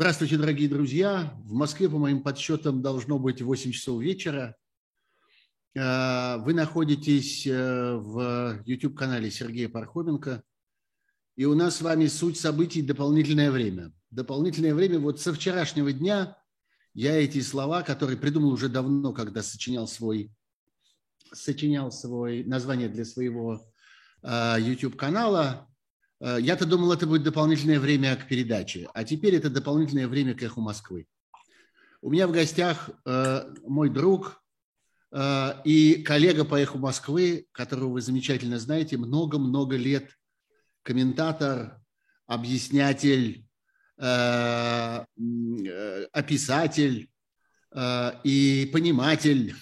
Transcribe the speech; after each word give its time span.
Здравствуйте, 0.00 0.38
дорогие 0.38 0.66
друзья. 0.66 1.38
В 1.44 1.52
Москве, 1.52 1.86
по 1.86 1.98
моим 1.98 2.22
подсчетам, 2.22 2.80
должно 2.80 3.18
быть 3.18 3.42
8 3.42 3.70
часов 3.70 4.00
вечера. 4.00 4.56
Э, 5.74 6.38
вы 6.38 6.54
находитесь 6.54 7.46
э, 7.46 7.96
в 7.96 8.62
YouTube-канале 8.64 9.30
Сергея 9.30 9.68
Пархоменко. 9.68 10.42
И 11.36 11.44
у 11.44 11.54
нас 11.54 11.76
с 11.76 11.82
вами 11.82 12.06
суть 12.06 12.40
событий 12.40 12.80
«Дополнительное 12.80 13.50
время». 13.50 13.92
Дополнительное 14.10 14.74
время 14.74 14.98
вот 14.98 15.20
со 15.20 15.34
вчерашнего 15.34 15.92
дня 15.92 16.34
я 16.94 17.22
эти 17.22 17.42
слова, 17.42 17.82
которые 17.82 18.16
придумал 18.16 18.52
уже 18.52 18.70
давно, 18.70 19.12
когда 19.12 19.42
сочинял 19.42 19.86
свой, 19.86 20.32
сочинял 21.30 21.92
свой 21.92 22.42
название 22.44 22.88
для 22.88 23.04
своего 23.04 23.70
э, 24.22 24.56
YouTube-канала, 24.60 25.69
я-то 26.20 26.66
думал, 26.66 26.92
это 26.92 27.06
будет 27.06 27.22
дополнительное 27.22 27.80
время 27.80 28.14
к 28.16 28.28
передаче, 28.28 28.88
а 28.94 29.04
теперь 29.04 29.34
это 29.34 29.48
дополнительное 29.48 30.06
время 30.06 30.34
к 30.34 30.42
эху 30.42 30.60
Москвы. 30.60 31.06
У 32.02 32.10
меня 32.10 32.26
в 32.26 32.32
гостях 32.32 32.90
э, 33.04 33.54
мой 33.66 33.90
друг 33.90 34.42
э, 35.12 35.52
и 35.64 36.02
коллега 36.02 36.44
по 36.44 36.60
эху 36.60 36.78
Москвы, 36.78 37.46
которого 37.52 37.92
вы 37.92 38.00
замечательно 38.00 38.58
знаете, 38.58 38.96
много-много 38.96 39.76
лет 39.76 40.16
комментатор, 40.82 41.80
объяснятель, 42.26 43.44
описатель 46.12 47.10
и 48.24 48.70
пониматель 48.72 49.54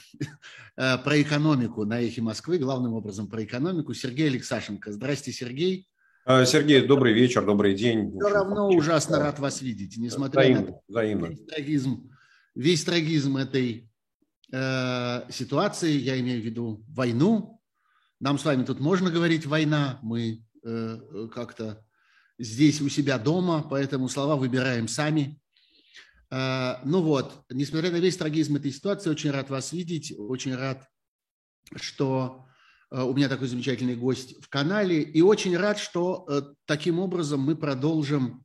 про 0.76 1.22
экономику 1.22 1.84
на 1.84 2.00
эхе 2.00 2.22
Москвы, 2.22 2.58
главным 2.58 2.92
образом 2.92 3.26
про 3.26 3.42
экономику, 3.42 3.94
Сергей 3.94 4.28
Алексашенко. 4.28 4.92
Здрасте, 4.92 5.32
Сергей. 5.32 5.88
А, 6.30 6.44
Сергей, 6.44 6.86
добрый 6.86 7.14
вечер, 7.14 7.42
добрый 7.42 7.74
день. 7.74 8.10
Все 8.10 8.28
равно 8.28 8.68
ужасно 8.68 9.18
рад 9.18 9.38
вас 9.38 9.62
видеть, 9.62 9.96
несмотря 9.96 10.42
взаимно, 10.42 10.66
на 10.66 10.80
взаимно. 10.86 11.26
Весь, 11.28 11.46
трагизм, 11.46 12.10
весь 12.54 12.84
трагизм 12.84 13.36
этой 13.38 13.90
э, 14.52 15.32
ситуации, 15.32 15.92
я 15.92 16.20
имею 16.20 16.42
в 16.42 16.44
виду 16.44 16.84
войну. 16.90 17.62
Нам 18.20 18.38
с 18.38 18.44
вами 18.44 18.62
тут 18.64 18.78
можно 18.78 19.10
говорить 19.10 19.46
война, 19.46 20.00
мы 20.02 20.44
э, 20.62 21.28
как-то 21.32 21.82
здесь 22.38 22.82
у 22.82 22.90
себя 22.90 23.16
дома, 23.16 23.66
поэтому 23.66 24.10
слова 24.10 24.36
выбираем 24.36 24.86
сами. 24.86 25.40
Э, 26.30 26.74
ну 26.84 27.00
вот, 27.00 27.42
несмотря 27.48 27.90
на 27.90 28.00
весь 28.00 28.18
трагизм 28.18 28.56
этой 28.56 28.70
ситуации, 28.70 29.08
очень 29.08 29.30
рад 29.30 29.48
вас 29.48 29.72
видеть, 29.72 30.12
очень 30.18 30.54
рад, 30.54 30.86
что 31.76 32.44
Э, 32.44 32.47
у 32.90 33.12
меня 33.14 33.28
такой 33.28 33.48
замечательный 33.48 33.96
гость 33.96 34.42
в 34.42 34.48
канале. 34.48 35.02
И 35.02 35.20
очень 35.20 35.56
рад, 35.56 35.78
что 35.78 36.24
э, 36.28 36.42
таким 36.64 36.98
образом 37.00 37.40
мы 37.40 37.56
продолжим 37.56 38.44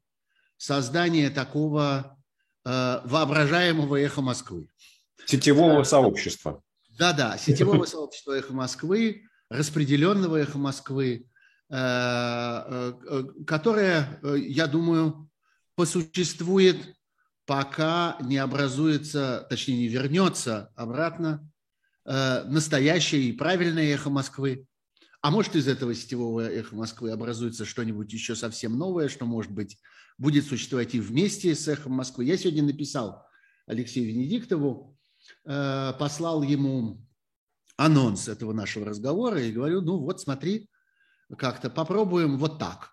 создание 0.58 1.30
такого 1.30 2.18
э, 2.66 3.02
воображаемого 3.06 3.96
эхо 3.98 4.22
Москвы. 4.22 4.68
Сетевого 5.26 5.84
сообщества. 5.84 6.62
Да-да, 6.98 7.38
сетевого 7.38 7.86
сообщества 7.86 8.34
эхо 8.34 8.54
Москвы, 8.54 9.24
распределенного 9.50 10.38
эхо 10.38 10.58
Москвы, 10.58 11.28
которое, 13.48 14.20
я 14.22 14.68
думаю, 14.68 15.28
посуществует, 15.76 16.94
пока 17.46 18.18
не 18.22 18.38
образуется, 18.38 19.48
точнее 19.50 19.78
не 19.78 19.88
вернется 19.88 20.72
обратно 20.76 21.42
Э, 21.42 21.53
настоящее 22.06 23.24
и 23.24 23.34
правильное 23.34 23.94
эхо 23.94 24.10
Москвы. 24.10 24.66
А 25.22 25.32
может, 25.32 25.56
из 25.56 25.70
этого 25.70 25.96
сетевого 25.96 26.42
эхо 26.42 26.76
Москвы 26.76 27.12
образуется 27.12 27.64
что-нибудь 27.64 28.12
еще 28.12 28.36
совсем 28.36 28.78
новое, 28.78 29.08
что, 29.08 29.26
может 29.26 29.52
быть, 29.54 29.78
будет 30.18 30.46
существовать 30.46 30.94
и 30.96 31.00
вместе 31.00 31.56
с 31.56 31.68
эхом 31.68 31.94
Москвы. 31.94 32.26
Я 32.26 32.38
сегодня 32.38 32.64
написал 32.64 33.26
Алексею 33.66 34.08
Венедиктову, 34.08 34.98
э, 35.46 35.94
послал 35.98 36.44
ему 36.44 37.02
анонс 37.78 38.28
этого 38.28 38.54
нашего 38.54 38.86
разговора 38.86 39.42
и 39.42 39.52
говорю, 39.52 39.82
ну 39.82 39.98
вот 39.98 40.22
смотри, 40.22 40.70
как-то 41.38 41.70
попробуем 41.70 42.38
вот 42.38 42.60
так. 42.60 42.92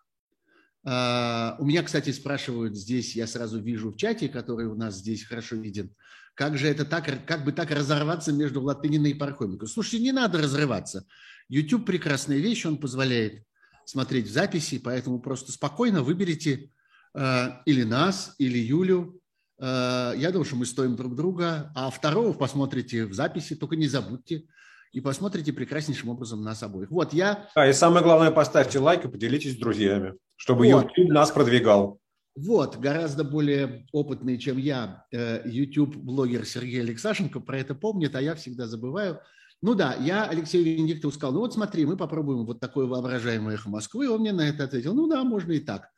Э, 0.84 1.56
у 1.58 1.64
меня, 1.64 1.82
кстати, 1.82 2.10
спрашивают 2.10 2.76
здесь, 2.76 3.16
я 3.16 3.26
сразу 3.26 3.60
вижу 3.60 3.90
в 3.90 3.96
чате, 3.96 4.28
который 4.28 4.66
у 4.66 4.74
нас 4.74 4.96
здесь 4.96 5.24
хорошо 5.24 5.56
виден, 5.56 5.94
как 6.40 6.56
же 6.56 6.68
это 6.68 6.86
так, 6.86 7.04
как 7.26 7.44
бы 7.44 7.52
так 7.52 7.70
разорваться 7.70 8.32
между 8.32 8.62
Латыниной 8.62 9.10
и 9.10 9.14
Пархоменко? 9.14 9.66
Слушайте, 9.66 10.02
не 10.02 10.10
надо 10.10 10.38
разрываться. 10.38 11.04
YouTube 11.50 11.84
прекрасная 11.84 12.38
вещь, 12.38 12.64
он 12.64 12.78
позволяет 12.78 13.44
смотреть 13.84 14.26
в 14.26 14.32
записи, 14.32 14.78
поэтому 14.78 15.20
просто 15.20 15.52
спокойно 15.52 16.02
выберите 16.02 16.70
э, 17.12 17.48
или 17.66 17.82
нас, 17.82 18.36
или 18.38 18.56
Юлю. 18.56 19.20
Э, 19.58 20.14
я 20.16 20.30
думаю, 20.30 20.46
что 20.46 20.56
мы 20.56 20.64
стоим 20.64 20.96
друг 20.96 21.14
друга, 21.14 21.72
а 21.74 21.90
второго 21.90 22.32
посмотрите 22.32 23.04
в 23.04 23.12
записи, 23.12 23.54
только 23.54 23.76
не 23.76 23.86
забудьте 23.86 24.44
и 24.92 25.02
посмотрите 25.02 25.52
прекраснейшим 25.52 26.08
образом 26.08 26.42
нас 26.42 26.62
обоих. 26.62 26.90
Вот 26.90 27.12
я... 27.12 27.50
А, 27.54 27.68
и 27.68 27.74
самое 27.74 28.02
главное, 28.02 28.30
поставьте 28.30 28.78
лайк 28.78 29.04
и 29.04 29.08
поделитесь 29.08 29.56
с 29.56 29.58
друзьями, 29.58 30.14
чтобы 30.36 30.72
вот. 30.72 30.86
YouTube 30.96 31.12
нас 31.12 31.30
продвигал. 31.32 31.99
Вот, 32.36 32.76
гораздо 32.76 33.24
более 33.24 33.86
опытный, 33.92 34.38
чем 34.38 34.56
я, 34.56 35.04
э, 35.10 35.42
YouTube-блогер 35.44 36.46
Сергей 36.46 36.80
Алексашенко 36.80 37.40
про 37.40 37.58
это 37.58 37.74
помнит, 37.74 38.14
а 38.14 38.22
я 38.22 38.34
всегда 38.36 38.66
забываю. 38.68 39.20
Ну 39.62 39.74
да, 39.74 39.94
я 39.94 40.24
Алексею 40.24 40.64
Венедиктову 40.64 41.12
сказал, 41.12 41.34
ну 41.34 41.40
вот 41.40 41.52
смотри, 41.52 41.84
мы 41.84 41.96
попробуем 41.96 42.46
вот 42.46 42.60
такое 42.60 42.86
воображаемое 42.86 43.56
эхо 43.56 43.68
Москвы. 43.68 44.08
Он 44.08 44.20
мне 44.20 44.32
на 44.32 44.48
это 44.48 44.64
ответил, 44.64 44.94
ну 44.94 45.08
да, 45.08 45.24
можно 45.24 45.52
и 45.52 45.60
так. 45.60 45.90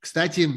Кстати, 0.00 0.48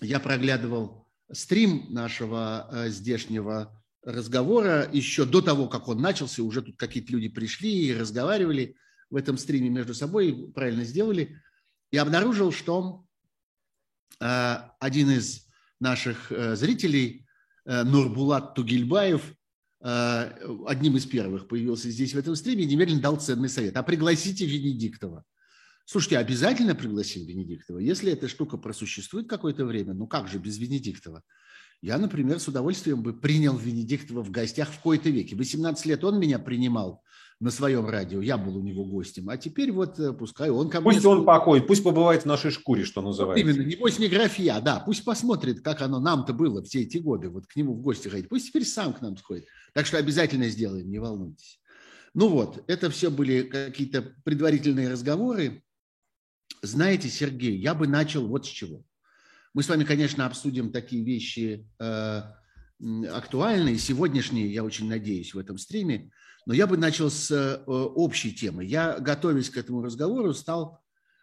я 0.00 0.20
проглядывал 0.20 1.08
стрим 1.32 1.86
нашего 1.90 2.68
э, 2.70 2.88
здешнего 2.88 3.82
разговора 4.02 4.88
еще 4.90 5.26
до 5.26 5.42
того, 5.42 5.68
как 5.68 5.88
он 5.88 6.00
начался, 6.00 6.42
уже 6.42 6.62
тут 6.62 6.76
какие-то 6.76 7.12
люди 7.12 7.28
пришли 7.28 7.88
и 7.88 7.94
разговаривали 7.94 8.76
в 9.10 9.16
этом 9.16 9.36
стриме 9.36 9.68
между 9.68 9.92
собой, 9.92 10.52
правильно 10.54 10.84
сделали, 10.84 11.36
и 11.90 11.98
обнаружил, 11.98 12.52
что 12.52 13.04
Э, 13.04 13.09
один 14.18 15.10
из 15.10 15.46
наших 15.80 16.30
э, 16.30 16.56
зрителей, 16.56 17.26
э, 17.64 17.82
Нурбулат 17.84 18.54
Тугильбаев, 18.54 19.34
одним 19.82 20.98
из 20.98 21.06
первых 21.06 21.48
появился 21.48 21.88
здесь 21.88 22.12
в 22.12 22.18
этом 22.18 22.36
стриме 22.36 22.64
и 22.64 22.66
немедленно 22.66 23.00
дал 23.00 23.16
ценный 23.16 23.48
совет. 23.48 23.78
А 23.78 23.82
пригласите 23.82 24.44
Венедиктова. 24.44 25.24
Слушайте, 25.86 26.18
обязательно 26.18 26.74
пригласим 26.74 27.24
Венедиктова. 27.24 27.78
Если 27.78 28.12
эта 28.12 28.28
штука 28.28 28.58
просуществует 28.58 29.26
какое-то 29.26 29.64
время, 29.64 29.94
ну 29.94 30.06
как 30.06 30.28
же 30.28 30.38
без 30.38 30.58
Венедиктова? 30.58 31.22
Я, 31.82 31.96
например, 31.96 32.38
с 32.40 32.46
удовольствием 32.46 33.02
бы 33.02 33.14
принял 33.14 33.56
Венедиктова 33.56 34.22
в 34.22 34.30
гостях 34.30 34.68
в 34.70 34.80
кои-то 34.80 35.08
веке. 35.08 35.34
18 35.34 35.86
лет 35.86 36.04
он 36.04 36.20
меня 36.20 36.38
принимал 36.38 37.02
на 37.40 37.50
своем 37.50 37.88
радио, 37.88 38.20
я 38.20 38.36
был 38.36 38.58
у 38.58 38.60
него 38.60 38.84
гостем, 38.84 39.30
а 39.30 39.38
теперь 39.38 39.72
вот 39.72 39.98
э, 39.98 40.12
пускай 40.12 40.50
он 40.50 40.68
ко 40.68 40.82
мне... 40.82 40.92
Пусть 40.92 41.06
он 41.06 41.24
покоит, 41.24 41.66
пусть 41.66 41.82
побывает 41.82 42.22
в 42.22 42.26
нашей 42.26 42.50
шкуре, 42.50 42.84
что 42.84 43.00
называется. 43.00 43.46
Вот 43.46 43.54
именно, 43.54 43.66
небось 43.66 43.98
не 43.98 44.08
графия, 44.08 44.60
да, 44.60 44.78
пусть 44.80 45.04
посмотрит, 45.04 45.62
как 45.62 45.80
оно 45.80 46.00
нам-то 46.00 46.34
было 46.34 46.62
все 46.62 46.82
эти 46.82 46.98
годы, 46.98 47.30
вот 47.30 47.46
к 47.46 47.56
нему 47.56 47.72
в 47.72 47.80
гости 47.80 48.08
ходить, 48.08 48.28
пусть 48.28 48.48
теперь 48.48 48.66
сам 48.66 48.92
к 48.92 49.00
нам 49.00 49.16
сходит. 49.16 49.46
Так 49.72 49.86
что 49.86 49.96
обязательно 49.96 50.50
сделаем, 50.50 50.90
не 50.90 50.98
волнуйтесь. 50.98 51.60
Ну 52.12 52.28
вот, 52.28 52.62
это 52.66 52.90
все 52.90 53.10
были 53.10 53.42
какие-то 53.42 54.14
предварительные 54.24 54.90
разговоры. 54.90 55.62
Знаете, 56.60 57.08
Сергей, 57.08 57.56
я 57.56 57.74
бы 57.74 57.86
начал 57.86 58.26
вот 58.26 58.44
с 58.44 58.48
чего. 58.50 58.84
Мы 59.54 59.62
с 59.62 59.68
вами, 59.68 59.84
конечно, 59.84 60.26
обсудим 60.26 60.72
такие 60.72 61.02
вещи 61.02 61.66
э, 61.78 62.22
актуальные, 63.10 63.78
сегодняшние, 63.78 64.52
я 64.52 64.62
очень 64.62 64.88
надеюсь, 64.88 65.32
в 65.32 65.38
этом 65.38 65.56
стриме. 65.56 66.10
Но 66.46 66.54
я 66.54 66.66
бы 66.66 66.76
начал 66.76 67.10
с 67.10 67.30
э, 67.30 67.62
общей 67.66 68.32
темы. 68.32 68.64
Я, 68.64 68.98
готовясь 68.98 69.50
к 69.50 69.56
этому 69.56 69.82
разговору, 69.82 70.32
стал 70.32 70.82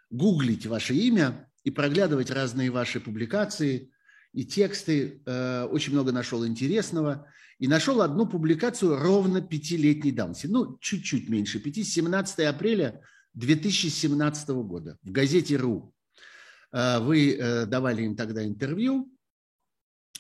гуглить 0.10 0.66
ваше 0.66 0.94
имя 0.94 1.50
и 1.64 1.72
проглядывать 1.72 2.32
разные 2.32 2.70
ваши 2.70 3.00
публикации 3.00 3.92
и 4.34 4.46
тексты. 4.46 5.22
Э, 5.26 5.64
очень 5.64 5.94
много 5.94 6.12
нашел 6.12 6.46
интересного. 6.46 7.28
И 7.60 7.68
нашел 7.68 8.04
одну 8.04 8.28
публикацию 8.28 8.98
ровно 8.98 9.42
пятилетней 9.42 10.12
давности. 10.12 10.46
Ну, 10.46 10.78
чуть-чуть 10.80 11.28
меньше 11.28 11.60
пяти. 11.60 11.84
17 11.84 12.42
апреля 12.42 13.02
2017 13.34 14.50
года 14.50 15.00
в 15.02 15.12
газете 15.12 15.56
«РУ». 15.58 15.94
Э, 16.72 17.00
вы 17.00 17.66
давали 17.66 18.04
им 18.04 18.16
тогда 18.16 18.46
интервью, 18.46 19.12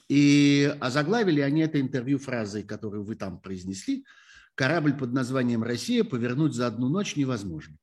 и 0.09 0.73
озаглавили 0.79 1.41
они 1.41 1.61
это 1.61 1.79
интервью 1.79 2.17
фразой, 2.17 2.63
которую 2.63 3.03
вы 3.03 3.15
там 3.15 3.39
произнесли– 3.39 4.03
корабль 4.57 4.98
под 4.98 5.13
названием 5.13 5.63
«Россия» 5.63 6.04
повернуть 6.04 6.54
за 6.54 6.68
одну 6.68 6.89
ночь 6.89 7.15
невозможно. 7.15 7.77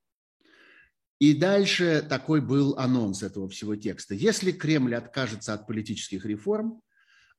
И 1.19 1.33
дальше 1.33 2.05
такой 2.07 2.41
был 2.41 2.77
анонс 2.77 3.23
этого 3.23 3.47
всего 3.47 3.75
текста. 3.75 4.13
Если 4.13 4.51
Кремль 4.51 4.95
откажется 4.95 5.53
от 5.53 5.65
политических 5.65 6.25
реформ, 6.25 6.81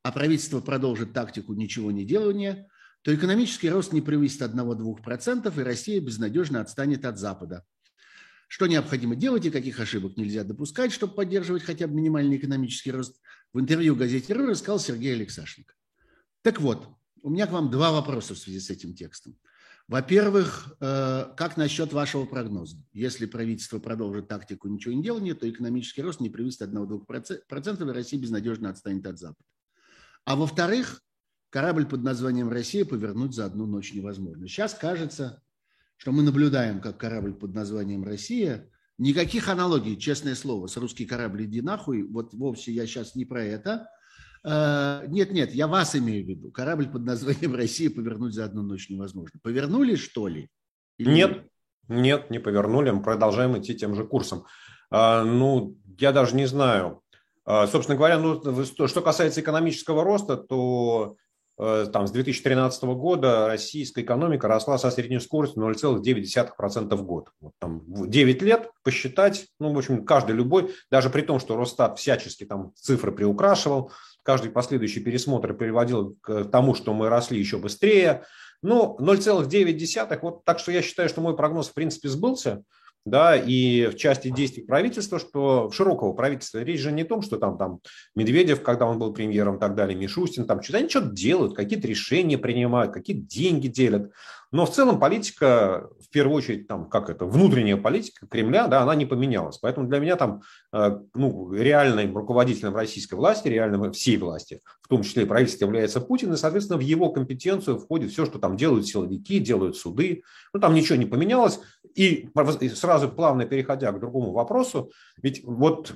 а 0.02 0.10
правительство 0.10 0.60
продолжит 0.60 1.12
тактику 1.12 1.52
ничего 1.52 1.90
не 1.90 2.04
делания, 2.04 2.66
то 3.02 3.14
экономический 3.14 3.68
рост 3.68 3.92
не 3.92 4.00
превысит 4.00 4.42
1-2%, 4.42 5.60
и 5.60 5.62
Россия 5.62 6.00
безнадежно 6.00 6.60
отстанет 6.60 7.04
от 7.04 7.18
Запада. 7.18 7.64
Что 8.48 8.66
необходимо 8.66 9.16
делать 9.16 9.44
и 9.44 9.50
каких 9.50 9.78
ошибок 9.80 10.16
нельзя 10.16 10.44
допускать, 10.44 10.92
чтобы 10.92 11.14
поддерживать 11.14 11.62
хотя 11.62 11.86
бы 11.86 11.94
минимальный 11.94 12.36
экономический 12.36 12.92
рост? 12.92 13.20
в 13.56 13.60
интервью 13.60 13.96
газете 13.96 14.34
«Ру» 14.34 14.46
рассказал 14.46 14.78
Сергей 14.78 15.14
Алексашенко. 15.14 15.72
Так 16.42 16.60
вот, 16.60 16.88
у 17.26 17.30
меня 17.30 17.48
к 17.48 17.50
вам 17.50 17.72
два 17.72 17.90
вопроса 17.90 18.34
в 18.34 18.38
связи 18.38 18.60
с 18.60 18.70
этим 18.70 18.94
текстом. 18.94 19.36
Во-первых, 19.88 20.76
э, 20.80 21.24
как 21.36 21.56
насчет 21.56 21.92
вашего 21.92 22.24
прогноза? 22.24 22.76
Если 22.92 23.26
правительство 23.26 23.80
продолжит 23.80 24.28
тактику 24.28 24.68
ничего 24.68 24.94
не 24.94 25.02
делания, 25.02 25.34
то 25.34 25.50
экономический 25.50 26.02
рост 26.02 26.20
не 26.20 26.30
превысит 26.30 26.62
1-2%, 26.62 27.90
и 27.90 27.92
Россия 27.92 28.20
безнадежно 28.20 28.70
отстанет 28.70 29.08
от 29.08 29.18
Запада. 29.18 29.42
А 30.24 30.36
во-вторых, 30.36 31.02
корабль 31.50 31.86
под 31.86 32.04
названием 32.04 32.48
«Россия» 32.48 32.84
повернуть 32.84 33.34
за 33.34 33.46
одну 33.46 33.66
ночь 33.66 33.92
невозможно. 33.92 34.46
Сейчас 34.46 34.74
кажется, 34.74 35.42
что 35.96 36.12
мы 36.12 36.22
наблюдаем, 36.22 36.80
как 36.80 36.96
корабль 36.96 37.34
под 37.34 37.54
названием 37.54 38.04
«Россия» 38.04 38.70
Никаких 38.98 39.50
аналогий, 39.50 39.98
честное 39.98 40.34
слово, 40.34 40.68
с 40.68 40.76
русский 40.78 41.04
корабль 41.04 41.44
иди 41.44 41.60
нахуй. 41.60 42.02
Вот 42.02 42.32
вовсе 42.32 42.72
я 42.72 42.86
сейчас 42.86 43.14
не 43.14 43.26
про 43.26 43.44
это. 43.44 43.90
Э, 44.48 45.04
нет, 45.08 45.32
нет, 45.32 45.52
я 45.52 45.66
вас 45.66 45.96
имею 45.96 46.24
в 46.24 46.28
виду. 46.28 46.50
Корабль 46.52 46.88
под 46.88 47.02
названием 47.02 47.54
Россия 47.54 47.90
повернуть 47.90 48.34
за 48.34 48.44
одну 48.44 48.62
ночь 48.62 48.88
невозможно. 48.88 49.40
Повернули, 49.42 49.96
что 49.96 50.28
ли? 50.28 50.48
Или 50.98 51.12
нет, 51.12 51.50
нет, 51.88 52.30
не 52.30 52.38
повернули. 52.38 52.90
Мы 52.90 53.02
продолжаем 53.02 53.58
идти 53.58 53.74
тем 53.74 53.94
же 53.94 54.06
курсом. 54.06 54.44
А, 54.90 55.24
ну, 55.24 55.76
я 55.98 56.12
даже 56.12 56.36
не 56.36 56.46
знаю. 56.46 57.02
А, 57.44 57.66
собственно 57.66 57.96
говоря, 57.96 58.18
ну, 58.18 58.64
что 58.64 59.02
касается 59.02 59.40
экономического 59.40 60.04
роста, 60.04 60.36
то 60.36 61.16
Э, 61.58 61.86
там, 61.90 62.06
с 62.06 62.10
2013 62.10 62.82
года 62.84 63.48
российская 63.48 64.02
экономика 64.02 64.46
росла 64.46 64.76
со 64.76 64.90
средней 64.90 65.20
скоростью 65.20 65.62
0,9% 65.62 66.94
в 66.94 67.02
год. 67.02 67.30
Вот, 67.40 67.52
там, 67.58 67.82
9 67.86 68.42
лет 68.42 68.70
посчитать, 68.82 69.46
ну, 69.58 69.72
в 69.72 69.78
общем, 69.78 70.04
каждый 70.04 70.36
любой, 70.36 70.74
даже 70.90 71.08
при 71.08 71.22
том, 71.22 71.40
что 71.40 71.56
Росстат 71.56 71.98
всячески 71.98 72.44
там 72.44 72.72
цифры 72.74 73.10
приукрашивал, 73.10 73.90
каждый 74.26 74.50
последующий 74.50 75.02
пересмотр 75.02 75.54
приводил 75.54 76.16
к 76.20 76.44
тому, 76.44 76.74
что 76.74 76.92
мы 76.92 77.08
росли 77.08 77.38
еще 77.38 77.58
быстрее. 77.58 78.24
Ну, 78.60 78.96
0,9, 79.00 80.18
вот 80.20 80.44
так 80.44 80.58
что 80.58 80.72
я 80.72 80.82
считаю, 80.82 81.08
что 81.08 81.20
мой 81.20 81.36
прогноз 81.36 81.68
в 81.68 81.74
принципе 81.74 82.08
сбылся 82.08 82.64
да, 83.06 83.36
и 83.36 83.86
в 83.86 83.94
части 83.94 84.28
действий 84.30 84.64
правительства, 84.64 85.20
что 85.20 85.70
широкого 85.70 86.12
правительства, 86.12 86.58
речь 86.58 86.80
же 86.80 86.90
не 86.90 87.02
о 87.02 87.06
том, 87.06 87.22
что 87.22 87.38
там, 87.38 87.56
там 87.56 87.78
Медведев, 88.16 88.62
когда 88.62 88.86
он 88.86 88.98
был 88.98 89.12
премьером 89.12 89.56
и 89.56 89.60
так 89.60 89.76
далее, 89.76 89.96
Мишустин, 89.96 90.44
там 90.44 90.60
что-то, 90.60 90.78
они 90.78 90.88
что-то 90.88 91.10
делают, 91.10 91.54
какие-то 91.54 91.86
решения 91.86 92.36
принимают, 92.36 92.92
какие-то 92.92 93.22
деньги 93.22 93.68
делят. 93.68 94.10
Но 94.52 94.64
в 94.64 94.70
целом 94.70 95.00
политика, 95.00 95.88
в 96.00 96.08
первую 96.10 96.36
очередь, 96.36 96.68
там, 96.68 96.88
как 96.88 97.10
это, 97.10 97.24
внутренняя 97.24 97.76
политика 97.76 98.26
Кремля, 98.26 98.68
да, 98.68 98.82
она 98.82 98.94
не 98.94 99.06
поменялась. 99.06 99.58
Поэтому 99.58 99.88
для 99.88 99.98
меня 99.98 100.16
там, 100.16 100.42
э, 100.72 100.98
ну, 101.14 101.52
реальным 101.52 102.16
руководителем 102.16 102.74
российской 102.74 103.14
власти, 103.14 103.48
реальным 103.48 103.92
всей 103.92 104.16
власти, 104.16 104.60
в 104.82 104.88
том 104.88 105.02
числе 105.02 105.24
и 105.24 105.26
правительство, 105.26 105.64
является 105.64 106.00
Путин, 106.00 106.32
и, 106.32 106.36
соответственно, 106.36 106.78
в 106.78 106.82
его 106.82 107.10
компетенцию 107.10 107.78
входит 107.78 108.12
все, 108.12 108.24
что 108.24 108.38
там 108.38 108.56
делают 108.56 108.86
силовики, 108.86 109.40
делают 109.40 109.76
суды. 109.76 110.22
Ну, 110.52 110.60
там 110.60 110.74
ничего 110.74 110.96
не 110.96 111.06
поменялось. 111.06 111.60
И 111.94 112.28
сразу 112.74 113.08
плавно 113.08 113.46
переходя 113.46 113.90
к 113.92 114.00
другому 114.00 114.32
вопросу, 114.32 114.90
ведь 115.22 115.42
вот 115.44 115.94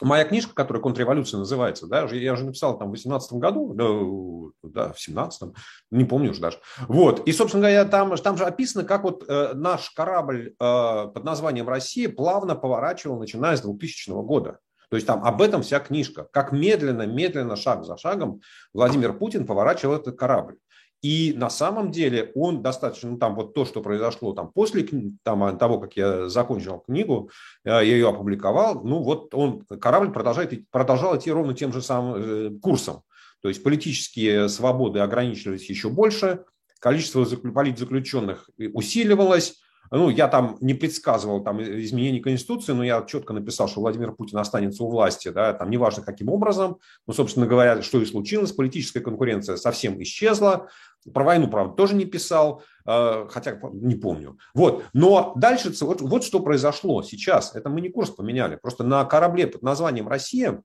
моя 0.00 0.24
книжка, 0.24 0.54
которая 0.54 0.82
«Контрреволюция» 0.82 1.38
называется, 1.38 1.86
да, 1.86 2.06
я 2.06 2.32
уже 2.32 2.44
написал 2.44 2.78
там 2.78 2.88
в 2.88 2.92
18 2.92 3.32
году, 3.34 4.52
да, 4.62 4.86
да 4.86 4.92
в 4.92 5.00
17 5.00 5.52
не 5.90 6.04
помню 6.04 6.30
уже 6.30 6.40
даже. 6.40 6.58
Вот, 6.88 7.26
и, 7.26 7.32
собственно 7.32 7.62
говоря, 7.62 7.84
там, 7.84 8.16
там 8.16 8.36
же 8.36 8.44
описано, 8.44 8.84
как 8.84 9.04
вот 9.04 9.24
э, 9.28 9.52
наш 9.54 9.90
корабль 9.90 10.48
э, 10.48 10.54
под 10.58 11.24
названием 11.24 11.68
«Россия» 11.68 12.08
плавно 12.08 12.54
поворачивал, 12.54 13.18
начиная 13.18 13.56
с 13.56 13.60
2000 13.60 14.10
года. 14.22 14.58
То 14.90 14.96
есть 14.96 15.06
там 15.06 15.24
об 15.24 15.40
этом 15.40 15.62
вся 15.62 15.78
книжка. 15.78 16.26
Как 16.32 16.50
медленно, 16.50 17.06
медленно, 17.06 17.54
шаг 17.54 17.84
за 17.84 17.96
шагом 17.96 18.40
Владимир 18.74 19.12
Путин 19.16 19.46
поворачивал 19.46 19.94
этот 19.94 20.18
корабль. 20.18 20.56
И 21.02 21.32
на 21.34 21.48
самом 21.48 21.90
деле 21.90 22.30
он 22.34 22.62
достаточно, 22.62 23.10
ну, 23.10 23.18
там 23.18 23.34
вот 23.34 23.54
то, 23.54 23.64
что 23.64 23.80
произошло 23.80 24.32
там 24.32 24.52
после 24.52 24.86
там, 25.22 25.56
того, 25.56 25.80
как 25.80 25.96
я 25.96 26.28
закончил 26.28 26.80
книгу, 26.80 27.30
э, 27.64 27.70
я 27.70 27.80
ее 27.82 28.08
опубликовал, 28.08 28.82
ну 28.84 29.02
вот 29.02 29.34
он, 29.34 29.64
корабль 29.80 30.12
продолжает, 30.12 30.68
продолжал 30.70 31.16
идти 31.16 31.30
ровно 31.30 31.54
тем 31.54 31.72
же 31.72 31.80
самым 31.80 32.14
э, 32.16 32.50
курсом. 32.60 33.02
То 33.40 33.48
есть 33.48 33.62
политические 33.62 34.50
свободы 34.50 35.00
ограничивались 35.00 35.70
еще 35.70 35.88
больше, 35.88 36.44
количество 36.80 37.24
политзаключенных 37.24 38.50
усиливалось, 38.74 39.60
ну, 39.90 40.08
я 40.08 40.28
там 40.28 40.56
не 40.60 40.74
предсказывал 40.74 41.42
там 41.42 41.60
изменений 41.60 42.20
Конституции, 42.20 42.72
но 42.72 42.84
я 42.84 43.02
четко 43.02 43.32
написал, 43.32 43.68
что 43.68 43.80
Владимир 43.80 44.12
Путин 44.12 44.38
останется 44.38 44.84
у 44.84 44.88
власти, 44.88 45.30
да, 45.30 45.52
там 45.52 45.68
неважно 45.68 46.04
каким 46.04 46.28
образом. 46.28 46.78
Ну, 47.06 47.12
собственно 47.12 47.46
говоря, 47.46 47.82
что 47.82 48.00
и 48.00 48.04
случилось, 48.04 48.52
политическая 48.52 49.00
конкуренция 49.00 49.56
совсем 49.56 50.00
исчезла. 50.02 50.68
Про 51.12 51.24
войну, 51.24 51.48
правда, 51.48 51.74
тоже 51.74 51.96
не 51.96 52.04
писал, 52.04 52.62
э, 52.86 53.26
хотя 53.30 53.58
не 53.72 53.96
помню. 53.96 54.38
Вот. 54.54 54.84
Но 54.92 55.32
дальше 55.34 55.72
вот, 55.80 56.00
вот 56.02 56.24
что 56.24 56.40
произошло 56.40 57.02
сейчас. 57.02 57.56
Это 57.56 57.68
мы 57.68 57.80
не 57.80 57.88
курс 57.88 58.10
поменяли. 58.10 58.56
Просто 58.56 58.84
на 58.84 59.04
корабле 59.04 59.46
под 59.48 59.62
названием 59.62 60.08
«Россия» 60.08 60.62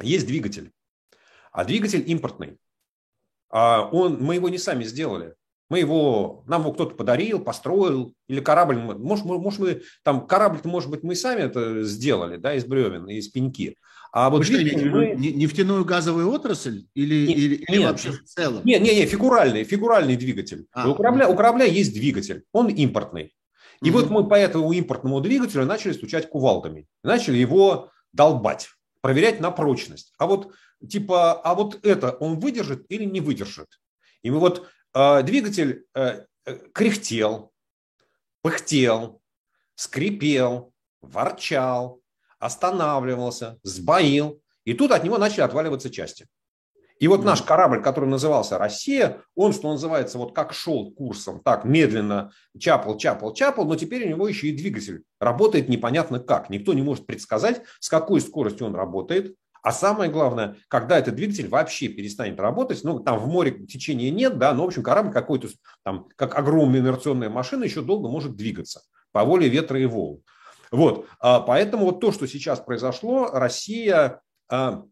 есть 0.00 0.26
двигатель. 0.26 0.72
А 1.52 1.64
двигатель 1.64 2.02
импортный. 2.10 2.56
А 3.50 3.88
он, 3.92 4.22
мы 4.22 4.36
его 4.36 4.48
не 4.48 4.58
сами 4.58 4.84
сделали. 4.84 5.34
Мы 5.74 5.80
его, 5.80 6.44
нам 6.46 6.60
его 6.60 6.72
кто-то 6.72 6.94
подарил, 6.94 7.40
построил, 7.40 8.14
или 8.28 8.38
корабль, 8.38 8.76
может, 8.76 9.24
может 9.24 9.58
мы, 9.58 9.82
там 10.04 10.24
корабль-то, 10.24 10.68
может 10.68 10.88
быть, 10.88 11.02
мы 11.02 11.16
сами 11.16 11.40
это 11.40 11.82
сделали, 11.82 12.36
да, 12.36 12.54
из 12.54 12.64
бревен, 12.64 13.08
из 13.08 13.26
пеньки. 13.26 13.76
А 14.12 14.30
вот 14.30 14.44
что, 14.44 14.52
мы... 14.52 15.16
нефтяную 15.16 15.84
газовую 15.84 16.30
отрасль 16.30 16.86
или, 16.94 17.26
нет, 17.26 17.36
или, 17.36 17.54
или 17.56 17.78
нет, 17.78 17.90
вообще 17.90 18.12
в 18.12 18.22
целом? 18.22 18.60
Нет, 18.62 18.82
нет, 18.82 18.94
нет, 18.94 19.10
фигуральный, 19.10 19.64
фигуральный 19.64 20.14
двигатель. 20.14 20.68
А, 20.70 20.88
у, 20.88 20.94
корабля, 20.94 21.28
у 21.28 21.34
корабля 21.34 21.64
есть 21.64 21.92
двигатель, 21.92 22.44
он 22.52 22.68
импортный. 22.68 23.34
И 23.82 23.90
угу. 23.90 23.98
вот 23.98 24.10
мы 24.10 24.28
по 24.28 24.34
этому 24.34 24.70
импортному 24.70 25.20
двигателю 25.20 25.64
начали 25.64 25.90
стучать 25.90 26.30
кувалдами, 26.30 26.86
начали 27.02 27.38
его 27.38 27.90
долбать, 28.12 28.68
проверять 29.00 29.40
на 29.40 29.50
прочность. 29.50 30.12
А 30.18 30.28
вот 30.28 30.52
типа, 30.88 31.32
а 31.32 31.56
вот 31.56 31.84
это 31.84 32.12
он 32.12 32.38
выдержит 32.38 32.86
или 32.90 33.02
не 33.06 33.20
выдержит? 33.20 33.80
И 34.22 34.30
мы 34.30 34.38
вот 34.38 34.68
двигатель 34.94 35.86
э, 35.94 36.24
э, 36.46 36.58
кряхтел, 36.72 37.52
пыхтел, 38.42 39.20
скрипел, 39.74 40.72
ворчал, 41.02 42.00
останавливался, 42.38 43.58
сбоил, 43.62 44.40
и 44.64 44.72
тут 44.72 44.92
от 44.92 45.04
него 45.04 45.18
начали 45.18 45.42
отваливаться 45.42 45.90
части. 45.90 46.26
И 47.00 47.08
вот 47.08 47.24
наш 47.24 47.42
корабль, 47.42 47.82
который 47.82 48.08
назывался 48.08 48.56
«Россия», 48.56 49.22
он, 49.34 49.52
что 49.52 49.70
называется, 49.70 50.16
вот 50.16 50.34
как 50.34 50.54
шел 50.54 50.92
курсом, 50.92 51.40
так 51.40 51.64
медленно 51.64 52.32
чапал, 52.56 52.96
чапал, 52.96 53.34
чапал, 53.34 53.64
но 53.64 53.74
теперь 53.74 54.06
у 54.06 54.08
него 54.08 54.28
еще 54.28 54.48
и 54.48 54.56
двигатель 54.56 55.02
работает 55.18 55.68
непонятно 55.68 56.20
как. 56.20 56.50
Никто 56.50 56.72
не 56.72 56.82
может 56.82 57.04
предсказать, 57.04 57.62
с 57.80 57.88
какой 57.88 58.20
скоростью 58.20 58.68
он 58.68 58.76
работает. 58.76 59.34
А 59.64 59.72
самое 59.72 60.10
главное, 60.10 60.58
когда 60.68 60.98
этот 60.98 61.14
двигатель 61.14 61.48
вообще 61.48 61.88
перестанет 61.88 62.38
работать, 62.38 62.84
ну, 62.84 63.00
там 63.00 63.18
в 63.18 63.26
море 63.28 63.64
течения 63.66 64.10
нет, 64.10 64.36
да, 64.36 64.52
но, 64.52 64.64
в 64.64 64.66
общем, 64.66 64.82
корабль 64.82 65.10
какой-то, 65.10 65.48
там, 65.82 66.06
как 66.16 66.38
огромная 66.38 66.80
инерционная 66.80 67.30
машина, 67.30 67.64
еще 67.64 67.80
долго 67.80 68.10
может 68.10 68.36
двигаться 68.36 68.82
по 69.10 69.24
воле 69.24 69.48
ветра 69.48 69.80
и 69.80 69.86
волн. 69.86 70.22
Вот, 70.70 71.06
а 71.18 71.40
поэтому 71.40 71.86
вот 71.86 72.00
то, 72.00 72.12
что 72.12 72.26
сейчас 72.26 72.60
произошло, 72.60 73.30
Россия, 73.32 74.20
а, 74.50 74.82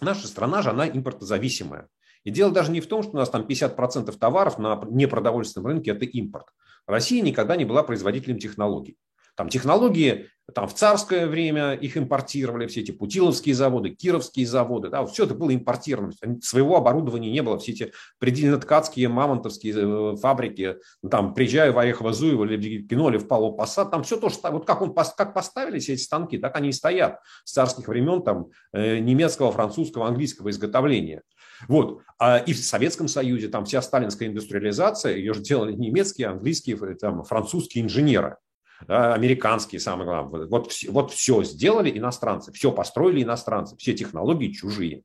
наша 0.00 0.26
страна 0.26 0.62
же, 0.62 0.70
она 0.70 0.88
импортозависимая. 0.88 1.86
И 2.24 2.30
дело 2.30 2.50
даже 2.50 2.72
не 2.72 2.80
в 2.80 2.88
том, 2.88 3.04
что 3.04 3.12
у 3.12 3.16
нас 3.18 3.30
там 3.30 3.46
50% 3.46 4.10
товаров 4.18 4.58
на 4.58 4.84
непродовольственном 4.90 5.68
рынке– 5.68 5.90
это 5.92 6.06
импорт. 6.06 6.46
Россия 6.88 7.22
никогда 7.22 7.54
не 7.54 7.64
была 7.64 7.84
производителем 7.84 8.40
технологий. 8.40 8.96
Там 9.38 9.48
технологии 9.48 10.26
там 10.52 10.66
в 10.66 10.74
царское 10.74 11.28
время 11.28 11.74
их 11.74 11.96
импортировали, 11.96 12.66
все 12.66 12.80
эти 12.80 12.90
путиловские 12.90 13.54
заводы, 13.54 13.90
кировские 13.90 14.48
заводы, 14.48 14.88
да, 14.88 15.06
все 15.06 15.26
это 15.26 15.34
было 15.34 15.54
импортировано. 15.54 16.12
Своего 16.42 16.76
оборудования 16.76 17.30
не 17.30 17.40
было, 17.40 17.56
все 17.56 17.70
эти 17.70 17.92
предельно-ткацкие, 18.18 19.06
мамонтовские 19.06 19.74
э, 19.76 20.16
фабрики, 20.16 20.78
там, 21.08 21.34
приезжая 21.34 21.70
в 21.70 21.78
Орехово-Зуево 21.78 22.46
или 22.46 22.78
в 22.78 22.88
Кино, 22.88 23.10
в 23.10 23.28
Павлов 23.28 23.56
Посад, 23.56 23.92
там 23.92 24.02
все 24.02 24.16
то, 24.16 24.28
что, 24.28 24.50
вот 24.50 24.66
как, 24.66 24.82
он, 24.82 24.92
как 24.92 25.34
поставили 25.34 25.78
все 25.78 25.92
эти 25.92 26.00
станки, 26.00 26.36
так 26.36 26.56
они 26.56 26.70
и 26.70 26.72
стоят 26.72 27.20
с 27.44 27.52
царских 27.52 27.86
времен 27.86 28.24
там, 28.24 28.48
э, 28.72 28.98
немецкого, 28.98 29.52
французского, 29.52 30.08
английского 30.08 30.50
изготовления. 30.50 31.22
Вот. 31.68 32.00
А 32.18 32.38
и 32.38 32.54
в 32.54 32.58
Советском 32.58 33.06
Союзе 33.06 33.46
там 33.46 33.66
вся 33.66 33.82
сталинская 33.82 34.28
индустриализация, 34.28 35.14
ее 35.14 35.32
же 35.32 35.42
делали 35.42 35.74
немецкие, 35.74 36.26
английские, 36.26 36.76
там, 36.96 37.22
французские 37.22 37.84
инженеры 37.84 38.38
американские, 38.86 39.80
самое 39.80 40.04
главное. 40.04 40.46
Вот, 40.46 40.72
вот 40.88 41.12
все 41.12 41.42
сделали 41.42 41.96
иностранцы, 41.96 42.52
все 42.52 42.72
построили 42.72 43.22
иностранцы, 43.22 43.76
все 43.76 43.94
технологии 43.94 44.52
чужие. 44.52 45.02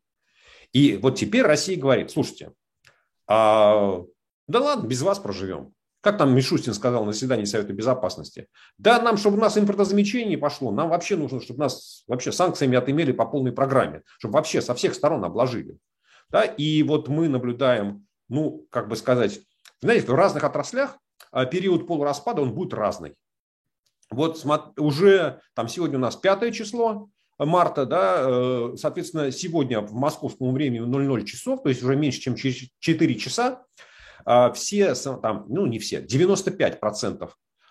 И 0.72 0.98
вот 0.98 1.16
теперь 1.16 1.44
Россия 1.44 1.80
говорит, 1.80 2.12
слушайте, 2.12 2.52
а, 3.28 4.02
да 4.48 4.60
ладно, 4.60 4.88
без 4.88 5.02
вас 5.02 5.20
проживем. 5.20 5.74
Как 6.02 6.18
там 6.18 6.36
Мишустин 6.36 6.74
сказал 6.74 7.06
на 7.06 7.14
заседании 7.14 7.46
Совета 7.46 7.72
Безопасности? 7.72 8.48
Да, 8.78 9.02
нам, 9.02 9.16
чтобы 9.16 9.38
у 9.38 9.40
нас 9.40 9.58
импортозамещение 9.58 10.38
пошло, 10.38 10.72
нам 10.72 10.90
вообще 10.90 11.16
нужно, 11.16 11.40
чтобы 11.40 11.62
нас 11.62 12.04
вообще 12.08 12.34
санкциями 12.34 12.78
отымели 12.78 13.14
по 13.14 13.26
полной 13.26 13.54
программе, 13.54 14.02
чтобы 14.20 14.34
вообще 14.34 14.62
со 14.62 14.76
всех 14.76 14.96
сторон 14.96 15.24
обложили. 15.24 15.78
Да? 16.30 16.44
И 16.44 16.84
вот 16.84 17.08
мы 17.08 17.30
наблюдаем, 17.30 18.06
ну, 18.28 18.68
как 18.70 18.90
бы 18.90 18.98
сказать, 18.98 19.40
знаете, 19.80 20.08
в 20.08 20.16
разных 20.16 20.44
отраслях 20.44 20.98
а, 21.32 21.46
период 21.46 21.88
полураспада, 21.88 22.42
он 22.42 22.54
будет 22.54 22.74
разный. 22.74 23.16
Вот 24.16 24.46
уже 24.78 25.42
там 25.54 25.68
сегодня 25.68 25.98
у 25.98 26.02
нас 26.02 26.16
пятое 26.16 26.52
число, 26.52 27.10
марта, 27.40 27.86
да, 27.86 28.24
э, 28.26 28.74
соответственно, 28.78 29.32
сегодня 29.32 29.82
в 29.82 29.94
московском 29.94 30.54
времени 30.54 30.80
00 30.80 31.26
часов, 31.26 31.64
то 31.64 31.70
есть 31.70 31.84
уже 31.84 31.96
меньше, 31.96 32.22
чем 32.22 32.36
через 32.36 32.70
4 32.80 33.16
часа, 33.16 33.64
а, 34.26 34.52
все, 34.52 34.94
там, 34.96 35.46
ну 35.50 35.66
не 35.66 35.80
все, 35.80 36.02
95% 36.02 37.30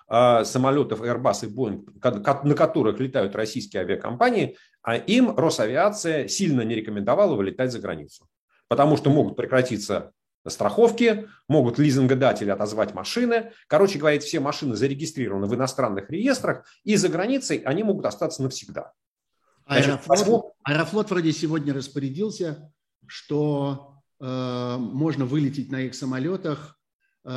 а, 0.08 0.44
самолетов 0.44 1.00
Airbus 1.00 1.46
и 1.46 1.54
Boeing, 1.54 2.44
на 2.44 2.54
которых 2.54 3.00
летают 3.00 3.34
российские 3.34 3.82
авиакомпании, 3.82 4.56
а 4.82 4.96
им 4.96 5.34
Росавиация 5.36 6.28
сильно 6.28 6.62
не 6.62 6.74
рекомендовала 6.74 7.34
вылетать 7.34 7.72
за 7.72 7.78
границу. 7.78 8.26
Потому 8.68 8.96
что 8.96 9.10
могут 9.10 9.36
прекратиться 9.36 10.12
страховки, 10.48 11.28
могут 11.48 11.78
лизингодатели 11.78 12.50
отозвать 12.50 12.94
машины. 12.94 13.52
Короче 13.66 13.98
говоря, 13.98 14.18
все 14.20 14.40
машины 14.40 14.76
зарегистрированы 14.76 15.46
в 15.46 15.54
иностранных 15.54 16.10
реестрах, 16.10 16.64
и 16.84 16.96
за 16.96 17.08
границей 17.08 17.58
они 17.58 17.82
могут 17.82 18.06
остаться 18.06 18.42
навсегда. 18.42 18.92
Аэрофлот, 19.66 20.52
Аэрофлот 20.64 21.10
вроде 21.10 21.32
сегодня 21.32 21.72
распорядился, 21.72 22.72
что 23.06 23.92
Э, 24.22 24.76
можно 24.78 25.24
вылететь 25.24 25.72
на 25.72 25.80
их 25.80 25.96
самолетах 25.96 26.78
э, 27.24 27.28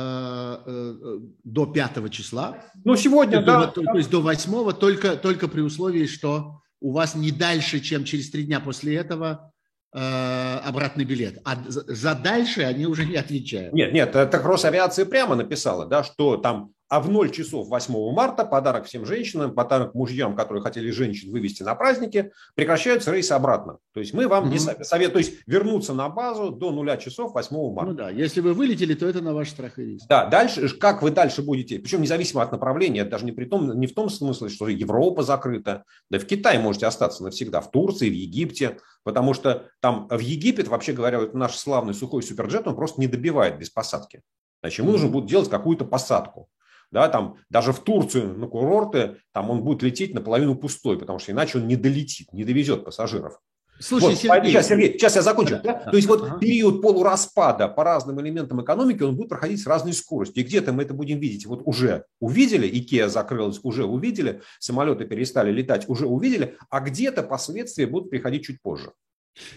э, 0.66 1.18
до 1.42 1.66
5 1.66 2.10
числа. 2.12 2.62
Ну, 2.84 2.94
сегодня, 2.94 3.44
да. 3.44 3.66
То, 3.66 3.82
то 3.82 3.96
есть 3.96 4.08
до 4.08 4.22
8 4.22 4.72
только, 4.74 5.16
только 5.16 5.48
при 5.48 5.62
условии, 5.62 6.06
что 6.06 6.60
у 6.80 6.92
вас 6.92 7.16
не 7.16 7.32
дальше, 7.32 7.80
чем 7.80 8.04
через 8.04 8.30
три 8.30 8.44
дня 8.44 8.60
после 8.60 8.94
этого 8.94 9.52
обратный 9.92 11.04
билет. 11.04 11.38
А 11.44 11.56
за 11.68 12.14
дальше 12.14 12.62
они 12.62 12.86
уже 12.86 13.06
не 13.06 13.16
отвечают. 13.16 13.72
Нет, 13.72 13.92
нет, 13.92 14.14
это 14.14 14.38
Росавиация 14.38 15.06
прямо 15.06 15.36
написала, 15.36 15.86
да, 15.86 16.04
что 16.04 16.36
там 16.36 16.72
а 16.88 17.00
в 17.00 17.10
0 17.10 17.30
часов 17.30 17.68
8 17.68 18.12
марта 18.12 18.44
подарок 18.44 18.86
всем 18.86 19.04
женщинам, 19.04 19.54
подарок 19.54 19.94
мужьям, 19.94 20.36
которые 20.36 20.62
хотели 20.62 20.90
женщин 20.90 21.32
вывести 21.32 21.62
на 21.62 21.74
праздники, 21.74 22.32
прекращаются 22.54 23.12
рейсы 23.12 23.32
обратно. 23.32 23.78
То 23.92 24.00
есть 24.00 24.14
мы 24.14 24.28
вам 24.28 24.46
mm-hmm. 24.46 24.52
не 24.52 24.84
советуем, 24.84 25.12
то 25.12 25.18
есть 25.18 25.34
вернуться 25.46 25.94
на 25.94 26.08
базу 26.08 26.50
до 26.50 26.70
0 26.70 26.98
часов 26.98 27.34
8 27.34 27.72
марта. 27.72 27.90
Ну 27.90 27.96
да, 27.96 28.10
если 28.10 28.40
вы 28.40 28.54
вылетели, 28.54 28.94
то 28.94 29.06
это 29.06 29.20
на 29.20 29.34
ваш 29.34 29.50
страх 29.50 29.78
и 29.78 29.84
риск. 29.84 30.06
Да, 30.08 30.26
дальше, 30.26 30.68
как 30.78 31.02
вы 31.02 31.10
дальше 31.10 31.42
будете, 31.42 31.78
причем 31.78 32.02
независимо 32.02 32.42
от 32.42 32.52
направления, 32.52 33.04
даже 33.04 33.24
не, 33.24 33.32
при 33.32 33.46
том, 33.46 33.78
не 33.78 33.86
в 33.86 33.94
том 33.94 34.08
смысле, 34.08 34.48
что 34.48 34.68
Европа 34.68 35.22
закрыта, 35.22 35.84
да 36.10 36.18
в 36.18 36.24
Китае 36.24 36.60
можете 36.60 36.86
остаться 36.86 37.24
навсегда, 37.24 37.60
в 37.60 37.70
Турции, 37.70 38.08
в 38.08 38.14
Египте, 38.14 38.78
потому 39.02 39.34
что 39.34 39.68
там 39.80 40.06
в 40.08 40.18
Египет, 40.18 40.68
вообще 40.68 40.92
говоря, 40.92 41.20
вот 41.20 41.34
наш 41.34 41.56
славный 41.56 41.94
сухой 41.94 42.22
суперджет, 42.22 42.68
он 42.68 42.76
просто 42.76 43.00
не 43.00 43.08
добивает 43.08 43.58
без 43.58 43.70
посадки. 43.70 44.22
Значит, 44.62 44.80
ему 44.80 44.92
нужно 44.92 45.08
будет 45.08 45.26
делать 45.26 45.50
какую-то 45.50 45.84
посадку 45.84 46.48
да, 46.90 47.08
там 47.08 47.36
даже 47.50 47.72
в 47.72 47.80
Турцию 47.80 48.38
на 48.38 48.46
курорты, 48.46 49.18
там 49.32 49.50
он 49.50 49.62
будет 49.62 49.82
лететь 49.82 50.14
наполовину 50.14 50.54
пустой, 50.54 50.98
потому 50.98 51.18
что 51.18 51.32
иначе 51.32 51.58
он 51.58 51.66
не 51.66 51.76
долетит, 51.76 52.32
не 52.32 52.44
довезет 52.44 52.84
пассажиров. 52.84 53.40
Слушай, 53.78 54.10
вот, 54.10 54.18
Сергей, 54.18 54.50
сейчас, 54.52 54.68
Сергей, 54.68 54.92
сейчас 54.94 55.16
я 55.16 55.22
закончу. 55.22 55.60
Да? 55.62 55.74
Да? 55.84 55.90
То 55.90 55.96
есть 55.96 56.08
вот 56.08 56.22
ага. 56.22 56.38
период 56.38 56.80
полураспада 56.80 57.68
по 57.68 57.84
разным 57.84 58.20
элементам 58.20 58.62
экономики, 58.62 59.02
он 59.02 59.16
будет 59.16 59.28
проходить 59.28 59.60
с 59.60 59.66
разной 59.66 59.92
скоростью. 59.92 60.42
И 60.42 60.46
где-то 60.46 60.72
мы 60.72 60.84
это 60.84 60.94
будем 60.94 61.18
видеть. 61.18 61.46
Вот 61.46 61.62
уже 61.64 62.04
увидели, 62.20 62.66
Икеа 62.66 63.08
закрылась, 63.08 63.60
уже 63.62 63.84
увидели, 63.84 64.40
самолеты 64.58 65.04
перестали 65.04 65.50
летать, 65.50 65.88
уже 65.88 66.06
увидели, 66.06 66.56
а 66.70 66.80
где-то 66.80 67.22
последствия 67.22 67.86
будут 67.86 68.10
приходить 68.10 68.44
чуть 68.44 68.62
позже. 68.62 68.92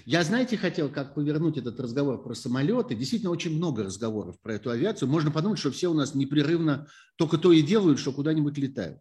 Я, 0.05 0.24
знаете, 0.24 0.57
хотел 0.57 0.89
как 0.89 1.15
повернуть 1.15 1.57
этот 1.57 1.79
разговор 1.79 2.21
про 2.21 2.33
самолеты. 2.33 2.95
Действительно, 2.95 3.31
очень 3.31 3.55
много 3.55 3.83
разговоров 3.83 4.39
про 4.41 4.55
эту 4.55 4.71
авиацию. 4.71 5.09
Можно 5.09 5.31
подумать, 5.31 5.59
что 5.59 5.71
все 5.71 5.89
у 5.89 5.93
нас 5.93 6.15
непрерывно 6.15 6.88
только 7.15 7.38
то 7.38 7.51
и 7.51 7.62
делают, 7.62 8.00
что 8.00 8.12
куда-нибудь 8.12 8.57
летают. 8.57 9.00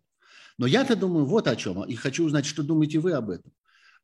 Но 0.56 0.66
я-то 0.66 0.97
думаю 0.97 1.25
вот 1.25 1.49
о 1.49 1.56
чем. 1.56 1.85
И 1.85 1.94
хочу 1.94 2.25
узнать, 2.25 2.47
что 2.47 2.62
думаете 2.62 2.99
вы 2.99 3.12
об 3.12 3.30
этом. 3.30 3.52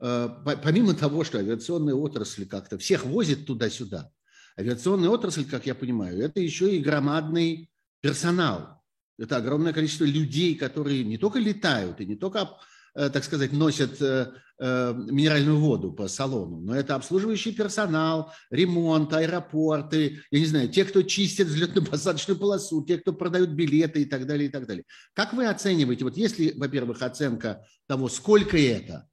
Э, 0.01 0.29
помимо 0.63 0.95
того, 0.95 1.25
что 1.25 1.39
авиационная 1.39 1.95
отрасль 1.95 2.47
как-то 2.47 2.79
всех 2.79 3.05
возит 3.05 3.47
туда-сюда, 3.47 4.11
авиационная 4.59 5.11
отрасль, 5.11 5.45
как 5.45 5.67
я 5.67 5.75
понимаю, 5.75 6.21
это 6.21 6.41
еще 6.41 6.77
и 6.77 6.81
громадный 6.81 7.71
персонал. 8.01 8.83
Это 9.19 9.37
огромное 9.37 9.73
количество 9.73 10.05
людей, 10.05 10.57
которые 10.57 11.05
не 11.05 11.19
только 11.19 11.39
летают 11.39 12.01
и 12.01 12.07
не 12.07 12.17
только 12.17 12.51
так 12.95 13.25
сказать, 13.25 13.53
носят 13.53 14.01
э, 14.01 14.33
э, 14.59 14.95
минеральную 14.95 15.59
воду 15.59 15.93
по 15.93 16.07
салону, 16.09 16.61
но 16.61 16.77
это 16.77 16.95
обслуживающий 16.95 17.53
персонал, 17.53 18.33
ремонт, 18.51 19.13
аэропорты, 19.13 20.21
я 20.31 20.39
не 20.39 20.47
знаю, 20.47 20.69
те, 20.69 20.85
кто 20.85 21.03
чистят 21.03 21.49
взлетно-посадочную 21.49 22.37
полосу, 22.37 22.85
те, 22.85 22.99
кто 22.99 23.13
продают 23.13 23.51
билеты 23.51 24.03
и 24.03 24.05
так 24.05 24.27
далее, 24.27 24.49
и 24.49 24.51
так 24.51 24.67
далее. 24.67 24.85
Как 25.13 25.33
вы 25.33 25.47
оцениваете, 25.47 26.05
вот 26.05 26.17
если, 26.17 26.53
во-первых, 26.57 27.03
оценка 27.03 27.67
того, 27.87 28.09
сколько 28.09 28.57
это, 28.57 29.09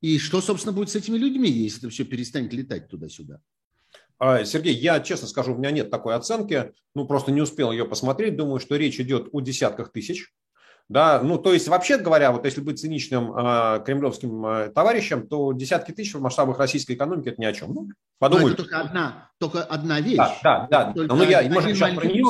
и 0.00 0.18
что, 0.18 0.40
собственно, 0.40 0.72
будет 0.72 0.90
с 0.90 0.96
этими 0.96 1.16
людьми, 1.16 1.50
если 1.50 1.80
это 1.80 1.90
все 1.90 2.04
перестанет 2.04 2.52
летать 2.52 2.88
туда-сюда? 2.88 3.40
А, 4.18 4.44
Сергей, 4.44 4.74
я 4.74 5.00
честно 5.00 5.26
скажу, 5.26 5.54
у 5.54 5.58
меня 5.58 5.70
нет 5.70 5.90
такой 5.90 6.14
оценки, 6.14 6.72
ну 6.94 7.06
просто 7.06 7.32
не 7.32 7.40
успел 7.40 7.72
ее 7.72 7.86
посмотреть. 7.86 8.36
Думаю, 8.36 8.60
что 8.60 8.76
речь 8.76 9.00
идет 9.00 9.28
о 9.32 9.40
десятках 9.40 9.92
тысяч. 9.92 10.30
Да, 10.90 11.20
ну, 11.22 11.38
то 11.38 11.52
есть, 11.52 11.68
вообще 11.68 11.98
говоря, 11.98 12.32
вот 12.32 12.44
если 12.44 12.60
быть 12.60 12.80
циничным 12.80 13.32
э, 13.32 13.80
кремлевским 13.86 14.44
э, 14.44 14.68
товарищем, 14.70 15.28
то 15.28 15.52
десятки 15.52 15.92
тысяч 15.92 16.14
в 16.14 16.20
масштабах 16.20 16.58
российской 16.58 16.94
экономики– 16.94 17.28
это 17.30 17.40
ни 17.40 17.44
о 17.44 17.52
чем. 17.52 17.72
Ну, 17.72 17.88
подумай. 18.18 18.46
это 18.48 18.64
только 18.64 18.80
одна, 18.80 19.30
только 19.38 19.62
одна 19.62 20.00
вещь. 20.00 20.16
Да, 20.16 20.36
да, 20.42 20.66
да. 20.68 20.92
Только 20.92 21.14
ну, 21.14 21.22
я, 21.22 21.42
мы 21.48 21.62
же 21.62 21.76
сейчас 21.76 21.94
про 21.94 22.08
нее, 22.08 22.24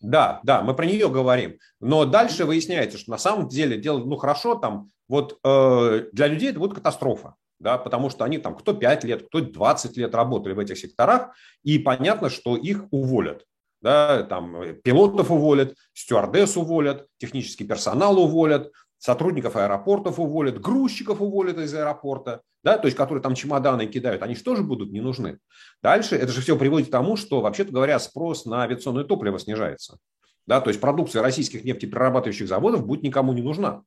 да, 0.00 0.40
да, 0.42 0.62
мы 0.62 0.74
про 0.74 0.84
нее 0.84 1.08
говорим. 1.08 1.58
Но 1.78 2.04
дальше 2.06 2.44
выясняется, 2.44 2.98
что 2.98 3.12
на 3.12 3.18
самом 3.18 3.46
деле 3.46 3.78
дело, 3.78 4.00
ну, 4.00 4.16
хорошо, 4.16 4.56
там, 4.56 4.88
вот 5.06 5.38
э, 5.44 6.06
для 6.12 6.26
людей 6.26 6.50
это 6.50 6.58
будет 6.58 6.74
катастрофа. 6.74 7.36
Да, 7.60 7.78
потому 7.78 8.10
что 8.10 8.24
они 8.24 8.38
там 8.38 8.56
кто 8.56 8.72
5 8.72 9.04
лет, 9.04 9.28
кто 9.28 9.40
20 9.40 9.96
лет 9.96 10.12
работали 10.14 10.54
в 10.54 10.58
этих 10.58 10.76
секторах, 10.76 11.36
и 11.62 11.78
понятно, 11.78 12.30
что 12.30 12.56
их 12.56 12.86
уволят 12.90 13.44
да, 13.80 14.22
там 14.24 14.76
пилотов 14.82 15.30
уволят, 15.30 15.74
стюардесс 15.94 16.56
уволят, 16.56 17.06
технический 17.18 17.64
персонал 17.64 18.18
уволят, 18.18 18.70
сотрудников 18.98 19.56
аэропортов 19.56 20.18
уволят, 20.18 20.60
грузчиков 20.60 21.20
уволят 21.20 21.58
из 21.58 21.74
аэропорта, 21.74 22.42
да, 22.62 22.76
то 22.76 22.86
есть 22.86 22.96
которые 22.96 23.22
там 23.22 23.34
чемоданы 23.34 23.86
кидают, 23.86 24.22
они 24.22 24.34
же 24.34 24.44
тоже 24.44 24.62
будут 24.62 24.92
не 24.92 25.00
нужны. 25.00 25.38
Дальше 25.82 26.16
это 26.16 26.30
же 26.30 26.42
все 26.42 26.56
приводит 26.56 26.88
к 26.88 26.90
тому, 26.90 27.16
что, 27.16 27.40
вообще-то 27.40 27.72
говоря, 27.72 27.98
спрос 27.98 28.44
на 28.44 28.62
авиационное 28.62 29.04
топливо 29.04 29.38
снижается. 29.38 29.98
Да, 30.46 30.60
то 30.60 30.68
есть 30.68 30.80
продукция 30.80 31.22
российских 31.22 31.64
нефтеперерабатывающих 31.64 32.48
заводов 32.48 32.86
будет 32.86 33.02
никому 33.02 33.32
не 33.32 33.42
нужна. 33.42 33.82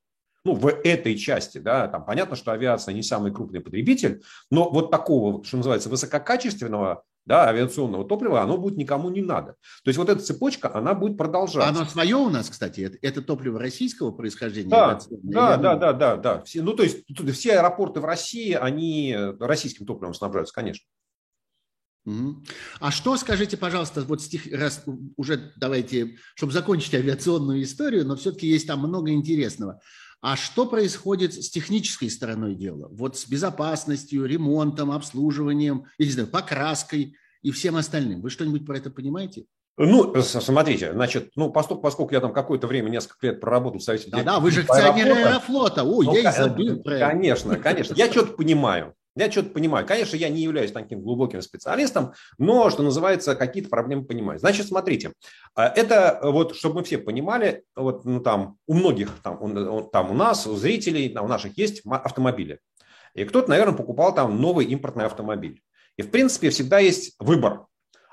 Ну, 0.46 0.56
в 0.56 0.68
этой 0.68 1.18
части, 1.18 1.58
да, 1.58 1.88
там 1.88 2.06
понятно, 2.06 2.36
что 2.36 2.52
авиация 2.52 2.94
не 2.94 3.04
самый 3.04 3.32
крупный 3.32 3.62
потребитель, 3.62 4.24
но 4.52 4.70
вот 4.70 4.92
такого, 4.92 5.44
что 5.44 5.58
называется, 5.58 5.90
высококачественного 5.90 7.04
да, 7.26 7.48
авиационного 7.48 8.06
топлива, 8.06 8.42
оно 8.42 8.58
будет 8.58 8.78
никому 8.78 9.10
не 9.10 9.22
надо. 9.22 9.56
То 9.84 9.90
есть 9.90 9.98
вот 9.98 10.10
эта 10.10 10.22
цепочка, 10.22 10.74
она 10.74 10.94
будет 10.94 11.18
продолжаться. 11.18 11.70
Оно 11.70 11.86
свое 11.86 12.16
у 12.16 12.30
нас, 12.30 12.50
кстати, 12.50 12.82
это, 12.82 12.98
это 13.02 13.22
топливо 13.22 13.60
российского 13.60 14.12
происхождения? 14.12 14.70
Да, 14.70 15.00
да, 15.10 15.58
да, 15.58 15.76
да, 15.76 15.94
да, 15.94 16.18
да. 16.18 16.44
Все, 16.44 16.62
ну, 16.62 16.74
то 16.74 16.84
есть 16.84 17.04
все 17.34 17.54
аэропорты 17.60 18.02
в 18.02 18.06
России, 18.06 18.52
они 18.54 19.16
российским 19.40 19.86
топливом 19.86 20.14
снабжаются, 20.14 20.54
конечно. 20.54 20.86
А 22.82 22.92
что, 22.92 23.16
скажите, 23.16 23.56
пожалуйста, 23.56 24.02
вот 24.02 24.22
стих, 24.22 24.52
раз 24.52 24.84
уже 25.16 25.54
давайте, 25.56 26.18
чтобы 26.36 26.52
закончить 26.52 26.94
авиационную 26.94 27.64
историю, 27.64 28.06
но 28.06 28.18
все-таки 28.18 28.48
есть 28.48 28.68
там 28.68 28.80
много 28.80 29.12
интересного. 29.12 29.80
А 30.24 30.38
что 30.38 30.66
происходит 30.66 31.34
с 31.34 31.50
технической 31.50 32.10
стороной 32.10 32.56
дела? 32.56 32.88
Вот 32.92 33.18
с 33.18 33.28
безопасностью, 33.28 34.24
ремонтом, 34.24 34.90
обслуживанием, 34.90 35.88
я 35.98 36.06
не 36.06 36.12
знаю, 36.14 36.30
покраской 36.30 37.18
и 37.42 37.52
всем 37.52 37.76
остальным. 37.76 38.22
Вы 38.22 38.30
что-нибудь 38.30 38.66
про 38.66 38.78
это 38.78 38.90
понимаете? 38.90 39.44
Ну, 39.76 40.16
смотрите, 40.22 40.94
значит, 40.94 41.32
ну, 41.36 41.52
поскольку, 41.52 41.82
поскольку 41.82 42.14
я 42.14 42.22
там 42.22 42.32
какое-то 42.32 42.68
время, 42.68 42.88
несколько 42.88 43.28
лет 43.28 43.42
проработал 43.42 43.80
в 43.80 43.84
Совете 43.84 44.10
Да, 44.12 44.24
да, 44.24 44.40
вы 44.40 44.52
же 44.52 44.62
акционер 44.62 45.12
Аэрофлота. 45.12 45.84
Ой, 45.84 46.06
ну, 46.06 46.16
я 46.16 46.30
и 46.30 46.34
забыл 46.34 46.82
про 46.82 46.96
это. 46.96 47.06
Конечно, 47.10 47.58
конечно. 47.58 47.94
Я 47.96 48.10
что-то 48.10 48.32
понимаю. 48.32 48.96
Я 49.16 49.32
что-то 49.32 49.50
понимаю. 49.50 49.86
Конечно, 49.86 50.16
я 50.16 50.30
не 50.30 50.42
являюсь 50.42 50.72
таким 50.72 51.02
глубоким 51.02 51.42
специалистом, 51.42 52.14
но, 52.40 52.70
что 52.72 52.82
называется, 52.82 53.36
какие-то 53.36 53.70
проблемы 53.70 54.06
понимаю. 54.06 54.40
Значит, 54.40 54.68
смотрите, 54.68 55.14
а, 55.54 55.68
это 55.68 56.20
вот, 56.24 56.56
чтобы 56.56 56.78
мы 56.78 56.84
все 56.84 56.98
понимали, 56.98 57.64
вот 57.76 58.06
ну, 58.06 58.22
там 58.22 58.58
у 58.66 58.74
многих, 58.74 59.12
там, 59.22 59.90
там 59.92 60.12
у 60.12 60.14
нас, 60.16 60.48
у 60.48 60.56
зрителей, 60.56 61.10
там, 61.10 61.26
у 61.26 61.28
наших 61.28 61.58
есть 61.58 61.84
автомобили. 61.86 62.60
И 63.14 63.24
кто-то, 63.26 63.50
наверное, 63.50 63.78
покупал 63.78 64.16
там 64.16 64.42
новый 64.42 64.66
импортный 64.66 65.06
автомобиль. 65.06 65.62
И, 65.96 66.02
в 66.02 66.10
принципе, 66.10 66.50
всегда 66.50 66.80
есть 66.80 67.16
выбор. 67.20 67.68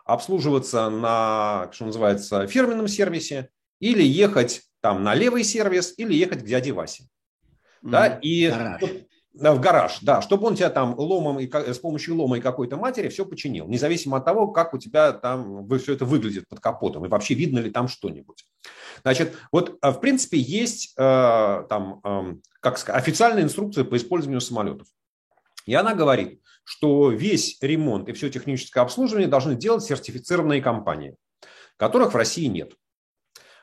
обслуживаться 0.04 0.90
на, 0.90 1.70
что 1.72 1.86
называется, 1.86 2.46
фирменном 2.46 2.88
сервисе, 2.88 3.48
или 3.78 4.02
ехать 4.02 4.62
там 4.80 5.02
на 5.02 5.14
левый 5.14 5.44
сервис, 5.44 5.94
или 5.96 6.14
ехать 6.14 6.40
к 6.40 6.46
дяде 6.46 6.72
Васе. 6.72 7.04
Mm, 7.82 7.90
да, 7.90 8.06
и 8.20 8.48
гараж. 8.48 8.82
В 9.32 9.60
гараж, 9.60 9.98
да, 10.02 10.22
чтобы 10.22 10.46
он 10.48 10.56
тебя 10.56 10.70
там 10.70 10.98
ломом 10.98 11.38
и 11.38 11.48
с 11.48 11.78
помощью 11.78 12.16
лома 12.16 12.38
и 12.38 12.40
какой-то 12.40 12.76
матери 12.76 13.08
все 13.08 13.24
починил, 13.24 13.68
независимо 13.68 14.16
от 14.16 14.24
того, 14.24 14.48
как 14.48 14.74
у 14.74 14.78
тебя 14.78 15.12
там 15.12 15.68
все 15.78 15.94
это 15.94 16.04
выглядит 16.04 16.48
под 16.48 16.60
капотом 16.60 17.04
и 17.04 17.08
вообще 17.08 17.34
видно 17.34 17.60
ли 17.60 17.70
там 17.70 17.86
что-нибудь. 17.86 18.44
Значит, 19.02 19.36
вот 19.52 19.78
в 19.80 20.00
принципе 20.00 20.38
есть 20.38 20.94
э, 20.96 21.64
там, 21.68 22.00
э, 22.04 22.34
как 22.60 22.78
сказать, 22.78 23.00
официальная 23.00 23.44
инструкция 23.44 23.84
по 23.84 23.96
использованию 23.96 24.40
самолетов. 24.40 24.88
И 25.66 25.74
она 25.74 25.94
говорит, 25.94 26.40
что 26.64 27.10
весь 27.10 27.58
ремонт 27.60 28.08
и 28.08 28.12
все 28.12 28.30
техническое 28.30 28.80
обслуживание 28.80 29.28
должны 29.28 29.54
делать 29.54 29.84
сертифицированные 29.84 30.60
компании, 30.60 31.16
которых 31.76 32.12
в 32.12 32.16
России 32.16 32.46
нет. 32.46 32.74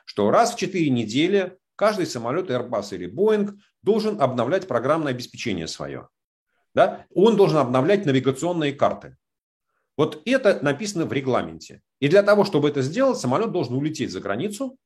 Что 0.06 0.30
раз 0.30 0.54
в 0.54 0.58
4 0.58 0.88
недели 0.88 1.58
каждый 1.76 2.06
самолет 2.06 2.50
Airbus 2.50 2.94
или 2.94 3.12
Boeing 3.12 3.58
должен 3.82 4.20
обновлять 4.20 4.66
программное 4.68 5.12
обеспечение 5.12 5.68
свое. 5.68 6.08
Да? 6.74 7.06
Он 7.14 7.36
должен 7.36 7.58
обновлять 7.58 8.06
навигационные 8.06 8.72
карты. 8.72 9.16
Вот 9.96 10.22
это 10.24 10.58
написано 10.62 11.06
в 11.06 11.12
регламенте. 11.12 11.82
И 12.00 12.08
для 12.08 12.22
того, 12.22 12.44
чтобы 12.44 12.68
это 12.68 12.82
сделать, 12.82 13.18
самолет 13.18 13.50
должен 13.50 13.74
улететь 13.74 14.12
за 14.12 14.20
границу, 14.20 14.78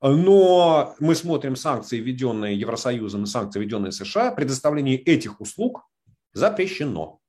но 0.00 0.94
мы 0.98 1.14
смотрим 1.14 1.56
санкции, 1.56 1.98
введенные 1.98 2.58
Евросоюзом 2.58 3.24
и 3.24 3.26
санкции, 3.26 3.60
введенные 3.60 3.92
США, 3.92 4.32
предоставление 4.32 4.98
этих 4.98 5.40
услуг 5.40 5.88
запрещено. 6.32 7.20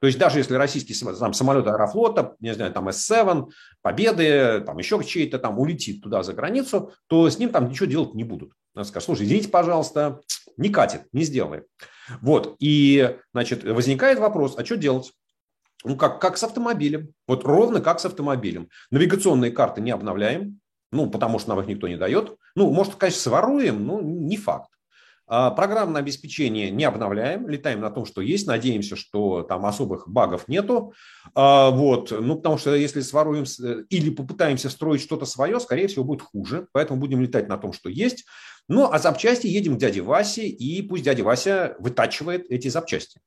То 0.00 0.06
есть 0.06 0.18
даже 0.18 0.38
если 0.38 0.54
российский 0.54 0.94
там, 0.94 1.32
самолет 1.32 1.66
Аэрофлота, 1.66 2.36
не 2.40 2.54
знаю, 2.54 2.72
там 2.72 2.88
С-7, 2.88 3.50
Победы, 3.80 4.60
там 4.66 4.76
еще 4.78 5.02
чей-то 5.02 5.38
там 5.38 5.58
улетит 5.58 6.02
туда 6.02 6.22
за 6.22 6.32
границу, 6.32 6.92
то 7.06 7.28
с 7.28 7.38
ним 7.38 7.50
там 7.50 7.68
ничего 7.68 7.86
делать 7.86 8.14
не 8.14 8.24
будут. 8.24 8.52
Скажут, 8.82 9.04
слушай, 9.04 9.24
извините, 9.24 9.48
пожалуйста, 9.48 10.20
не 10.56 10.68
катит, 10.68 11.02
не 11.12 11.22
сделаем. 11.24 11.64
Вот, 12.20 12.56
и, 12.58 13.16
значит, 13.32 13.64
возникает 13.64 14.18
вопрос, 14.18 14.54
а 14.56 14.64
что 14.64 14.76
делать? 14.76 15.12
Ну, 15.84 15.96
как, 15.96 16.20
как 16.20 16.38
с 16.38 16.44
автомобилем. 16.44 17.12
Вот 17.28 17.44
ровно 17.44 17.80
как 17.80 18.00
с 18.00 18.06
автомобилем. 18.06 18.68
Навигационные 18.90 19.50
карты 19.50 19.80
не 19.80 19.90
обновляем, 19.90 20.60
ну, 20.90 21.10
потому 21.10 21.38
что 21.38 21.50
нам 21.50 21.60
их 21.60 21.66
никто 21.66 21.88
не 21.88 21.96
дает. 21.96 22.36
Ну, 22.54 22.70
может, 22.72 22.94
конечно, 22.94 23.20
своруем, 23.20 23.86
но 23.86 24.00
не 24.00 24.36
факт. 24.36 24.70
А, 25.28 25.50
программное 25.50 26.00
обеспечение 26.02 26.70
не 26.70 26.84
обновляем, 26.84 27.48
летаем 27.48 27.80
на 27.80 27.90
том, 27.90 28.06
что 28.06 28.20
есть, 28.20 28.46
надеемся, 28.46 28.94
что 28.94 29.42
там 29.42 29.66
особых 29.66 30.08
багов 30.08 30.46
нету. 30.46 30.92
А, 31.34 31.70
вот. 31.70 32.12
Ну, 32.12 32.36
потому 32.36 32.58
что 32.58 32.74
если 32.74 33.00
своруем 33.00 33.44
или 33.90 34.10
попытаемся 34.10 34.70
строить 34.70 35.02
что-то 35.02 35.26
свое, 35.26 35.58
скорее 35.58 35.88
всего, 35.88 36.04
будет 36.04 36.22
хуже. 36.22 36.68
Поэтому 36.72 37.00
будем 37.00 37.20
летать 37.20 37.48
на 37.48 37.58
том, 37.58 37.72
что 37.72 37.88
есть. 37.88 38.24
Ну, 38.68 38.90
а 38.90 38.98
запчасти 38.98 39.46
едем 39.46 39.76
к 39.76 39.78
дяде 39.78 40.00
Васе, 40.00 40.46
и 40.46 40.82
пусть 40.82 41.04
дядя 41.04 41.22
Вася 41.22 41.76
вытачивает 41.78 42.50
эти 42.50 42.68
запчасти. 42.68 43.20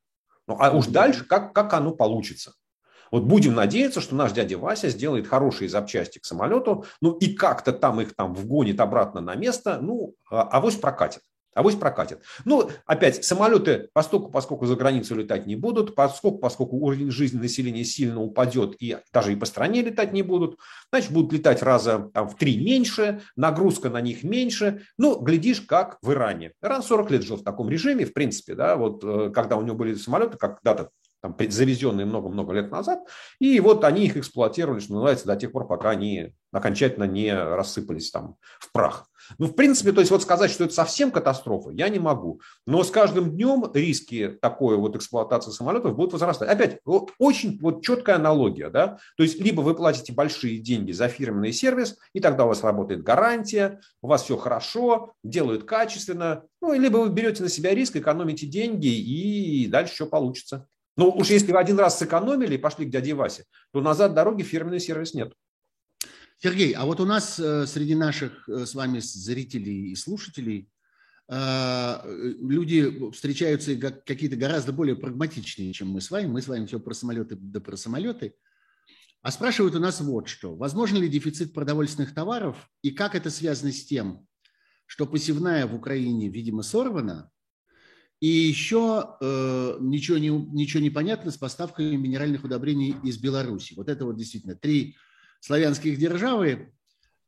Ну, 0.47 0.57
а 0.59 0.71
уж 0.71 0.87
дальше, 0.87 1.25
как, 1.25 1.53
как 1.53 1.73
оно 1.73 1.91
получится. 1.91 2.53
Вот 3.11 3.23
будем 3.23 3.55
надеяться, 3.55 4.01
что 4.01 4.15
наш 4.15 4.33
дядя 4.33 4.57
Вася 4.57 4.89
сделает 4.89 5.27
хорошие 5.27 5.69
запчасти 5.69 6.19
к 6.19 6.25
самолету, 6.25 6.85
ну 7.01 7.13
и 7.13 7.33
как-то 7.33 7.71
там 7.71 8.01
их 8.01 8.15
там 8.15 8.33
вгонит 8.33 8.79
обратно 8.79 9.21
на 9.21 9.35
место, 9.35 9.79
ну, 9.81 10.15
а 10.29 10.43
авось 10.43 10.75
прокатит. 10.75 11.21
Авось 11.59 11.75
прокатит. 11.75 12.21
Ну, 12.45 12.69
опять, 12.85 13.25
самолеты, 13.25 13.89
поскольку, 13.91 14.31
поскольку 14.31 14.65
за 14.65 14.77
границу 14.77 15.13
летать 15.13 15.45
не 15.45 15.57
будут, 15.57 15.93
поскольку, 15.93 16.37
поскольку 16.37 16.77
уровень 16.77 17.11
жизни 17.11 17.37
населения 17.37 17.83
сильно 17.83 18.21
упадет 18.21 18.81
и 18.81 18.95
даже 19.11 19.33
и 19.33 19.35
по 19.35 19.45
стране 19.45 19.81
летать 19.81 20.13
не 20.13 20.23
будут, 20.23 20.57
значит, 20.89 21.11
будут 21.11 21.33
летать 21.33 21.61
раза 21.61 22.09
там, 22.13 22.29
в 22.29 22.37
три 22.37 22.63
меньше, 22.63 23.23
нагрузка 23.35 23.89
на 23.89 23.99
них 23.99 24.23
меньше. 24.23 24.83
Ну, 24.97 25.19
глядишь, 25.19 25.59
как 25.59 25.97
в 26.01 26.13
Иране. 26.13 26.53
Иран 26.63 26.81
40 26.81 27.11
лет 27.11 27.23
жил 27.23 27.35
в 27.35 27.43
таком 27.43 27.69
режиме, 27.69 28.05
в 28.05 28.13
принципе, 28.13 28.55
да, 28.55 28.77
вот 28.77 29.03
э, 29.03 29.29
когда 29.35 29.57
у 29.57 29.61
него 29.61 29.75
были 29.75 29.95
самолеты, 29.95 30.37
когда-то 30.37 30.91
там, 31.21 31.35
завезенные 31.49 32.05
много-много 32.05 32.53
лет 32.53 32.71
назад, 32.71 32.99
и 33.39 33.59
вот 33.59 33.83
они 33.83 34.05
их 34.05 34.17
эксплуатировали, 34.17 34.79
что 34.79 34.93
называется, 34.93 35.27
до 35.27 35.35
тех 35.35 35.51
пор, 35.51 35.67
пока 35.67 35.91
они 35.91 36.33
окончательно 36.51 37.03
не 37.03 37.33
рассыпались 37.33 38.11
там 38.11 38.35
в 38.59 38.71
прах. 38.71 39.09
Ну, 39.37 39.45
в 39.47 39.53
принципе, 39.53 39.91
то 39.91 39.99
есть 39.99 40.11
вот 40.11 40.23
сказать, 40.23 40.49
что 40.49 40.63
это 40.63 40.73
совсем 40.73 41.11
катастрофа, 41.11 41.69
я 41.69 41.89
не 41.89 41.99
могу. 41.99 42.41
Но 42.65 42.83
с 42.83 42.89
каждым 42.89 43.31
днем 43.31 43.69
риски 43.71 44.37
такой 44.41 44.77
вот 44.77 44.95
эксплуатации 44.95 45.51
самолетов 45.51 45.95
будут 45.95 46.13
возрастать. 46.13 46.49
Опять, 46.49 46.79
очень 47.19 47.59
вот 47.59 47.83
четкая 47.83 48.15
аналогия, 48.15 48.69
да, 48.69 48.97
то 49.17 49.23
есть 49.23 49.39
либо 49.39 49.61
вы 49.61 49.75
платите 49.75 50.13
большие 50.13 50.57
деньги 50.59 50.91
за 50.91 51.07
фирменный 51.09 51.53
сервис, 51.53 51.97
и 52.13 52.19
тогда 52.19 52.45
у 52.45 52.47
вас 52.47 52.63
работает 52.63 53.03
гарантия, 53.03 53.81
у 54.01 54.07
вас 54.07 54.23
все 54.23 54.37
хорошо, 54.37 55.13
делают 55.23 55.65
качественно, 55.65 56.43
ну, 56.61 56.73
либо 56.73 56.97
вы 56.97 57.09
берете 57.09 57.43
на 57.43 57.49
себя 57.49 57.75
риск, 57.75 57.95
экономите 57.97 58.47
деньги, 58.47 58.87
и 58.87 59.67
дальше 59.67 59.95
что 59.95 60.05
получится. 60.07 60.67
Ну, 60.99 61.11
уж 61.11 61.29
если 61.29 61.53
вы 61.53 61.59
один 61.59 61.79
раз 61.79 61.97
сэкономили 61.97 62.55
и 62.55 62.57
пошли 62.57 62.85
к 62.85 62.89
дяде 62.89 63.13
Васе, 63.13 63.45
то 63.71 63.79
назад 63.79 64.13
дороги 64.13 64.43
фирменный 64.43 64.81
сервис 64.81 65.13
нет. 65.13 65.31
Сергей, 66.43 66.73
а 66.73 66.83
вот 66.83 66.99
у 66.99 67.05
нас 67.05 67.39
э, 67.39 67.65
среди 67.67 67.95
наших 67.95 68.49
э, 68.49 68.65
с 68.65 68.75
вами 68.75 68.99
зрителей 68.99 69.91
и 69.91 69.95
слушателей 69.95 70.69
э, 71.29 72.35
люди 72.41 73.11
встречаются 73.11 73.77
какие-то 73.77 74.35
гораздо 74.35 74.73
более 74.73 74.97
прагматичные, 74.97 75.71
чем 75.71 75.87
мы 75.87 76.01
с 76.01 76.11
вами. 76.11 76.27
Мы 76.27 76.41
с 76.41 76.49
вами 76.49 76.65
все 76.65 76.81
про 76.81 76.93
самолеты 76.93 77.37
да 77.39 77.61
про 77.61 77.77
самолеты. 77.77 78.35
А 79.21 79.31
спрашивают 79.31 79.75
у 79.75 79.79
нас 79.79 80.01
вот 80.01 80.27
что. 80.27 80.53
Возможен 80.53 80.97
ли 80.97 81.07
дефицит 81.07 81.53
продовольственных 81.53 82.13
товаров 82.13 82.69
и 82.81 82.91
как 82.91 83.15
это 83.15 83.29
связано 83.29 83.71
с 83.71 83.85
тем, 83.85 84.27
что 84.85 85.05
посевная 85.05 85.65
в 85.65 85.75
Украине, 85.75 86.27
видимо, 86.27 86.61
сорвана, 86.61 87.31
и 88.19 88.27
еще 88.27 89.15
э, 89.21 89.77
ничего, 89.79 90.17
не, 90.17 90.29
ничего 90.29 90.81
не 90.81 90.89
понятно 90.89 91.31
с 91.31 91.37
поставками 91.37 91.95
минеральных 91.95 92.43
удобрений 92.43 92.95
из 93.03 93.17
Беларуси. 93.17 93.73
Вот 93.75 93.87
это 93.87 94.05
вот 94.05 94.17
действительно 94.17 94.55
три 94.55 94.97
славянских 95.39 95.97
державы 95.97 96.73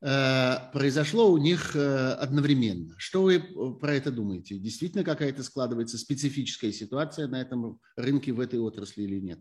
э, 0.02 0.54
произошло 0.74 1.32
у 1.32 1.38
них 1.38 1.76
э, 1.76 2.14
одновременно. 2.14 2.94
Что 2.98 3.24
вы 3.24 3.38
э, 3.38 3.42
про 3.80 3.96
это 3.96 4.12
думаете? 4.12 4.58
Действительно 4.58 5.06
какая-то 5.06 5.44
складывается 5.44 5.98
специфическая 5.98 6.74
ситуация 6.74 7.28
на 7.28 7.42
этом 7.42 7.80
рынке, 7.96 8.34
в 8.34 8.42
этой 8.42 8.60
отрасли 8.60 9.04
или 9.04 9.22
нет? 9.22 9.40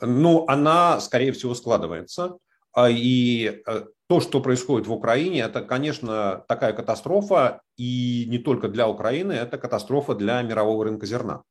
Ну, 0.00 0.46
она, 0.46 1.00
скорее 1.00 1.32
всего, 1.32 1.54
складывается. 1.54 2.38
А, 2.72 2.88
и 2.90 3.62
э, 3.66 3.84
то, 4.08 4.20
что 4.20 4.40
происходит 4.40 4.86
в 4.86 4.92
Украине, 4.92 5.40
это, 5.40 5.62
конечно, 5.62 6.44
такая 6.48 6.72
катастрофа, 6.72 7.60
и 7.76 8.26
не 8.28 8.38
только 8.38 8.68
для 8.68 8.88
Украины, 8.88 9.32
это 9.32 9.58
катастрофа 9.58 10.14
для 10.14 10.40
мирового 10.42 10.84
рынка 10.84 11.06
зерна. 11.06 11.42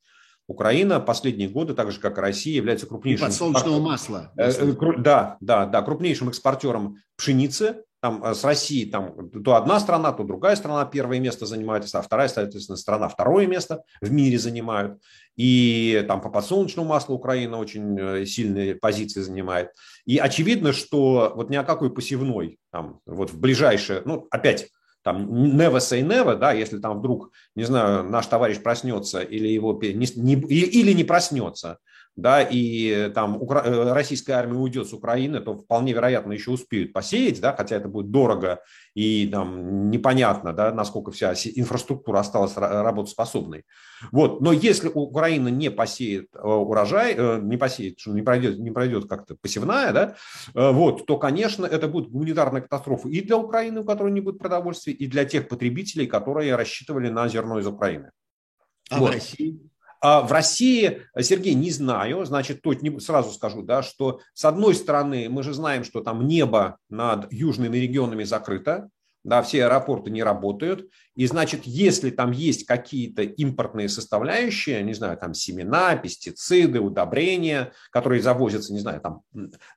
Украина 0.47 0.99
последние 0.99 1.49
годы, 1.49 1.73
так 1.73 1.91
же 1.91 1.99
как 1.99 2.17
и 2.17 2.21
Россия, 2.21 2.55
является 2.55 2.86
крупнейшим... 2.86 3.25
И 3.25 3.29
подсолнечного 3.29 3.79
масла. 3.79 4.31
Э, 4.38 4.51
да, 4.97 5.38
да, 5.39 5.65
да, 5.65 5.81
крупнейшим 5.81 6.29
экспортером 6.29 6.97
пшеницы 7.15 7.84
там 8.05 8.23
э, 8.23 8.36
с 8.36 8.43
Россией 8.43 8.89
там 8.89 9.31
то 9.31 9.55
одна 9.55 9.79
страна, 9.79 10.12
то 10.12 10.23
другая 10.23 10.55
страна 10.55 10.86
первое 10.86 11.19
место 11.19 11.47
занимает, 11.47 11.88
а 11.93 12.01
вторая, 12.03 12.27
соответственно, 12.27 12.77
страна 12.77 13.08
второе 13.08 13.47
место 13.47 13.84
в 14.01 14.12
мире 14.12 14.38
занимают. 14.38 15.01
И 15.36 16.05
там 16.08 16.21
по 16.21 16.29
подсолнечному 16.29 16.88
маслу 16.88 17.15
Украина 17.15 17.58
очень 17.58 17.99
э, 17.99 18.25
сильные 18.25 18.75
позиции 18.75 19.21
занимает. 19.21 19.71
И 20.05 20.19
очевидно, 20.19 20.71
что 20.71 21.34
вот 21.36 21.49
ни 21.49 21.55
о 21.55 21.63
какой 21.63 21.91
посевной 21.91 22.60
там 22.71 22.99
вот 23.08 23.31
в 23.31 23.39
ближайшее, 23.39 24.03
ну 24.05 24.27
опять 24.29 24.69
там 25.06 25.32
never 25.56 25.78
say 25.78 26.02
never, 26.02 26.36
да, 26.36 26.52
если 26.52 26.80
там 26.80 26.98
вдруг, 26.98 27.32
не 27.54 27.63
знаю, 27.63 28.04
наш 28.04 28.26
товарищ 28.26 28.60
проснется 28.60 29.20
или 29.20 29.48
его 29.48 29.80
не, 29.80 30.08
не, 30.15 30.34
или 30.34 30.94
не 30.94 31.04
проснется, 31.04 31.78
да, 32.15 32.41
и 32.41 33.10
там 33.13 33.41
укра... 33.41 33.62
Э, 33.65 33.93
российская 33.93 34.34
армия 34.34 34.58
уйдет 34.58 34.88
с 34.88 34.93
Украины, 34.93 35.41
то 35.41 35.56
вполне 35.56 35.93
вероятно 35.93 36.34
еще 36.34 36.51
успеют 36.51 36.93
посеять, 36.93 37.41
да, 37.41 37.54
хотя 37.56 37.75
это 37.75 37.88
будет 37.88 38.12
дорого 38.12 38.62
и 38.93 39.28
там 39.28 39.89
непонятно, 39.89 40.54
да, 40.54 40.71
насколько 40.73 41.12
вся 41.12 41.34
инфраструктура 41.34 42.19
осталась 42.19 42.54
работоспособной. 42.56 43.65
Вот, 44.12 44.41
но 44.41 44.51
если 44.54 44.89
Украина 44.89 45.49
не 45.49 45.69
посеет 45.69 46.28
э, 46.34 46.39
урожай, 46.39 47.15
э, 47.17 47.39
не 47.41 47.58
посеет, 47.58 47.99
что 47.99 48.12
не 48.12 48.21
пройдет, 48.21 48.60
не 48.60 48.71
пройдет 48.71 49.10
как-то 49.10 49.36
посевная, 49.36 49.91
да, 49.91 50.15
вот, 50.54 51.06
то, 51.06 51.17
конечно, 51.17 51.65
это 51.65 51.88
будет 51.88 52.10
гуманитарная 52.10 52.62
катастрофа 52.62 53.10
и 53.10 53.21
для 53.21 53.38
Украины, 53.38 53.82
у 53.82 53.86
которой 53.86 54.12
не 54.12 54.21
будет 54.21 54.39
продовольствия, 54.39 54.93
и 54.93 55.08
для 55.08 55.25
тех 55.25 55.47
потребителей, 55.47 56.08
которые 56.08 56.56
рассчитывали 56.56 57.10
на 57.10 57.28
зерно 57.28 57.60
из 57.60 57.67
Украины. 57.67 58.12
А 58.89 58.99
вот. 58.99 59.10
в 59.10 59.13
России? 59.13 59.60
А 60.08 60.22
в 60.22 60.32
России, 60.32 61.02
Сергей, 61.20 61.56
не 61.56 61.72
знаю, 61.72 62.26
значит, 62.26 62.62
тут 62.62 62.78
сразу 63.02 63.32
скажу, 63.32 63.63
да, 63.63 63.82
что 63.82 64.20
с 64.36 64.46
одной 64.46 64.76
стороны 64.76 65.30
мы 65.30 65.41
же 65.41 65.52
знаем, 65.52 65.84
что 65.84 66.02
там 66.02 66.28
небо 66.28 66.78
над 66.89 67.34
южными 67.34 67.76
регионами 67.76 68.24
закрыто, 68.24 68.89
да, 69.24 69.41
все 69.41 69.65
аэропорты 69.65 70.12
не 70.12 70.22
работают, 70.22 70.88
и 71.15 71.26
значит, 71.26 71.62
если 71.63 72.12
там 72.12 72.30
есть 72.30 72.68
какие-то 72.68 73.24
импортные 73.24 73.89
составляющие, 73.89 74.84
не 74.84 74.94
знаю, 74.94 75.18
там 75.18 75.34
семена, 75.34 75.96
пестициды, 75.96 76.80
удобрения, 76.80 77.72
которые 77.89 78.22
завозятся, 78.22 78.74
не 78.74 78.82
знаю, 78.82 79.02
там 79.02 79.22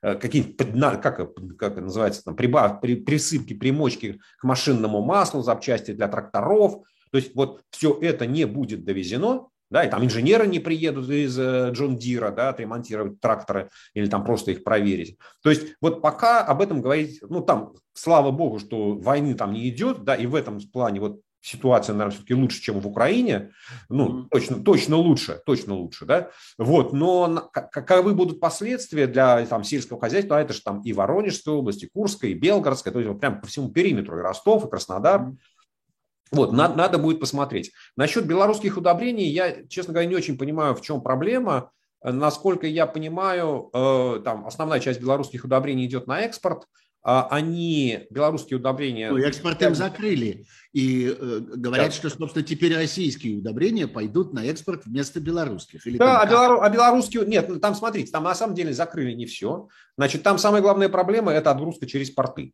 э, 0.03 0.13
какие-то, 0.13 0.63
как, 1.01 1.33
как 1.57 1.71
это 1.71 1.81
называется, 1.81 2.23
там, 2.23 2.35
прибав, 2.35 2.81
при, 2.81 2.97
присыпки, 2.97 3.55
примочки 3.55 4.19
к 4.37 4.43
машинному 4.43 5.01
маслу, 5.03 5.41
запчасти 5.41 5.89
для 5.89 6.07
тракторов, 6.07 6.83
то 7.11 7.17
есть 7.17 7.33
вот 7.33 7.63
все 7.71 7.97
это 7.99 8.27
не 8.27 8.45
будет 8.45 8.85
довезено, 8.85 9.49
да, 9.69 9.83
и 9.83 9.89
там 9.89 10.03
инженеры 10.03 10.47
не 10.47 10.59
приедут 10.59 11.09
из 11.09 11.37
э, 11.37 11.71
Джон 11.71 11.97
Дира, 11.97 12.31
да, 12.31 12.49
отремонтировать 12.49 13.19
тракторы 13.19 13.69
или 13.93 14.07
там 14.07 14.23
просто 14.23 14.51
их 14.51 14.63
проверить. 14.63 15.17
То 15.43 15.49
есть 15.49 15.75
вот 15.81 16.01
пока 16.01 16.43
об 16.43 16.61
этом 16.61 16.81
говорить, 16.81 17.19
ну 17.27 17.41
там, 17.41 17.73
слава 17.93 18.31
богу, 18.31 18.59
что 18.59 18.93
войны 18.93 19.35
там 19.35 19.53
не 19.53 19.69
идет, 19.69 20.03
да, 20.03 20.15
и 20.15 20.25
в 20.25 20.35
этом 20.35 20.59
плане 20.71 20.99
вот 20.99 21.21
ситуация, 21.41 21.93
наверное, 21.93 22.11
все-таки 22.11 22.33
лучше, 22.33 22.61
чем 22.61 22.79
в 22.79 22.87
Украине, 22.87 23.51
ну, 23.87 24.25
точно, 24.25 24.61
точно 24.61 24.97
лучше, 24.97 25.41
точно 25.45 25.75
лучше, 25.75 26.05
да, 26.05 26.31
вот, 26.57 26.91
но 26.93 27.49
каковы 27.51 28.13
будут 28.13 28.39
последствия 28.39 29.07
для 29.07 29.45
там 29.45 29.63
сельского 29.63 29.99
хозяйства, 29.99 30.37
а 30.37 30.41
это 30.41 30.53
же 30.53 30.61
там 30.61 30.81
и 30.81 30.91
Воронежская 30.91 31.55
область, 31.55 31.83
и 31.83 31.87
Курская, 31.87 32.31
и 32.31 32.33
Белгородская, 32.33 32.91
то 32.91 32.99
есть 32.99 33.09
вот 33.09 33.19
прям 33.19 33.39
по 33.39 33.47
всему 33.47 33.69
периметру, 33.69 34.17
и 34.19 34.21
Ростов, 34.21 34.65
и 34.65 34.69
Краснодар, 34.69 35.31
вот, 36.31 36.51
надо, 36.51 36.75
надо 36.75 36.97
будет 36.97 37.19
посмотреть. 37.19 37.71
Насчет 37.95 38.25
белорусских 38.25 38.77
удобрений, 38.77 39.29
я, 39.29 39.65
честно 39.67 39.93
говоря, 39.93 40.09
не 40.09 40.15
очень 40.15 40.37
понимаю, 40.37 40.75
в 40.75 40.81
чем 40.81 41.01
проблема. 41.01 41.71
Насколько 42.03 42.67
я 42.67 42.85
понимаю, 42.85 43.69
э, 43.73 44.21
там 44.23 44.45
основная 44.45 44.79
часть 44.79 45.01
белорусских 45.01 45.43
удобрений 45.43 45.85
идет 45.85 46.07
на 46.07 46.21
экспорт. 46.21 46.65
А 47.01 47.27
они, 47.31 48.07
белорусские 48.09 48.59
удобрения... 48.59 49.09
Ну, 49.09 49.17
экспорт 49.19 49.61
им 49.61 49.73
закрыли. 49.73 50.45
И 50.73 51.07
э, 51.07 51.39
говорят, 51.39 51.87
да. 51.87 51.91
что, 51.93 52.09
собственно, 52.09 52.45
теперь 52.45 52.75
российские 52.75 53.39
удобрения 53.39 53.87
пойдут 53.87 54.33
на 54.33 54.45
экспорт 54.45 54.85
вместо 54.85 55.21
белорусских. 55.21 55.87
Или 55.87 55.97
да, 55.97 56.21
а, 56.21 56.25
белору, 56.25 56.59
а 56.61 56.69
белорусские... 56.69 57.25
Нет, 57.25 57.47
ну, 57.47 57.59
там, 57.59 57.73
смотрите, 57.73 58.11
там 58.11 58.25
на 58.25 58.35
самом 58.35 58.53
деле 58.53 58.73
закрыли 58.73 59.13
не 59.13 59.25
все. 59.25 59.69
Значит, 59.97 60.23
там 60.23 60.37
самая 60.37 60.61
главная 60.61 60.89
проблема– 60.89 61.31
это 61.33 61.51
отгрузка 61.51 61.87
через 61.87 62.11
порты. 62.11 62.53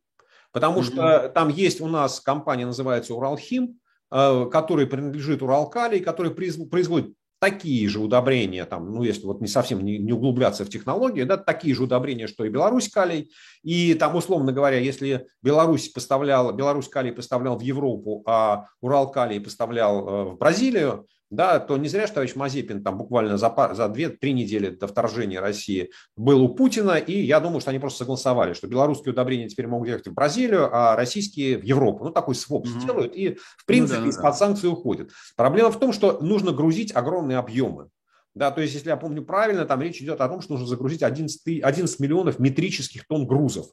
Потому 0.56 0.82
что 0.82 1.28
там 1.34 1.50
есть 1.50 1.82
у 1.82 1.86
нас 1.86 2.18
компания, 2.18 2.64
называется 2.64 3.12
Уралхим, 3.14 3.78
э, 4.10 4.46
который 4.50 4.86
принадлежит 4.86 5.42
Уралкалий, 5.42 6.00
который 6.00 6.30
производит 6.30 7.12
такие 7.38 7.86
же 7.90 8.00
удобрения, 8.00 8.64
там, 8.64 8.90
ну, 8.90 9.02
если 9.02 9.26
вот 9.26 9.42
не 9.42 9.48
совсем 9.48 9.84
не, 9.84 9.98
не 9.98 10.14
углубляться 10.14 10.64
в 10.64 10.70
технологии, 10.70 11.24
да, 11.24 11.36
такие 11.36 11.74
же 11.74 11.82
удобрения, 11.82 12.26
что 12.26 12.46
и 12.46 12.48
Беларусь 12.48 12.88
калий. 12.88 13.30
И 13.62 13.92
там, 13.92 14.16
условно 14.16 14.50
говоря, 14.50 14.78
если 14.78 15.26
Беларусь 15.42 15.90
поставлял, 15.90 16.50
Беларусь 16.54 16.88
калий 16.88 17.12
поставлял 17.12 17.58
в 17.58 17.60
Европу, 17.60 18.22
а 18.26 18.64
Урал 18.80 19.10
калий 19.10 19.42
поставлял 19.42 20.08
э, 20.08 20.24
в 20.30 20.38
Бразилию, 20.38 21.06
да, 21.30 21.58
то 21.58 21.76
не 21.76 21.88
зря, 21.88 22.06
что 22.06 22.16
товарищ 22.16 22.36
Мазепин 22.36 22.84
там 22.84 22.98
буквально 22.98 23.36
за, 23.36 23.52
за 23.72 23.86
2-3 23.86 24.32
недели 24.32 24.70
до 24.70 24.86
вторжения 24.86 25.40
России 25.40 25.90
был 26.16 26.42
у 26.42 26.54
Путина, 26.54 26.92
и 26.92 27.20
я 27.20 27.40
думаю, 27.40 27.60
что 27.60 27.70
они 27.70 27.80
просто 27.80 27.98
согласовали, 27.98 28.52
что 28.52 28.68
белорусские 28.68 29.12
удобрения 29.12 29.48
теперь 29.48 29.66
могут 29.66 29.88
ехать 29.88 30.08
в 30.08 30.14
Бразилию, 30.14 30.68
а 30.72 30.94
российские 30.94 31.58
в 31.58 31.64
Европу. 31.64 32.04
Ну, 32.04 32.10
такой 32.10 32.36
своп 32.36 32.66
mm-hmm. 32.66 32.80
сделают, 32.80 33.16
и, 33.16 33.34
в 33.34 33.66
принципе, 33.66 33.98
ну, 33.98 34.04
да, 34.04 34.10
из-под 34.10 34.24
да. 34.24 34.32
санкций 34.34 34.70
уходят. 34.70 35.10
Проблема 35.36 35.70
в 35.70 35.78
том, 35.78 35.92
что 35.92 36.18
нужно 36.20 36.52
грузить 36.52 36.94
огромные 36.94 37.38
объемы. 37.38 37.88
Да, 38.34 38.50
то 38.50 38.60
есть, 38.60 38.74
если 38.74 38.90
я 38.90 38.96
помню 38.96 39.24
правильно, 39.24 39.64
там 39.64 39.80
речь 39.80 40.00
идет 40.00 40.20
о 40.20 40.28
том, 40.28 40.42
что 40.42 40.52
нужно 40.52 40.66
загрузить 40.66 41.02
11, 41.02 41.62
11 41.62 42.00
миллионов 42.00 42.38
метрических 42.38 43.06
тонн 43.08 43.26
грузов 43.26 43.66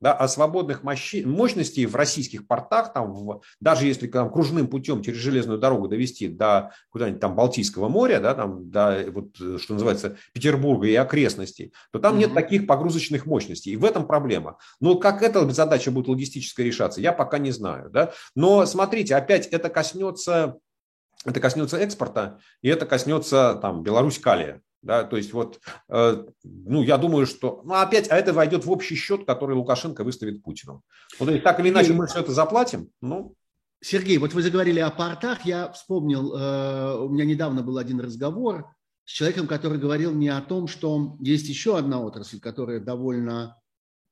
да, 0.00 0.12
а 0.12 0.28
свободных 0.28 0.82
мощностей 0.82 1.86
в 1.86 1.96
российских 1.96 2.46
портах, 2.46 2.92
там, 2.92 3.12
в, 3.12 3.42
даже 3.60 3.86
если 3.86 4.06
там, 4.06 4.30
кружным 4.30 4.68
путем 4.68 5.02
через 5.02 5.18
железную 5.18 5.58
дорогу 5.58 5.88
довести 5.88 6.28
до 6.28 6.72
куда-нибудь 6.90 7.20
там 7.20 7.34
Балтийского 7.34 7.88
моря, 7.88 8.20
да, 8.20 8.34
там, 8.34 8.70
до, 8.70 9.06
вот, 9.10 9.36
что 9.36 9.74
называется, 9.74 10.16
Петербурга 10.32 10.86
и 10.86 10.94
окрестностей, 10.94 11.72
то 11.92 11.98
там 11.98 12.14
mm-hmm. 12.14 12.18
нет 12.18 12.34
таких 12.34 12.66
погрузочных 12.66 13.26
мощностей. 13.26 13.72
И 13.72 13.76
в 13.76 13.84
этом 13.84 14.06
проблема. 14.06 14.58
Но 14.80 14.96
как 14.96 15.22
эта 15.22 15.48
задача 15.50 15.90
будет 15.90 16.08
логистическая 16.08 16.66
решаться, 16.66 17.00
я 17.00 17.12
пока 17.12 17.38
не 17.38 17.50
знаю. 17.50 17.90
Да? 17.90 18.12
Но 18.34 18.66
смотрите, 18.66 19.16
опять 19.16 19.46
это 19.46 19.68
коснется 19.68 20.58
это 21.24 21.40
коснется 21.40 21.78
экспорта, 21.78 22.38
и 22.62 22.68
это 22.68 22.86
коснется 22.86 23.58
там 23.60 23.82
Беларусь-Калия. 23.82 24.62
Да, 24.82 25.04
то 25.04 25.16
есть 25.16 25.32
вот, 25.32 25.60
э, 25.88 26.24
ну, 26.44 26.82
я 26.82 26.96
думаю, 26.96 27.26
что, 27.26 27.62
ну, 27.64 27.74
опять, 27.74 28.08
а 28.10 28.16
это 28.16 28.32
войдет 28.32 28.64
в 28.64 28.70
общий 28.70 28.94
счет, 28.94 29.24
который 29.24 29.56
Лукашенко 29.56 30.04
выставит 30.04 30.42
Путину. 30.42 30.82
Вот 31.18 31.28
ну, 31.28 31.40
так 31.40 31.58
или 31.60 31.70
иначе 31.70 31.92
мы 31.92 32.06
все 32.06 32.20
это 32.20 32.32
заплатим, 32.32 32.90
ну. 33.00 33.34
Сергей, 33.82 34.18
вот 34.18 34.32
вы 34.32 34.42
заговорили 34.42 34.78
о 34.78 34.90
портах, 34.90 35.44
я 35.44 35.70
вспомнил, 35.72 36.34
э, 36.34 36.98
у 37.00 37.08
меня 37.08 37.24
недавно 37.24 37.62
был 37.62 37.78
один 37.78 38.00
разговор 38.00 38.66
с 39.04 39.10
человеком, 39.10 39.46
который 39.46 39.78
говорил 39.78 40.12
мне 40.12 40.36
о 40.36 40.40
том, 40.40 40.66
что 40.66 41.16
есть 41.20 41.48
еще 41.48 41.76
одна 41.76 42.00
отрасль, 42.00 42.40
которая 42.40 42.80
довольно, 42.80 43.60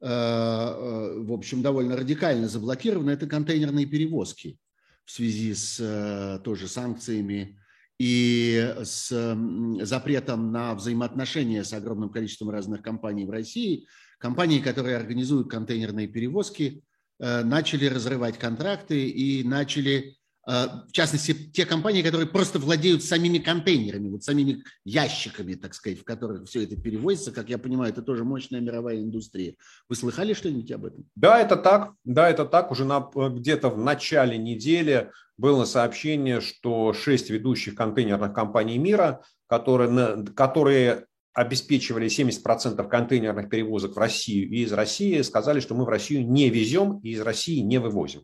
э, 0.01 0.07
в 0.07 1.33
общем, 1.33 1.63
довольно 1.63 1.97
радикально 1.97 2.49
заблокирована, 2.49 3.11
это 3.11 3.27
контейнерные 3.27 3.87
перевозки 3.87 4.59
в 5.05 5.13
связи 5.13 5.55
с 5.55 6.41
тоже 6.45 6.67
санкциями 6.67 7.59
и 7.99 8.75
с 8.83 9.37
запретом 9.83 10.53
на 10.53 10.75
взаимоотношения 10.75 11.65
с 11.65 11.73
огромным 11.73 12.11
количеством 12.11 12.51
разных 12.51 12.83
компаний 12.83 13.25
в 13.25 13.31
России, 13.31 13.87
компании, 14.19 14.61
которые 14.61 14.97
организуют 14.97 15.51
контейнерные 15.51 16.09
перевозки, 16.09 16.83
э, 17.21 17.45
начали 17.45 17.87
разрывать 17.87 18.39
контракты 18.39 19.09
и 19.09 19.45
начали 19.45 20.17
в 20.47 20.93
частности, 20.93 21.33
те 21.33 21.65
компании, 21.65 22.03
которые 22.03 22.27
просто 22.27 22.59
владеют 22.59 23.03
самими 23.03 23.39
контейнерами, 23.39 24.11
вот 24.11 24.25
самими 24.25 24.63
ящиками, 24.85 25.55
так 25.55 25.75
сказать, 25.75 26.01
в 26.01 26.05
которых 26.05 26.47
все 26.47 26.65
это 26.65 26.77
перевозится. 26.77 27.33
Как 27.33 27.49
я 27.49 27.57
понимаю, 27.57 27.93
это 27.93 28.03
тоже 28.03 28.25
мощная 28.25 28.61
мировая 28.61 29.01
индустрия. 29.01 29.55
Вы 29.89 29.97
слыхали 29.97 30.35
что-нибудь 30.35 30.71
об 30.73 30.85
этом? 30.85 31.07
Да, 31.17 31.41
это 31.41 31.57
так. 31.57 31.95
Да, 32.05 32.29
это 32.29 32.45
так. 32.45 32.71
Уже 32.71 32.85
на, 32.85 33.11
где-то 33.15 33.71
в 33.71 33.79
начале 33.79 34.37
недели 34.37 35.11
было 35.39 35.65
сообщение, 35.65 36.41
что 36.41 36.93
шесть 36.93 37.31
ведущих 37.31 37.75
контейнерных 37.75 38.35
компаний 38.35 38.79
мира, 38.79 39.23
которые, 39.47 40.25
которые 40.35 41.07
обеспечивали 41.33 42.07
70% 42.07 42.89
контейнерных 42.89 43.49
перевозок 43.49 43.97
в 43.97 43.99
Россию 43.99 44.49
и 44.51 44.63
из 44.63 44.73
России, 44.73 45.21
сказали, 45.23 45.61
что 45.61 45.75
мы 45.75 45.85
в 45.85 45.89
Россию 45.89 46.29
не 46.29 46.49
везем 46.51 47.01
и 47.01 47.11
из 47.11 47.21
России 47.21 47.61
не 47.61 47.79
вывозим. 47.79 48.23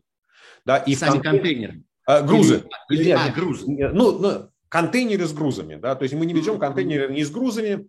Да, 0.65 0.77
и 0.77 0.95
Сами 0.95 1.19
контейнеры. 1.19 1.83
А, 2.05 2.21
грузы. 2.21 2.63
Или, 2.89 3.11
а, 3.11 3.29
грузы. 3.29 3.65
Ну, 3.67 4.17
ну, 4.17 4.49
контейнеры 4.69 5.25
с 5.25 5.33
грузами. 5.33 5.75
Да? 5.75 5.95
То 5.95 6.03
есть 6.03 6.15
мы 6.15 6.25
не 6.25 6.33
везем 6.33 6.59
контейнеры 6.59 7.13
не 7.13 7.23
с 7.23 7.31
грузами, 7.31 7.87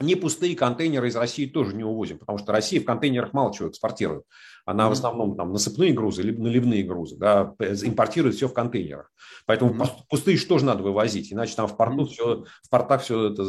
не 0.00 0.14
пустые 0.14 0.56
контейнеры 0.56 1.08
из 1.08 1.16
России 1.16 1.46
тоже 1.46 1.76
не 1.76 1.84
увозим, 1.84 2.18
потому 2.18 2.38
что 2.38 2.52
Россия 2.52 2.80
в 2.80 2.84
контейнерах 2.84 3.32
мало 3.32 3.52
чего 3.52 3.68
экспортирует. 3.68 4.24
Она 4.64 4.88
в 4.88 4.92
основном 4.92 5.36
там 5.36 5.52
насыпные 5.52 5.92
грузы, 5.92 6.22
либо 6.22 6.42
наливные 6.42 6.82
грузы, 6.82 7.16
да, 7.16 7.54
импортирует 7.58 8.36
все 8.36 8.48
в 8.48 8.54
контейнерах. 8.54 9.10
Поэтому 9.46 9.72
mm-hmm. 9.72 9.88
пустые 10.08 10.36
что 10.36 10.58
же 10.58 10.64
надо 10.64 10.82
вывозить, 10.82 11.32
иначе 11.32 11.54
там 11.56 11.66
в, 11.66 11.76
порту 11.76 12.02
mm-hmm. 12.02 12.08
все, 12.08 12.44
в 12.62 12.70
портах 12.70 13.02
все 13.02 13.30
это 13.30 13.44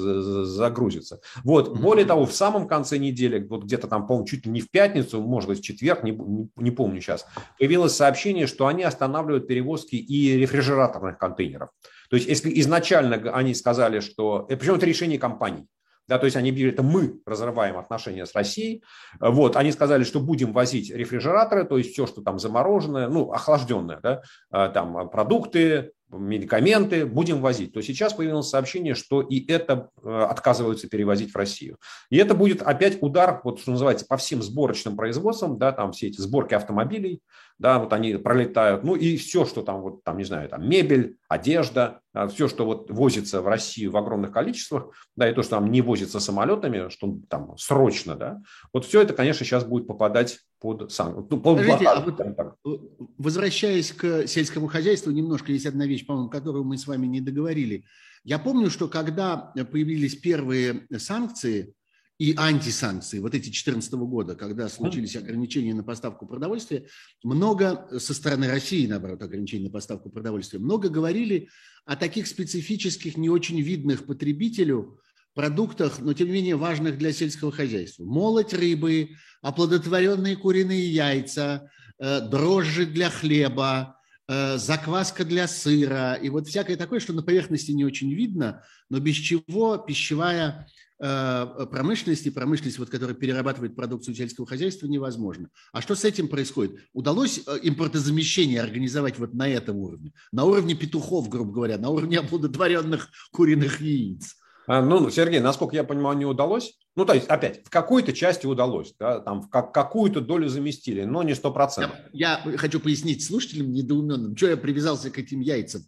загрузится. 0.46 1.20
Вот, 1.44 1.70
mm-hmm. 1.70 1.82
более 1.82 2.06
того, 2.06 2.26
в 2.26 2.34
самом 2.34 2.68
конце 2.68 2.98
недели, 2.98 3.46
вот 3.46 3.64
где-то 3.64 3.88
там, 3.88 4.08
по-моему, 4.08 4.28
чуть 4.28 4.46
ли 4.46 4.52
не 4.52 4.62
в 4.62 4.72
пятницу, 4.72 5.22
может 5.22 5.50
быть, 5.50 5.60
в 5.60 5.64
четверг, 5.64 6.04
не, 6.04 6.12
не, 6.12 6.50
не 6.56 6.72
помню 6.72 7.02
сейчас, 7.02 7.26
появилось 7.60 7.96
сообщение, 7.96 8.48
что 8.48 8.68
они 8.68 8.84
останавливают 8.84 9.48
перевозки 9.48 9.96
и 9.96 10.38
рефрижераторных 10.38 11.18
контейнеров. 11.18 11.70
То 12.10 12.18
есть, 12.18 12.28
если 12.28 12.60
изначально 12.60 13.32
они 13.34 13.54
сказали, 13.54 14.02
что... 14.02 14.46
Э, 14.50 14.58
Причем 14.58 14.76
это 14.76 14.86
решение 14.86 15.18
компаний. 15.18 15.68
Да, 16.08 16.18
то 16.18 16.26
есть 16.26 16.36
они 16.36 16.52
говорят, 16.52 16.74
это 16.74 16.84
мы 16.84 17.20
разрываем 17.26 17.78
отношения 17.78 18.26
с 18.26 18.36
Россией. 18.36 18.84
Вот, 19.20 19.56
они 19.56 19.72
сказали, 19.72 20.04
что 20.04 20.20
будем 20.20 20.52
возить 20.52 20.92
рефрижераторы, 20.92 21.64
то 21.66 21.78
есть 21.78 21.94
все, 21.94 22.06
что 22.06 22.22
там 22.22 22.40
замороженное, 22.40 23.08
ну, 23.08 23.32
охлажденное, 23.32 24.00
да, 24.02 24.22
а, 24.50 24.70
там 24.70 25.10
продукты, 25.10 25.92
медикаменты 26.12 27.06
будем 27.06 27.42
возить, 27.42 27.74
то 27.74 27.82
сейчас 27.82 28.14
появилось 28.14 28.50
сообщение, 28.50 28.96
что 28.96 29.22
и 29.22 29.46
это 29.50 29.90
э, 30.04 30.10
отказываются 30.10 30.90
перевозить 30.90 31.32
в 31.32 31.36
Россию. 31.36 31.78
И 32.10 32.18
это 32.18 32.36
будет 32.36 32.62
опять 32.62 32.98
удар, 33.02 33.42
вот 33.44 33.62
что 33.62 33.72
называется, 33.72 34.06
по 34.06 34.18
всем 34.18 34.42
сборочным 34.42 34.96
производствам, 34.96 35.58
да, 35.58 35.72
там 35.72 35.92
все 35.92 36.08
эти 36.08 36.20
сборки 36.20 36.54
автомобилей, 36.54 37.22
да, 37.62 37.78
вот 37.78 37.94
они 37.94 38.16
пролетают, 38.16 38.84
ну 38.84 38.96
и 38.96 39.18
все, 39.18 39.46
что 39.46 39.62
там, 39.62 39.82
вот 39.82 40.04
там, 40.04 40.18
не 40.18 40.24
знаю, 40.24 40.50
там 40.50 40.68
мебель, 40.68 41.18
одежда, 41.30 42.02
все, 42.30 42.48
что 42.48 42.66
вот 42.66 42.90
возится 42.90 43.42
в 43.42 43.48
Россию 43.48 43.92
в 43.92 43.98
огромных 43.98 44.32
количествах, 44.32 44.90
да, 45.16 45.30
и 45.30 45.34
то, 45.34 45.44
что 45.44 45.58
там 45.58 45.72
не 45.72 45.82
возится 45.82 46.20
самолетами, 46.20 46.90
что 46.90 47.20
там 47.30 47.56
срочно, 47.58 48.16
да, 48.16 48.42
вот 48.74 48.86
все 48.86 49.02
это, 49.02 49.14
конечно, 49.14 49.46
сейчас 49.46 49.64
будет 49.64 49.86
попадать 49.86 50.40
под 50.60 50.92
санкции. 50.92 51.24
Ну, 51.30 51.40
под 51.40 51.60
Подождите, 51.60 51.86
а 51.88 52.02
вот, 52.02 52.20
э, 52.20 52.78
возвращаясь 53.20 53.92
к 53.92 54.26
сельскому 54.26 54.66
хозяйству, 54.66 55.12
немножко 55.12 55.52
есть 55.52 55.68
одна 55.68 55.86
вещь, 55.86 56.06
по-моему, 56.08 56.30
которую 56.30 56.64
мы 56.64 56.80
с 56.80 56.88
вами 56.88 57.06
не 57.06 57.22
договорили. 57.22 57.86
Я 58.24 58.40
помню, 58.40 58.72
что 58.72 58.88
когда 58.88 59.38
появились 59.72 60.16
первые 60.16 60.88
санкции, 60.98 61.76
и 62.22 62.36
антисанкции, 62.38 63.18
вот 63.18 63.34
эти 63.34 63.46
2014 63.46 63.94
года, 63.94 64.36
когда 64.36 64.70
случились 64.70 65.16
ограничения 65.16 65.74
на 65.74 65.84
поставку 65.84 66.28
продовольствия, 66.28 66.86
много 67.24 67.90
со 67.98 68.14
стороны 68.14 68.48
России, 68.48 68.86
наоборот, 68.86 69.24
ограничений 69.24 69.64
на 69.64 69.72
поставку 69.72 70.12
продовольствия, 70.12 70.60
много 70.60 70.90
говорили 70.90 71.50
о 71.84 71.96
таких 71.96 72.28
специфических, 72.28 73.18
не 73.18 73.32
очень 73.32 73.60
видных 73.60 74.06
потребителю 74.06 75.00
продуктах, 75.34 75.98
но 75.98 76.14
тем 76.14 76.28
не 76.28 76.34
менее 76.34 76.58
важных 76.58 77.00
для 77.00 77.12
сельского 77.12 77.52
хозяйства. 77.52 78.04
Молоть 78.04 78.54
рыбы, 78.54 79.16
оплодотворенные 79.42 80.36
куриные 80.36 80.94
яйца, 80.94 81.72
э, 81.98 82.22
дрожжи 82.30 82.86
для 82.86 83.10
хлеба, 83.10 83.98
э, 84.28 84.60
закваска 84.60 85.26
для 85.26 85.48
сыра 85.48 86.14
и 86.14 86.30
вот 86.30 86.48
всякое 86.48 86.78
такое, 86.78 87.00
что 87.00 87.14
на 87.14 87.24
поверхности 87.24 87.72
не 87.72 87.84
очень 87.84 88.14
видно, 88.14 88.64
но 88.92 89.00
без 89.00 89.16
чего 89.16 89.78
пищевая 89.80 90.68
э, 91.02 91.66
промышленность 91.72 92.26
и 92.28 92.30
промышленность, 92.30 92.80
вот, 92.80 92.90
которая 92.90 93.16
перерабатывает 93.16 93.76
продукцию 93.76 94.16
сельского 94.16 94.48
хозяйства, 94.48 94.88
невозможно. 94.88 95.50
А 95.74 95.82
что 95.82 95.96
с 95.96 96.06
этим 96.06 96.28
происходит? 96.28 96.80
Удалось 96.94 97.42
импортозамещение 97.64 98.62
организовать 98.62 99.18
вот 99.20 99.34
на 99.34 99.50
этом 99.50 99.78
уровне? 99.78 100.14
На 100.32 100.46
уровне 100.46 100.76
петухов, 100.76 101.28
грубо 101.28 101.52
говоря, 101.52 101.78
на 101.78 101.90
уровне 101.90 102.20
оплодотворенных 102.20 103.10
куриных 103.32 103.82
яиц? 103.82 104.36
А, 104.68 104.82
ну, 104.82 105.10
Сергей, 105.10 105.40
насколько 105.40 105.76
я 105.76 105.84
понимаю, 105.84 106.18
не 106.18 106.26
удалось. 106.26 106.78
Ну, 106.96 107.06
то 107.06 107.14
есть, 107.14 107.28
опять, 107.28 107.66
в 107.66 107.70
какой-то 107.70 108.14
части 108.14 108.46
удалось, 108.46 108.94
да, 109.00 109.20
там 109.20 109.42
в 109.42 109.50
какую-то 109.50 110.22
долю 110.22 110.50
заместили, 110.50 111.04
но 111.04 111.24
не 111.24 111.36
сто 111.36 111.52
процентов. 111.52 111.98
Я, 112.12 112.42
я 112.46 112.58
хочу 112.58 112.80
пояснить 112.80 113.26
слушателям 113.26 113.72
недоуменным, 113.72 114.36
что 114.36 114.48
я 114.48 114.58
привязался 114.58 115.10
к 115.10 115.18
этим 115.18 115.40
яйцам. 115.40 115.84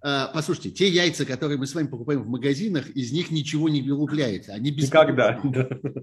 А, 0.00 0.28
послушайте, 0.28 0.70
те 0.70 0.88
яйца, 0.88 1.24
которые 1.24 1.58
мы 1.58 1.66
с 1.66 1.74
вами 1.74 1.86
покупаем 1.86 2.22
в 2.22 2.28
магазинах, 2.28 2.88
из 2.90 3.12
них 3.12 3.30
ничего 3.30 3.68
не 3.68 3.82
вылупляется. 3.82 4.52
Они 4.52 4.70
без... 4.70 4.84
Никогда. 4.84 5.40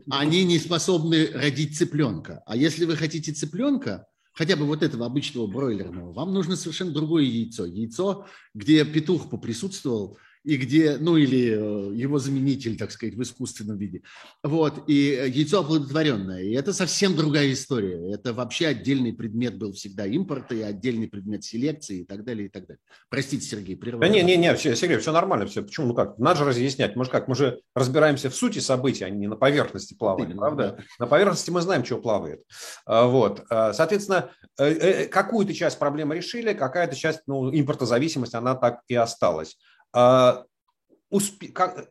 Они 0.09 0.43
не 0.43 0.59
способны 0.59 1.27
родить 1.33 1.77
цыпленка. 1.77 2.43
А 2.45 2.57
если 2.57 2.85
вы 2.85 2.97
хотите 2.97 3.31
цыпленка, 3.31 4.07
хотя 4.33 4.55
бы 4.57 4.65
вот 4.65 4.83
этого 4.83 5.05
обычного 5.05 5.47
бройлерного, 5.47 6.11
вам 6.11 6.33
нужно 6.33 6.55
совершенно 6.55 6.91
другое 6.91 7.23
яйцо. 7.23 7.65
Яйцо, 7.65 8.25
где 8.53 8.83
петух 8.83 9.29
поприсутствовал, 9.29 10.17
и 10.45 10.57
где, 10.57 10.97
ну 10.99 11.17
или 11.17 11.51
э, 11.51 11.95
его 11.95 12.19
заменитель, 12.19 12.77
так 12.77 12.91
сказать, 12.91 13.15
в 13.15 13.21
искусственном 13.21 13.77
виде. 13.77 14.03
Вот, 14.43 14.87
и 14.87 14.93
яйцо 15.27 15.61
оплодотворенное. 15.61 16.43
И 16.43 16.51
это 16.51 16.71
совсем 16.71 17.15
другая 17.15 17.51
история. 17.51 18.13
Это 18.13 18.31
вообще 18.31 18.67
отдельный 18.67 19.11
предмет 19.11 19.57
был 19.57 19.73
всегда 19.73 20.05
импорта, 20.05 20.53
и 20.53 20.61
отдельный 20.61 21.07
предмет 21.07 21.43
селекции 21.43 22.01
и 22.01 22.05
так 22.05 22.23
далее, 22.23 22.45
и 22.45 22.49
так 22.49 22.67
далее. 22.67 22.79
Простите, 23.09 23.43
Сергей, 23.43 23.75
прервал. 23.75 24.01
Да 24.01 24.07
не, 24.07 24.21
не, 24.21 24.37
не, 24.37 24.53
все, 24.55 24.75
Сергей, 24.75 24.97
все 24.97 25.11
нормально, 25.11 25.47
все. 25.47 25.63
Почему? 25.63 25.87
Ну 25.87 25.95
как, 25.95 26.19
надо 26.19 26.39
же 26.39 26.45
разъяснять. 26.45 26.95
Мы 26.95 27.05
же 27.05 27.11
как, 27.11 27.27
мы 27.27 27.35
же 27.35 27.61
разбираемся 27.73 28.29
в 28.29 28.35
сути 28.35 28.59
событий, 28.59 29.03
а 29.03 29.09
не 29.09 29.27
на 29.27 29.35
поверхности 29.35 29.95
плавания, 29.95 30.31
Именно, 30.31 30.41
правда? 30.41 30.75
Да. 30.77 31.05
На 31.05 31.07
поверхности 31.07 31.49
мы 31.49 31.61
знаем, 31.61 31.83
что 31.83 31.97
плавает. 31.97 32.43
А, 32.85 33.07
вот, 33.07 33.43
а, 33.49 33.73
соответственно, 33.73 34.29
э, 34.59 34.65
э, 34.67 35.07
какую-то 35.07 35.55
часть 35.55 35.79
проблемы 35.79 36.15
решили, 36.15 36.53
какая-то 36.53 36.95
часть, 36.95 37.21
ну, 37.25 37.49
импортозависимость, 37.49 38.35
она 38.35 38.53
так 38.53 38.81
и 38.87 38.93
осталась. 38.93 39.57
А, 39.95 40.43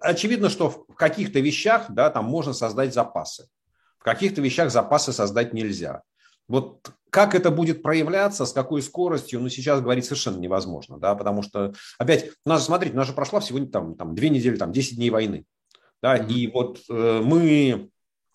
очевидно, 0.00 0.50
что 0.50 0.68
в 0.68 0.94
каких-то 0.94 1.40
вещах 1.40 1.86
да, 1.88 2.10
там 2.10 2.26
можно 2.26 2.52
создать 2.52 2.92
запасы, 2.92 3.48
в 3.98 4.04
каких-то 4.04 4.42
вещах 4.42 4.70
запасы 4.70 5.12
создать 5.12 5.54
нельзя. 5.54 6.02
Вот 6.46 6.90
как 7.08 7.34
это 7.34 7.50
будет 7.50 7.82
проявляться, 7.82 8.44
с 8.44 8.52
какой 8.52 8.82
скоростью, 8.82 9.40
ну, 9.40 9.48
сейчас 9.48 9.80
говорить 9.80 10.04
совершенно 10.04 10.36
невозможно, 10.36 10.98
да, 10.98 11.14
потому 11.14 11.42
что, 11.42 11.72
опять, 11.96 12.32
у 12.44 12.50
нас, 12.50 12.66
смотрите, 12.66 12.92
у 12.94 12.98
нас 12.98 13.06
же 13.06 13.14
прошла 13.14 13.40
всего 13.40 13.64
там, 13.64 13.94
там 13.94 14.14
две 14.14 14.28
недели, 14.28 14.56
там, 14.56 14.70
10 14.70 14.96
дней 14.96 15.08
войны, 15.08 15.46
да, 16.02 16.18
mm-hmm. 16.18 16.28
и 16.28 16.46
вот 16.48 16.80
э, 16.90 17.20
мы, 17.24 17.88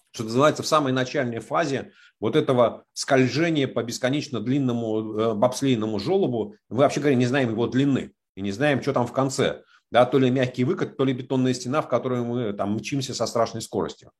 что 0.09 0.23
называется, 0.23 0.63
в 0.63 0.67
самой 0.67 0.93
начальной 0.93 1.39
фазе 1.39 1.91
вот 2.19 2.35
этого 2.35 2.85
скольжения 2.93 3.67
по 3.67 3.83
бесконечно 3.83 4.39
длинному 4.39 5.19
э, 5.19 5.33
бобслейному 5.35 5.99
желобу, 5.99 6.55
мы 6.69 6.77
вообще 6.77 7.01
говоря 7.01 7.15
не 7.15 7.27
знаем 7.27 7.51
его 7.51 7.67
длины 7.67 8.13
и 8.39 8.41
не 8.41 8.51
знаем, 8.51 8.81
что 8.81 8.93
там 8.93 9.05
в 9.05 9.11
конце 9.11 9.63
да, 9.91 10.05
то 10.05 10.19
ли 10.19 10.29
мягкий 10.29 10.63
выкат, 10.63 10.97
то 10.97 11.05
ли 11.05 11.13
бетонная 11.13 11.53
стена, 11.53 11.81
в 11.81 11.89
которую 11.89 12.25
мы 12.25 12.53
там 12.53 12.75
мчимся 12.75 13.13
со 13.13 13.25
страшной 13.25 13.61
скоростью. 13.61 14.11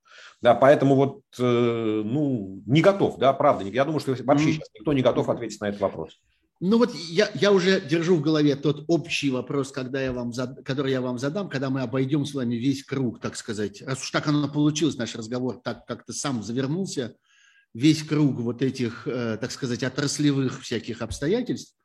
Да, 0.42 0.56
поэтому 0.56 0.96
вот, 0.96 1.22
э, 1.38 2.02
ну, 2.06 2.62
не 2.66 2.82
готов, 2.82 3.18
да, 3.20 3.34
правда. 3.34 3.66
Я 3.66 3.86
думаю, 3.86 4.00
что 4.00 4.16
вообще 4.24 4.54
сейчас 4.54 4.70
никто 4.74 4.94
не 4.94 5.02
готов 5.02 5.30
ответить 5.30 5.62
на 5.62 5.70
этот 5.70 5.80
вопрос. 5.80 6.20
Ну 6.62 6.78
вот 6.78 6.94
я, 6.94 7.30
я 7.36 7.54
уже 7.54 7.80
держу 7.80 8.18
в 8.18 8.22
голове 8.22 8.56
тот 8.56 8.84
общий 8.88 9.30
вопрос, 9.30 9.72
когда 9.72 10.02
я 10.02 10.12
вам 10.12 10.34
зад, 10.34 10.62
который 10.66 10.92
я 10.92 11.00
вам 11.00 11.18
задам, 11.18 11.50
когда 11.50 11.70
мы 11.70 11.82
обойдем 11.82 12.26
с 12.26 12.34
вами 12.34 12.56
весь 12.56 12.84
круг, 12.84 13.22
так 13.22 13.38
сказать. 13.38 13.82
Раз 13.84 14.02
уж 14.02 14.12
так 14.12 14.28
оно 14.28 14.50
получилось, 14.50 14.98
наш 14.98 15.16
разговор 15.16 15.62
так 15.64 15.86
как-то 15.86 16.12
сам 16.12 16.44
завернулся, 16.44 17.16
весь 17.74 18.04
круг 18.04 18.40
вот 18.40 18.62
этих, 18.62 19.08
э, 19.08 19.38
так 19.40 19.52
сказать, 19.52 19.84
отраслевых 19.84 20.62
всяких 20.62 21.02
обстоятельств, 21.02 21.76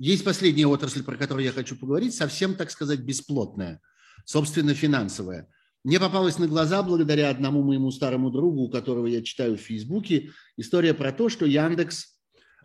есть 0.00 0.24
последняя 0.24 0.66
отрасль, 0.66 1.02
про 1.02 1.16
которую 1.18 1.44
я 1.44 1.52
хочу 1.52 1.76
поговорить, 1.76 2.14
совсем, 2.14 2.54
так 2.54 2.70
сказать, 2.70 3.00
бесплотная, 3.00 3.82
собственно, 4.24 4.72
финансовая. 4.72 5.46
Мне 5.84 6.00
попалась 6.00 6.38
на 6.38 6.48
глаза 6.48 6.82
благодаря 6.82 7.28
одному 7.28 7.62
моему 7.62 7.90
старому 7.90 8.30
другу, 8.30 8.62
у 8.62 8.70
которого 8.70 9.06
я 9.06 9.22
читаю 9.22 9.58
в 9.58 9.60
Фейсбуке, 9.60 10.30
история 10.56 10.94
про 10.94 11.12
то, 11.12 11.28
что 11.28 11.44
Яндекс 11.44 12.16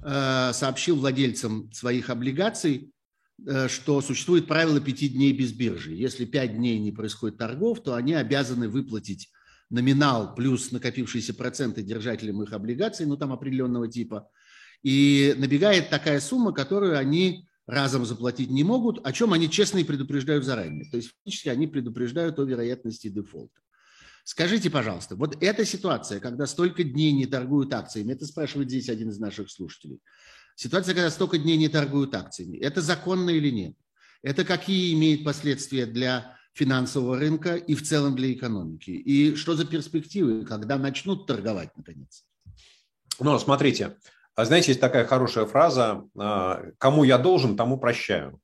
э, 0.01 0.51
сообщил 0.53 0.95
владельцам 0.95 1.69
своих 1.73 2.09
облигаций, 2.09 2.93
э, 3.45 3.67
что 3.67 3.99
существует 3.99 4.47
правило 4.47 4.79
пяти 4.79 5.09
дней 5.09 5.33
без 5.33 5.51
биржи. 5.51 5.93
Если 5.93 6.23
пять 6.23 6.55
дней 6.55 6.79
не 6.79 6.93
происходит 6.93 7.37
торгов, 7.37 7.83
то 7.83 7.95
они 7.95 8.13
обязаны 8.13 8.69
выплатить 8.69 9.29
номинал 9.69 10.35
плюс 10.35 10.71
накопившиеся 10.71 11.33
проценты 11.33 11.83
держателям 11.83 12.41
их 12.41 12.53
облигаций, 12.53 13.05
ну 13.05 13.17
там 13.17 13.33
определенного 13.33 13.89
типа– 13.89 14.29
и 14.83 15.35
набегает 15.37 15.89
такая 15.89 16.19
сумма, 16.19 16.53
которую 16.53 16.97
они 16.97 17.47
разом 17.67 18.05
заплатить 18.05 18.49
не 18.49 18.63
могут, 18.63 19.05
о 19.05 19.11
чем 19.11 19.33
они 19.33 19.49
честно 19.49 19.79
и 19.79 19.83
предупреждают 19.83 20.45
заранее. 20.45 20.89
То 20.89 20.97
есть 20.97 21.09
фактически 21.09 21.49
они 21.49 21.67
предупреждают 21.67 22.39
о 22.39 22.43
вероятности 22.43 23.07
дефолта. 23.07 23.59
Скажите, 24.23 24.69
пожалуйста, 24.71 25.15
вот 25.15 25.37
эта 25.41 25.65
ситуация, 25.65 26.19
когда 26.19 26.47
столько 26.47 26.83
дней 26.83 27.11
не 27.11 27.27
торгуют 27.27 27.73
акциями, 27.73 28.13
это 28.13 28.25
спрашивает 28.25 28.69
здесь 28.69 28.89
один 28.89 29.09
из 29.09 29.19
наших 29.19 29.51
слушателей. 29.51 29.99
Ситуация, 30.55 30.95
когда 30.95 31.11
столько 31.11 31.37
дней 31.37 31.57
не 31.57 31.69
торгуют 31.69 32.15
акциями, 32.15 32.57
это 32.57 32.81
законно 32.81 33.29
или 33.29 33.51
нет? 33.51 33.75
Это 34.23 34.43
какие 34.43 34.93
имеют 34.93 35.23
последствия 35.23 35.85
для 35.85 36.35
финансового 36.53 37.19
рынка 37.19 37.55
и 37.55 37.75
в 37.75 37.83
целом 37.83 38.15
для 38.15 38.33
экономики? 38.33 38.89
И 38.89 39.35
что 39.35 39.55
за 39.55 39.65
перспективы, 39.65 40.45
когда 40.45 40.79
начнут 40.79 41.27
торговать 41.27 41.75
наконец? 41.77 42.25
Ну, 43.19 43.37
смотрите, 43.37 43.95
а 44.35 44.45
знаете, 44.45 44.71
есть 44.71 44.81
такая 44.81 45.05
хорошая 45.05 45.45
фраза 45.45 46.03
а, 46.17 46.61
«кому 46.77 47.03
я 47.03 47.17
должен, 47.17 47.55
тому 47.55 47.77
прощаю». 47.77 48.39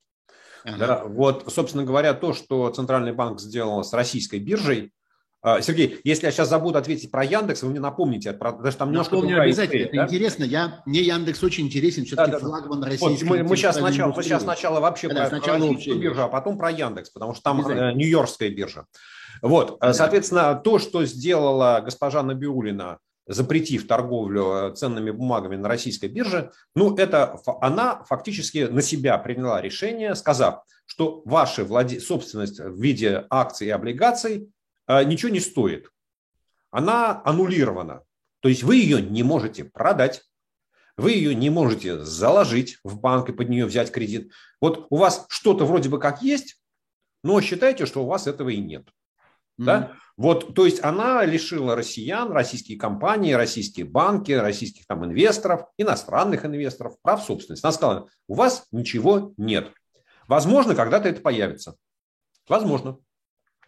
Ага. 0.64 0.78
Да, 0.78 1.04
вот, 1.06 1.52
собственно 1.52 1.84
говоря, 1.84 2.14
то, 2.14 2.34
что 2.34 2.70
Центральный 2.70 3.14
банк 3.14 3.40
сделал 3.40 3.84
с 3.84 3.94
российской 3.94 4.40
биржей, 4.40 4.92
а, 5.44 5.60
Сергей, 5.60 6.00
если 6.04 6.28
я 6.28 6.32
сейчас 6.32 6.50
забуду 6.50 6.78
ответить 6.78 7.10
про 7.10 7.24
Яндекс, 7.24 7.64
вы 7.64 7.72
мне 7.72 7.80
напомните, 7.80 8.32
потому 8.32 8.70
что 8.70 8.78
там 8.78 8.90
немножко 8.92 9.16
Напомню 9.16 9.42
обязательно, 9.42 9.82
история, 9.82 9.86
это 9.86 9.96
да? 9.96 10.06
интересно. 10.06 10.44
Я, 10.44 10.84
мне 10.86 11.02
Яндекс 11.02 11.44
очень 11.44 11.66
интересен, 11.66 12.06
все-таки 12.06 12.32
да, 12.32 12.40
да, 12.40 12.46
флагман 12.46 12.84
российский. 12.84 13.26
Вот, 13.26 13.38
мы, 13.38 13.44
мы, 13.44 13.58
сейчас 13.58 13.78
сначала, 13.78 14.14
мы 14.14 14.22
сейчас 14.22 14.44
сначала 14.44 14.80
вообще 14.80 15.08
да, 15.08 15.30
про, 15.30 15.40
про 15.40 15.54
российскую 15.54 16.00
биржу, 16.00 16.22
а 16.22 16.28
потом 16.28 16.60
про 16.60 16.70
Яндекс, 16.70 17.10
потому 17.10 17.34
что 17.34 17.42
там 17.42 17.66
э, 17.66 17.94
Нью-Йоркская 17.94 18.50
биржа. 18.50 18.86
Вот, 19.42 19.80
да. 19.82 19.94
соответственно, 19.94 20.54
то, 20.64 20.78
что 20.78 21.06
сделала 21.06 21.82
госпожа 21.84 22.22
Набиулина 22.22 23.00
запретив 23.28 23.88
торговлю 23.88 24.54
э, 24.54 24.76
ценными 24.76 25.12
бумагами 25.12 25.56
на 25.56 25.68
российской 25.68 26.08
бирже, 26.08 26.52
ну, 26.76 26.96
это 26.96 27.40
она 27.62 28.04
фактически 28.04 28.68
на 28.70 28.82
себя 28.82 29.18
приняла 29.18 29.62
решение, 29.62 30.16
сказав, 30.16 30.64
что 30.86 31.22
ваша 31.26 31.64
владе... 31.64 32.00
собственность 32.00 32.60
в 32.60 32.82
виде 32.82 33.26
акций 33.30 33.68
и 33.68 33.72
облигаций 33.72 34.50
э, 34.88 35.04
ничего 35.04 35.32
не 35.32 35.40
стоит. 35.40 35.90
Она 36.72 37.22
аннулирована. 37.26 38.04
То 38.40 38.50
есть 38.50 38.64
вы 38.64 38.78
ее 38.78 39.02
не 39.02 39.24
можете 39.24 39.66
продать, 39.66 40.24
вы 40.98 41.12
ее 41.12 41.36
не 41.36 41.50
можете 41.50 42.00
заложить 42.04 42.78
в 42.84 43.00
банк 43.00 43.30
и 43.30 43.34
под 43.34 43.50
нее 43.50 43.66
взять 43.66 43.92
кредит. 43.92 44.32
Вот 44.60 44.88
у 44.90 44.98
вас 44.98 45.26
что-то 45.30 45.66
вроде 45.66 45.90
бы 45.90 46.00
как 46.00 46.22
есть, 46.22 46.62
но 47.24 47.40
считайте, 47.42 47.86
что 47.86 48.04
у 48.04 48.08
вас 48.08 48.28
этого 48.28 48.50
и 48.50 48.58
нет. 48.58 48.88
Mm-hmm. 49.60 49.66
Да? 49.66 49.92
Вот, 50.18 50.54
то 50.54 50.66
есть 50.66 50.84
она 50.84 51.26
лишила 51.26 51.76
россиян, 51.76 52.32
российские 52.32 52.78
компании, 52.78 53.34
российские 53.34 53.86
банки, 53.86 54.32
российских 54.32 54.86
там 54.86 55.04
инвесторов, 55.04 55.66
иностранных 55.78 56.46
инвесторов 56.46 56.96
прав 57.02 57.24
собственности. 57.24 57.66
Она 57.66 57.74
сказала, 57.74 58.08
у 58.28 58.36
вас 58.36 58.68
ничего 58.72 59.34
нет. 59.38 59.72
Возможно, 60.28 60.76
когда-то 60.76 61.10
это 61.10 61.22
появится. 61.22 61.76
Возможно. 62.48 62.98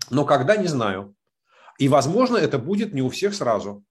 Но 0.10 0.26
когда, 0.26 0.56
не 0.56 0.68
знаю. 0.68 1.16
И, 1.80 1.88
возможно, 1.88 2.38
это 2.38 2.60
будет 2.60 2.94
не 2.94 3.02
у 3.02 3.10
всех 3.10 3.34
сразу. 3.34 3.84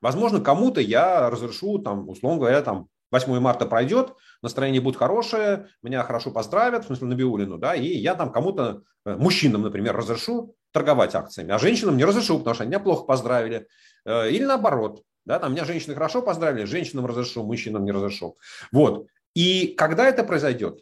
Возможно, 0.00 0.40
кому-то 0.40 0.80
я 0.80 1.30
разрешу, 1.30 1.78
там, 1.78 2.08
условно 2.08 2.38
говоря, 2.38 2.62
там, 2.62 2.88
8 3.10 3.40
марта 3.40 3.66
пройдет, 3.66 4.14
настроение 4.42 4.80
будет 4.80 4.96
хорошее, 4.96 5.68
меня 5.82 6.02
хорошо 6.04 6.30
поздравят, 6.30 6.84
в 6.84 6.86
смысле 6.86 7.08
Набиулину, 7.08 7.58
да, 7.58 7.74
и 7.74 7.86
я 7.86 8.14
там 8.14 8.30
кому-то, 8.30 8.82
э, 9.04 9.16
мужчинам, 9.16 9.62
например, 9.62 9.96
разрешу 9.96 10.54
торговать 10.72 11.14
акциями, 11.14 11.52
а 11.52 11.58
женщинам 11.58 11.96
не 11.96 12.04
разрешу, 12.04 12.38
потому 12.38 12.54
что 12.54 12.64
они 12.64 12.70
меня 12.70 12.80
плохо 12.80 13.04
поздравили. 13.04 13.66
Э, 14.04 14.30
или 14.30 14.44
наоборот, 14.44 15.02
да, 15.24 15.38
там 15.38 15.52
меня 15.52 15.64
женщины 15.64 15.94
хорошо 15.94 16.22
поздравили, 16.22 16.64
женщинам 16.64 17.06
разрешу, 17.06 17.42
мужчинам 17.42 17.84
не 17.84 17.92
разрешу. 17.92 18.38
Вот. 18.72 19.06
И 19.34 19.74
когда 19.76 20.08
это 20.08 20.24
произойдет, 20.24 20.80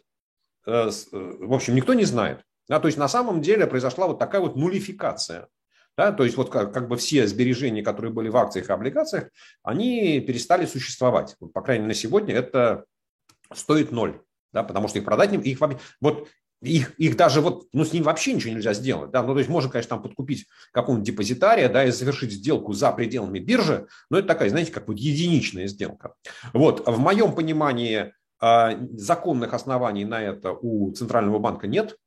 э, 0.65 0.89
э, 0.89 0.91
в 1.11 1.53
общем, 1.53 1.75
никто 1.75 1.93
не 1.93 2.05
знает. 2.05 2.41
Да, 2.67 2.79
то 2.79 2.87
есть 2.87 2.99
на 2.99 3.07
самом 3.07 3.41
деле 3.41 3.65
произошла 3.65 4.07
вот 4.07 4.19
такая 4.19 4.41
вот 4.41 4.55
нулификация. 4.55 5.47
Да, 5.97 6.13
то 6.13 6.23
есть 6.23 6.37
вот 6.37 6.49
как, 6.49 6.73
как 6.73 6.87
бы 6.87 6.95
все 6.95 7.27
сбережения, 7.27 7.83
которые 7.83 8.13
были 8.13 8.29
в 8.29 8.37
акциях 8.37 8.69
и 8.69 8.71
облигациях, 8.71 9.29
они 9.63 10.21
перестали 10.21 10.65
существовать. 10.65 11.35
Вот, 11.39 11.51
по 11.51 11.61
крайней 11.61 11.81
мере, 11.83 11.95
на 11.95 11.99
сегодня 11.99 12.35
это 12.35 12.85
стоит 13.53 13.91
ноль. 13.91 14.21
Да, 14.53 14.63
потому 14.63 14.87
что 14.87 14.97
их 14.97 15.05
продать, 15.05 15.33
их, 15.33 15.59
вот 16.01 16.27
их, 16.61 16.93
их 16.99 17.15
даже 17.15 17.41
вот, 17.41 17.67
ну, 17.73 17.85
с 17.85 17.93
ним 17.93 18.03
вообще 18.03 18.33
ничего 18.33 18.53
нельзя 18.53 18.73
сделать, 18.73 19.11
да, 19.11 19.23
ну, 19.23 19.33
то 19.33 19.39
есть 19.39 19.49
можно, 19.49 19.71
конечно, 19.71 19.89
там 19.89 20.03
подкупить 20.03 20.45
какого-нибудь 20.71 21.07
депозитария, 21.07 21.69
да, 21.69 21.85
и 21.85 21.91
совершить 21.91 22.31
сделку 22.31 22.73
за 22.73 22.91
пределами 22.91 23.39
биржи, 23.39 23.87
но 24.09 24.19
это 24.19 24.27
такая, 24.27 24.49
знаете, 24.49 24.71
как 24.71 24.87
вот 24.87 24.97
единичная 24.97 25.67
сделка. 25.67 26.13
Вот, 26.53 26.85
в 26.87 26.99
моем 26.99 27.33
понимании 27.33 28.13
а, 28.41 28.77
законных 28.93 29.53
оснований 29.53 30.05
на 30.05 30.21
это 30.21 30.51
у 30.51 30.91
Центрального 30.91 31.39
банка 31.39 31.67
нет, 31.67 31.97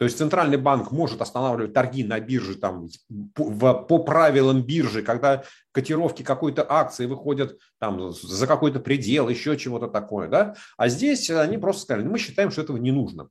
то 0.00 0.04
есть 0.04 0.16
Центральный 0.16 0.56
банк 0.56 0.92
может 0.92 1.20
останавливать 1.20 1.74
торги 1.74 2.04
на 2.04 2.18
бирже 2.20 2.54
там, 2.54 2.88
по, 3.34 3.74
по 3.74 3.98
правилам 3.98 4.62
биржи, 4.62 5.02
когда 5.02 5.44
котировки 5.72 6.22
какой-то 6.22 6.64
акции 6.66 7.04
выходят 7.04 7.58
там, 7.78 8.10
за 8.10 8.46
какой-то 8.46 8.80
предел, 8.80 9.28
еще 9.28 9.58
чего-то 9.58 9.88
такое. 9.88 10.28
Да? 10.28 10.54
А 10.78 10.88
здесь 10.88 11.28
они 11.28 11.58
просто 11.58 11.82
сказали, 11.82 12.08
мы 12.08 12.18
считаем, 12.18 12.50
что 12.50 12.62
этого 12.62 12.78
не 12.78 12.92
нужно. 12.92 13.28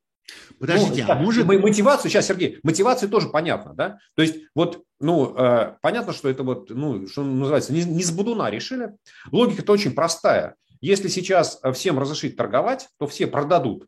Подождите, 0.59 1.05
ну, 1.07 1.13
а 1.13 1.15
может... 1.15 1.45
Мотивацию, 1.45 2.11
сейчас, 2.11 2.27
Сергей, 2.27 2.59
мотивацию 2.63 3.09
тоже 3.09 3.29
понятно, 3.29 3.73
да? 3.73 3.99
То 4.15 4.21
есть 4.21 4.35
вот, 4.55 4.83
ну, 4.99 5.35
э, 5.37 5.75
понятно, 5.81 6.13
что 6.13 6.29
это 6.29 6.43
вот, 6.43 6.69
ну, 6.69 7.07
что 7.07 7.23
называется, 7.23 7.73
не, 7.73 7.83
не 7.83 8.03
с 8.03 8.11
будуна 8.11 8.49
решили. 8.49 8.95
Логика-то 9.31 9.71
очень 9.71 9.93
простая. 9.93 10.55
Если 10.81 11.07
сейчас 11.07 11.61
всем 11.73 11.99
разрешить 11.99 12.35
торговать, 12.37 12.87
то 12.99 13.07
все 13.07 13.27
продадут 13.27 13.87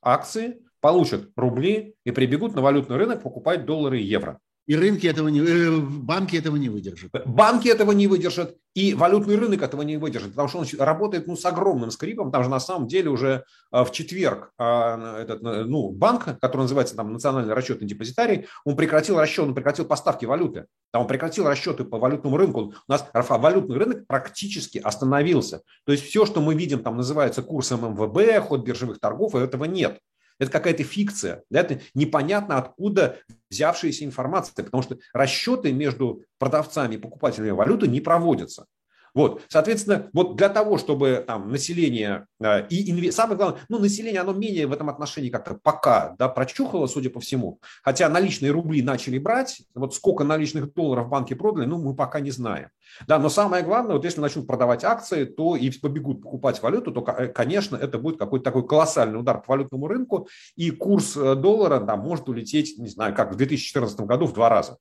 акции, 0.00 0.58
получат 0.80 1.30
рубли 1.36 1.94
и 2.04 2.10
прибегут 2.10 2.54
на 2.54 2.62
валютный 2.62 2.96
рынок 2.96 3.22
покупать 3.22 3.64
доллары 3.64 4.00
и 4.00 4.04
евро. 4.04 4.38
И 4.66 4.76
рынки 4.76 5.06
этого 5.06 5.28
не, 5.28 5.40
э, 5.40 5.76
банки 5.80 6.36
этого 6.36 6.56
не 6.56 6.68
выдержат. 6.68 7.10
Банки 7.26 7.68
этого 7.68 7.92
не 7.92 8.06
выдержат, 8.06 8.56
и 8.74 8.94
валютный 8.94 9.36
рынок 9.36 9.62
этого 9.62 9.82
не 9.82 9.96
выдержит, 9.96 10.30
потому 10.30 10.48
что 10.48 10.58
он 10.58 10.66
работает 10.78 11.26
ну, 11.26 11.36
с 11.36 11.44
огромным 11.44 11.90
скрипом. 11.90 12.30
Там 12.30 12.44
же 12.44 12.48
на 12.48 12.60
самом 12.60 12.86
деле 12.86 13.10
уже 13.10 13.44
а, 13.70 13.84
в 13.84 13.92
четверг 13.92 14.52
а, 14.56 15.20
этот, 15.20 15.42
ну, 15.42 15.90
банк, 15.90 16.38
который 16.40 16.62
называется 16.62 16.94
там, 16.94 17.12
Национальный 17.12 17.54
расчетный 17.54 17.88
депозитарий, 17.88 18.46
он 18.64 18.76
прекратил 18.76 19.18
расчет, 19.18 19.46
он 19.46 19.54
прекратил 19.54 19.84
поставки 19.84 20.24
валюты. 20.24 20.66
Там 20.92 21.02
он 21.02 21.08
прекратил 21.08 21.46
расчеты 21.46 21.84
по 21.84 21.98
валютному 21.98 22.36
рынку. 22.36 22.72
У 22.88 22.92
нас 22.92 23.04
валютный 23.12 23.76
рынок 23.76 24.06
практически 24.06 24.78
остановился. 24.78 25.62
То 25.84 25.92
есть 25.92 26.04
все, 26.04 26.24
что 26.24 26.40
мы 26.40 26.54
видим, 26.54 26.82
там 26.82 26.96
называется 26.96 27.42
курсом 27.42 27.80
МВБ, 27.94 28.46
ход 28.46 28.64
биржевых 28.64 29.00
торгов, 29.00 29.34
этого 29.34 29.64
нет. 29.64 29.98
Это 30.42 30.50
какая-то 30.50 30.82
фикция. 30.82 31.44
Это 31.52 31.80
непонятно 31.94 32.58
откуда 32.58 33.18
взявшаяся 33.48 34.04
информация, 34.04 34.64
потому 34.64 34.82
что 34.82 34.98
расчеты 35.12 35.72
между 35.72 36.24
продавцами 36.38 36.96
и 36.96 36.98
покупателями 36.98 37.50
валюты 37.50 37.86
не 37.86 38.00
проводятся. 38.00 38.66
Вот, 39.14 39.42
соответственно, 39.48 40.08
вот 40.12 40.36
для 40.36 40.48
того, 40.48 40.78
чтобы 40.78 41.22
там 41.26 41.50
население 41.50 42.26
э, 42.40 42.66
и 42.68 42.90
инве... 42.90 43.12
самое 43.12 43.36
главное, 43.36 43.60
ну, 43.68 43.78
население, 43.78 44.20
оно 44.20 44.32
менее 44.32 44.66
в 44.66 44.72
этом 44.72 44.88
отношении 44.88 45.28
как-то 45.28 45.58
пока, 45.62 46.14
да, 46.18 46.28
прочухало, 46.28 46.86
судя 46.86 47.10
по 47.10 47.20
всему. 47.20 47.60
Хотя 47.82 48.08
наличные 48.08 48.52
рубли 48.52 48.82
начали 48.82 49.18
брать, 49.18 49.62
вот 49.74 49.94
сколько 49.94 50.24
наличных 50.24 50.72
долларов 50.72 51.06
в 51.06 51.10
банке 51.10 51.36
продали, 51.36 51.66
ну, 51.66 51.78
мы 51.78 51.94
пока 51.94 52.20
не 52.20 52.30
знаем. 52.30 52.68
Да, 53.06 53.18
но 53.18 53.28
самое 53.28 53.62
главное, 53.62 53.96
вот 53.96 54.04
если 54.04 54.20
начнут 54.20 54.46
продавать 54.46 54.84
акции, 54.84 55.24
то 55.24 55.56
и 55.56 55.70
побегут 55.70 56.22
покупать 56.22 56.62
валюту, 56.62 56.92
то, 56.92 57.04
э, 57.18 57.28
конечно, 57.28 57.76
это 57.76 57.98
будет 57.98 58.18
какой-то 58.18 58.44
такой 58.44 58.66
колоссальный 58.66 59.18
удар 59.18 59.42
по 59.42 59.52
валютному 59.52 59.88
рынку, 59.88 60.28
и 60.56 60.70
курс 60.70 61.16
э, 61.16 61.34
доллара 61.34 61.80
да, 61.80 61.96
может 61.96 62.28
улететь, 62.28 62.78
не 62.78 62.88
знаю, 62.88 63.14
как 63.14 63.32
в 63.32 63.36
2014 63.36 64.00
году 64.00 64.26
в 64.26 64.32
два 64.32 64.48
раза. 64.48 64.78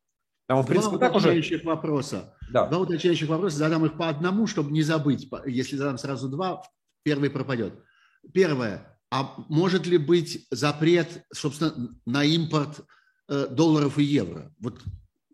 Там, 0.47 0.63
в 0.63 0.67
принципе, 0.67 0.97
Два 0.97 0.99
так 0.99 1.15
уточняющих 1.15 1.59
уже... 1.59 1.67
вопроса. 1.67 2.35
Да. 2.51 2.67
Два 2.67 2.79
уточняющих 2.79 3.29
вопроса. 3.29 3.57
Задам 3.57 3.85
их 3.85 3.97
по 3.97 4.09
одному, 4.09 4.47
чтобы 4.47 4.71
не 4.71 4.81
забыть. 4.81 5.29
Если 5.45 5.77
задам 5.77 5.97
сразу 5.97 6.27
два, 6.27 6.61
первый 7.03 7.29
пропадет. 7.29 7.73
Первое. 8.33 8.99
А 9.09 9.35
может 9.49 9.85
ли 9.85 9.97
быть 9.97 10.47
запрет, 10.51 11.25
собственно, 11.33 11.95
на 12.05 12.23
импорт 12.23 12.81
э, 13.29 13.47
долларов 13.49 13.97
и 13.97 14.03
евро? 14.03 14.53
Вот 14.59 14.81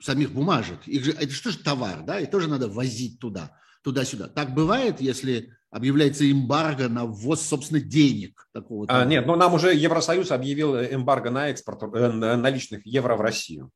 самих 0.02 0.32
бумажек. 0.32 0.80
Их 0.88 1.04
же, 1.06 1.12
это 1.12 1.32
что 1.32 1.52
же 1.52 1.60
товар, 1.60 2.04
да? 2.04 2.20
И 2.20 2.30
тоже 2.30 2.48
надо 2.48 2.68
возить 2.68 3.20
туда, 3.20 3.52
туда-сюда. 3.84 4.28
Так 4.28 4.54
бывает, 4.54 5.02
если 5.02 5.54
объявляется 5.70 6.30
эмбарго 6.30 6.90
на 6.90 7.06
ввоз, 7.06 7.42
собственно, 7.42 7.80
денег 7.80 8.48
такого. 8.54 8.86
А, 8.88 9.06
нет, 9.06 9.26
но 9.26 9.36
нам 9.36 9.54
уже 9.54 9.74
Евросоюз 9.74 10.32
объявил 10.32 10.76
эмбарго 10.76 11.30
на 11.30 11.50
экспорт 11.50 11.84
э, 11.94 12.12
наличных 12.12 12.86
евро 12.86 13.16
в 13.16 13.22
Россию. 13.22 13.72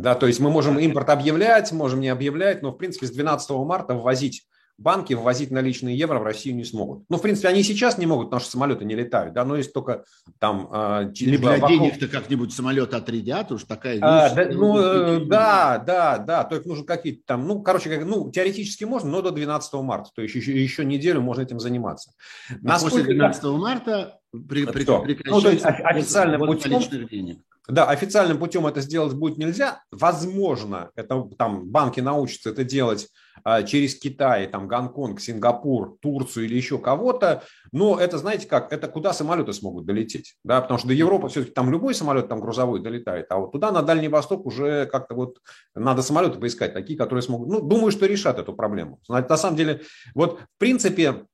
Да, 0.00 0.14
то 0.14 0.26
есть 0.26 0.40
мы 0.40 0.50
можем 0.50 0.78
импорт 0.78 1.10
объявлять, 1.10 1.72
можем 1.72 2.00
не 2.00 2.08
объявлять, 2.08 2.62
но 2.62 2.70
в 2.70 2.76
принципе 2.76 3.06
с 3.06 3.10
12 3.10 3.50
марта 3.50 3.94
ввозить 3.94 4.46
банки 4.80 5.12
ввозить 5.12 5.50
наличные 5.50 5.96
евро 5.96 6.18
в 6.18 6.22
Россию 6.22 6.56
не 6.56 6.64
смогут. 6.64 7.04
Ну, 7.10 7.18
в 7.18 7.22
принципе, 7.22 7.48
они 7.48 7.62
сейчас 7.62 7.98
не 7.98 8.06
могут, 8.06 8.28
потому 8.28 8.40
что 8.40 8.50
самолеты 8.50 8.86
не 8.86 8.94
летают, 8.94 9.34
да, 9.34 9.44
но 9.44 9.56
есть 9.56 9.74
только 9.74 10.04
там... 10.38 10.68
Э, 10.72 11.12
либо 11.20 11.48
Для 11.48 11.52
вокруг... 11.52 11.70
денег-то 11.70 12.08
как-нибудь 12.08 12.52
самолет 12.52 12.94
отрядят, 12.94 13.52
уж 13.52 13.64
такая 13.64 13.96
вещь. 13.96 14.02
А, 14.02 14.34
да, 14.34 14.48
ну, 14.50 14.78
э, 14.78 15.20
да, 15.26 15.78
да, 15.78 16.18
да, 16.18 16.44
только 16.44 16.66
нужно 16.66 16.86
какие-то 16.86 17.20
там, 17.26 17.46
ну, 17.46 17.60
короче, 17.60 17.90
как, 17.90 18.06
ну, 18.06 18.30
теоретически 18.30 18.84
можно, 18.84 19.10
но 19.10 19.20
до 19.20 19.32
12 19.32 19.74
марта, 19.74 20.10
то 20.14 20.22
есть 20.22 20.34
еще, 20.34 20.58
еще 20.58 20.84
неделю 20.86 21.20
можно 21.20 21.42
этим 21.42 21.60
заниматься. 21.60 22.12
А 22.48 22.54
Насколько... 22.62 22.96
после 22.96 23.14
12 23.14 23.44
марта 23.44 24.20
при, 24.32 24.64
при, 24.64 24.84
прекращается 24.84 25.30
ну, 25.30 25.40
то 25.42 25.50
есть 25.50 25.64
официальным 25.64 26.46
путем, 26.46 27.06
денег. 27.06 27.40
Да, 27.68 27.86
официальным 27.86 28.38
путем 28.38 28.66
это 28.66 28.80
сделать 28.80 29.14
будет 29.14 29.38
нельзя. 29.38 29.82
Возможно, 29.92 30.90
это 30.96 31.28
там 31.38 31.68
банки 31.68 32.00
научатся 32.00 32.50
это 32.50 32.64
делать 32.64 33.08
а, 33.44 33.62
через 33.62 33.98
Китай, 33.98 34.46
там 34.46 34.66
Гонконг, 34.66 35.20
Сингапур, 35.20 35.96
Турцию 36.00 36.46
или 36.46 36.56
еще 36.56 36.78
кого-то. 36.78 37.42
Но 37.72 37.98
это, 37.98 38.18
знаете 38.18 38.46
как, 38.48 38.72
это 38.72 38.88
куда 38.88 39.12
самолеты 39.12 39.52
смогут 39.52 39.86
долететь, 39.86 40.36
да, 40.44 40.60
потому 40.60 40.78
что 40.78 40.88
до 40.88 40.94
Европы 40.94 41.28
все-таки 41.28 41.52
там 41.52 41.70
любой 41.70 41.94
самолет 41.94 42.28
там 42.28 42.40
грузовой 42.40 42.80
долетает, 42.80 43.26
а 43.30 43.38
вот 43.38 43.52
туда 43.52 43.70
на 43.70 43.82
Дальний 43.82 44.08
Восток 44.08 44.46
уже 44.46 44.86
как-то 44.86 45.14
вот 45.14 45.38
надо 45.74 46.02
самолеты 46.02 46.38
поискать, 46.38 46.72
такие, 46.72 46.98
которые 46.98 47.22
смогут, 47.22 47.48
ну, 47.48 47.60
думаю, 47.60 47.92
что 47.92 48.06
решат 48.06 48.38
эту 48.38 48.52
проблему. 48.52 49.00
На 49.08 49.36
самом 49.36 49.56
деле, 49.56 49.82
вот 50.14 50.40
в 50.40 50.58
принципе, 50.58 51.26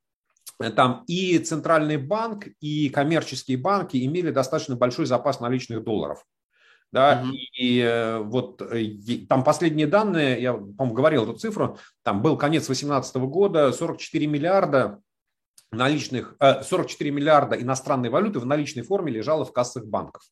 там 0.59 1.05
и 1.07 1.39
центральный 1.39 1.97
банк, 1.97 2.47
и 2.61 2.89
коммерческие 2.89 3.59
банки 3.59 4.05
имели 4.05 4.31
достаточно 4.31 4.77
большой 4.77 5.07
запас 5.07 5.41
наличных 5.41 5.85
долларов. 5.85 6.25
Да, 6.93 7.21
угу. 7.23 7.33
и, 7.33 7.49
и 7.59 7.81
э, 7.81 8.19
вот 8.21 8.63
и, 8.73 9.25
э, 9.25 9.27
там 9.27 9.43
последние 9.43 9.87
данные, 9.87 10.41
я, 10.41 10.55
по-моему, 10.55 10.95
говорил 10.95 11.25
эту 11.25 11.35
цифру, 11.35 11.79
там 12.03 12.23
был 12.23 12.37
конец 12.39 12.67
2018 12.67 13.17
года, 13.17 13.73
44 13.73 14.27
миллиарда 14.27 15.01
наличных, 15.73 16.37
44 16.41 17.11
э, 17.11 17.13
миллиарда 17.13 17.61
иностранной 17.61 18.09
валюты 18.09 18.39
в 18.39 18.47
наличной 18.47 18.83
форме 18.83 19.13
лежало 19.13 19.45
в 19.45 19.53
кассах 19.53 19.85
банков. 19.85 20.23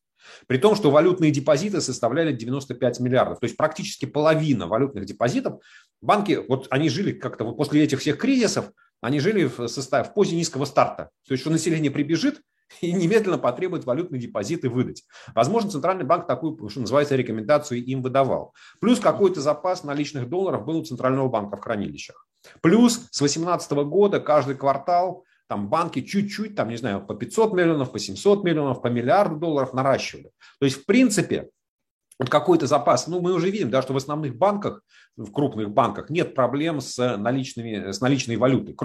При 0.47 0.57
том, 0.57 0.75
что 0.75 0.91
валютные 0.91 1.31
депозиты 1.31 1.81
составляли 1.81 2.31
95 2.31 2.99
миллиардов. 2.99 3.39
То 3.39 3.45
есть 3.45 3.57
практически 3.57 4.05
половина 4.05 4.65
валютных 4.65 5.05
депозитов. 5.05 5.61
Банки, 6.01 6.39
вот 6.47 6.67
они 6.71 6.89
жили 6.89 7.11
как-то 7.11 7.43
вот 7.43 7.57
после 7.57 7.83
этих 7.83 7.99
всех 7.99 8.17
кризисов, 8.17 8.71
они 9.01 9.19
жили 9.19 9.45
в, 9.45 9.67
составе, 9.67 10.03
в 10.03 10.13
позе 10.13 10.35
низкого 10.35 10.65
старта. 10.65 11.09
То 11.27 11.33
есть, 11.33 11.41
что 11.41 11.51
население 11.51 11.91
прибежит 11.91 12.41
и 12.81 12.91
немедленно 12.91 13.37
потребует 13.37 13.85
валютные 13.85 14.19
депозиты 14.19 14.69
выдать. 14.69 15.03
Возможно, 15.33 15.71
Центральный 15.71 16.05
банк 16.05 16.27
такую, 16.27 16.69
что 16.69 16.81
называется, 16.81 17.15
рекомендацию 17.15 17.83
им 17.83 18.01
выдавал. 18.01 18.53
Плюс 18.79 18.99
какой-то 18.99 19.41
запас 19.41 19.83
наличных 19.83 20.29
долларов 20.29 20.65
был 20.65 20.77
у 20.77 20.85
Центрального 20.85 21.29
банка 21.29 21.57
в 21.57 21.61
хранилищах. 21.61 22.27
Плюс 22.61 22.93
с 23.11 23.19
2018 23.19 23.71
года 23.71 24.19
каждый 24.19 24.55
квартал 24.55 25.25
там 25.47 25.69
банки 25.69 26.01
чуть-чуть, 26.01 26.55
там, 26.55 26.69
не 26.69 26.77
знаю, 26.77 27.05
по 27.05 27.13
500 27.13 27.53
миллионов, 27.53 27.91
по 27.91 27.99
700 27.99 28.43
миллионов, 28.43 28.81
по 28.81 28.87
миллиарду 28.87 29.37
долларов 29.37 29.73
наращивали. 29.73 30.31
То 30.59 30.65
есть, 30.65 30.81
в 30.81 30.85
принципе, 30.85 31.49
вот 32.17 32.29
какой-то 32.29 32.67
запас. 32.67 33.07
Ну, 33.07 33.19
мы 33.19 33.33
уже 33.33 33.49
видим, 33.49 33.69
да, 33.69 33.81
что 33.81 33.93
в 33.93 33.97
основных 33.97 34.37
банках, 34.37 34.81
в 35.17 35.31
крупных 35.31 35.71
банках 35.71 36.09
нет 36.09 36.33
проблем 36.33 36.79
с, 36.79 37.17
наличными, 37.17 37.91
с 37.91 37.99
наличной 38.01 38.37
валютой. 38.37 38.75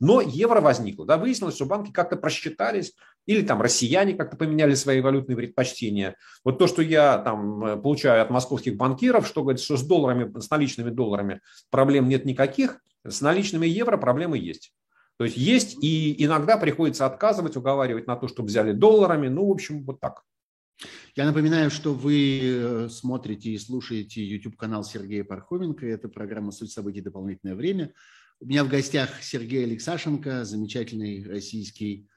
Но 0.00 0.20
евро 0.20 0.60
возникло. 0.60 1.06
Да, 1.06 1.18
выяснилось, 1.18 1.54
что 1.54 1.66
банки 1.66 1.92
как-то 1.92 2.16
просчитались, 2.16 2.94
или 3.26 3.42
там 3.42 3.60
россияне 3.60 4.14
как-то 4.14 4.36
поменяли 4.36 4.74
свои 4.74 5.00
валютные 5.00 5.36
предпочтения. 5.36 6.16
Вот 6.44 6.58
то, 6.58 6.66
что 6.66 6.80
я 6.80 7.18
там 7.18 7.64
э, 7.64 7.76
получаю 7.76 8.22
от 8.22 8.30
московских 8.30 8.76
банкиров, 8.76 9.26
что 9.26 9.42
говорит, 9.42 9.60
что 9.60 9.76
с 9.76 9.82
долларами, 9.82 10.38
с 10.40 10.48
наличными 10.50 10.90
долларами 10.90 11.40
проблем 11.70 12.08
нет 12.08 12.24
никаких, 12.24 12.80
с 13.06 13.20
наличными 13.20 13.66
евро 13.66 13.98
проблемы 13.98 14.38
есть. 14.38 14.72
То 15.18 15.24
есть 15.24 15.36
есть, 15.36 15.82
и 15.82 16.24
иногда 16.24 16.56
приходится 16.56 17.04
отказывать, 17.04 17.56
уговаривать 17.56 18.06
на 18.06 18.16
то, 18.16 18.28
чтобы 18.28 18.48
взяли 18.48 18.72
долларами. 18.72 19.28
Ну, 19.28 19.48
в 19.48 19.50
общем, 19.50 19.84
вот 19.84 20.00
так. 20.00 20.22
Я 21.16 21.26
напоминаю, 21.26 21.70
что 21.70 21.94
вы 21.94 22.40
э, 22.42 22.88
смотрите 22.90 23.50
и 23.50 23.58
слушаете 23.58 24.24
YouTube-канал 24.24 24.84
Сергея 24.84 25.24
Пархоменко. 25.24 25.86
Это 25.86 26.08
программа 26.08 26.52
«Суть 26.52 26.70
событий. 26.70 27.00
Дополнительное 27.00 27.56
время». 27.56 27.92
У 28.40 28.46
меня 28.46 28.62
в 28.62 28.68
гостях 28.68 29.20
Сергей 29.20 29.64
Алексашенко, 29.64 30.44
замечательный 30.44 31.24
российский 31.24 32.08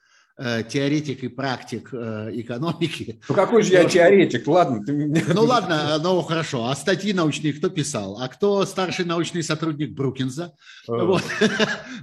теоретик 0.68 1.22
и 1.24 1.28
практик 1.28 1.90
э, 1.92 2.30
экономики. 2.34 3.20
Ну 3.28 3.34
какой 3.34 3.62
же 3.62 3.72
я 3.72 3.84
теоретик, 3.84 4.46
ладно. 4.48 4.84
Ты... 4.84 5.24
Ну 5.32 5.44
ладно, 5.44 5.98
ну 6.02 6.20
хорошо. 6.22 6.66
А 6.66 6.74
статьи 6.74 7.12
научные 7.12 7.52
кто 7.52 7.68
писал? 7.70 8.20
А 8.20 8.28
кто 8.28 8.64
старший 8.64 9.04
научный 9.04 9.42
сотрудник 9.42 9.92
Брукинза? 9.92 10.54
А. 10.88 11.04
Вот. 11.04 11.22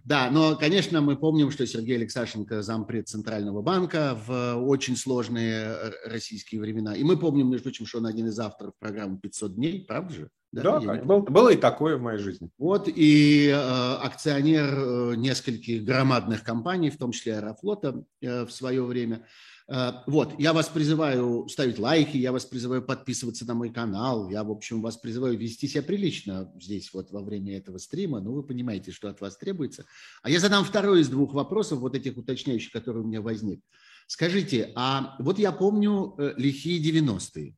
Да, 0.05 0.29
но, 0.31 0.55
конечно, 0.55 1.01
мы 1.01 1.17
помним, 1.17 1.51
что 1.51 1.67
Сергей 1.67 1.97
Алексашенко 1.97 2.61
зампред 2.61 3.07
Центрального 3.07 3.61
банка 3.61 4.17
в 4.25 4.55
очень 4.55 4.95
сложные 4.95 5.75
э, 5.75 5.91
российские 6.05 6.61
времена. 6.61 6.95
И 6.95 7.03
мы 7.03 7.17
помним, 7.17 7.49
между 7.49 7.63
прочим, 7.63 7.85
что 7.85 7.99
он 7.99 8.05
один 8.05 8.27
из 8.27 8.39
авторов 8.39 8.73
программы 8.79 9.19
«500 9.21 9.49
дней», 9.49 9.85
правда 9.87 10.13
же? 10.13 10.29
Да, 10.51 10.79
да 10.79 10.95
был, 10.95 11.21
было 11.21 11.49
и 11.49 11.57
такое 11.57 11.97
в 11.97 12.01
моей 12.01 12.17
жизни. 12.19 12.49
Вот 12.57 12.87
и 12.87 13.49
э, 13.49 13.53
акционер 13.53 14.73
э, 14.73 15.15
нескольких 15.15 15.83
громадных 15.83 16.43
компаний, 16.43 16.89
в 16.89 16.97
том 16.97 17.11
числе 17.11 17.37
Аэрофлота 17.37 18.03
э, 18.21 18.45
в 18.45 18.51
свое 18.51 18.83
время. 18.83 19.27
Э, 19.67 19.91
вот, 20.07 20.33
я 20.39 20.53
вас 20.53 20.67
призываю 20.67 21.47
ставить 21.49 21.77
лайки, 21.77 22.17
я 22.17 22.31
вас 22.31 22.45
призываю 22.45 22.81
подписываться 22.81 23.45
на 23.45 23.53
мой 23.53 23.71
канал, 23.71 24.27
я, 24.31 24.43
в 24.43 24.49
общем, 24.49 24.81
вас 24.81 24.97
призываю 24.97 25.37
вести 25.37 25.67
себя 25.67 25.83
прилично 25.83 26.51
здесь 26.59 26.91
вот 26.93 27.11
во 27.11 27.21
время 27.21 27.55
этого 27.55 27.77
стрима, 27.77 28.19
ну, 28.19 28.33
вы 28.33 28.41
понимаете, 28.41 28.91
что 28.91 29.07
от 29.09 29.21
вас 29.21 29.37
требуется. 29.37 29.85
А 30.23 30.31
я 30.31 30.39
задам 30.39 30.63
второй 30.63 31.01
из 31.01 31.09
двух 31.09 31.33
вопросов, 31.35 31.79
вот 31.79 31.93
этих 31.93 32.17
уточняющих, 32.17 32.71
которые 32.71 33.03
у 33.03 33.07
меня 33.07 33.21
возник. 33.21 33.61
Скажите, 34.07 34.71
а 34.75 35.15
вот 35.19 35.37
я 35.37 35.51
помню 35.51 36.15
э, 36.17 36.33
лихие 36.35 36.81
90-е. 36.81 37.55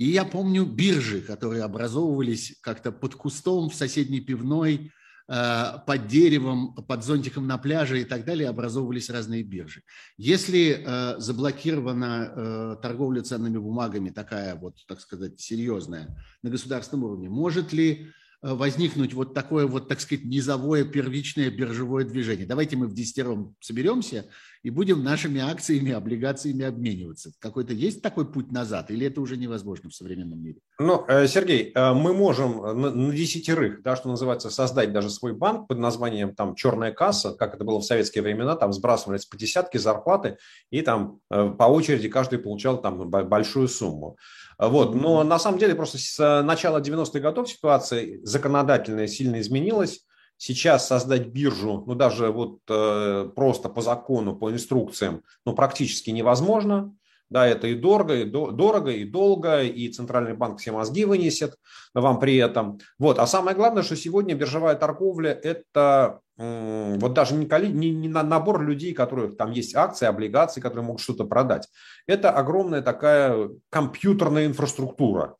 И 0.00 0.06
я 0.06 0.24
помню 0.24 0.64
биржи, 0.64 1.20
которые 1.20 1.62
образовывались 1.62 2.56
как-то 2.62 2.90
под 2.90 3.14
кустом 3.16 3.68
в 3.68 3.74
соседней 3.74 4.22
пивной, 4.22 4.92
э, 5.28 5.64
под 5.86 6.06
деревом, 6.06 6.74
под 6.74 7.04
зонтиком 7.04 7.46
на 7.46 7.58
пляже 7.58 8.00
и 8.00 8.04
так 8.04 8.24
далее 8.24 8.48
образовывались 8.48 9.10
разные 9.10 9.42
биржи. 9.42 9.82
Если 10.16 10.82
э, 10.82 11.18
заблокирована 11.18 12.32
э, 12.34 12.76
торговля 12.80 13.20
ценными 13.20 13.58
бумагами, 13.58 14.08
такая 14.08 14.54
вот, 14.54 14.78
так 14.88 15.02
сказать, 15.02 15.38
серьезная 15.38 16.16
на 16.42 16.48
государственном 16.48 17.04
уровне, 17.04 17.28
может 17.28 17.74
ли 17.74 18.10
возникнуть 18.42 19.12
вот 19.12 19.34
такое 19.34 19.66
вот, 19.66 19.88
так 19.88 20.00
сказать, 20.00 20.24
низовое 20.24 20.84
первичное 20.84 21.50
биржевое 21.50 22.04
движение. 22.04 22.46
Давайте 22.46 22.76
мы 22.76 22.86
в 22.86 22.94
десятером 22.94 23.54
соберемся 23.60 24.26
и 24.62 24.70
будем 24.70 25.02
нашими 25.02 25.40
акциями, 25.40 25.92
облигациями 25.92 26.64
обмениваться. 26.64 27.32
Какой-то 27.38 27.72
есть 27.72 28.02
такой 28.02 28.30
путь 28.30 28.52
назад 28.52 28.90
или 28.90 29.06
это 29.06 29.20
уже 29.20 29.36
невозможно 29.36 29.90
в 29.90 29.94
современном 29.94 30.42
мире? 30.42 30.60
Ну, 30.78 31.04
э, 31.08 31.26
Сергей, 31.26 31.72
э, 31.74 31.92
мы 31.92 32.12
можем 32.12 32.80
на 32.80 33.12
десятерых, 33.14 33.82
да, 33.82 33.96
что 33.96 34.08
называется, 34.08 34.50
создать 34.50 34.92
даже 34.92 35.10
свой 35.10 35.34
банк 35.34 35.68
под 35.68 35.78
названием 35.78 36.34
там 36.34 36.54
«Черная 36.54 36.92
касса», 36.92 37.34
как 37.34 37.54
это 37.54 37.64
было 37.64 37.80
в 37.80 37.84
советские 37.84 38.22
времена, 38.22 38.56
там 38.56 38.72
сбрасывались 38.72 39.26
по 39.26 39.36
десятке 39.36 39.78
зарплаты 39.78 40.38
и 40.70 40.82
там 40.82 41.20
по 41.28 41.64
очереди 41.64 42.08
каждый 42.08 42.38
получал 42.38 42.80
там 42.80 43.08
большую 43.08 43.68
сумму. 43.68 44.16
Вот. 44.60 44.94
Но 44.94 45.24
на 45.24 45.38
самом 45.38 45.58
деле 45.58 45.74
просто 45.74 45.96
с 45.96 46.20
э, 46.20 46.42
начала 46.42 46.80
90-х 46.80 47.18
годов 47.18 47.48
ситуация 47.48 48.20
законодательная 48.22 49.06
сильно 49.06 49.40
изменилась. 49.40 50.04
Сейчас 50.36 50.86
создать 50.86 51.28
биржу, 51.28 51.84
ну 51.86 51.94
даже 51.94 52.30
вот 52.30 52.60
э, 52.68 53.30
просто 53.34 53.68
по 53.68 53.80
закону, 53.80 54.36
по 54.36 54.50
инструкциям, 54.50 55.22
ну 55.44 55.54
практически 55.54 56.10
невозможно. 56.10 56.94
Да, 57.30 57.46
это 57.46 57.68
и 57.68 57.74
дорого, 57.74 58.16
и 58.16 58.24
до, 58.24 58.50
дорого, 58.50 58.90
и 58.90 59.04
долго, 59.04 59.62
и 59.62 59.88
Центральный 59.88 60.34
банк 60.34 60.58
все 60.58 60.72
мозги 60.72 61.04
вынесет 61.04 61.54
вам 61.94 62.18
при 62.18 62.36
этом. 62.36 62.80
Вот. 62.98 63.20
А 63.20 63.26
самое 63.26 63.56
главное, 63.56 63.84
что 63.84 63.94
сегодня 63.94 64.34
биржевая 64.34 64.74
торговля– 64.74 65.30
это 65.42 66.20
вот 66.36 67.12
даже 67.12 67.34
не, 67.34 67.46
не, 67.68 67.90
не 67.90 68.08
набор 68.08 68.62
людей, 68.62 68.94
которых 68.94 69.36
там 69.36 69.50
есть 69.50 69.76
акции, 69.76 70.06
облигации, 70.06 70.60
которые 70.60 70.84
могут 70.84 71.02
что-то 71.02 71.24
продать. 71.24 71.68
Это 72.06 72.30
огромная 72.30 72.80
такая 72.80 73.50
компьютерная 73.68 74.46
инфраструктура, 74.46 75.36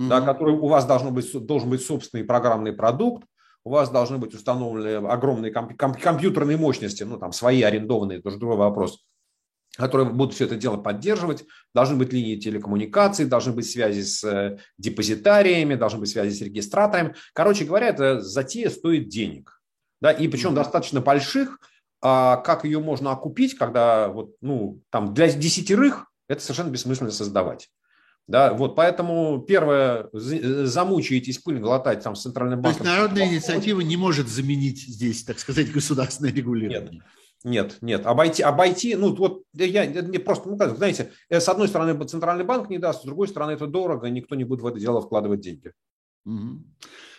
mm-hmm. 0.00 0.08
да, 0.08 0.22
которой 0.22 0.56
у 0.56 0.66
вас 0.66 0.86
должно 0.86 1.10
быть, 1.10 1.30
должен 1.46 1.68
быть 1.68 1.84
собственный 1.84 2.24
программный 2.24 2.72
продукт, 2.72 3.24
у 3.62 3.70
вас 3.70 3.90
должны 3.90 4.16
быть 4.16 4.34
установлены 4.34 5.06
огромные 5.06 5.52
комп- 5.52 5.76
комп- 5.76 6.00
компьютерные 6.00 6.56
мощности, 6.56 7.02
ну 7.02 7.18
там 7.18 7.32
свои 7.32 7.60
арендованные, 7.60 8.22
тоже 8.22 8.38
другой 8.38 8.56
вопрос, 8.56 9.04
которые 9.78 10.10
будут 10.10 10.34
все 10.34 10.44
это 10.44 10.56
дело 10.56 10.76
поддерживать. 10.76 11.44
Должны 11.74 11.96
быть 11.96 12.12
линии 12.12 12.36
телекоммуникаций, 12.36 13.24
должны 13.24 13.52
быть 13.52 13.70
связи 13.70 14.02
с 14.02 14.22
э, 14.24 14.58
депозитариями, 14.76 15.76
должны 15.76 16.00
быть 16.00 16.10
связи 16.10 16.34
с 16.34 16.42
регистраторами. 16.42 17.14
Короче 17.32 17.64
говоря, 17.64 17.88
эта 17.88 18.20
затея 18.20 18.68
стоит 18.68 19.08
денег 19.08 19.58
да, 20.00 20.12
и 20.12 20.28
причем 20.28 20.50
mm-hmm. 20.50 20.54
достаточно 20.54 21.00
больших, 21.00 21.58
а 22.00 22.36
как 22.36 22.64
ее 22.64 22.80
можно 22.80 23.10
окупить, 23.10 23.56
когда 23.56 24.08
вот, 24.08 24.34
ну, 24.40 24.80
там 24.90 25.14
для 25.14 25.30
десятерых 25.30 26.06
это 26.28 26.40
совершенно 26.40 26.70
бессмысленно 26.70 27.10
создавать. 27.10 27.68
Да, 28.26 28.52
вот 28.52 28.76
поэтому 28.76 29.40
первое, 29.40 30.10
замучаетесь 30.12 31.38
пыль 31.38 31.58
глотать 31.58 32.02
там 32.02 32.14
с 32.14 32.22
центральным 32.22 32.60
банком. 32.60 32.84
То 32.84 32.90
есть 32.90 32.98
народная 32.98 33.26
инициатива 33.26 33.80
не 33.80 33.96
может 33.96 34.28
заменить 34.28 34.80
здесь, 34.80 35.24
так 35.24 35.38
сказать, 35.38 35.72
государственное 35.72 36.30
регулирование. 36.30 36.92
Нет, 36.92 37.02
нет, 37.44 37.78
нет. 37.80 38.06
Обойти, 38.06 38.42
обойти, 38.42 38.96
ну 38.96 39.14
вот 39.14 39.44
я 39.52 39.86
не 39.86 40.18
просто, 40.18 40.48
ну 40.48 40.56
знаете, 40.56 41.12
э, 41.28 41.40
с 41.40 41.48
одной 41.48 41.68
стороны 41.68 42.06
центральный 42.06 42.44
банк 42.44 42.68
не 42.68 42.78
даст, 42.78 43.02
с 43.02 43.04
другой 43.04 43.28
стороны 43.28 43.52
это 43.52 43.66
дорого, 43.66 44.08
никто 44.08 44.34
не 44.34 44.44
будет 44.44 44.60
в 44.62 44.66
это 44.66 44.80
дело 44.80 45.00
вкладывать 45.00 45.40
деньги. 45.40 45.72
Угу. 46.24 46.64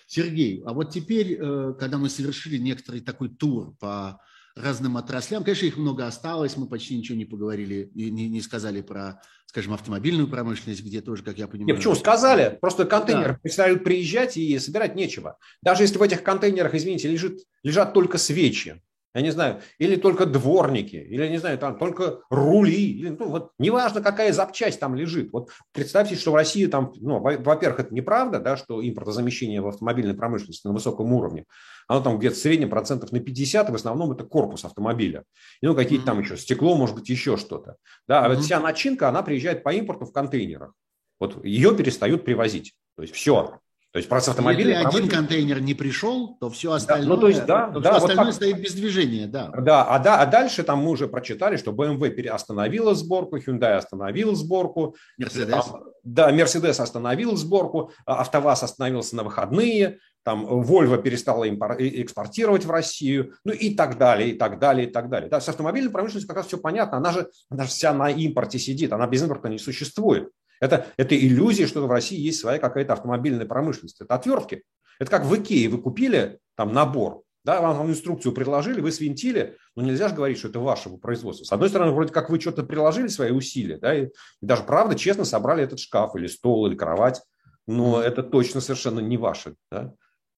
Сергей, 0.07 0.61
а 0.65 0.73
вот 0.73 0.91
теперь, 0.91 1.37
э, 1.39 1.73
когда 1.79 1.97
мы 1.97 2.09
совершили 2.09 2.57
некоторый 2.57 2.99
такой 2.99 3.29
тур 3.29 3.75
по 3.79 4.19
разным 4.55 4.97
отраслям, 4.97 5.43
конечно, 5.43 5.67
их 5.67 5.77
много 5.77 6.05
осталось, 6.05 6.57
мы 6.57 6.67
почти 6.67 6.97
ничего 6.97 7.17
не 7.17 7.25
поговорили 7.25 7.89
и 7.95 8.09
не, 8.11 8.27
не 8.27 8.41
сказали 8.41 8.81
про, 8.81 9.21
скажем, 9.45 9.73
автомобильную 9.73 10.27
промышленность, 10.27 10.83
где 10.83 11.01
тоже, 11.01 11.23
как 11.23 11.37
я 11.37 11.47
понимаю... 11.47 11.67
Нет, 11.67 11.77
почему? 11.77 11.95
Сказали. 11.95 12.57
Просто 12.59 12.85
контейнеры 12.85 13.33
да. 13.33 13.39
перестают 13.41 13.83
приезжать 13.83 14.35
и 14.35 14.59
собирать 14.59 14.95
нечего. 14.95 15.37
Даже 15.61 15.83
если 15.83 15.97
в 15.97 16.01
этих 16.01 16.23
контейнерах, 16.23 16.73
извините, 16.73 17.07
лежит, 17.07 17.39
лежат 17.63 17.93
только 17.93 18.17
свечи, 18.17 18.81
я 19.13 19.21
не 19.21 19.31
знаю, 19.31 19.61
или 19.79 19.95
только 19.95 20.25
дворники, 20.25 20.95
или, 20.95 21.27
не 21.27 21.37
знаю, 21.37 21.57
там 21.57 21.77
только 21.77 22.19
рули, 22.29 22.91
или, 22.91 23.09
ну, 23.09 23.29
вот 23.29 23.51
неважно, 23.57 24.01
какая 24.01 24.31
запчасть 24.33 24.79
там 24.79 24.95
лежит. 24.95 25.31
Вот 25.33 25.49
представьте, 25.73 26.15
что 26.15 26.31
в 26.31 26.35
России 26.35 26.65
там, 26.67 26.93
ну, 26.95 27.19
во-первых, 27.19 27.79
это 27.79 27.93
неправда, 27.93 28.39
да, 28.39 28.55
что 28.55 28.87
импортозамещение 28.87 29.61
в 29.61 29.67
автомобильной 29.67 30.13
промышленности 30.13 30.67
на 30.67 30.73
высоком 30.73 31.11
уровне, 31.11 31.45
оно 31.87 32.01
там 32.01 32.19
где-то 32.19 32.35
в 32.35 32.39
среднем 32.39 32.69
процентов 32.69 33.11
на 33.11 33.19
50, 33.19 33.69
в 33.69 33.75
основном 33.75 34.11
это 34.11 34.23
корпус 34.23 34.63
автомобиля. 34.63 35.23
И, 35.61 35.65
ну, 35.65 35.75
какие-то 35.75 36.05
там 36.05 36.19
еще 36.19 36.37
стекло, 36.37 36.75
может 36.75 36.95
быть, 36.95 37.09
еще 37.09 37.35
что-то. 37.37 37.77
Да, 38.07 38.25
а 38.25 38.29
вот 38.29 38.39
вся 38.39 38.59
начинка, 38.59 39.09
она 39.09 39.23
приезжает 39.23 39.63
по 39.63 39.73
импорту 39.73 40.05
в 40.05 40.11
контейнерах. 40.11 40.73
Вот 41.19 41.43
ее 41.43 41.75
перестают 41.75 42.23
привозить. 42.23 42.75
То 42.95 43.01
есть 43.01 43.13
все. 43.13 43.59
То 43.91 43.97
есть 43.97 44.07
процесс 44.07 44.29
автомобиля... 44.29 44.77
Если 44.77 44.87
один 44.87 45.09
контейнер 45.09 45.61
не 45.61 45.73
пришел, 45.73 46.37
то 46.39 46.51
все 46.51 46.73
остальное, 46.73 47.09
да, 47.09 47.15
ну, 47.15 47.21
то 47.21 47.27
есть, 47.27 47.45
да, 47.45 47.71
то 47.71 47.79
да, 47.79 47.89
все 47.89 47.97
остальное 47.97 48.25
вот 48.25 48.35
стоит 48.35 48.61
без 48.61 48.73
движения. 48.75 49.25
Да, 49.25 49.47
да, 49.49 49.83
а, 49.83 49.97
да, 49.97 50.21
а 50.21 50.27
дальше 50.27 50.63
там 50.63 50.79
мы 50.79 50.91
уже 50.91 51.07
прочитали, 51.07 51.57
что 51.57 51.71
BMW 51.71 52.27
остановила 52.27 52.93
сборку, 52.93 53.37
Hyundai 53.37 53.73
остановил 53.73 54.35
сборку. 54.35 54.95
Mercedes. 55.19 55.65
Да, 56.03 56.31
Mercedes 56.31 56.79
остановил 56.79 57.35
сборку, 57.35 57.91
а 58.05 58.21
АвтоВАЗ 58.21 58.63
остановился 58.63 59.15
на 59.15 59.23
выходные, 59.23 59.97
там 60.23 60.45
Volvo 60.45 61.01
перестала 61.01 61.49
экспортировать 61.49 62.65
в 62.65 62.71
Россию, 62.71 63.33
ну 63.43 63.53
и 63.53 63.73
так 63.73 63.97
далее, 63.97 64.29
и 64.29 64.37
так 64.37 64.59
далее, 64.59 64.87
и 64.87 64.91
так 64.91 65.09
далее. 65.09 65.29
Да, 65.29 65.41
с 65.41 65.49
автомобильной 65.49 65.91
промышленностью 65.91 66.27
как 66.27 66.37
раз 66.37 66.47
все 66.47 66.59
понятно, 66.59 66.97
она 66.97 67.11
же, 67.11 67.29
она 67.49 67.63
же 67.63 67.69
вся 67.69 67.93
на 67.93 68.11
импорте 68.11 68.59
сидит, 68.59 68.93
она 68.93 69.07
без 69.07 69.23
импорта 69.23 69.49
не 69.49 69.57
существует. 69.57 70.29
Это, 70.59 70.87
это 70.97 71.17
иллюзия, 71.17 71.67
что 71.67 71.85
в 71.85 71.91
России 71.91 72.19
есть 72.19 72.39
своя 72.39 72.59
какая-то 72.59 72.93
автомобильная 72.93 73.45
промышленность. 73.45 74.01
Это 74.01 74.15
отвертки. 74.15 74.63
Это 74.99 75.09
как 75.09 75.25
в 75.25 75.35
Икее. 75.35 75.69
Вы 75.69 75.81
купили 75.81 76.39
там 76.55 76.73
набор, 76.73 77.23
да, 77.45 77.61
вам 77.61 77.89
инструкцию 77.89 78.33
предложили, 78.33 78.81
вы 78.81 78.91
свинтили, 78.91 79.57
но 79.75 79.83
нельзя 79.83 80.09
же 80.09 80.15
говорить, 80.15 80.37
что 80.37 80.49
это 80.49 80.59
вашего 80.59 80.97
производства. 80.97 81.45
С 81.45 81.51
одной 81.51 81.69
стороны, 81.69 81.93
вроде 81.93 82.13
как 82.13 82.29
вы 82.29 82.39
что-то 82.39 82.63
приложили, 82.63 83.07
свои 83.07 83.31
усилия, 83.31 83.77
да, 83.77 83.95
и, 83.95 84.07
и 84.07 84.11
даже 84.41 84.63
правда 84.63 84.95
честно 84.95 85.23
собрали 85.23 85.63
этот 85.63 85.79
шкаф 85.79 86.15
или 86.15 86.27
стол, 86.27 86.67
или 86.67 86.75
кровать, 86.75 87.21
но 87.65 88.01
это 88.01 88.23
точно 88.23 88.61
совершенно 88.61 88.99
не 88.99 89.17
ваше. 89.17 89.55
Да? 89.71 89.93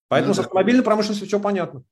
Поэтому 0.09 0.29
ну, 0.29 0.35
с 0.35 0.39
автомобильной 0.39 0.83
промышленностью 0.83 1.27
все 1.27 1.39
понятно. 1.39 1.83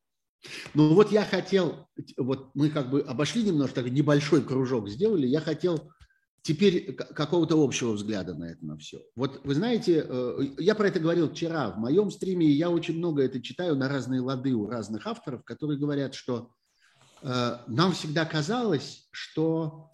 Ну 0.74 0.94
вот 0.94 1.12
я 1.12 1.24
хотел, 1.26 1.88
вот 2.18 2.52
мы 2.54 2.70
как 2.70 2.90
бы 2.90 3.02
обошли 3.02 3.44
немножко, 3.44 3.82
небольшой 3.82 4.42
кружок 4.42 4.90
сделали, 4.90 5.26
я 5.26 5.42
хотел 5.42 5.92
теперь 6.42 6.94
какого-то 6.94 7.62
общего 7.62 7.92
взгляда 7.92 8.36
на 8.36 8.46
это 8.46 8.66
на 8.66 8.78
все. 8.78 9.02
Вот 9.16 9.42
вы 9.44 9.56
знаете, 9.56 10.06
э, 10.08 10.40
я 10.58 10.76
про 10.76 10.88
это 10.88 11.00
говорил 11.00 11.30
вчера 11.30 11.72
в 11.72 11.78
моем 11.78 12.12
стриме, 12.12 12.48
и 12.48 12.52
я 12.52 12.70
очень 12.70 12.98
много 12.98 13.24
это 13.24 13.42
читаю 13.42 13.76
на 13.76 13.88
разные 13.90 14.22
лады 14.22 14.54
у 14.54 14.68
разных 14.68 15.08
авторов, 15.08 15.44
которые 15.44 15.80
говорят, 15.80 16.16
что 16.16 16.52
э, 17.22 17.58
нам 17.68 17.94
всегда 17.94 18.26
казалось, 18.26 19.08
что 19.12 19.90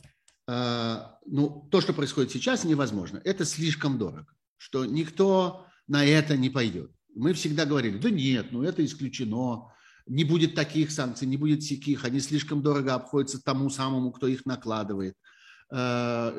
ну, 0.48 1.68
то, 1.72 1.82
что 1.82 1.92
происходит 1.92 2.30
сейчас, 2.30 2.66
невозможно. 2.66 3.20
Это 3.24 3.46
слишком 3.46 3.98
дорого, 3.98 4.28
что 4.58 4.86
никто 4.86 5.66
на 5.88 6.06
это 6.06 6.38
не 6.38 6.52
пойдет. 6.52 6.92
Мы 7.16 7.34
всегда 7.34 7.66
говорили, 7.66 7.98
да 7.98 8.12
нет, 8.12 8.52
ну 8.52 8.62
это 8.62 8.86
исключено, 8.86 9.72
не 10.06 10.24
будет 10.24 10.54
таких 10.54 10.92
санкций, 10.92 11.28
не 11.28 11.38
будет 11.38 11.64
всяких, 11.64 12.06
они 12.06 12.20
слишком 12.20 12.62
дорого 12.62 12.94
обходятся 12.94 13.42
тому 13.42 13.70
самому, 13.70 14.12
кто 14.12 14.28
их 14.28 14.46
накладывает. 14.46 15.16
Э, 15.72 16.32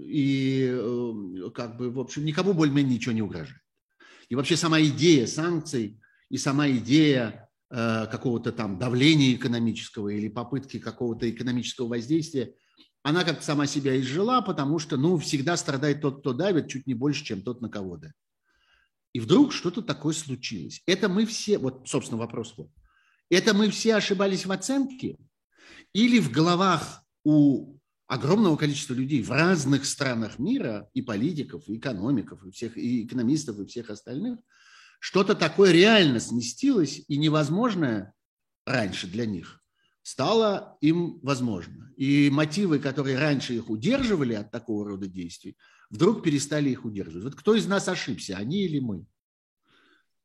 и 0.00 0.68
э, 0.70 1.50
как 1.54 1.76
бы, 1.76 1.90
в 1.90 2.00
общем, 2.00 2.24
никому 2.24 2.52
более-менее 2.52 2.96
ничего 2.96 3.14
не 3.14 3.22
угрожает. 3.22 3.60
И 4.28 4.34
вообще 4.34 4.56
сама 4.56 4.80
идея 4.82 5.26
санкций 5.26 6.00
и 6.28 6.38
сама 6.38 6.68
идея 6.70 7.48
э, 7.70 8.06
какого-то 8.06 8.52
там 8.52 8.78
давления 8.78 9.34
экономического 9.34 10.08
или 10.08 10.28
попытки 10.28 10.78
какого-то 10.78 11.30
экономического 11.30 11.88
воздействия, 11.88 12.54
она 13.02 13.22
как 13.24 13.42
сама 13.42 13.66
себя 13.66 13.98
изжила, 14.00 14.40
потому 14.40 14.78
что, 14.78 14.96
ну, 14.96 15.18
всегда 15.18 15.56
страдает 15.56 16.00
тот, 16.00 16.20
кто 16.20 16.32
давит, 16.32 16.68
чуть 16.68 16.86
не 16.86 16.94
больше, 16.94 17.24
чем 17.24 17.42
тот, 17.42 17.60
на 17.60 17.68
кого 17.68 17.98
давит. 17.98 18.16
И 19.12 19.20
вдруг 19.20 19.52
что-то 19.52 19.82
такое 19.82 20.14
случилось. 20.14 20.82
Это 20.86 21.08
мы 21.08 21.26
все, 21.26 21.58
вот, 21.58 21.86
собственно, 21.86 22.18
вопрос 22.18 22.54
вот. 22.56 22.70
Это 23.30 23.54
мы 23.54 23.70
все 23.70 23.94
ошибались 23.94 24.46
в 24.46 24.52
оценке? 24.52 25.16
Или 25.92 26.18
в 26.18 26.30
головах 26.32 27.04
у 27.24 27.76
огромного 28.06 28.56
количества 28.56 28.94
людей 28.94 29.22
в 29.22 29.30
разных 29.30 29.86
странах 29.86 30.38
мира, 30.38 30.88
и 30.94 31.02
политиков, 31.02 31.68
и 31.68 31.76
экономиков, 31.76 32.44
и, 32.44 32.50
всех, 32.50 32.76
и 32.76 33.04
экономистов, 33.04 33.58
и 33.58 33.66
всех 33.66 33.90
остальных, 33.90 34.38
что-то 35.00 35.34
такое 35.34 35.72
реально 35.72 36.20
сместилось 36.20 37.02
и 37.08 37.16
невозможное 37.16 38.14
раньше 38.66 39.06
для 39.06 39.26
них 39.26 39.64
стало 40.04 40.76
им 40.80 41.18
возможно. 41.22 41.92
И 41.96 42.30
мотивы, 42.30 42.78
которые 42.78 43.18
раньше 43.18 43.54
их 43.54 43.70
удерживали 43.70 44.34
от 44.34 44.50
такого 44.50 44.86
рода 44.86 45.06
действий, 45.06 45.56
вдруг 45.90 46.22
перестали 46.22 46.70
их 46.70 46.84
удерживать. 46.84 47.24
Вот 47.24 47.34
кто 47.34 47.54
из 47.54 47.66
нас 47.66 47.88
ошибся, 47.88 48.36
они 48.36 48.64
или 48.64 48.78
мы? 48.78 49.06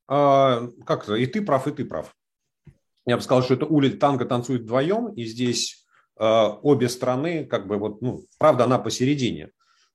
А, 0.08 0.68
как-то 0.86 1.16
и 1.16 1.26
ты 1.26 1.42
прав, 1.42 1.68
и 1.68 1.72
ты 1.72 1.86
прав. 1.86 2.16
Я 3.06 3.16
бы 3.16 3.24
сказал, 3.24 3.42
что 3.42 3.56
это 3.56 3.66
улица 3.66 3.98
танго 3.98 4.26
танцует 4.26 4.64
вдвоем, 4.64 5.14
и 5.14 5.24
здесь 5.24 5.79
обе 6.20 6.90
стороны, 6.90 7.46
как 7.46 7.68
бы 7.68 7.78
вот, 7.78 8.02
ну, 8.02 8.24
правда, 8.38 8.66
она 8.66 8.78
посередине. 8.80 9.52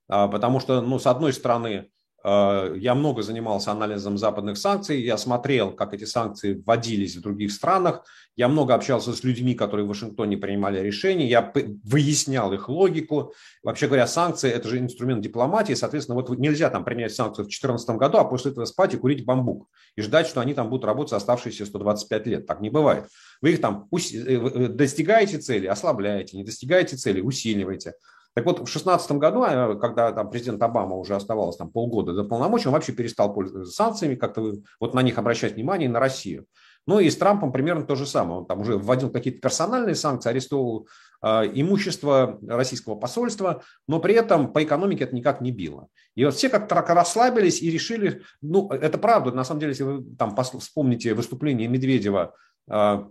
А, 0.07 0.27
потому 0.27 0.59
что, 0.59 0.81
ну, 0.81 0.99
с 0.99 1.07
одной 1.07 1.33
стороны, 1.33 1.89
я 2.27 2.95
много 2.95 3.21
занимался 3.21 3.71
анализом 3.71 4.17
западных 4.17 4.57
санкций, 4.57 5.01
я 5.01 5.17
смотрел, 5.17 5.71
как 5.71 5.93
эти 5.93 6.05
санкции 6.05 6.55
вводились 6.55 7.15
в 7.15 7.21
других 7.21 7.51
странах, 7.51 8.03
я 8.35 8.49
много 8.49 8.73
общался 8.73 9.13
с 9.13 9.23
людьми, 9.23 9.55
которые 9.55 9.85
в 9.85 9.89
Вашингтоне 9.89 10.37
принимали 10.37 10.79
решения, 10.79 11.27
я 11.27 11.53
выяснял 11.83 12.51
их 12.51 12.67
логику. 12.67 13.33
Вообще 13.63 13.87
говоря, 13.87 14.07
санкции– 14.07 14.49
это 14.51 14.67
же 14.67 14.79
инструмент 14.79 15.21
дипломатии, 15.21 15.73
соответственно, 15.73 16.19
вот 16.19 16.29
нельзя 16.37 16.69
там 16.69 16.83
принять 16.83 17.13
санкции 17.13 17.43
в 17.43 17.45
2014 17.45 17.89
году, 17.91 18.17
а 18.17 18.25
после 18.25 18.51
этого 18.51 18.65
спать 18.65 18.93
и 18.93 18.97
курить 18.97 19.23
бамбук 19.23 19.69
и 19.95 20.01
ждать, 20.01 20.27
что 20.27 20.41
они 20.41 20.53
там 20.53 20.69
будут 20.69 20.85
работать 20.85 21.13
оставшиеся 21.13 21.65
125 21.65 22.27
лет. 22.27 22.45
Так 22.45 22.59
не 22.59 22.69
бывает. 22.69 23.05
Вы 23.41 23.51
их 23.51 23.61
там 23.61 23.87
э, 23.91 23.97
э, 23.97 24.67
достигаете 24.67 25.37
цели, 25.37 25.67
ослабляете, 25.67 26.35
не 26.35 26.43
достигаете 26.43 26.97
цели, 26.97 27.21
усиливаете. 27.21 27.93
Так 28.35 28.45
вот, 28.45 28.55
в 28.55 28.65
2016 28.65 29.11
году, 29.13 29.43
а, 29.43 29.75
когда 29.75 30.11
там 30.11 30.29
президент 30.29 30.61
Обама 30.61 30.97
уже 30.97 31.15
оставалось 31.15 31.55
там 31.55 31.71
полгода 31.71 32.13
до 32.13 32.25
полномочий, 32.25 32.67
он 32.67 32.73
вообще 32.73 32.91
перестал 32.91 33.33
пользоваться 33.33 33.71
санкциями, 33.71 34.15
как-то 34.15 34.55
вот 34.81 34.93
на 34.93 35.01
них 35.01 35.17
обращать 35.17 35.53
внимание, 35.53 35.87
на 35.87 36.01
Россию. 36.01 36.45
Ну 36.85 36.99
и 36.99 37.09
с 37.09 37.15
Трампом 37.15 37.53
примерно 37.53 37.85
то 37.85 37.95
же 37.95 38.05
самое. 38.05 38.41
Он 38.41 38.45
там 38.45 38.59
уже 38.59 38.77
вводил 38.77 39.09
какие-то 39.09 39.39
персональные 39.39 39.95
санкции, 39.95 40.29
арестовал 40.29 40.87
э, 41.23 41.27
имущество 41.53 42.37
российского 42.45 42.95
посольства, 42.95 43.63
но 43.87 43.99
при 43.99 44.13
этом 44.13 44.51
по 44.51 44.61
экономике 44.61 45.05
это 45.05 45.15
никак 45.15 45.39
не 45.39 45.51
било. 45.51 45.87
И 46.15 46.25
вот 46.25 46.35
все 46.35 46.49
как-то 46.49 46.75
расслабились 46.75 47.61
и 47.61 47.71
решили, 47.71 48.21
ну 48.41 48.69
это 48.69 48.97
правда, 48.97 49.31
на 49.31 49.45
самом 49.45 49.61
деле, 49.61 49.71
если 49.71 49.83
вы 49.83 50.03
там 50.17 50.35
вспомните 50.35 51.13
выступление 51.13 51.69
Медведева 51.69 52.35
э, 52.69 53.05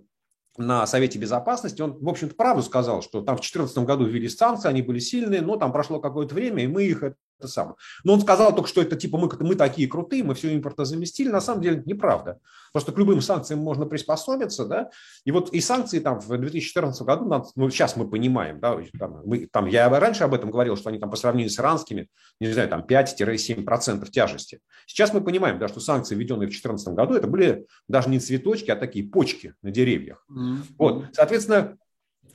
на 0.56 0.86
Совете 0.86 1.18
Безопасности, 1.18 1.82
он, 1.82 1.98
в 1.98 2.08
общем-то, 2.08 2.34
правду 2.34 2.62
сказал, 2.62 3.02
что 3.02 3.20
там 3.22 3.36
в 3.36 3.40
2014 3.40 3.78
году 3.78 4.04
ввели 4.04 4.28
санкции, 4.28 4.68
они 4.68 4.82
были 4.82 4.98
сильные, 4.98 5.40
но 5.40 5.56
там 5.56 5.72
прошло 5.72 6.00
какое-то 6.00 6.34
время, 6.34 6.64
и 6.64 6.68
мы 6.68 6.84
их 6.84 7.02
самое. 7.42 7.76
Но 8.04 8.14
он 8.14 8.20
сказал 8.20 8.54
только, 8.54 8.68
что 8.68 8.82
это 8.82 8.96
типа 8.96 9.18
мы, 9.18 9.30
мы 9.40 9.54
такие 9.54 9.88
крутые, 9.88 10.24
мы 10.24 10.34
все 10.34 10.54
импортозаместили. 10.54 11.28
На 11.28 11.40
самом 11.40 11.62
деле 11.62 11.82
неправда. 11.84 12.38
Просто 12.72 12.92
к 12.92 12.98
любым 12.98 13.20
санкциям 13.20 13.60
можно 13.60 13.86
приспособиться. 13.86 14.64
Да? 14.66 14.90
И 15.24 15.30
вот 15.30 15.52
и 15.52 15.60
санкции 15.60 16.00
там 16.00 16.20
в 16.20 16.36
2014 16.36 17.02
году, 17.02 17.44
ну 17.56 17.70
сейчас 17.70 17.96
мы 17.96 18.08
понимаем, 18.08 18.60
да, 18.60 18.78
там, 18.98 19.22
мы, 19.24 19.46
там, 19.46 19.66
я 19.66 19.88
раньше 19.88 20.24
об 20.24 20.34
этом 20.34 20.50
говорил, 20.50 20.76
что 20.76 20.90
они 20.90 20.98
там 20.98 21.10
по 21.10 21.16
сравнению 21.16 21.50
с 21.50 21.58
иранскими, 21.58 22.08
не 22.40 22.52
знаю, 22.52 22.68
там 22.68 22.84
5-7% 22.86 24.10
тяжести. 24.10 24.60
Сейчас 24.86 25.12
мы 25.12 25.20
понимаем, 25.20 25.58
да, 25.58 25.68
что 25.68 25.80
санкции, 25.80 26.14
введенные 26.14 26.48
в 26.48 26.50
2014 26.50 26.88
году, 26.94 27.14
это 27.14 27.26
были 27.26 27.66
даже 27.88 28.08
не 28.08 28.18
цветочки, 28.18 28.70
а 28.70 28.76
такие 28.76 29.08
почки 29.08 29.54
на 29.62 29.70
деревьях. 29.70 30.24
Mm-hmm. 30.30 30.56
Вот, 30.78 31.04
соответственно, 31.12 31.76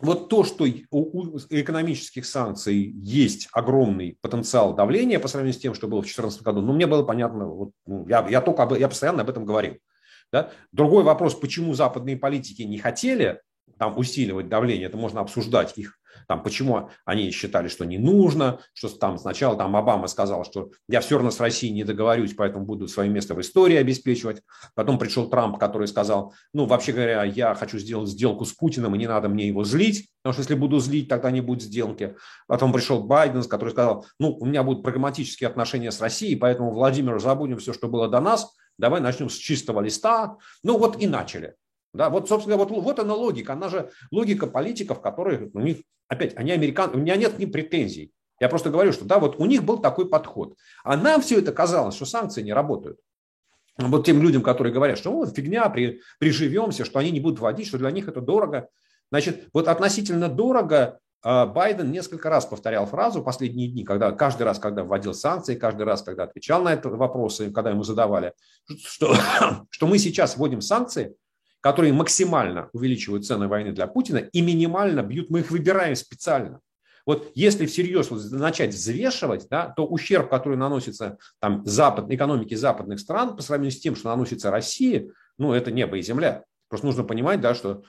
вот 0.02 0.30
то, 0.30 0.44
что 0.44 0.66
у 0.92 1.38
экономических 1.50 2.26
санкций 2.26 2.76
есть 2.76 3.50
огромный 3.52 4.18
потенциал 4.22 4.74
давления 4.74 5.20
по 5.20 5.28
сравнению 5.28 5.60
с 5.60 5.62
тем, 5.62 5.74
что 5.74 5.88
было 5.88 6.00
в 6.00 6.04
2014 6.04 6.42
году, 6.42 6.62
ну, 6.62 6.74
мне 6.74 6.88
было 6.88 7.04
понятно, 7.04 7.46
вот, 7.48 7.72
ну, 7.86 8.08
я, 8.08 8.26
я, 8.30 8.42
только 8.42 8.64
об, 8.64 8.78
я 8.78 8.88
постоянно 8.88 9.22
об 9.24 9.30
этом 9.30 9.46
говорил. 9.46 9.78
Да? 10.32 10.52
Другой 10.72 11.04
вопрос, 11.04 11.36
почему 11.36 11.74
западные 11.74 12.16
политики 12.16 12.62
не 12.62 12.78
хотели 12.78 13.42
там 13.78 13.98
усиливать 13.98 14.50
давление, 14.50 14.88
это 14.88 14.98
можно 14.98 15.22
обсуждать 15.22 15.78
их 15.78 15.99
там, 16.30 16.44
почему 16.44 16.92
они 17.06 17.32
считали, 17.32 17.70
что 17.70 17.86
не 17.86 17.98
нужно, 17.98 18.60
что 18.74 18.88
там 18.88 19.18
сначала 19.18 19.58
там 19.58 19.76
Обама 19.76 20.06
сказал, 20.06 20.46
что 20.46 20.70
я 20.88 21.02
все 21.02 21.16
равно 21.16 21.32
с 21.32 21.40
Россией 21.40 21.74
не 21.74 21.84
договорюсь, 21.84 22.36
поэтому 22.36 22.66
буду 22.66 22.88
свое 22.88 23.10
место 23.10 23.34
в 23.34 23.42
истории 23.42 23.76
обеспечивать. 23.76 24.44
Потом 24.76 25.00
пришел 25.00 25.28
Трамп, 25.28 25.58
который 25.58 25.88
сказал, 25.88 26.36
ну, 26.54 26.68
вообще 26.68 26.92
говоря, 26.92 27.24
я 27.24 27.56
хочу 27.56 27.80
сделать 27.80 28.10
сделку 28.10 28.46
с 28.46 28.54
Путиным, 28.54 28.94
и 28.94 29.00
не 29.00 29.08
надо 29.08 29.28
мне 29.28 29.48
его 29.48 29.64
злить, 29.64 30.08
потому 30.22 30.34
что 30.34 30.44
если 30.44 30.54
буду 30.54 30.78
злить, 30.78 31.10
тогда 31.10 31.32
не 31.32 31.42
будет 31.42 31.64
сделки. 31.64 32.16
Потом 32.46 32.72
пришел 32.72 33.02
Байден, 33.02 33.42
который 33.46 33.72
сказал, 33.72 34.06
ну, 34.20 34.38
у 34.40 34.46
меня 34.46 34.62
будут 34.62 34.84
прагматические 34.84 35.48
отношения 35.48 35.92
с 35.92 36.00
Россией, 36.00 36.36
поэтому, 36.36 36.72
Владимир, 36.72 37.20
забудем 37.20 37.58
все, 37.58 37.74
что 37.74 37.88
было 37.88 38.08
до 38.08 38.20
нас, 38.20 38.56
давай 38.78 39.02
начнем 39.02 39.32
с 39.32 39.36
чистого 39.36 39.82
листа. 39.82 40.38
Ну, 40.62 40.78
вот 40.78 41.02
и 41.02 41.08
начали. 41.08 41.56
Да, 41.94 42.10
вот, 42.10 42.30
собственно, 42.30 42.58
вот, 42.58 42.70
вот 42.72 43.00
она 43.00 43.14
логика. 43.14 43.54
Она 43.54 43.70
же 43.70 43.92
логика 44.12 44.48
политиков, 44.48 45.02
которые 45.02 45.50
у 45.54 45.60
них, 45.60 45.78
опять, 46.08 46.36
они 46.38 46.52
американцы, 46.52 46.98
у 46.98 47.00
меня 47.00 47.16
нет 47.16 47.40
ни 47.40 47.46
претензий. 47.46 48.12
Я 48.40 48.48
просто 48.48 48.70
говорю, 48.70 48.94
что 48.94 49.06
да, 49.06 49.20
вот 49.20 49.40
у 49.40 49.46
них 49.46 49.64
был 49.64 49.80
такой 49.80 50.08
подход. 50.08 50.56
А 50.84 50.96
нам 50.96 51.22
все 51.22 51.40
это 51.40 51.52
казалось, 51.52 51.96
что 51.96 52.06
санкции 52.06 52.42
не 52.42 52.54
работают. 52.54 53.00
Вот 53.78 54.06
тем 54.06 54.22
людям, 54.22 54.42
которые 54.42 54.74
говорят, 54.74 54.98
что 54.98 55.12
вот 55.12 55.36
фигня, 55.36 55.68
при, 55.70 56.02
приживемся, 56.20 56.86
что 56.86 57.00
они 57.00 57.12
не 57.12 57.20
будут 57.20 57.40
вводить, 57.40 57.68
что 57.68 57.78
для 57.78 57.92
них 57.92 58.08
это 58.08 58.22
дорого. 58.22 58.70
Значит, 59.12 59.48
вот 59.54 59.68
относительно 59.68 60.28
дорого 60.28 61.00
а, 61.22 61.46
Байден 61.46 61.92
несколько 61.92 62.30
раз 62.30 62.46
повторял 62.46 62.86
фразу 62.86 63.24
последние 63.24 63.70
дни, 63.70 63.84
когда 63.84 64.12
каждый 64.12 64.44
раз, 64.44 64.60
когда 64.60 64.84
вводил 64.84 65.14
санкции, 65.14 65.56
каждый 65.56 65.84
раз, 65.84 66.02
когда 66.02 66.24
отвечал 66.24 66.62
на 66.62 66.74
это 66.74 66.90
вопросы, 66.90 67.52
когда 67.52 67.72
ему 67.72 67.84
задавали, 67.84 68.34
что, 68.86 69.14
что 69.70 69.88
мы 69.88 69.98
сейчас 69.98 70.38
вводим 70.38 70.62
санкции, 70.62 71.16
которые 71.62 71.94
максимально 71.94 72.70
увеличивают 72.74 73.26
цены 73.26 73.48
войны 73.48 73.72
для 73.72 73.88
Путина 73.88 74.18
и 74.18 74.42
минимально 74.42 75.02
бьют, 75.04 75.30
мы 75.30 75.40
их 75.40 75.52
выбираем 75.52 75.96
специально. 75.96 76.60
Вот 77.06 77.32
если 77.34 77.66
всерьез 77.66 78.10
начать 78.32 78.74
взвешивать, 78.74 79.48
да, 79.50 79.70
то 79.70 79.86
ущерб, 79.86 80.30
который 80.30 80.58
наносится 80.58 81.18
там, 81.40 81.66
запад, 81.66 82.12
экономике 82.12 82.56
западных 82.56 83.00
стран 83.00 83.36
по 83.36 83.42
сравнению 83.42 83.72
с 83.72 83.80
тем, 83.80 83.96
что 83.96 84.10
наносится 84.10 84.52
России, 84.52 85.12
ну, 85.38 85.54
это 85.54 85.72
небо 85.72 85.98
и 85.98 86.02
земля. 86.02 86.44
Просто 86.68 86.86
нужно 86.86 87.04
понимать, 87.04 87.42
да, 87.42 87.56
что 87.56 87.84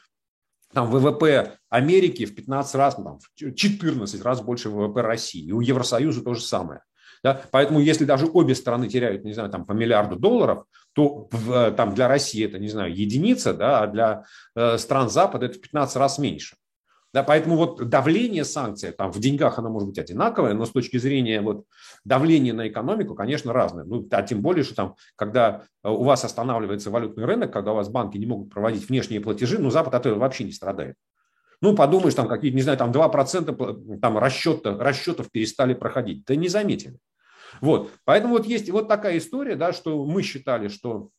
там 0.73 0.91
ВВП 0.91 1.59
Америки 1.69 2.25
в 2.25 2.35
15 2.35 2.75
раз, 2.77 2.97
ну, 2.97 3.05
там, 3.05 3.19
в 3.19 3.55
14 3.55 4.23
раз 4.23 4.41
больше 4.41 4.71
ВВП 4.71 5.03
России. 5.03 5.45
И 5.45 5.53
у 5.53 5.61
Евросоюза 5.61 6.23
то 6.23 6.35
же 6.35 6.41
самое. 6.41 6.83
Да? 7.23 7.43
Поэтому 7.51 7.81
если 7.81 8.05
даже 8.05 8.27
обе 8.27 8.55
стороны 8.55 8.89
теряют, 8.89 9.25
не 9.25 9.35
знаю, 9.35 9.51
там 9.51 9.67
по 9.67 9.73
миллиарду 9.73 10.17
долларов, 10.17 10.65
то 11.01 11.29
в, 11.31 11.53
э, 11.53 11.71
там 11.71 11.95
для 11.95 12.09
России 12.09 12.45
это, 12.45 12.59
не 12.59 12.69
знаю, 12.69 12.95
единица, 12.95 13.55
да, 13.55 13.83
а 13.83 13.87
для 13.87 14.25
э, 14.55 14.77
стран 14.77 15.09
Запада 15.09 15.47
это 15.47 15.57
в 15.57 15.61
15 15.63 15.97
раз 15.97 16.19
меньше. 16.19 16.57
Да, 17.15 17.23
поэтому 17.23 17.57
вот 17.57 17.89
давление 17.89 18.45
санкций, 18.45 18.93
там 18.93 19.11
в 19.11 19.19
деньгах 19.19 19.59
оно 19.59 19.71
может 19.71 19.89
быть 19.89 19.99
одинаковое, 19.99 20.53
но 20.53 20.67
с 20.67 20.71
точки 20.71 20.99
зрения 20.99 21.41
вот 21.41 21.65
давления 22.05 22.53
на 22.53 22.69
экономику, 22.69 23.15
конечно, 23.15 23.53
разное. 23.53 23.85
Ну, 23.85 24.07
а 24.11 24.23
тем 24.23 24.43
более, 24.43 24.63
что 24.63 24.75
там, 24.75 24.95
когда 25.17 25.63
э, 25.83 25.89
у 25.89 26.05
вас 26.05 26.23
останавливается 26.23 26.91
валютный 26.91 27.25
рынок, 27.25 27.51
когда 27.51 27.73
у 27.73 27.77
вас 27.77 27.89
банки 27.89 28.19
не 28.19 28.27
могут 28.27 28.53
проводить 28.53 28.87
внешние 28.87 29.23
платежи, 29.23 29.59
ну, 29.59 29.71
Запад 29.71 29.95
от 29.95 30.05
этого 30.05 30.21
вообще 30.21 30.45
не 30.45 30.53
страдает. 30.53 30.97
Ну, 31.63 31.75
подумаешь, 31.75 32.15
там 32.15 32.29
какие-то, 32.29 32.57
не 32.57 32.63
знаю, 32.63 32.77
там 32.77 32.91
2% 32.93 33.99
там 34.01 34.19
расчета, 34.19 34.77
расчетов 34.79 35.31
перестали 35.31 35.73
проходить. 35.73 36.25
Да 36.27 36.37
не 36.37 36.49
заметили. 36.49 36.99
Вот, 37.61 37.93
поэтому 38.05 38.35
вот 38.35 38.47
есть 38.47 38.71
вот 38.71 38.89
такая 38.89 39.19
история, 39.19 39.57
да, 39.57 39.73
что 39.73 40.05
мы 40.05 40.23
считали, 40.23 40.69
что 40.69 41.11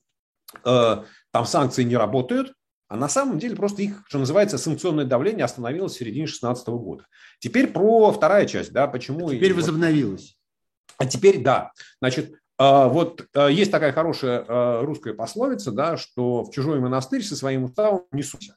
э, 0.64 1.04
там 1.32 1.46
санкции 1.46 1.84
не 1.84 1.96
работают, 1.96 2.54
а 2.88 2.98
на 2.98 3.08
самом 3.08 3.40
деле 3.40 3.56
просто 3.56 3.84
их, 3.84 4.04
что 4.08 4.20
называется, 4.20 4.58
санкционное 4.58 5.06
давление 5.06 5.46
остановилось 5.46 5.94
в 5.94 5.98
середине 5.98 6.26
2016 6.26 6.68
года. 6.68 7.06
Теперь 7.40 7.68
про 7.68 8.12
вторая 8.12 8.46
часть, 8.46 8.74
да, 8.74 8.86
почему... 8.88 9.32
Теперь 9.32 9.54
возобновилось. 9.54 10.38
А 10.98 11.06
теперь, 11.06 11.42
да, 11.42 11.72
значит, 12.00 12.36
а, 12.58 12.90
вот 12.90 13.26
а, 13.34 13.48
есть 13.48 13.72
такая 13.72 13.92
хорошая 13.94 14.46
а, 14.48 14.82
русская 14.84 15.14
пословица, 15.14 15.72
да, 15.72 15.98
что 15.98 16.44
в 16.44 16.52
чужой 16.52 16.80
монастырь 16.80 17.24
со 17.24 17.36
своим 17.36 17.64
уставом 17.64 18.04
не 18.12 18.24
суйся. 18.24 18.56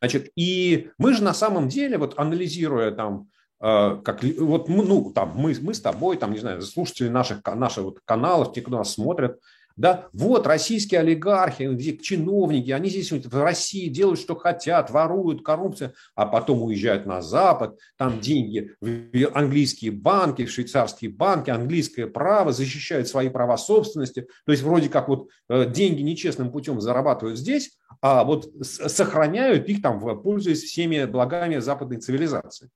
Значит, 0.00 0.30
и 0.34 0.90
мы 0.96 1.12
же 1.12 1.22
на 1.22 1.34
самом 1.34 1.68
деле, 1.68 1.98
вот 1.98 2.18
анализируя 2.18 2.90
там, 2.90 3.28
как, 3.62 4.24
вот, 4.40 4.68
ну, 4.68 5.12
там, 5.14 5.34
мы, 5.36 5.54
мы 5.60 5.72
с 5.72 5.80
тобой, 5.80 6.16
там, 6.16 6.32
не 6.32 6.38
знаю, 6.38 6.62
слушатели 6.62 7.08
наших, 7.08 7.44
наших 7.46 7.84
вот 7.84 8.00
каналов, 8.04 8.52
те, 8.52 8.60
кто 8.60 8.76
нас 8.78 8.94
смотрят, 8.94 9.38
да, 9.76 10.08
вот 10.12 10.46
российские 10.46 11.00
олигархи, 11.00 11.96
чиновники, 11.96 12.70
они 12.70 12.90
здесь 12.90 13.12
в 13.12 13.42
России 13.42 13.88
делают, 13.88 14.20
что 14.20 14.34
хотят, 14.34 14.90
воруют, 14.90 15.44
коррупция, 15.44 15.94
а 16.14 16.26
потом 16.26 16.62
уезжают 16.62 17.06
на 17.06 17.22
Запад, 17.22 17.78
там 17.96 18.20
деньги 18.20 18.72
в 18.80 19.30
английские 19.32 19.92
банки, 19.92 20.44
в 20.44 20.50
швейцарские 20.50 21.10
банки, 21.10 21.50
английское 21.50 22.06
право, 22.06 22.52
защищают 22.52 23.08
свои 23.08 23.28
права 23.28 23.56
собственности. 23.56 24.26
То 24.44 24.52
есть 24.52 24.62
вроде 24.62 24.88
как 24.88 25.08
вот 25.08 25.28
э, 25.48 25.70
деньги 25.70 26.02
нечестным 26.02 26.50
путем 26.50 26.80
зарабатывают 26.80 27.38
здесь, 27.38 27.78
а 28.00 28.24
вот 28.24 28.50
сохраняют 28.62 29.68
их 29.68 29.80
там, 29.82 30.00
пользуясь 30.22 30.62
всеми 30.62 31.04
благами 31.04 31.58
западной 31.58 31.98
цивилизации. 31.98 32.68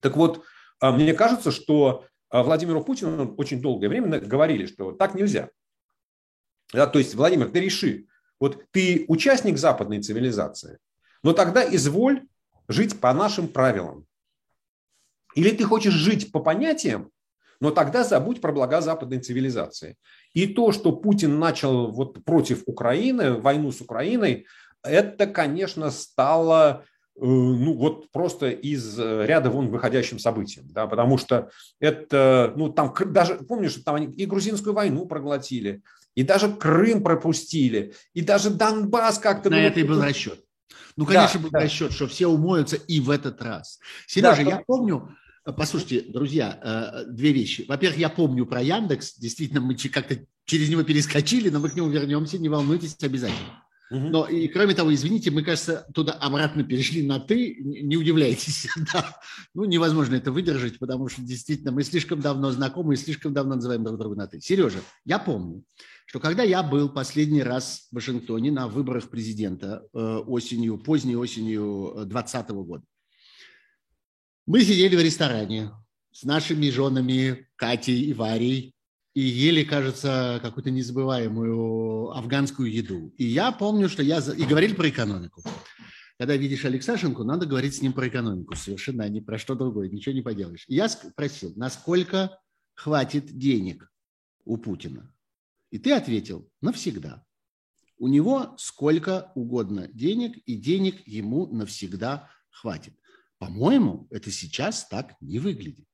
Так 0.00 0.16
вот, 0.16 0.44
э, 0.80 0.90
мне 0.90 1.14
кажется, 1.14 1.50
что 1.50 2.06
э, 2.30 2.42
Владимиру 2.42 2.84
Путину 2.84 3.34
очень 3.36 3.60
долгое 3.60 3.88
время 3.88 4.20
говорили, 4.20 4.66
что 4.66 4.92
так 4.92 5.14
нельзя. 5.14 5.50
Да, 6.72 6.86
то 6.86 6.98
есть, 6.98 7.14
Владимир, 7.14 7.50
ты 7.50 7.60
реши, 7.60 8.06
вот 8.40 8.64
ты 8.70 9.04
участник 9.08 9.58
западной 9.58 10.02
цивилизации, 10.02 10.78
но 11.22 11.32
тогда 11.32 11.64
изволь 11.64 12.26
жить 12.68 13.00
по 13.00 13.12
нашим 13.12 13.48
правилам. 13.48 14.06
Или 15.34 15.50
ты 15.50 15.64
хочешь 15.64 15.94
жить 15.94 16.32
по 16.32 16.40
понятиям, 16.40 17.10
но 17.60 17.70
тогда 17.70 18.04
забудь 18.04 18.40
про 18.40 18.52
блага 18.52 18.80
западной 18.80 19.20
цивилизации. 19.20 19.96
И 20.32 20.46
то, 20.46 20.72
что 20.72 20.92
Путин 20.92 21.38
начал 21.38 21.90
вот 21.90 22.24
против 22.24 22.62
Украины, 22.66 23.34
войну 23.34 23.72
с 23.72 23.80
Украиной, 23.80 24.46
это, 24.82 25.26
конечно, 25.26 25.90
стало 25.90 26.84
ну, 27.16 27.74
вот 27.74 28.10
просто 28.10 28.50
из 28.50 28.98
ряда 28.98 29.50
вон 29.50 29.68
выходящим 29.68 30.18
событием, 30.18 30.66
да, 30.70 30.86
потому 30.86 31.16
что 31.16 31.50
это, 31.80 32.52
ну, 32.56 32.70
там 32.70 32.92
даже, 33.06 33.36
помнишь, 33.36 33.74
там 33.84 33.94
они 33.94 34.06
и 34.06 34.26
грузинскую 34.26 34.74
войну 34.74 35.06
проглотили, 35.06 35.82
и 36.14 36.22
даже 36.22 36.52
Крым 36.52 37.02
пропустили, 37.02 37.94
и 38.14 38.20
даже 38.20 38.50
Донбасс 38.50 39.18
как-то... 39.18 39.50
На 39.50 39.60
это 39.60 39.80
и 39.80 39.84
был 39.84 40.02
расчет. 40.02 40.40
Ну, 40.96 41.06
конечно, 41.06 41.40
да, 41.40 41.42
был 41.42 41.50
да. 41.50 41.60
расчет, 41.60 41.92
что 41.92 42.06
все 42.06 42.28
умоются 42.28 42.76
и 42.76 43.00
в 43.00 43.10
этот 43.10 43.42
раз. 43.42 43.80
Сережа, 44.06 44.44
да, 44.44 44.50
я 44.50 44.62
помню, 44.64 45.16
послушайте, 45.44 46.02
друзья, 46.08 46.58
э, 46.62 47.10
две 47.10 47.32
вещи. 47.32 47.64
Во-первых, 47.66 47.98
я 47.98 48.08
помню 48.08 48.46
про 48.46 48.62
Яндекс. 48.62 49.16
Действительно, 49.18 49.60
мы 49.60 49.74
как-то 49.74 50.18
через 50.44 50.68
него 50.68 50.84
перескочили, 50.84 51.48
но 51.48 51.58
мы 51.58 51.70
к 51.70 51.74
нему 51.74 51.88
вернемся, 51.88 52.38
не 52.38 52.48
волнуйтесь, 52.48 52.96
обязательно. 53.02 53.63
Но 53.90 54.26
и 54.26 54.48
кроме 54.48 54.74
того, 54.74 54.92
извините, 54.94 55.30
мы, 55.30 55.42
кажется, 55.42 55.86
туда 55.94 56.12
обратно 56.12 56.64
перешли 56.64 57.06
на 57.06 57.20
«ты», 57.20 57.56
не 57.60 57.96
удивляйтесь. 57.96 58.68
Да. 58.92 59.20
Ну, 59.54 59.64
невозможно 59.64 60.14
это 60.14 60.32
выдержать, 60.32 60.78
потому 60.78 61.08
что 61.08 61.22
действительно 61.22 61.72
мы 61.72 61.82
слишком 61.84 62.20
давно 62.20 62.50
знакомы 62.50 62.94
и 62.94 62.96
слишком 62.96 63.32
давно 63.32 63.56
называем 63.56 63.84
друг 63.84 63.98
друга 63.98 64.16
на 64.16 64.26
«ты». 64.26 64.40
Сережа, 64.40 64.80
я 65.04 65.18
помню, 65.18 65.64
что 66.06 66.20
когда 66.20 66.42
я 66.42 66.62
был 66.62 66.88
последний 66.88 67.42
раз 67.42 67.88
в 67.90 67.94
Вашингтоне 67.94 68.50
на 68.52 68.68
выборах 68.68 69.08
президента 69.08 69.86
э, 69.92 69.98
осенью, 69.98 70.78
поздней 70.78 71.16
осенью 71.16 71.92
2020 71.94 72.48
года, 72.50 72.84
мы 74.46 74.62
сидели 74.62 74.96
в 74.96 75.00
ресторане 75.00 75.70
с 76.12 76.24
нашими 76.24 76.68
женами 76.70 77.48
Катей 77.56 78.02
и 78.02 78.12
Варей 78.12 78.73
и 79.14 79.20
ели, 79.20 79.62
кажется, 79.62 80.40
какую-то 80.42 80.70
незабываемую 80.70 82.10
афганскую 82.10 82.70
еду. 82.70 83.14
И 83.16 83.24
я 83.24 83.52
помню, 83.52 83.88
что 83.88 84.02
я... 84.02 84.18
И 84.18 84.44
говорили 84.44 84.74
про 84.74 84.88
экономику. 84.88 85.42
Когда 86.18 86.36
видишь 86.36 86.64
Алексашенко, 86.64 87.22
надо 87.22 87.46
говорить 87.46 87.76
с 87.76 87.82
ним 87.82 87.92
про 87.92 88.08
экономику. 88.08 88.56
Совершенно 88.56 89.08
не 89.08 89.20
про 89.20 89.38
что 89.38 89.54
другое, 89.54 89.88
ничего 89.88 90.14
не 90.14 90.22
поделаешь. 90.22 90.64
И 90.68 90.74
я 90.74 90.88
спросил, 90.88 91.52
насколько 91.56 92.38
хватит 92.74 93.26
денег 93.38 93.88
у 94.44 94.56
Путина? 94.56 95.12
И 95.70 95.78
ты 95.78 95.92
ответил, 95.92 96.50
навсегда. 96.60 97.24
У 97.98 98.08
него 98.08 98.54
сколько 98.58 99.30
угодно 99.36 99.88
денег, 99.88 100.36
и 100.44 100.56
денег 100.56 101.06
ему 101.06 101.46
навсегда 101.46 102.30
хватит. 102.50 102.94
По-моему, 103.38 104.08
это 104.10 104.32
сейчас 104.32 104.86
так 104.88 105.14
не 105.20 105.38
выглядит. 105.38 105.86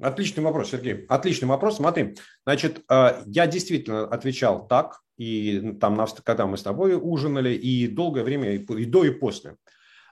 Отличный 0.00 0.44
вопрос, 0.44 0.70
Сергей. 0.70 1.06
Отличный 1.08 1.48
вопрос. 1.48 1.76
Смотри, 1.76 2.16
значит, 2.46 2.82
э, 2.88 3.22
я 3.26 3.46
действительно 3.46 4.06
отвечал 4.06 4.66
так, 4.68 5.00
и 5.16 5.76
там, 5.80 6.06
когда 6.24 6.46
мы 6.46 6.56
с 6.56 6.62
тобой 6.62 6.98
ужинали, 7.00 7.54
и 7.54 7.88
долгое 7.88 8.22
время, 8.22 8.54
и 8.54 8.84
до, 8.84 9.04
и 9.04 9.10
после. 9.10 9.56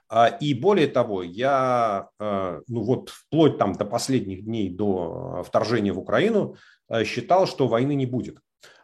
А, 0.09 0.27
и 0.27 0.53
более 0.53 0.87
того, 0.87 1.23
я, 1.23 2.09
э, 2.19 2.61
ну 2.67 2.83
вот 2.83 3.09
вплоть 3.09 3.57
там 3.57 3.73
до 3.73 3.85
последних 3.85 4.45
дней, 4.45 4.69
до 4.69 5.43
вторжения 5.45 5.93
в 5.93 5.99
Украину, 5.99 6.55
э, 6.89 7.03
считал, 7.03 7.47
что 7.47 7.67
войны 7.67 7.95
не 7.95 8.05
будет. 8.05 8.39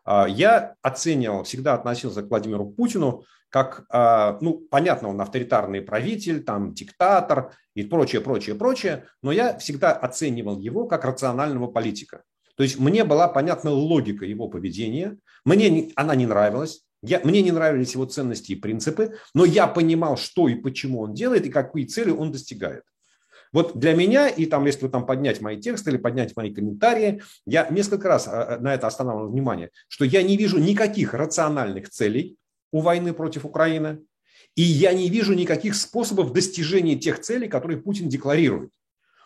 А, 0.05 0.27
я 0.27 0.75
оценивал, 0.81 1.43
всегда 1.43 1.73
относился 1.73 2.23
к 2.23 2.29
Владимиру 2.29 2.65
Путину 2.65 3.23
как, 3.49 3.85
а, 3.89 4.39
ну, 4.41 4.65
понятно, 4.71 5.09
он 5.09 5.21
авторитарный 5.21 5.81
правитель, 5.81 6.43
там, 6.43 6.73
диктатор 6.73 7.53
и 7.75 7.83
прочее, 7.83 8.21
прочее, 8.21 8.55
прочее, 8.55 9.05
но 9.21 9.31
я 9.31 9.57
всегда 9.59 9.91
оценивал 9.91 10.59
его 10.59 10.87
как 10.87 11.05
рационального 11.05 11.67
политика. 11.67 12.23
То 12.55 12.63
есть 12.63 12.79
мне 12.79 13.03
была 13.03 13.27
понятна 13.27 13.71
логика 13.71 14.25
его 14.25 14.47
поведения, 14.47 15.17
мне 15.45 15.91
она 15.95 16.15
не 16.15 16.25
нравилась, 16.25 16.81
я, 17.03 17.19
мне 17.23 17.41
не 17.41 17.51
нравились 17.51 17.93
его 17.93 18.05
ценности 18.05 18.53
и 18.53 18.55
принципы, 18.55 19.17
но 19.35 19.45
я 19.45 19.67
понимал, 19.67 20.17
что 20.17 20.47
и 20.47 20.55
почему 20.55 21.01
он 21.01 21.13
делает 21.13 21.45
и 21.45 21.51
какие 21.51 21.85
цели 21.85 22.11
он 22.11 22.31
достигает. 22.31 22.83
Вот 23.53 23.77
для 23.77 23.95
меня, 23.95 24.27
и 24.27 24.45
там, 24.47 24.65
если 24.65 24.87
там 24.87 25.05
поднять 25.05 25.39
мои 25.39 25.61
тексты 25.61 25.91
или 25.91 25.97
поднять 25.97 26.35
мои 26.35 26.53
комментарии, 26.53 27.21
я 27.45 27.67
несколько 27.69 28.07
раз 28.09 28.27
а, 28.27 28.55
а, 28.55 28.59
на 28.59 28.73
это 28.73 28.87
останавливал 28.87 29.29
внимание, 29.29 29.69
что 29.87 30.03
я 30.03 30.23
не 30.23 30.35
вижу 30.35 30.57
никаких 30.57 31.13
рациональных 31.13 31.89
целей 31.89 32.37
у 32.71 32.81
войны 32.81 33.13
против 33.13 33.45
Украины, 33.45 33.99
и 34.55 34.63
я 34.63 34.93
не 34.93 35.09
вижу 35.09 35.33
никаких 35.33 35.75
способов 35.75 36.33
достижения 36.33 36.95
тех 36.95 37.21
целей, 37.21 37.47
которые 37.47 37.79
Путин 37.79 38.09
декларирует. 38.09 38.71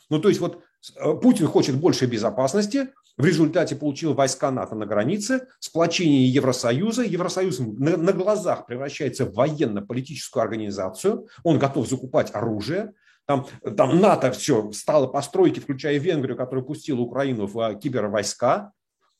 Ну, 0.09 0.19
то 0.19 0.29
есть 0.29 0.41
вот 0.41 0.61
э, 0.95 1.13
Путин 1.21 1.47
хочет 1.47 1.75
большей 1.75 2.07
безопасности, 2.07 2.89
в 3.17 3.25
результате 3.25 3.75
получил 3.75 4.13
войска 4.13 4.51
НАТО 4.51 4.75
на 4.75 4.85
границе, 4.85 5.47
сплочение 5.59 6.27
Евросоюза. 6.27 7.03
Евросоюз 7.03 7.59
на, 7.59 7.97
на 7.97 8.13
глазах 8.13 8.67
превращается 8.67 9.25
в 9.25 9.33
военно-политическую 9.33 10.43
организацию. 10.43 11.27
Он 11.43 11.57
готов 11.57 11.89
закупать 11.89 12.33
оружие. 12.35 12.93
Там, 13.27 13.45
там 13.75 13.99
НАТО 13.99 14.31
все 14.31 14.71
стало 14.71 15.07
постройки, 15.07 15.59
включая 15.59 15.99
Венгрию, 15.99 16.37
которая 16.37 16.63
пустила 16.63 17.01
Украину 17.01 17.45
в 17.45 17.59
а, 17.59 17.75
кибервойска. 17.75 18.71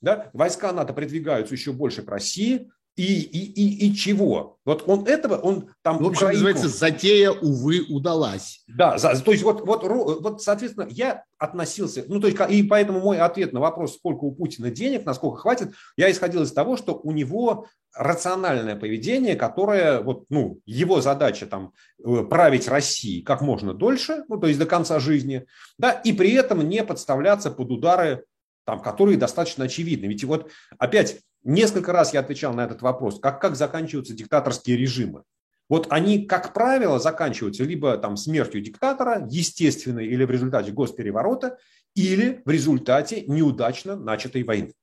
Да? 0.01 0.29
Войска 0.31 0.71
НАТО 0.71 0.93
продвигаются 0.93 1.53
еще 1.53 1.73
больше 1.73 2.03
к 2.03 2.09
России 2.09 2.69
и, 2.97 3.21
и, 3.21 3.51
и, 3.51 3.87
и 3.87 3.95
чего? 3.95 4.57
Вот 4.65 4.83
он 4.87 5.05
этого, 5.05 5.35
он 5.35 5.69
там... 5.83 5.99
В 5.99 6.07
общем, 6.07 6.27
Украину... 6.27 6.45
называется, 6.45 6.67
затея, 6.67 7.31
увы, 7.31 7.85
удалась. 7.89 8.63
Да, 8.67 8.97
за, 8.97 9.21
то 9.21 9.31
есть 9.31 9.43
вот, 9.43 9.65
вот, 9.65 9.83
вот, 9.83 10.41
соответственно, 10.41 10.87
я 10.89 11.23
относился, 11.37 12.03
ну, 12.07 12.19
то 12.19 12.27
есть, 12.27 12.39
и 12.49 12.63
поэтому 12.63 12.99
мой 12.99 13.19
ответ 13.19 13.53
на 13.53 13.59
вопрос, 13.59 13.95
сколько 13.95 14.23
у 14.23 14.31
Путина 14.31 14.71
денег, 14.71 15.05
насколько 15.05 15.37
хватит, 15.37 15.73
я 15.95 16.09
исходил 16.09 16.41
из 16.41 16.51
того, 16.51 16.75
что 16.75 16.95
у 16.95 17.11
него 17.11 17.67
рациональное 17.97 18.75
поведение, 18.75 19.35
которое, 19.35 20.01
вот, 20.01 20.25
ну, 20.29 20.59
его 20.65 21.01
задача 21.01 21.45
там 21.45 21.73
э, 22.03 22.23
править 22.29 22.67
Россией 22.67 23.21
как 23.21 23.41
можно 23.41 23.73
дольше, 23.73 24.23
ну, 24.27 24.37
то 24.37 24.47
есть 24.47 24.59
до 24.59 24.65
конца 24.65 24.99
жизни, 24.99 25.45
да, 25.77 25.91
и 25.91 26.13
при 26.13 26.31
этом 26.33 26.67
не 26.67 26.83
подставляться 26.83 27.51
под 27.51 27.71
удары 27.71 28.25
там, 28.65 28.81
которые 28.81 29.17
достаточно 29.17 29.65
очевидны. 29.65 30.07
Ведь 30.07 30.25
вот 30.25 30.51
опять 30.77 31.21
несколько 31.43 31.93
раз 31.93 32.13
я 32.13 32.19
отвечал 32.19 32.53
на 32.53 32.65
этот 32.65 32.81
вопрос, 32.81 33.19
как, 33.19 33.41
как 33.41 33.55
заканчиваются 33.55 34.13
диктаторские 34.13 34.75
режимы. 34.75 35.23
Вот 35.69 35.87
они, 35.89 36.25
как 36.25 36.53
правило, 36.53 36.99
заканчиваются 36.99 37.63
либо 37.63 37.97
там 37.97 38.17
смертью 38.17 38.61
диктатора, 38.61 39.25
естественной, 39.29 40.07
или 40.07 40.23
в 40.23 40.31
результате 40.31 40.71
госпереворота, 40.71 41.57
или 41.95 42.41
в 42.45 42.49
результате 42.49 43.23
неудачно 43.27 43.95
начатой 43.95 44.43
войны. 44.43 44.73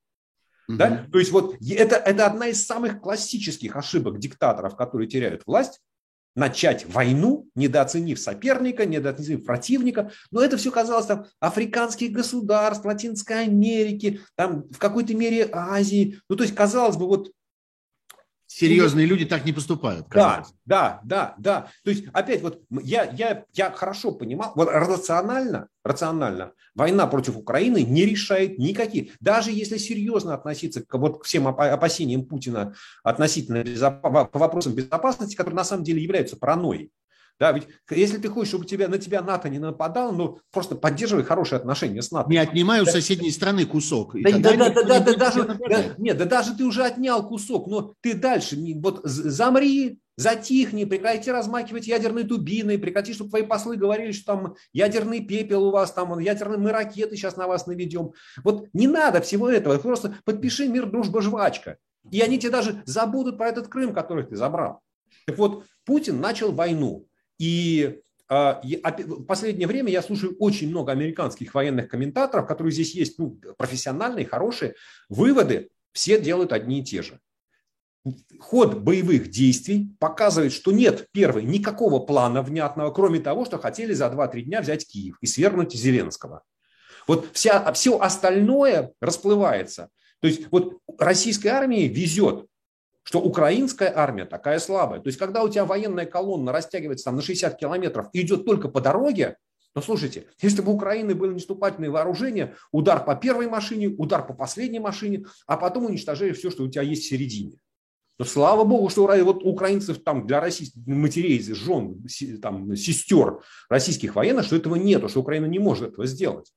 Угу. 0.69 0.77
Да? 0.77 1.07
То 1.13 1.19
есть 1.19 1.31
вот 1.33 1.57
это, 1.61 1.97
это 1.97 2.27
одна 2.27 2.49
из 2.49 2.65
самых 2.67 3.01
классических 3.01 3.77
ошибок 3.77 4.19
диктаторов, 4.19 4.77
которые 4.77 5.09
теряют 5.09 5.43
власть, 5.47 5.81
начать 6.35 6.87
войну, 6.87 7.49
недооценив 7.55 8.19
соперника, 8.19 8.87
недооценив 8.87 9.45
противника. 9.45 10.11
Но 10.31 10.43
это 10.43 10.57
все 10.57 10.71
казалось 10.71 11.07
там 11.07 11.27
африканских 11.41 12.13
государств, 12.13 12.85
Латинской 12.85 13.45
Америки, 13.45 14.21
там 14.35 14.65
в 14.71 14.79
какой-то 14.79 15.15
мере 15.15 15.49
Азии. 15.53 16.21
Ну, 16.29 16.37
то 16.37 16.43
есть, 16.43 16.55
казалось 16.55 16.97
бы, 16.97 17.07
вот 17.07 17.31
Серьезные 18.57 19.05
люди 19.05 19.25
так 19.25 19.45
не 19.45 19.53
поступают. 19.53 20.07
Да, 20.11 20.45
да, 20.65 21.01
да, 21.03 21.35
да. 21.39 21.69
То 21.83 21.91
есть, 21.91 22.05
опять, 22.13 22.41
вот 22.41 22.63
я, 22.71 23.03
я, 23.11 23.45
я 23.53 23.73
хорошо 23.73 24.13
понимал, 24.13 24.53
вот 24.55 24.69
рационально, 24.71 25.67
рационально 25.83 26.53
война 26.77 27.09
против 27.09 27.37
Украины 27.37 27.83
не 27.83 28.05
решает 28.05 28.59
никаких. 28.59 29.17
Даже 29.19 29.51
если 29.51 29.77
серьезно 29.77 30.35
относиться 30.35 30.85
к 30.85 30.95
вот 30.97 31.23
к 31.23 31.25
всем 31.25 31.49
опасениям 31.49 32.27
Путина 32.27 32.75
относительно 33.03 33.65
безоп... 33.65 34.01
по 34.03 34.39
вопросам 34.39 34.75
безопасности, 34.75 35.35
которые 35.35 35.57
на 35.57 35.65
самом 35.65 35.83
деле 35.83 36.01
являются 36.01 36.37
паранойей. 36.37 36.93
Да, 37.41 37.51
ведь 37.53 37.67
если 37.91 38.19
ты 38.19 38.29
хочешь, 38.29 38.51
чтобы 38.51 38.65
тебя, 38.65 38.87
на 38.89 38.99
тебя 38.99 39.21
НАТО 39.21 39.49
не 39.49 39.59
нападало, 39.59 40.13
ну 40.13 40.39
просто 40.53 40.77
поддерживай 40.77 41.25
хорошие 41.25 41.57
отношения 41.57 42.01
с 42.01 42.13
НАТО. 42.13 42.31
Не 42.31 42.37
отнимай 42.37 42.81
у 42.81 42.87
соседней 42.87 43.33
страны 43.33 43.67
кусок. 43.67 44.15
Да, 44.15 44.39
да, 44.39 44.57
да, 44.57 44.71
да, 44.71 44.83
да, 44.83 45.01
да, 45.01 45.15
даже, 45.17 45.45
да, 45.45 45.85
нет, 45.99 46.17
да 46.17 46.27
даже 46.27 46.57
ты 46.57 46.65
уже 46.65 46.85
отнял 46.85 47.27
кусок, 47.27 47.67
но 47.67 47.95
ты 48.01 48.15
дальше, 48.15 48.57
вот 48.77 49.01
замри, 49.05 49.99
затихни, 50.17 50.85
прекрати 50.85 51.31
размахивать 51.31 51.89
ядерные 51.89 52.25
дубины, 52.25 52.79
прекрати, 52.79 53.13
чтобы 53.13 53.31
твои 53.31 53.43
послы 53.43 53.77
говорили, 53.77 54.13
что 54.13 54.27
там 54.27 54.55
ядерный 54.73 55.21
пепел 55.21 55.65
у 55.65 55.71
вас, 55.73 55.93
там 55.93 56.17
ядерные 56.21 56.59
мы 56.59 56.71
ракеты 56.71 57.17
сейчас 57.17 57.37
на 57.37 57.49
вас 57.49 57.67
наведем. 57.67 58.13
Вот 58.45 58.69
не 58.73 58.87
надо 58.87 59.21
всего 59.21 59.49
этого, 59.49 59.77
просто 59.79 60.17
подпиши 60.25 60.69
мир, 60.69 60.87
дружба, 60.87 61.21
жвачка. 61.21 61.79
И 62.11 62.21
они 62.21 62.39
тебе 62.39 62.53
даже 62.53 62.83
забудут 62.85 63.39
про 63.39 63.49
этот 63.49 63.69
Крым, 63.69 63.93
который 63.93 64.25
ты 64.25 64.37
забрал. 64.37 64.81
Так 65.27 65.39
вот, 65.39 65.65
Путин 65.85 66.21
начал 66.21 66.53
войну. 66.53 67.07
И 67.39 68.01
а, 68.29 68.63
последнее 69.29 69.69
время 69.69 69.91
я 69.91 70.03
слушаю 70.03 70.37
очень 70.39 70.69
много 70.69 70.93
американских 70.93 71.55
военных 71.55 71.89
комментаторов, 71.89 72.47
которые 72.47 72.73
здесь 72.73 72.95
есть 72.95 73.19
ну, 73.19 73.39
профессиональные, 73.59 74.27
хорошие. 74.27 74.75
Выводы 75.09 75.71
все 75.93 76.21
делают 76.21 76.53
одни 76.53 76.81
и 76.81 76.85
те 76.85 77.03
же. 77.03 77.21
Ход 78.39 78.81
боевых 78.81 79.31
действий 79.31 79.95
показывает, 79.99 80.53
что 80.53 80.73
нет, 80.73 81.09
первый, 81.13 81.45
никакого 81.45 82.01
плана 82.01 82.43
внятного, 82.43 82.91
кроме 82.91 83.21
того, 83.21 83.45
что 83.45 83.59
хотели 83.59 83.95
за 83.95 84.07
2-3 84.07 84.43
дня 84.43 84.61
взять 84.61 84.87
Киев 84.87 85.17
и 85.21 85.27
свергнуть 85.27 85.73
Зеленского. 85.73 86.43
Вот 87.07 87.29
вся, 87.33 87.73
все 87.73 87.99
остальное 87.99 88.93
расплывается. 89.01 89.89
То 90.21 90.29
есть 90.29 90.47
вот 90.51 90.79
российской 90.99 91.49
армии 91.49 91.89
везет 91.89 92.47
что 93.05 93.21
украинская 93.21 93.93
армия 93.95 94.25
такая 94.25 94.59
слабая. 94.59 95.01
То 95.01 95.09
есть, 95.09 95.19
когда 95.19 95.43
у 95.43 95.49
тебя 95.49 95.65
военная 95.65 96.07
колонна 96.07 96.53
растягивается 96.53 97.05
там 97.05 97.17
на 97.17 97.23
60 97.23 97.57
километров 97.57 98.09
и 98.13 98.23
идет 98.23 98.45
только 98.45 98.69
по 98.69 98.81
дороге, 98.81 99.37
но 99.75 99.83
слушайте, 99.83 100.27
если 100.41 100.63
бы 100.63 100.73
у 100.73 100.77
Украины 100.77 101.15
были 101.15 101.33
наступательные 101.33 101.91
вооружения, 101.91 102.55
удар 102.73 103.05
по 103.05 103.15
первой 103.15 103.49
машине, 103.49 103.89
удар 103.89 104.27
по 104.27 104.33
последней 104.33 104.79
машине, 104.79 105.27
а 105.47 105.57
потом 105.57 105.87
уничтожили 105.87 106.33
все, 106.33 106.51
что 106.51 106.65
у 106.65 106.69
тебя 106.69 106.83
есть 106.83 107.05
в 107.05 107.09
середине. 107.09 107.59
Но 108.19 108.25
слава 108.25 108.63
богу, 108.63 108.89
что 108.89 109.07
вот 109.25 109.43
у 109.43 109.49
украинцев 109.49 110.03
там 110.05 110.27
для 110.27 110.41
российских 110.41 110.87
матерей, 110.87 111.43
жен, 111.43 112.07
там, 112.41 112.77
сестер 112.77 113.41
российских 113.69 114.15
военных, 114.15 114.47
что 114.47 114.55
этого 114.57 114.77
нету, 114.77 115.09
что 115.09 115.21
Украина 115.21 115.47
не 115.47 115.59
может 115.59 115.91
этого 115.91 116.07
сделать. 116.07 116.53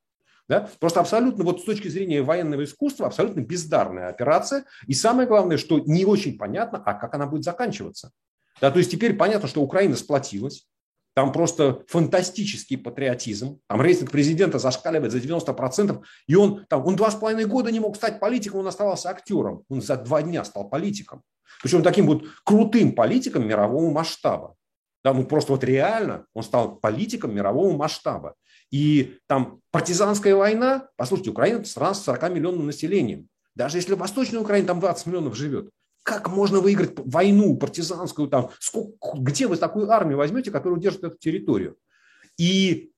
Да? 0.48 0.68
Просто 0.80 1.00
абсолютно, 1.00 1.44
вот 1.44 1.60
с 1.60 1.64
точки 1.64 1.88
зрения 1.88 2.22
военного 2.22 2.64
искусства, 2.64 3.06
абсолютно 3.06 3.40
бездарная 3.40 4.08
операция. 4.08 4.64
И 4.86 4.94
самое 4.94 5.28
главное, 5.28 5.58
что 5.58 5.78
не 5.78 6.04
очень 6.04 6.38
понятно, 6.38 6.82
а 6.84 6.94
как 6.94 7.14
она 7.14 7.26
будет 7.26 7.44
заканчиваться. 7.44 8.10
Да, 8.60 8.70
то 8.70 8.78
есть 8.78 8.90
теперь 8.90 9.14
понятно, 9.14 9.46
что 9.46 9.62
Украина 9.62 9.94
сплотилась, 9.94 10.66
там 11.14 11.32
просто 11.32 11.82
фантастический 11.88 12.78
патриотизм. 12.78 13.60
Там 13.66 13.80
рейтинг 13.80 14.12
президента 14.12 14.60
зашкаливает 14.60 15.10
за 15.10 15.18
90%. 15.18 16.00
И 16.28 16.34
он, 16.36 16.64
там, 16.68 16.86
он 16.86 16.94
два 16.94 17.10
с 17.10 17.16
половиной 17.16 17.46
года 17.46 17.72
не 17.72 17.80
мог 17.80 17.96
стать 17.96 18.20
политиком, 18.20 18.60
он 18.60 18.68
оставался 18.68 19.10
актером. 19.10 19.64
Он 19.68 19.82
за 19.82 19.96
два 19.96 20.22
дня 20.22 20.44
стал 20.44 20.68
политиком. 20.68 21.22
Причем 21.60 21.82
таким 21.82 22.06
вот 22.06 22.24
крутым 22.44 22.94
политиком 22.94 23.48
мирового 23.48 23.90
масштаба. 23.90 24.54
Да, 25.02 25.12
ну 25.12 25.24
просто 25.24 25.50
вот 25.50 25.64
реально 25.64 26.24
он 26.34 26.44
стал 26.44 26.76
политиком 26.76 27.34
мирового 27.34 27.76
масштаба. 27.76 28.36
И 28.70 29.18
там 29.26 29.60
партизанская 29.70 30.34
война, 30.34 30.88
послушайте, 30.96 31.30
Украина 31.30 31.64
страна 31.64 31.94
с 31.94 32.04
40 32.04 32.30
миллионным 32.32 32.66
населением. 32.66 33.28
Даже 33.54 33.78
если 33.78 33.94
в 33.94 33.98
Восточной 33.98 34.38
Украине 34.38 34.66
там 34.66 34.80
20 34.80 35.06
миллионов 35.06 35.36
живет, 35.36 35.70
как 36.02 36.28
можно 36.28 36.60
выиграть 36.60 36.92
войну 36.96 37.56
партизанскую 37.56 38.28
там? 38.28 38.50
Сколько, 38.60 39.18
где 39.18 39.46
вы 39.46 39.56
такую 39.56 39.90
армию 39.90 40.16
возьмете, 40.16 40.50
которая 40.50 40.78
удержит 40.78 41.04
эту 41.04 41.18
территорию? 41.18 41.76
И 42.38 42.92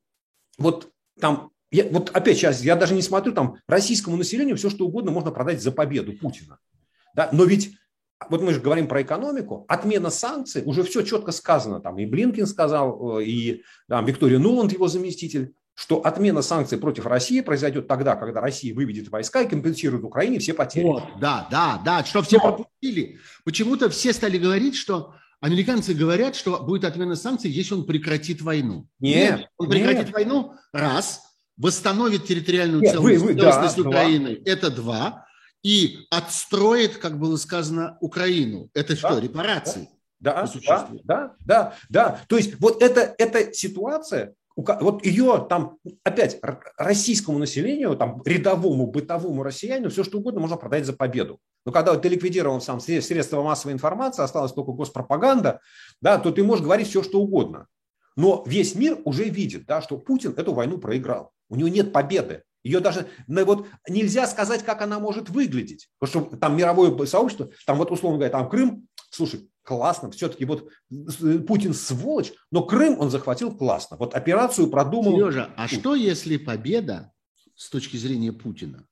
вот 0.59 0.93
там, 1.19 1.51
я, 1.71 1.89
вот 1.89 2.11
опять 2.11 2.37
сейчас, 2.37 2.63
я 2.63 2.77
даже 2.77 2.95
не 2.95 3.03
смотрю, 3.03 3.33
там 3.33 3.57
российскому 3.67 4.17
населению 4.17 4.57
все 4.57 4.71
что 4.71 4.87
угодно 4.87 5.11
можно 5.11 5.31
продать 5.31 5.63
за 5.63 5.73
победу 5.73 6.13
Путина. 6.13 6.59
Да? 7.15 7.31
Но 7.33 7.45
ведь 7.45 7.75
вот 8.29 8.43
мы 8.43 8.53
же 8.53 8.61
говорим 8.61 8.87
про 8.87 9.03
экономику, 9.03 9.65
отмена 9.67 10.11
санкций, 10.11 10.63
уже 10.65 10.83
все 10.83 11.03
четко 11.03 11.33
сказано, 11.33 11.81
там 11.81 11.99
и 11.99 12.07
Блинкин 12.07 12.47
сказал, 12.47 13.19
э, 13.19 13.25
и 13.25 13.63
там, 13.89 14.05
Виктория 14.05 14.39
Нуланд, 14.39 14.73
его 14.73 14.89
заместитель, 14.89 15.55
что 15.81 16.05
отмена 16.05 16.43
санкций 16.43 16.77
против 16.77 17.07
России 17.07 17.41
произойдет 17.41 17.89
тогда, 17.89 18.15
когда 18.15 18.43
Россия 18.43 18.75
выведет 18.75 19.09
войска 19.09 19.41
и 19.41 19.49
компенсирует 19.49 20.05
Украине 20.05 20.39
все 20.39 20.53
потери. 20.53 20.85
Вот, 20.85 21.05
да, 21.19 21.49
да, 21.51 21.81
да, 21.83 22.05
что 22.05 22.21
все 22.21 22.37
Но... 22.37 22.43
пропустили. 22.43 23.19
Почему-то 23.45 23.89
все 23.89 24.13
стали 24.13 24.37
говорить, 24.37 24.77
что 24.77 25.15
американцы 25.41 25.95
говорят, 25.95 26.37
что 26.37 26.63
будет 26.63 26.85
отмена 26.85 27.17
санкций, 27.17 27.51
если 27.51 27.73
он 27.73 27.87
прекратит 27.87 28.43
войну. 28.43 28.89
Нет, 28.99 29.39
нет 29.39 29.49
он 29.57 29.71
прекратит 29.71 30.05
нет. 30.05 30.13
войну, 30.13 30.53
раз, 30.75 31.23
восстановит 31.57 32.27
территориальную 32.27 32.83
нет, 32.83 32.93
целостность, 32.93 33.23
вы, 33.23 33.33
вы, 33.33 33.41
целостность 33.41 33.77
да, 33.77 33.89
Украины, 33.89 34.37
два. 34.37 34.53
это 34.53 34.71
два, 34.71 35.27
и 35.63 36.07
отстроит, 36.11 36.99
как 36.99 37.19
было 37.19 37.39
сказано, 37.39 37.97
Украину. 38.03 38.69
Это 38.75 38.97
что, 38.97 39.15
да, 39.15 39.21
репарации? 39.21 39.89
Да, 40.19 40.47
да, 40.47 40.91
да, 41.05 41.35
да, 41.41 41.75
да. 41.89 42.21
То 42.29 42.37
есть 42.37 42.61
вот 42.61 42.83
это, 42.83 43.15
эта 43.17 43.55
ситуация, 43.55 44.35
вот 44.81 45.05
ее 45.05 45.47
там, 45.49 45.79
опять, 46.03 46.41
российскому 46.77 47.39
населению, 47.39 47.97
там, 47.97 48.23
рядовому, 48.25 48.87
бытовому 48.87 49.43
россиянину, 49.43 49.91
все 49.91 50.05
что 50.05 50.19
угодно 50.19 50.41
можно 50.41 50.57
продать 50.57 50.87
за 50.87 50.93
победу. 50.93 51.39
Но 51.65 51.73
когда 51.73 51.97
ты 51.97 52.09
ликвидировал 52.09 52.61
сам 52.61 52.81
средства 52.81 53.43
массовой 53.43 53.75
информации, 53.75 54.23
осталась 54.23 54.53
только 54.53 54.73
госпропаганда, 54.73 55.61
да, 56.01 56.19
то 56.19 56.31
ты 56.31 56.43
можешь 56.43 56.65
говорить 56.65 56.89
все, 56.89 57.03
что 57.03 57.21
угодно. 57.21 57.67
Но 58.17 58.43
весь 58.47 58.75
мир 58.75 58.99
уже 59.05 59.25
видит, 59.25 59.67
да, 59.67 59.81
что 59.81 59.97
Путин 59.97 60.35
эту 60.37 60.53
войну 60.53 60.79
проиграл. 60.79 61.33
У 61.49 61.57
него 61.57 61.69
нет 61.69 61.93
победы. 61.93 62.43
Ее 62.63 62.81
даже 62.81 63.09
ну, 63.27 63.45
вот, 63.45 63.67
нельзя 63.89 64.27
сказать, 64.27 64.63
как 64.65 64.83
она 64.83 64.99
может 64.99 65.31
выглядеть. 65.31 65.89
Потому 65.99 66.27
что 66.27 66.37
там 66.37 66.57
мировое 66.57 67.07
сообщество, 67.07 67.51
там 67.67 67.79
вот 67.79 67.91
условно 67.91 68.19
говоря, 68.19 68.33
там 68.33 68.49
Крым, 68.49 68.87
слушай, 69.11 69.49
классно, 69.71 70.11
все-таки 70.11 70.45
вот 70.45 70.69
Путин 71.47 71.75
сволочь, 71.75 72.33
но 72.51 72.65
Крым 72.65 72.99
он 72.99 73.09
захватил 73.09 73.57
классно. 73.57 73.97
Вот 73.97 74.15
операцию 74.15 74.69
продумал. 74.69 75.13
Сережа, 75.13 75.55
а 75.57 75.69
что 75.69 75.95
если 75.95 76.39
победа 76.39 77.13
с 77.55 77.71
точки 77.71 77.97
зрения 77.97 78.33
Путина 78.33 78.85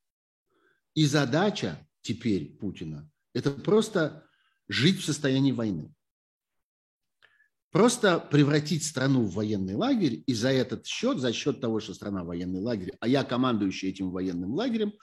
и 0.94 1.04
задача 1.04 1.84
теперь 2.00 2.56
Путина– 2.56 3.10
это 3.34 3.50
просто 3.50 4.24
жить 4.68 5.00
в 5.00 5.04
состоянии 5.04 5.50
войны? 5.50 5.92
Просто 7.72 8.20
превратить 8.20 8.84
страну 8.84 9.22
в 9.22 9.34
военный 9.34 9.74
лагерь 9.74 10.22
и 10.26 10.32
за 10.32 10.50
этот 10.50 10.86
счет, 10.86 11.18
за 11.18 11.32
счет 11.32 11.60
того, 11.60 11.80
что 11.80 11.92
страна 11.92 12.22
военный 12.22 12.60
лагерь, 12.60 12.92
а 13.00 13.08
я 13.08 13.24
командующий 13.24 13.88
этим 13.88 14.12
военным 14.12 14.54
лагерем– 14.54 14.92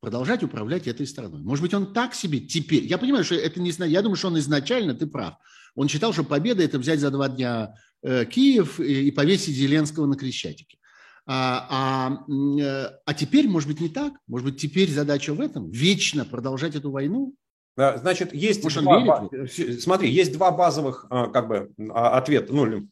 продолжать 0.00 0.42
управлять 0.42 0.88
этой 0.88 1.06
страной. 1.06 1.42
Может 1.42 1.62
быть, 1.62 1.74
он 1.74 1.92
так 1.92 2.14
себе 2.14 2.40
теперь... 2.40 2.84
Я 2.84 2.98
понимаю, 2.98 3.24
что 3.24 3.34
это 3.34 3.60
не... 3.60 3.70
Я 3.88 4.02
думаю, 4.02 4.16
что 4.16 4.28
он 4.28 4.38
изначально, 4.38 4.94
ты 4.94 5.06
прав. 5.06 5.34
Он 5.74 5.88
считал, 5.88 6.12
что 6.12 6.24
победа– 6.24 6.62
это 6.64 6.78
взять 6.78 7.00
за 7.00 7.10
два 7.10 7.28
дня 7.28 7.74
э, 8.02 8.24
Киев 8.24 8.80
и 8.80 9.10
повесить 9.10 9.54
Зеленского 9.54 10.06
на 10.06 10.16
Крещатике. 10.16 10.78
А, 11.26 11.66
а, 11.70 12.32
э, 12.60 12.90
а 13.04 13.14
теперь, 13.14 13.48
может 13.48 13.68
быть, 13.68 13.80
не 13.80 13.88
так. 13.88 14.14
Может 14.26 14.46
быть, 14.48 14.60
теперь 14.60 14.90
задача 14.90 15.32
в 15.34 15.40
этом– 15.40 15.70
вечно 15.72 16.24
продолжать 16.24 16.74
эту 16.74 16.90
войну. 16.90 17.34
Значит, 17.76 18.34
есть 18.34 18.62
Может, 18.62 18.82
два, 18.82 19.28
смотри, 19.80 20.10
есть 20.10 20.32
два 20.32 20.50
базовых 20.50 21.06
а, 21.08 21.28
как 21.28 21.48
бы 21.48 21.70
а, 21.90 22.18
ответа, 22.18 22.52
ну, 22.52 22.88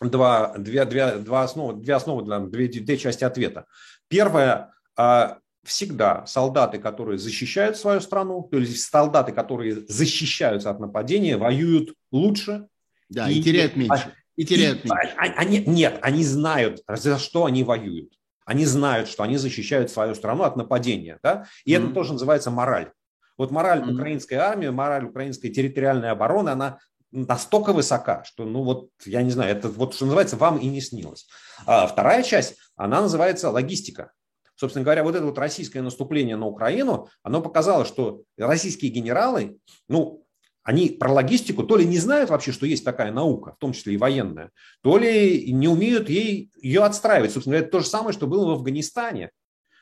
два, 0.00 0.54
две, 0.56 0.84
две, 0.84 1.16
два 1.16 1.42
основы, 1.42 1.82
две 1.82 1.94
основы 1.94 2.22
для 2.22 2.38
две, 2.38 2.68
две 2.68 2.96
части 2.96 3.24
ответа. 3.24 3.66
Первое, 4.08 4.72
а, 4.96 5.38
всегда 5.64 6.24
солдаты, 6.26 6.78
которые 6.78 7.18
защищают 7.18 7.76
свою 7.76 8.00
страну, 8.00 8.48
то 8.50 8.58
есть 8.58 8.82
солдаты, 8.88 9.32
которые 9.32 9.84
защищаются 9.86 10.70
от 10.70 10.80
нападения, 10.80 11.36
воюют 11.36 11.94
лучше. 12.10 12.66
Да, 13.08 13.28
и, 13.28 13.38
и 13.38 13.42
теряют 13.42 13.76
меньше. 13.76 14.14
И 14.36 14.44
теряют 14.44 14.84
и, 14.84 14.88
меньше. 14.88 15.14
Они, 15.16 15.64
нет, 15.66 15.98
они 16.02 16.24
знают, 16.24 16.82
за 16.88 17.18
что 17.18 17.44
они 17.44 17.64
воюют. 17.64 18.14
Они 18.44 18.64
знают, 18.64 19.08
что 19.08 19.22
они 19.22 19.36
защищают 19.36 19.90
свою 19.90 20.14
страну 20.14 20.44
от 20.44 20.56
нападения. 20.56 21.18
Да? 21.22 21.46
И 21.64 21.72
mm-hmm. 21.72 21.84
это 21.84 21.94
тоже 21.94 22.14
называется 22.14 22.50
мораль. 22.50 22.90
Вот 23.36 23.50
мораль 23.50 23.80
mm-hmm. 23.80 23.94
украинской 23.94 24.34
армии, 24.34 24.68
мораль 24.68 25.04
украинской 25.04 25.50
территориальной 25.50 26.10
обороны, 26.10 26.50
она 26.50 26.78
настолько 27.12 27.72
высока, 27.72 28.24
что, 28.24 28.44
ну 28.44 28.62
вот, 28.62 28.90
я 29.04 29.22
не 29.22 29.30
знаю, 29.30 29.56
это 29.56 29.68
вот, 29.68 29.94
что 29.94 30.04
называется, 30.04 30.36
вам 30.36 30.58
и 30.58 30.66
не 30.66 30.80
снилось. 30.80 31.28
А 31.66 31.86
вторая 31.86 32.22
часть, 32.22 32.56
она 32.76 33.02
называется 33.02 33.50
логистика. 33.50 34.12
Собственно 34.60 34.84
говоря, 34.84 35.04
вот 35.04 35.14
это 35.14 35.24
вот 35.24 35.38
российское 35.38 35.80
наступление 35.80 36.36
на 36.36 36.44
Украину, 36.44 37.08
оно 37.22 37.40
показало, 37.40 37.86
что 37.86 38.24
российские 38.36 38.90
генералы, 38.90 39.56
ну, 39.88 40.26
они 40.62 40.90
про 40.90 41.10
логистику 41.10 41.62
то 41.62 41.78
ли 41.78 41.86
не 41.86 41.96
знают 41.96 42.28
вообще, 42.28 42.52
что 42.52 42.66
есть 42.66 42.84
такая 42.84 43.10
наука, 43.10 43.54
в 43.54 43.58
том 43.58 43.72
числе 43.72 43.94
и 43.94 43.96
военная, 43.96 44.50
то 44.82 44.98
ли 44.98 45.50
не 45.50 45.66
умеют 45.66 46.10
ей, 46.10 46.50
ее 46.60 46.84
отстраивать. 46.84 47.32
Собственно, 47.32 47.54
это 47.54 47.70
то 47.70 47.80
же 47.80 47.86
самое, 47.86 48.12
что 48.12 48.26
было 48.26 48.44
в 48.44 48.50
Афганистане. 48.50 49.30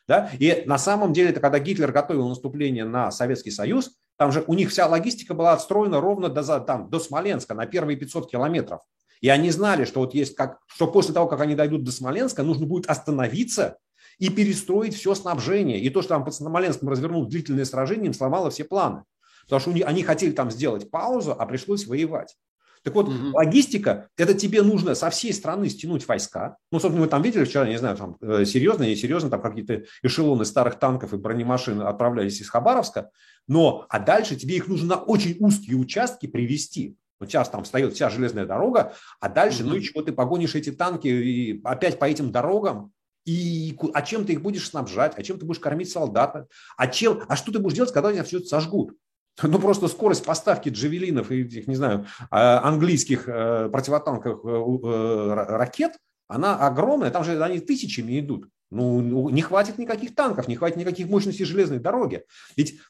Да? 0.07 0.31
И 0.39 0.63
на 0.65 0.79
самом 0.79 1.13
деле, 1.13 1.31
это 1.31 1.41
когда 1.41 1.59
Гитлер 1.59 1.91
готовил 1.91 2.29
наступление 2.29 2.85
на 2.85 3.11
Советский 3.11 3.51
Союз, 3.51 3.97
там 4.17 4.31
же 4.31 4.45
у 4.47 4.55
них 4.55 4.71
вся 4.71 4.87
логистика 4.87 5.35
была 5.35 5.55
отстроена 5.55 6.01
ровно 6.01 6.29
до, 6.29 6.61
там, 6.61 6.89
до 6.89 7.01
Смоленска, 7.01 7.53
на 7.55 7.67
первые 7.67 7.97
500 7.97 8.31
километров. 8.31 8.83
И 9.23 9.29
они 9.29 9.51
знали, 9.51 9.85
что 9.87 9.99
вот 9.99 10.15
есть 10.15 10.37
как, 10.37 10.61
что 10.69 10.87
после 10.87 11.15
того, 11.15 11.27
как 11.27 11.41
они 11.41 11.57
дойдут 11.57 11.83
до 11.83 11.91
Смоленска, 11.91 12.45
нужно 12.45 12.65
будет 12.65 12.87
остановиться 12.87 13.79
и 14.19 14.31
перестроить 14.31 14.95
все 14.95 15.15
снабжение. 15.15 15.81
И 15.81 15.91
то, 15.91 16.03
что 16.03 16.11
там 16.11 16.25
под 16.25 16.35
Смоленском 16.35 16.89
развернул 16.89 17.27
длительное 17.27 17.65
сражение, 17.65 18.07
им 18.07 18.15
сломало 18.15 18.51
все 18.51 18.65
планы. 18.65 19.05
Потому 19.45 19.61
что 19.61 19.87
они 19.87 20.03
хотели 20.03 20.33
там 20.33 20.51
сделать 20.51 20.91
паузу, 20.91 21.35
а 21.39 21.47
пришлось 21.47 21.87
воевать. 21.87 22.37
Так 22.83 22.95
вот, 22.95 23.09
угу. 23.09 23.37
логистика– 23.37 24.09
это 24.17 24.35
тебе 24.35 24.63
нужно 24.63 24.95
со 24.95 25.11
всей 25.11 25.33
страны 25.33 25.69
стянуть 25.69 26.07
войска. 26.07 26.57
Ну, 26.71 26.79
собственно, 26.79 27.05
вы 27.05 27.11
там 27.11 27.23
видели 27.23 27.45
вчера, 27.45 27.69
не 27.69 27.79
знаю, 27.79 27.97
там 27.97 28.17
э, 28.21 28.45
серьезно, 28.45 28.85
не 28.85 28.97
серьезно, 28.97 29.31
там 29.31 29.43
какие-то 29.43 29.85
эшелоны 30.03 30.45
старых 30.45 30.79
танков 30.79 31.13
и 31.13 31.17
бронемашин 31.17 31.81
отправлялись 31.83 32.41
из 32.41 32.49
Хабаровска. 32.49 33.11
Но, 33.47 33.87
а 33.89 33.99
дальше 33.99 34.37
тебе 34.37 34.57
их 34.57 34.69
нужно 34.69 34.89
на 34.89 34.97
очень 34.97 35.37
узкие 35.41 35.77
участки 35.77 36.27
привести. 36.27 36.97
Ну, 37.21 37.27
сейчас 37.27 37.49
там 37.49 37.65
встает 37.65 37.95
вся 37.95 38.11
железная 38.11 38.47
дорога, 38.47 38.95
а 39.19 39.29
дальше, 39.29 39.63
угу. 39.65 39.71
ну 39.71 39.77
и 39.77 39.83
чего 39.83 40.03
ты 40.03 40.13
погонишь 40.13 40.55
эти 40.55 40.71
танки 40.71 41.09
и 41.09 41.61
опять 41.65 41.99
по 41.99 42.05
этим 42.05 42.31
дорогам, 42.31 42.93
и 43.29 43.77
а 43.93 44.01
чем 44.01 44.25
ты 44.25 44.33
их 44.33 44.41
будешь 44.41 44.71
снабжать, 44.71 45.13
а 45.15 45.23
чем 45.23 45.39
ты 45.39 45.45
будешь 45.45 45.61
кормить 45.61 45.91
солдата, 45.91 46.49
а, 46.79 46.87
чем, 46.87 47.25
а 47.29 47.37
что 47.37 47.53
ты 47.53 47.59
будешь 47.59 47.77
делать, 47.77 47.93
когда 47.93 48.11
тебя 48.11 48.25
все 48.25 48.39
это 48.39 48.47
сожгут? 48.47 48.95
Ну, 49.43 49.59
просто 49.61 49.87
скорость 49.87 50.25
поставки 50.25 50.71
джавелинов 50.71 51.31
и 51.31 51.43
этих, 51.43 51.69
не 51.69 51.77
знаю, 51.77 52.07
а, 52.31 52.67
английских 52.67 53.29
э, 53.29 53.69
противотанковых 53.69 54.41
э, 54.45 54.89
э, 54.89 55.57
ракет, 55.57 55.93
она 56.27 56.57
огромная, 56.57 57.11
там 57.11 57.23
же 57.23 57.41
они 57.43 57.61
тысячами 57.61 58.19
идут. 58.19 58.49
Ну, 58.71 59.03
ну, 59.03 59.29
не 59.29 59.43
хватит 59.43 59.77
никаких 59.77 60.15
танков, 60.15 60.49
не 60.49 60.57
хватит 60.57 60.77
никаких 60.77 61.09
мощностей 61.09 61.45
железной 61.45 61.79
дороги. 61.79 62.25
Ведь 62.57 62.81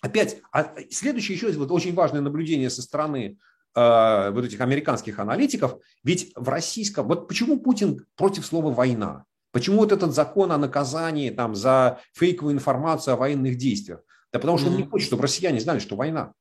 опять, 0.00 0.40
а 0.52 0.74
следующее 0.90 1.36
еще 1.36 1.50
вот 1.52 1.70
очень 1.70 1.94
важное 1.94 2.20
наблюдение 2.20 2.70
со 2.70 2.82
стороны 2.82 3.38
э, 3.76 4.30
вот 4.32 4.44
этих 4.44 4.60
американских 4.60 5.18
аналитиков, 5.18 5.78
ведь 6.02 6.32
в 6.34 6.48
российском, 6.48 7.06
вот 7.06 7.28
почему 7.28 7.60
Путин 7.60 8.06
против 8.16 8.46
слова 8.46 8.72
«война»? 8.72 9.24
Почему 9.52 9.78
вот 9.78 9.92
этот 9.92 10.14
закон 10.14 10.52
о 10.52 10.58
наказании 10.58 11.30
там, 11.30 11.54
за 11.54 12.00
фейковую 12.12 12.54
информацию 12.54 13.14
о 13.14 13.16
военных 13.16 13.56
действиях? 13.56 14.00
Да 14.32 14.38
потому 14.38 14.58
что 14.58 14.68
mm-hmm. 14.68 14.72
он 14.72 14.76
не 14.76 14.86
хочет, 14.86 15.06
чтобы 15.06 15.22
россияне 15.22 15.60
знали, 15.60 15.78
что 15.78 15.96
война. 15.96 16.32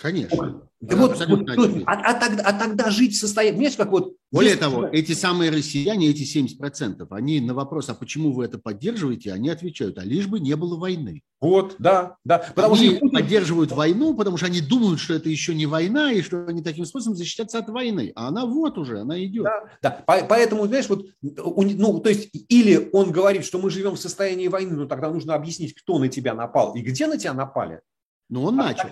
Конечно. 0.00 0.62
Да 0.80 0.96
вот, 0.96 1.16
вот, 1.28 1.48
а, 1.86 1.92
а, 1.92 2.14
тогда, 2.14 2.42
а 2.42 2.52
тогда 2.52 2.90
жить 2.90 3.14
в 3.14 3.20
состоянии... 3.20 3.56
Понимаете, 3.56 3.76
как 3.76 3.90
вот... 3.90 4.13
Более 4.34 4.56
того, 4.56 4.86
эти 4.88 5.12
самые 5.12 5.52
россияне, 5.52 6.08
эти 6.08 6.22
70%, 6.22 7.06
они 7.10 7.40
на 7.40 7.54
вопрос, 7.54 7.88
а 7.88 7.94
почему 7.94 8.32
вы 8.32 8.46
это 8.46 8.58
поддерживаете, 8.58 9.32
они 9.32 9.48
отвечают, 9.48 9.96
а 9.98 10.04
лишь 10.04 10.26
бы 10.26 10.40
не 10.40 10.56
было 10.56 10.76
войны. 10.76 11.22
Вот, 11.40 11.76
да, 11.78 12.16
да. 12.24 12.38
Потому 12.54 12.74
они 12.74 12.96
что... 12.96 13.08
поддерживают 13.10 13.70
войну, 13.70 14.12
потому 14.14 14.36
что 14.36 14.46
они 14.46 14.60
думают, 14.60 14.98
что 14.98 15.14
это 15.14 15.28
еще 15.28 15.54
не 15.54 15.66
война, 15.66 16.10
и 16.10 16.20
что 16.20 16.46
они 16.46 16.62
таким 16.62 16.84
способом 16.84 17.16
защитятся 17.16 17.58
от 17.58 17.68
войны. 17.68 18.10
А 18.16 18.26
она 18.26 18.44
вот 18.44 18.76
уже, 18.76 19.00
она 19.00 19.22
идет. 19.24 19.44
Да, 19.44 20.02
да. 20.06 20.24
поэтому, 20.28 20.66
знаешь, 20.66 20.88
вот, 20.88 21.06
ну, 21.22 22.00
то 22.00 22.08
есть, 22.08 22.30
или 22.48 22.88
он 22.92 23.12
говорит, 23.12 23.44
что 23.44 23.60
мы 23.60 23.70
живем 23.70 23.92
в 23.92 24.00
состоянии 24.00 24.48
войны, 24.48 24.74
но 24.74 24.86
тогда 24.86 25.10
нужно 25.10 25.34
объяснить, 25.34 25.74
кто 25.74 25.98
на 26.00 26.08
тебя 26.08 26.34
напал 26.34 26.74
и 26.74 26.80
где 26.80 27.06
на 27.06 27.18
тебя 27.18 27.34
напали. 27.34 27.82
Ну, 28.28 28.42
он 28.42 28.58
а, 28.60 28.64
начал. 28.64 28.88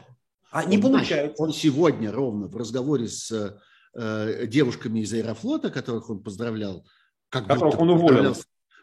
А 0.52 0.64
не 0.64 0.78
получается. 0.78 1.42
Он 1.42 1.52
сегодня 1.52 2.12
ровно 2.12 2.46
в 2.46 2.56
разговоре 2.56 3.08
с 3.08 3.58
э, 3.94 4.46
девушками 4.46 5.00
из 5.00 5.12
Аэрофлота, 5.12 5.70
которых 5.70 6.10
он 6.10 6.22
поздравлял, 6.22 6.86
как 7.28 7.46
которых 7.46 7.78
он 7.78 7.90
уволил. 7.90 8.36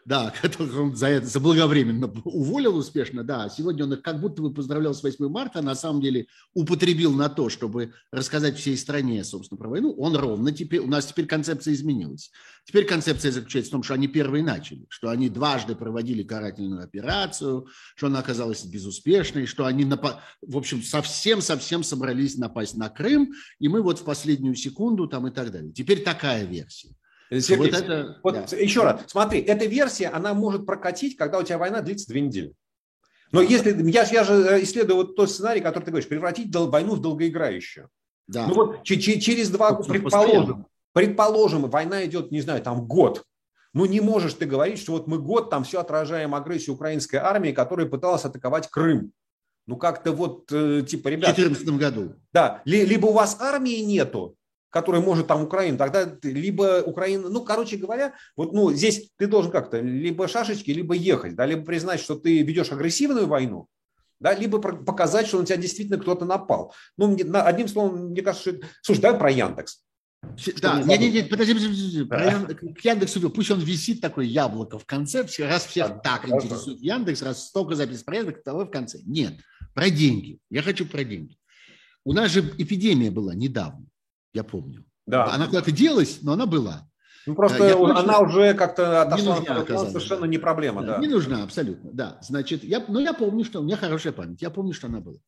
Да, 0.04 0.32
которых 0.42 0.76
он 0.76 0.96
за 0.96 1.08
это 1.08 1.26
заблаговременно 1.26 2.06
уволил 2.24 2.76
успешно, 2.76 3.24
да. 3.24 3.48
Сегодня 3.48 3.84
он 3.84 3.94
их 3.94 4.02
как 4.02 4.20
будто 4.20 4.42
бы 4.42 4.52
поздравлял 4.52 4.94
с 4.94 5.02
8 5.02 5.28
марта, 5.28 5.58
а 5.58 5.62
на 5.62 5.74
самом 5.74 6.00
деле 6.00 6.26
употребил 6.54 7.12
на 7.12 7.28
то, 7.28 7.48
чтобы 7.48 7.92
рассказать 8.10 8.58
всей 8.58 8.76
стране, 8.76 9.22
собственно, 9.24 9.58
про 9.58 9.68
войну. 9.68 9.92
Он 9.98 10.16
ровно 10.16 10.52
теперь, 10.52 10.80
у 10.80 10.86
нас 10.86 11.06
теперь 11.06 11.26
концепция 11.26 11.74
изменилась. 11.74 12.30
Теперь 12.64 12.86
концепция 12.86 13.32
заключается 13.32 13.70
в 13.70 13.72
том, 13.72 13.82
что 13.82 13.94
они 13.94 14.08
первые 14.08 14.44
начали, 14.44 14.86
что 14.88 15.10
они 15.10 15.28
дважды 15.28 15.74
проводили 15.74 16.22
карательную 16.22 16.82
операцию, 16.82 17.66
что 17.96 18.06
она 18.06 18.20
оказалась 18.20 18.64
безуспешной, 18.64 19.46
что 19.46 19.66
они, 19.66 19.84
в 19.84 20.56
общем, 20.56 20.82
совсем-совсем 20.82 21.82
собрались 21.82 22.36
напасть 22.36 22.76
на 22.76 22.88
Крым, 22.88 23.32
и 23.58 23.68
мы 23.68 23.82
вот 23.82 23.98
в 23.98 24.04
последнюю 24.04 24.54
секунду 24.54 25.06
там 25.06 25.26
и 25.26 25.30
так 25.30 25.50
далее. 25.50 25.72
Теперь 25.72 26.02
такая 26.02 26.44
версия. 26.44 26.94
Сергей, 27.30 27.70
вот 27.70 27.80
это, 27.80 28.20
вот 28.24 28.34
да. 28.34 28.56
еще 28.56 28.82
раз, 28.82 29.02
смотри, 29.06 29.40
эта 29.40 29.64
версия, 29.66 30.08
она 30.08 30.34
может 30.34 30.66
прокатить, 30.66 31.16
когда 31.16 31.38
у 31.38 31.42
тебя 31.44 31.58
война 31.58 31.80
длится 31.80 32.08
две 32.08 32.22
недели. 32.22 32.54
Но 33.32 33.40
если, 33.40 33.88
я, 33.90 34.02
я 34.04 34.24
же 34.24 34.34
э, 34.34 34.62
исследую 34.62 34.96
вот 34.96 35.16
тот 35.16 35.30
сценарий, 35.30 35.60
который 35.60 35.84
ты 35.84 35.90
говоришь, 35.92 36.08
превратить 36.08 36.54
войну 36.54 36.96
в 36.96 37.00
долгоиграющую. 37.00 37.88
Да. 38.26 38.46
Ну 38.46 38.54
вот 38.54 38.82
через 38.84 39.50
два, 39.50 39.72
года, 39.72 39.88
предположим, 39.88 40.66
предположим, 40.92 41.70
война 41.70 42.04
идет, 42.04 42.32
не 42.32 42.40
знаю, 42.40 42.62
там 42.62 42.86
год. 42.86 43.24
Ну 43.72 43.86
не 43.86 44.00
можешь 44.00 44.34
ты 44.34 44.46
говорить, 44.46 44.80
что 44.80 44.92
вот 44.92 45.06
мы 45.06 45.18
год 45.18 45.50
там 45.50 45.62
все 45.62 45.80
отражаем 45.80 46.34
агрессию 46.34 46.74
украинской 46.74 47.16
армии, 47.16 47.52
которая 47.52 47.86
пыталась 47.86 48.24
атаковать 48.24 48.68
Крым. 48.68 49.12
Ну 49.66 49.76
как-то 49.76 50.10
вот, 50.10 50.50
э, 50.50 50.82
типа, 50.82 51.08
ребята... 51.08 51.32
В 51.32 51.36
2014 51.36 51.78
году. 51.78 52.16
Да, 52.32 52.62
либо 52.64 53.06
у 53.06 53.12
вас 53.12 53.36
армии 53.40 53.80
нету, 53.82 54.34
который 54.70 55.00
может 55.00 55.26
там 55.26 55.42
Украину, 55.42 55.76
тогда 55.76 56.16
либо 56.22 56.82
Украина, 56.86 57.28
ну, 57.28 57.44
короче 57.44 57.76
говоря, 57.76 58.14
вот, 58.36 58.52
ну, 58.52 58.72
здесь 58.72 59.10
ты 59.16 59.26
должен 59.26 59.50
как-то 59.50 59.80
либо 59.80 60.28
шашечки, 60.28 60.70
либо 60.70 60.94
ехать, 60.94 61.34
да, 61.34 61.44
либо 61.44 61.64
признать, 61.64 62.00
что 62.00 62.14
ты 62.14 62.42
ведешь 62.42 62.72
агрессивную 62.72 63.26
войну, 63.26 63.66
да, 64.20 64.32
либо 64.32 64.58
показать, 64.60 65.26
что 65.26 65.40
на 65.40 65.46
тебя 65.46 65.56
действительно 65.56 65.98
кто-то 65.98 66.24
напал. 66.24 66.72
Ну, 66.96 67.16
одним 67.34 67.68
словом, 67.68 68.10
мне 68.10 68.22
кажется, 68.22 68.50
что... 68.50 68.60
Слушай, 68.82 69.00
давай 69.00 69.18
про 69.18 69.30
Яндекс. 69.30 69.82
Да, 70.60 70.82
нет, 70.82 71.00
нет, 71.00 71.12
нет, 71.14 71.30
подожди, 71.30 71.54
подожди, 71.54 72.04
подожди. 72.04 72.74
К 72.74 72.84
Яндексу, 72.84 73.30
пусть 73.30 73.50
он 73.50 73.60
висит 73.60 74.02
такое 74.02 74.26
яблоко 74.26 74.78
в 74.78 74.84
конце, 74.84 75.26
раз 75.38 75.64
всех 75.64 75.88
да, 75.88 75.94
так 75.94 76.20
хорошо. 76.22 76.46
интересует 76.46 76.80
Яндекс, 76.80 77.22
раз 77.22 77.46
столько 77.46 77.74
запись 77.74 78.02
порядок, 78.02 78.42
того 78.44 78.66
в 78.66 78.70
конце. 78.70 79.00
Нет, 79.06 79.40
про 79.74 79.88
деньги. 79.88 80.38
Я 80.50 80.62
хочу 80.62 80.84
про 80.84 81.04
деньги. 81.04 81.38
У 82.04 82.12
нас 82.12 82.30
же 82.30 82.40
эпидемия 82.58 83.10
была 83.10 83.34
недавно 83.34 83.89
я 84.32 84.44
помню. 84.44 84.84
Да. 85.06 85.32
Она 85.32 85.46
куда-то 85.46 85.72
делась, 85.72 86.20
но 86.22 86.32
она 86.32 86.46
была. 86.46 86.88
Ну, 87.26 87.34
просто 87.34 87.64
я 87.64 87.76
она 87.76 87.94
точно... 87.94 88.18
уже 88.20 88.54
как-то 88.54 89.02
отошла, 89.02 89.38
не 89.38 89.48
нужна, 89.48 89.86
совершенно 89.86 90.24
не 90.24 90.38
проблема. 90.38 90.82
Да, 90.82 90.94
да. 90.94 90.98
Не 91.00 91.08
нужна 91.08 91.42
абсолютно, 91.42 91.90
да. 91.92 92.18
Значит, 92.22 92.64
я, 92.64 92.82
но 92.88 92.98
я 93.00 93.12
помню, 93.12 93.44
что 93.44 93.60
у 93.60 93.62
меня 93.62 93.76
хорошая 93.76 94.12
память, 94.12 94.40
я 94.40 94.50
помню, 94.50 94.72
что 94.72 94.86
она 94.86 95.00
была. 95.00 95.18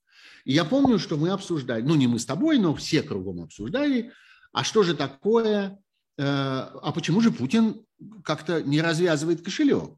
И 0.44 0.52
я 0.52 0.64
помню, 0.64 0.98
что 0.98 1.16
мы 1.16 1.30
обсуждали, 1.30 1.82
ну 1.82 1.94
не 1.94 2.06
мы 2.06 2.18
с 2.18 2.26
тобой, 2.26 2.58
но 2.58 2.74
все 2.74 3.02
кругом 3.02 3.42
обсуждали, 3.42 4.12
а 4.52 4.64
что 4.64 4.82
же 4.82 4.94
такое, 4.94 5.78
э, 6.16 6.22
а 6.24 6.92
почему 6.92 7.20
же 7.20 7.30
Путин 7.30 7.84
как-то 8.24 8.62
не 8.62 8.80
развязывает 8.80 9.42
кошелек? 9.42 9.90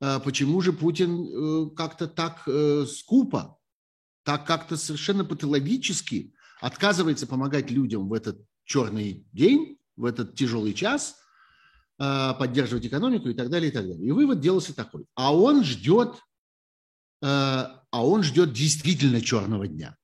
Э, 0.00 0.18
почему 0.22 0.60
же 0.60 0.72
Путин 0.72 1.26
э, 1.26 1.70
как-то 1.76 2.08
так 2.08 2.42
э, 2.46 2.86
скупо, 2.86 3.56
так 4.24 4.46
как-то 4.46 4.76
совершенно 4.76 5.24
патологически 5.24 6.34
отказывается 6.62 7.26
помогать 7.26 7.70
людям 7.70 8.08
в 8.08 8.14
этот 8.14 8.40
черный 8.64 9.26
день, 9.32 9.78
в 9.96 10.04
этот 10.04 10.36
тяжелый 10.36 10.72
час, 10.72 11.16
э, 11.98 12.34
поддерживать 12.38 12.86
экономику 12.86 13.28
и 13.28 13.34
так 13.34 13.50
далее, 13.50 13.70
и 13.70 13.74
так 13.74 13.82
далее. 13.82 14.06
И 14.06 14.12
вывод 14.12 14.40
делался 14.40 14.72
такой. 14.72 15.04
А 15.16 15.34
он 15.36 15.64
ждет, 15.64 16.14
э, 17.20 17.26
а 17.26 18.06
он 18.06 18.22
ждет 18.22 18.52
действительно 18.52 19.20
черного 19.20 19.66
дня. 19.66 19.96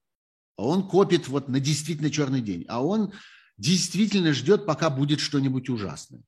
А 0.56 0.64
он 0.64 0.86
копит 0.88 1.28
вот 1.28 1.48
на 1.48 1.60
действительно 1.60 2.10
черный 2.10 2.40
день. 2.40 2.64
А 2.68 2.84
он 2.84 3.12
действительно 3.56 4.32
ждет, 4.32 4.66
пока 4.66 4.90
будет 4.90 5.20
что-нибудь 5.20 5.68
ужасное. 5.68 6.22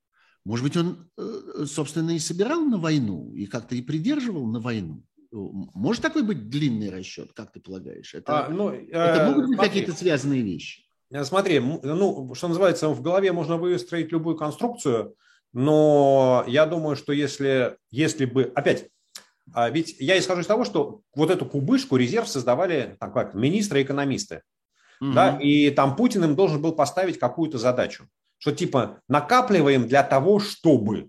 Может 0.44 0.64
быть, 0.64 0.76
он, 0.76 1.10
э, 1.18 1.66
собственно, 1.66 2.10
и 2.10 2.20
собирал 2.20 2.64
на 2.64 2.78
войну, 2.78 3.34
и 3.34 3.46
как-то 3.46 3.74
и 3.74 3.82
придерживал 3.82 4.46
на 4.46 4.60
войну. 4.60 5.02
Может 5.32 6.02
такой 6.02 6.22
быть 6.22 6.48
длинный 6.48 6.90
расчет, 6.90 7.32
как 7.32 7.52
ты 7.52 7.60
полагаешь? 7.60 8.14
Это, 8.14 8.46
а, 8.46 8.48
ну, 8.48 8.70
э, 8.72 8.86
это 8.90 9.30
могут 9.30 9.48
быть 9.48 9.58
какие-то 9.58 9.92
связанные 9.92 10.42
вещи? 10.42 10.82
Э, 11.10 11.24
смотри, 11.24 11.60
ну, 11.60 12.34
что 12.34 12.48
называется, 12.48 12.88
в 12.88 13.00
голове 13.00 13.32
можно 13.32 13.56
выстроить 13.56 14.10
любую 14.12 14.36
конструкцию, 14.36 15.14
но 15.52 16.44
я 16.46 16.66
думаю, 16.66 16.96
что 16.96 17.12
если, 17.12 17.76
если 17.90 18.24
бы, 18.24 18.52
опять, 18.54 18.88
а 19.52 19.68
ведь 19.70 19.96
я 19.98 20.18
исхожу 20.18 20.42
из 20.42 20.46
того, 20.46 20.64
что 20.64 21.02
вот 21.14 21.30
эту 21.30 21.44
кубышку, 21.46 21.96
резерв 21.96 22.28
создавали 22.28 22.96
так 23.00 23.12
как, 23.12 23.34
министры-экономисты. 23.34 24.42
Угу. 25.00 25.12
Да, 25.12 25.38
и 25.40 25.70
там 25.70 25.96
Путин 25.96 26.24
им 26.24 26.36
должен 26.36 26.60
был 26.60 26.72
поставить 26.72 27.18
какую-то 27.18 27.58
задачу, 27.58 28.06
что 28.38 28.52
типа 28.52 29.00
накапливаем 29.08 29.88
для 29.88 30.02
того, 30.02 30.38
чтобы, 30.38 31.08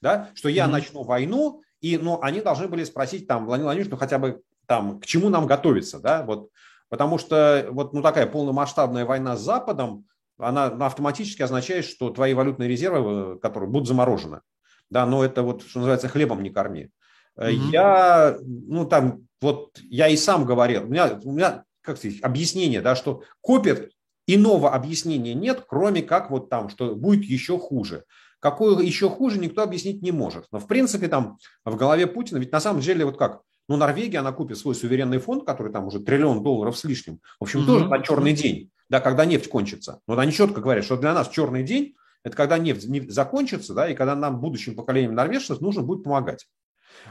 да, 0.00 0.30
что 0.34 0.48
я 0.48 0.64
угу. 0.64 0.72
начну 0.72 1.02
войну, 1.02 1.62
и, 1.82 1.98
ну, 1.98 2.18
они 2.22 2.40
должны 2.40 2.68
были 2.68 2.84
спросить 2.84 3.26
там, 3.26 3.44
Владимир 3.44 3.66
Владимирович, 3.66 3.90
ну, 3.90 3.98
хотя 3.98 4.18
бы 4.18 4.40
там, 4.66 5.00
к 5.00 5.06
чему 5.06 5.28
нам 5.28 5.46
готовиться, 5.46 6.00
да, 6.00 6.22
вот 6.22 6.48
Потому 6.92 7.16
что 7.16 7.68
вот 7.70 7.94
ну, 7.94 8.02
такая 8.02 8.26
полномасштабная 8.26 9.06
война 9.06 9.34
с 9.34 9.40
Западом, 9.40 10.04
она 10.36 10.66
автоматически 10.66 11.40
означает, 11.40 11.86
что 11.86 12.10
твои 12.10 12.34
валютные 12.34 12.68
резервы, 12.68 13.38
которые 13.38 13.70
будут 13.70 13.88
заморожены. 13.88 14.42
Да, 14.90 15.06
но 15.06 15.24
это 15.24 15.42
вот, 15.42 15.62
что 15.62 15.78
называется, 15.78 16.08
хлебом 16.08 16.42
не 16.42 16.50
корми. 16.50 16.90
Mm-hmm. 17.38 17.70
Я, 17.72 18.36
ну 18.42 18.84
там, 18.84 19.26
вот 19.40 19.70
я 19.84 20.08
и 20.08 20.18
сам 20.18 20.44
говорил, 20.44 20.82
у 20.82 20.88
меня, 20.88 21.18
у 21.24 21.32
меня 21.32 21.64
как 21.80 21.96
сказать, 21.96 22.20
объяснение, 22.20 22.82
да, 22.82 22.94
что 22.94 23.22
копят 23.40 23.90
иного 24.26 24.74
объяснения 24.74 25.32
нет, 25.32 25.64
кроме 25.66 26.02
как 26.02 26.30
вот 26.30 26.50
там, 26.50 26.68
что 26.68 26.94
будет 26.94 27.24
еще 27.24 27.58
хуже. 27.58 28.04
Какое 28.42 28.82
еще 28.82 29.08
хуже, 29.08 29.38
никто 29.38 29.62
объяснить 29.62 30.02
не 30.02 30.10
может. 30.10 30.46
Но 30.50 30.58
в 30.58 30.66
принципе 30.66 31.06
там 31.06 31.38
в 31.64 31.76
голове 31.76 32.08
Путина, 32.08 32.38
ведь 32.38 32.50
на 32.50 32.58
самом 32.58 32.80
деле 32.80 33.04
вот 33.04 33.16
как, 33.16 33.42
ну 33.68 33.76
Норвегия, 33.76 34.18
она 34.18 34.32
купит 34.32 34.58
свой 34.58 34.74
суверенный 34.74 35.18
фонд, 35.18 35.46
который 35.46 35.70
там 35.70 35.86
уже 35.86 36.00
триллион 36.00 36.42
долларов 36.42 36.76
с 36.76 36.82
лишним, 36.82 37.20
в 37.38 37.44
общем, 37.44 37.60
mm-hmm. 37.60 37.66
тоже 37.66 37.86
на 37.86 38.00
черный 38.00 38.32
день, 38.32 38.72
да, 38.88 38.98
когда 38.98 39.26
нефть 39.26 39.48
кончится. 39.48 40.00
Но 40.08 40.18
они 40.18 40.32
четко 40.32 40.60
говорят, 40.60 40.84
что 40.84 40.96
для 40.96 41.14
нас 41.14 41.28
черный 41.28 41.62
день– 41.62 41.94
это 42.24 42.36
когда 42.36 42.58
нефть 42.58 42.88
закончится, 43.12 43.74
да, 43.74 43.88
и 43.88 43.94
когда 43.94 44.16
нам, 44.16 44.40
будущим 44.40 44.74
поколениям 44.74 45.14
норвежцев, 45.14 45.60
нужно 45.60 45.82
будет 45.82 46.02
помогать. 46.02 46.48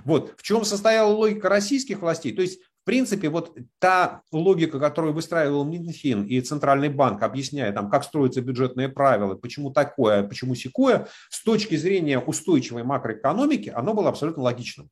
Вот. 0.04 0.34
В 0.36 0.44
чем 0.44 0.66
состояла 0.66 1.14
логика 1.14 1.48
российских 1.48 2.02
властей? 2.02 2.34
То 2.34 2.42
есть 2.42 2.60
в 2.82 2.84
принципе, 2.84 3.30
вот 3.30 3.56
та 3.78 4.24
логика, 4.32 4.80
которую 4.80 5.14
выстраивал 5.14 5.64
Минфин 5.66 6.24
и 6.24 6.42
Центральный 6.42 6.90
банк, 6.90 7.22
объясняя, 7.22 7.72
там, 7.72 7.92
как 7.92 8.04
строятся 8.04 8.42
бюджетные 8.42 8.90
правила, 8.90 9.36
почему 9.36 9.70
такое, 9.70 10.24
почему 10.24 10.56
секое, 10.56 11.08
с 11.30 11.44
точки 11.44 11.76
зрения 11.76 12.18
устойчивой 12.18 12.84
макроэкономики, 12.84 13.70
оно 13.70 13.94
было 13.94 14.10
абсолютно 14.10 14.42
логичным. 14.42 14.90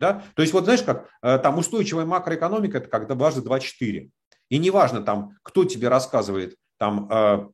Да? 0.00 0.24
То 0.34 0.42
есть, 0.42 0.52
вот 0.52 0.64
знаешь, 0.64 0.82
как 0.82 1.08
э, 1.22 1.38
там 1.38 1.58
устойчивая 1.58 2.06
макроэкономика, 2.06 2.78
это 2.78 2.88
как 2.88 3.06
дважды 3.06 3.40
два 3.42 3.60
четыре. 3.60 4.10
И 4.48 4.58
неважно, 4.58 5.02
там, 5.02 5.36
кто 5.42 5.64
тебе 5.64 5.88
рассказывает, 5.88 6.56
там, 6.76 7.08
э, 7.08 7.48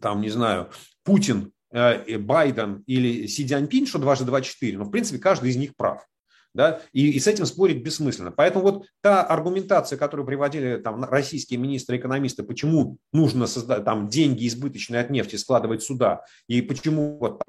там 0.00 0.20
не 0.20 0.30
знаю, 0.30 0.70
Путин, 1.04 1.52
э, 1.70 2.18
Байден 2.18 2.82
или 2.86 3.26
Си 3.28 3.46
Цзяньпинь, 3.46 3.86
что 3.86 4.00
дважды 4.00 4.24
два 4.24 4.40
четыре, 4.40 4.78
но, 4.78 4.84
в 4.84 4.90
принципе, 4.90 5.20
каждый 5.20 5.50
из 5.50 5.56
них 5.56 5.76
прав 5.76 6.04
да, 6.54 6.80
и, 6.92 7.10
и 7.10 7.20
с 7.20 7.26
этим 7.26 7.46
спорить 7.46 7.82
бессмысленно. 7.82 8.30
Поэтому 8.30 8.64
вот 8.64 8.86
та 9.00 9.22
аргументация, 9.22 9.96
которую 9.96 10.26
приводили 10.26 10.76
там 10.76 11.04
российские 11.04 11.58
министры-экономисты, 11.58 12.42
почему 12.42 12.98
нужно 13.12 13.46
создать 13.46 13.84
там 13.84 14.08
деньги 14.08 14.46
избыточные 14.46 15.00
от 15.00 15.10
нефти 15.10 15.36
складывать 15.36 15.82
сюда, 15.82 16.24
и 16.48 16.62
почему 16.62 17.18
вот, 17.18 17.42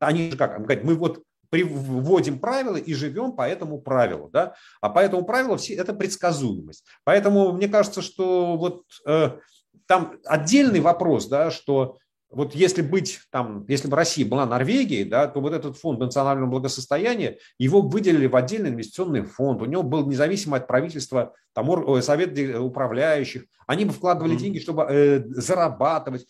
они 0.00 0.30
же 0.30 0.36
как, 0.36 0.62
говорят, 0.62 0.84
мы 0.84 0.94
вот 0.94 1.22
вводим 1.50 2.38
правила 2.38 2.76
и 2.76 2.94
живем 2.94 3.32
по 3.32 3.48
этому 3.48 3.80
правилу, 3.80 4.28
да, 4.30 4.54
а 4.80 4.90
по 4.90 4.98
этому 4.98 5.24
правилу 5.24 5.56
все, 5.56 5.74
это 5.74 5.94
предсказуемость. 5.94 6.84
Поэтому 7.04 7.52
мне 7.52 7.68
кажется, 7.68 8.02
что 8.02 8.56
вот 8.56 8.82
э, 9.06 9.38
там 9.86 10.18
отдельный 10.26 10.80
вопрос, 10.80 11.26
да, 11.26 11.50
что 11.50 11.98
вот 12.30 12.54
если 12.54 12.82
быть 12.82 13.20
там, 13.30 13.64
если 13.68 13.88
бы 13.88 13.96
Россия 13.96 14.26
была 14.26 14.44
Норвегией, 14.44 15.04
да, 15.04 15.26
то 15.26 15.40
вот 15.40 15.52
этот 15.52 15.78
фонд 15.78 15.98
национального 15.98 16.50
благосостояния, 16.50 17.38
его 17.58 17.80
выделили 17.80 18.26
в 18.26 18.36
отдельный 18.36 18.70
инвестиционный 18.70 19.22
фонд, 19.22 19.62
у 19.62 19.64
него 19.64 19.82
был 19.82 20.06
независимый 20.06 20.60
от 20.60 20.66
правительства 20.66 21.34
там, 21.54 21.68
совет 22.02 22.38
управляющих, 22.58 23.44
они 23.66 23.86
бы 23.86 23.92
вкладывали 23.92 24.36
деньги, 24.36 24.58
чтобы 24.58 24.82
э, 24.84 25.24
зарабатывать. 25.28 26.26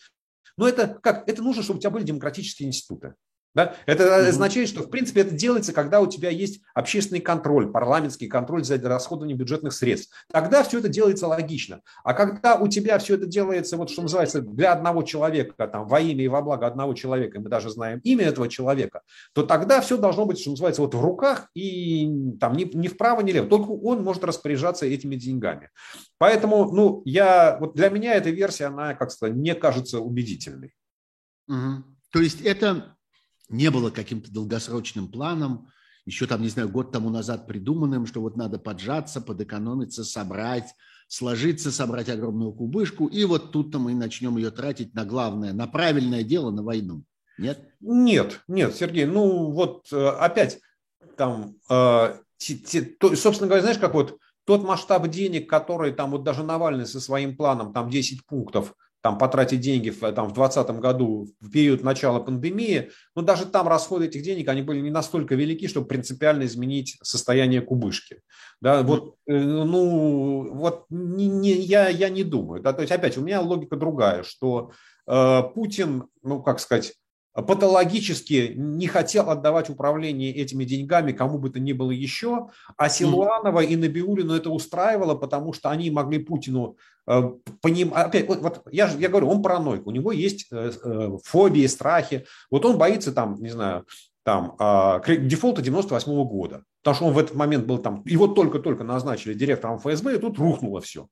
Но 0.57 0.67
это 0.67 0.99
как? 1.01 1.27
Это 1.29 1.41
нужно, 1.41 1.63
чтобы 1.63 1.77
у 1.77 1.81
тебя 1.81 1.91
были 1.91 2.03
демократические 2.03 2.69
институты. 2.69 3.15
Да? 3.55 3.75
Это 3.87 4.03
mm-hmm. 4.03 4.27
означает, 4.27 4.69
что 4.69 4.83
в 4.83 4.89
принципе 4.89 5.21
это 5.21 5.31
делается, 5.31 5.73
когда 5.73 6.01
у 6.01 6.07
тебя 6.07 6.29
есть 6.29 6.61
общественный 6.75 7.19
контроль, 7.19 7.71
парламентский 7.71 8.27
контроль 8.27 8.63
за 8.63 8.79
расходованием 8.79 9.37
бюджетных 9.37 9.73
средств. 9.73 10.13
Тогда 10.31 10.63
все 10.63 10.79
это 10.79 10.87
делается 10.87 11.27
логично. 11.27 11.81
А 12.03 12.13
когда 12.13 12.55
у 12.55 12.67
тебя 12.67 12.99
все 12.99 13.15
это 13.15 13.25
делается, 13.25 13.77
вот 13.77 13.89
что 13.89 14.03
называется, 14.03 14.41
для 14.41 14.71
одного 14.71 15.01
человека, 15.01 15.67
там, 15.67 15.87
во 15.87 15.99
имя 15.99 16.23
и 16.23 16.27
во 16.27 16.41
благо 16.41 16.67
одного 16.67 16.93
человека, 16.93 17.37
и 17.37 17.41
мы 17.41 17.49
даже 17.49 17.69
знаем 17.69 17.99
имя 18.03 18.25
этого 18.25 18.47
человека, 18.47 19.01
то 19.33 19.43
тогда 19.43 19.81
все 19.81 19.97
должно 19.97 20.25
быть, 20.25 20.39
что 20.39 20.51
называется, 20.51 20.83
вот 20.83 20.93
в 20.93 21.01
руках 21.01 21.49
и 21.55 22.35
там 22.39 22.53
ни, 22.53 22.69
ни 22.75 22.87
вправо, 22.87 23.21
ни 23.21 23.31
влево. 23.31 23.47
Только 23.47 23.71
он 23.71 24.03
может 24.03 24.23
распоряжаться 24.23 24.85
этими 24.85 25.15
деньгами. 25.15 25.71
Поэтому, 26.19 26.71
ну, 26.71 27.01
я, 27.05 27.57
вот 27.59 27.75
для 27.75 27.89
меня 27.89 28.13
эта 28.13 28.29
версия, 28.29 28.65
она, 28.65 28.93
как 28.93 29.11
сказать, 29.11 29.35
не 29.35 29.55
кажется 29.55 29.99
убедительной. 29.99 30.75
Угу. 31.47 31.83
То 32.11 32.19
есть 32.19 32.41
это 32.41 32.95
не 33.49 33.69
было 33.71 33.89
каким-то 33.89 34.31
долгосрочным 34.31 35.09
планом, 35.09 35.69
еще 36.05 36.25
там, 36.25 36.41
не 36.41 36.49
знаю, 36.49 36.69
год 36.69 36.91
тому 36.91 37.09
назад 37.09 37.45
придуманным, 37.47 38.05
что 38.05 38.21
вот 38.21 38.35
надо 38.35 38.57
поджаться, 38.57 39.21
подэкономиться, 39.21 40.03
собрать, 40.03 40.73
сложиться, 41.07 41.71
собрать 41.71 42.09
огромную 42.09 42.51
кубышку, 42.53 43.07
и 43.07 43.25
вот 43.25 43.51
тут-то 43.51 43.79
мы 43.79 43.93
начнем 43.93 44.37
ее 44.37 44.51
тратить 44.51 44.93
на 44.93 45.05
главное, 45.05 45.53
на 45.53 45.67
правильное 45.67 46.23
дело, 46.23 46.51
на 46.51 46.63
войну. 46.63 47.03
Нет? 47.37 47.59
Нет, 47.79 48.41
нет, 48.47 48.75
Сергей, 48.75 49.05
ну 49.05 49.51
вот 49.51 49.87
э, 49.91 50.07
опять 50.07 50.59
там, 51.15 51.55
э, 51.69 52.17
те, 52.37 52.55
те, 52.55 52.81
то, 52.81 53.15
собственно 53.15 53.47
говоря, 53.47 53.61
знаешь, 53.61 53.79
как 53.79 53.93
вот 53.93 54.17
тот 54.45 54.63
масштаб 54.63 55.07
денег, 55.09 55.49
который 55.49 55.93
там 55.93 56.11
вот 56.11 56.23
даже 56.23 56.43
Навальный 56.43 56.85
со 56.85 56.99
своим 56.99 57.37
планом, 57.37 57.73
там 57.73 57.89
10 57.89 58.25
пунктов– 58.25 58.73
там, 59.01 59.17
потратить 59.17 59.61
деньги 59.61 59.89
в, 59.89 59.99
там, 59.99 60.27
в 60.27 60.33
2020 60.33 60.79
году, 60.79 61.27
в 61.39 61.49
период 61.51 61.83
начала 61.83 62.19
пандемии, 62.19 62.91
но 63.15 63.21
даже 63.21 63.45
там 63.45 63.67
расходы 63.67 64.05
этих 64.05 64.23
денег, 64.23 64.49
они 64.49 64.61
были 64.61 64.81
не 64.81 64.89
настолько 64.89 65.35
велики, 65.35 65.67
чтобы 65.67 65.87
принципиально 65.87 66.43
изменить 66.43 66.97
состояние 67.01 67.61
кубышки. 67.61 68.21
Да, 68.61 68.83
вот, 68.83 69.15
э, 69.27 69.37
ну, 69.37 70.53
вот 70.53 70.85
не, 70.89 71.27
не, 71.27 71.53
я, 71.53 71.87
я 71.87 72.09
не 72.09 72.23
думаю. 72.23 72.61
Да, 72.61 72.73
то 72.73 72.81
есть, 72.81 72.91
опять, 72.91 73.17
у 73.17 73.21
меня 73.21 73.39
логика 73.41 73.77
другая, 73.77 74.23
что 74.23 74.71
э, 75.07 75.43
Путин, 75.53 76.07
ну, 76.21 76.43
как 76.43 76.59
сказать, 76.59 76.93
патологически 77.41 78.53
не 78.55 78.87
хотел 78.87 79.29
отдавать 79.29 79.69
управление 79.69 80.33
этими 80.33 80.63
деньгами 80.63 81.11
кому 81.11 81.37
бы 81.37 81.49
то 81.49 81.59
ни 81.59 81.73
было 81.73 81.91
еще, 81.91 82.47
а 82.77 82.89
Силуанова 82.89 83.59
и 83.59 83.75
Набиулину 83.75 84.33
это 84.33 84.49
устраивало, 84.49 85.15
потому 85.15 85.53
что 85.53 85.69
они 85.69 85.91
могли 85.91 86.19
Путину 86.19 86.77
э, 87.07 87.21
поним... 87.61 87.93
опять, 87.93 88.27
вот, 88.27 88.39
вот 88.41 88.63
я, 88.71 88.87
же, 88.87 88.99
я 88.99 89.09
говорю, 89.09 89.29
он 89.29 89.41
параноик, 89.41 89.87
у 89.87 89.91
него 89.91 90.11
есть 90.11 90.47
э, 90.51 90.71
э, 90.83 91.17
фобии, 91.23 91.67
страхи, 91.67 92.25
вот 92.49 92.65
он 92.65 92.77
боится 92.77 93.11
там, 93.11 93.35
не 93.41 93.49
знаю, 93.49 93.85
там, 94.23 94.55
э, 94.59 95.17
дефолта 95.17 95.61
98 95.61 96.11
-го 96.11 96.25
года, 96.25 96.63
потому 96.83 96.95
что 96.95 97.05
он 97.05 97.13
в 97.13 97.17
этот 97.19 97.35
момент 97.35 97.65
был 97.65 97.77
там, 97.79 98.03
его 98.05 98.27
только-только 98.27 98.83
назначили 98.83 99.33
директором 99.33 99.79
ФСБ, 99.79 100.15
и 100.15 100.19
тут 100.19 100.37
рухнуло 100.37 100.81
все. 100.81 101.07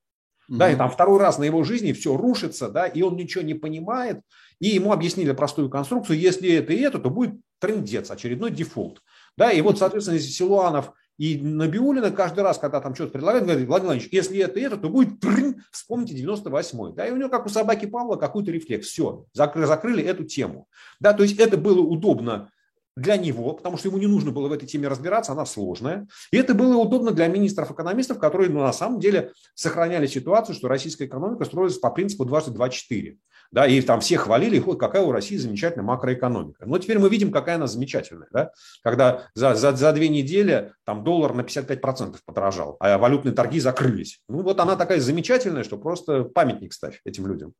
Mm-hmm. 0.48 0.56
Да, 0.56 0.70
и 0.70 0.76
там 0.76 0.90
второй 0.90 1.20
раз 1.20 1.38
на 1.38 1.44
его 1.44 1.62
жизни 1.62 1.92
все 1.92 2.16
рушится, 2.16 2.70
да, 2.70 2.86
и 2.86 3.02
он 3.02 3.16
ничего 3.16 3.44
не 3.44 3.54
понимает, 3.54 4.20
и 4.60 4.68
ему 4.68 4.92
объяснили 4.92 5.32
простую 5.32 5.68
конструкцию, 5.68 6.18
если 6.18 6.50
это 6.52 6.72
и 6.72 6.80
это, 6.80 6.98
то 6.98 7.10
будет 7.10 7.34
трендец, 7.58 8.10
очередной 8.10 8.50
дефолт. 8.50 9.02
Да, 9.36 9.52
и 9.52 9.60
вот, 9.60 9.78
соответственно, 9.78 10.18
Силуанов 10.18 10.92
и 11.18 11.36
Набиулина 11.36 12.12
каждый 12.12 12.44
раз, 12.44 12.58
когда 12.58 12.80
там 12.80 12.94
что-то 12.94 13.12
предлагают, 13.12 13.44
говорит, 13.44 13.66
Владимир 13.66 13.88
Владимирович, 13.88 14.12
если 14.12 14.38
это 14.38 14.58
и 14.58 14.62
это, 14.62 14.76
то 14.76 14.88
будет, 14.88 15.20
трын, 15.20 15.62
вспомните 15.72 16.14
98-й. 16.14 16.94
Да, 16.94 17.06
и 17.06 17.10
у 17.10 17.16
него, 17.16 17.28
как 17.28 17.44
у 17.44 17.48
собаки 17.48 17.86
Павла, 17.86 18.16
какой-то 18.16 18.52
рефлекс. 18.52 18.86
Все, 18.86 19.26
закрыли 19.32 20.02
эту 20.02 20.24
тему. 20.24 20.68
Да, 21.00 21.12
то 21.12 21.24
есть 21.24 21.38
это 21.38 21.56
было 21.56 21.80
удобно 21.80 22.50
для 22.98 23.16
него, 23.16 23.52
потому 23.54 23.76
что 23.76 23.88
ему 23.88 23.98
не 23.98 24.06
нужно 24.06 24.30
было 24.30 24.48
в 24.48 24.52
этой 24.52 24.66
теме 24.66 24.88
разбираться, 24.88 25.32
она 25.32 25.46
сложная. 25.46 26.06
И 26.30 26.36
это 26.36 26.54
было 26.54 26.76
удобно 26.76 27.12
для 27.12 27.28
министров-экономистов, 27.28 28.18
которые 28.18 28.50
ну, 28.50 28.60
на 28.60 28.72
самом 28.72 29.00
деле 29.00 29.32
сохраняли 29.54 30.06
ситуацию, 30.06 30.54
что 30.54 30.68
российская 30.68 31.06
экономика 31.06 31.44
строится 31.44 31.80
по 31.80 31.90
принципу 31.90 32.24
дважды 32.24 32.50
два-четыре. 32.50 33.18
Да, 33.50 33.66
и 33.66 33.80
там 33.80 34.00
все 34.00 34.18
хвалили, 34.18 34.58
вот 34.58 34.78
какая 34.78 35.02
у 35.02 35.10
России 35.10 35.36
замечательная 35.36 35.86
макроэкономика. 35.86 36.66
Но 36.66 36.78
теперь 36.78 36.98
мы 36.98 37.08
видим, 37.08 37.32
какая 37.32 37.54
она 37.54 37.66
замечательная. 37.66 38.28
Да? 38.30 38.50
Когда 38.82 39.22
за, 39.34 39.54
за, 39.54 39.72
за 39.72 39.92
две 39.92 40.10
недели 40.10 40.72
там 40.84 41.02
доллар 41.02 41.32
на 41.32 41.40
55% 41.40 42.18
подорожал, 42.26 42.76
а 42.78 42.98
валютные 42.98 43.34
торги 43.34 43.58
закрылись. 43.58 44.20
Ну 44.28 44.42
вот 44.42 44.60
она 44.60 44.76
такая 44.76 45.00
замечательная, 45.00 45.64
что 45.64 45.78
просто 45.78 46.24
памятник 46.24 46.74
ставь 46.74 47.00
этим 47.04 47.26
людям. 47.26 47.54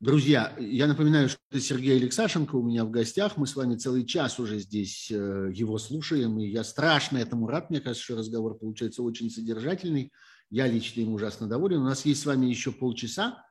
Друзья, 0.00 0.54
я 0.58 0.86
напоминаю, 0.86 1.28
что 1.28 1.38
это 1.50 1.60
Сергей 1.60 1.98
Алексашенко 1.98 2.56
у 2.56 2.62
меня 2.62 2.86
в 2.86 2.90
гостях. 2.90 3.36
Мы 3.36 3.46
с 3.46 3.54
вами 3.54 3.76
целый 3.76 4.06
час 4.06 4.40
уже 4.40 4.58
здесь 4.58 5.10
э, 5.10 5.50
его 5.52 5.76
слушаем, 5.76 6.38
и 6.38 6.46
я 6.46 6.64
страшно 6.64 7.18
этому 7.18 7.46
рад. 7.46 7.68
Мне 7.68 7.82
кажется, 7.82 8.02
что 8.02 8.16
разговор 8.16 8.56
получается 8.56 9.02
очень 9.02 9.30
содержательный. 9.30 10.10
Я 10.48 10.66
лично 10.68 11.02
им 11.02 11.12
ужасно 11.12 11.48
доволен. 11.48 11.82
У 11.82 11.84
нас 11.84 12.06
есть 12.06 12.22
с 12.22 12.24
вами 12.24 12.46
еще 12.46 12.72
полчаса. 12.72 13.44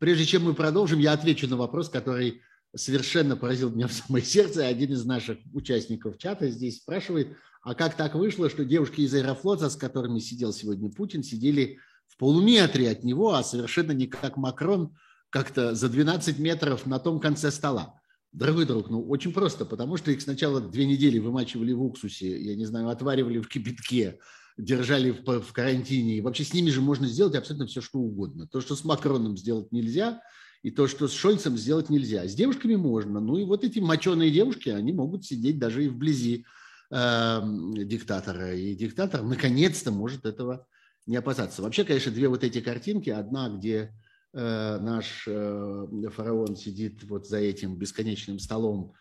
Прежде 0.00 0.24
чем 0.24 0.44
мы 0.44 0.54
продолжим, 0.54 1.00
я 1.00 1.12
отвечу 1.12 1.46
на 1.48 1.58
вопрос, 1.58 1.90
который 1.90 2.40
совершенно 2.74 3.36
поразил 3.36 3.68
меня 3.68 3.86
в 3.88 3.92
самое 3.92 4.24
сердце. 4.24 4.66
Один 4.66 4.94
из 4.94 5.04
наших 5.04 5.36
участников 5.52 6.16
чата 6.16 6.48
здесь 6.48 6.78
спрашивает, 6.78 7.36
а 7.62 7.74
как 7.74 7.94
так 7.94 8.14
вышло, 8.14 8.48
что 8.48 8.64
девушки 8.64 9.02
из 9.02 9.12
Аэрофлота, 9.12 9.68
с 9.68 9.76
которыми 9.76 10.18
сидел 10.20 10.54
сегодня 10.54 10.90
Путин, 10.90 11.22
сидели 11.22 11.78
в 12.06 12.16
полуметре 12.16 12.90
от 12.90 13.04
него, 13.04 13.34
а 13.34 13.44
совершенно 13.44 13.92
не 13.92 14.06
как 14.06 14.38
Макрон– 14.38 14.96
как-то 15.34 15.74
за 15.74 15.88
12 15.88 16.38
метров 16.38 16.86
на 16.86 17.00
том 17.00 17.18
конце 17.18 17.50
стола. 17.50 18.00
Дорогой 18.30 18.66
друг, 18.66 18.88
ну 18.88 19.02
очень 19.02 19.32
просто, 19.32 19.64
потому 19.64 19.96
что 19.96 20.12
их 20.12 20.22
сначала 20.22 20.60
две 20.60 20.86
недели 20.86 21.18
вымачивали 21.18 21.72
в 21.72 21.82
уксусе, 21.82 22.40
я 22.40 22.54
не 22.54 22.64
знаю, 22.66 22.88
отваривали 22.88 23.40
в 23.40 23.48
кипятке, 23.48 24.20
держали 24.56 25.10
в, 25.10 25.40
в 25.40 25.52
карантине. 25.52 26.18
И 26.18 26.20
вообще 26.20 26.44
с 26.44 26.54
ними 26.54 26.70
же 26.70 26.80
можно 26.80 27.08
сделать 27.08 27.34
абсолютно 27.34 27.66
все, 27.66 27.80
что 27.80 27.98
угодно. 27.98 28.46
То, 28.46 28.60
что 28.60 28.76
с 28.76 28.84
Макроном 28.84 29.36
сделать 29.36 29.72
нельзя, 29.72 30.22
и 30.62 30.70
то, 30.70 30.86
что 30.86 31.08
с 31.08 31.12
Шольцем 31.12 31.58
сделать 31.58 31.90
нельзя. 31.90 32.28
С 32.28 32.34
девушками 32.36 32.76
можно. 32.76 33.18
Ну 33.18 33.36
и 33.36 33.44
вот 33.44 33.64
эти 33.64 33.80
моченые 33.80 34.30
девушки, 34.30 34.68
они 34.68 34.92
могут 34.92 35.24
сидеть 35.24 35.58
даже 35.58 35.84
и 35.84 35.88
вблизи 35.88 36.46
э, 36.92 37.40
диктатора. 37.42 38.54
И 38.54 38.76
диктатор 38.76 39.24
наконец-то 39.24 39.90
может 39.90 40.26
этого 40.26 40.68
не 41.06 41.16
опасаться. 41.16 41.60
Вообще, 41.60 41.82
конечно, 41.82 42.12
две 42.12 42.28
вот 42.28 42.44
эти 42.44 42.60
картинки. 42.60 43.10
Одна, 43.10 43.48
где 43.48 43.90
наш 44.34 45.24
э, 45.28 45.86
фараон 46.10 46.56
сидит 46.56 47.04
вот 47.04 47.28
за 47.28 47.38
этим 47.38 47.76
бесконечным 47.76 48.38
столом 48.38 48.94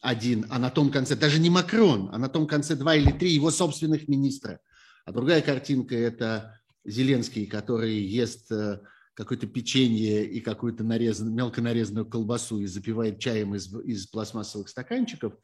один, 0.00 0.46
а 0.48 0.58
на 0.58 0.70
том 0.70 0.90
конце, 0.90 1.16
даже 1.16 1.38
не 1.40 1.50
Макрон, 1.50 2.08
а 2.12 2.18
на 2.18 2.28
том 2.28 2.46
конце 2.46 2.76
два 2.76 2.94
или 2.94 3.10
три 3.10 3.32
его 3.32 3.50
собственных 3.50 4.08
министра. 4.08 4.60
А 5.04 5.12
другая 5.12 5.42
картинка– 5.42 5.94
это 5.96 6.60
Зеленский, 6.84 7.46
который 7.46 7.98
ест 7.98 8.50
э, 8.52 8.80
какое-то 9.14 9.46
печенье 9.46 10.24
и 10.24 10.40
какую-то 10.40 10.84
нарезан, 10.84 11.34
мелко 11.34 11.60
нарезанную 11.60 12.06
колбасу 12.06 12.60
и 12.60 12.66
запивает 12.66 13.18
чаем 13.18 13.54
из, 13.54 13.74
из 13.84 14.06
пластмассовых 14.06 14.68
стаканчиков 14.68 15.34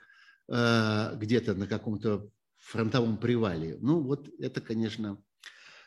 э, 0.48 1.16
где-то 1.16 1.54
на 1.54 1.66
каком-то 1.66 2.30
фронтовом 2.56 3.18
привале. 3.18 3.76
Ну, 3.80 4.00
вот 4.00 4.28
это, 4.38 4.60
конечно, 4.60 5.18
э, 5.18 5.33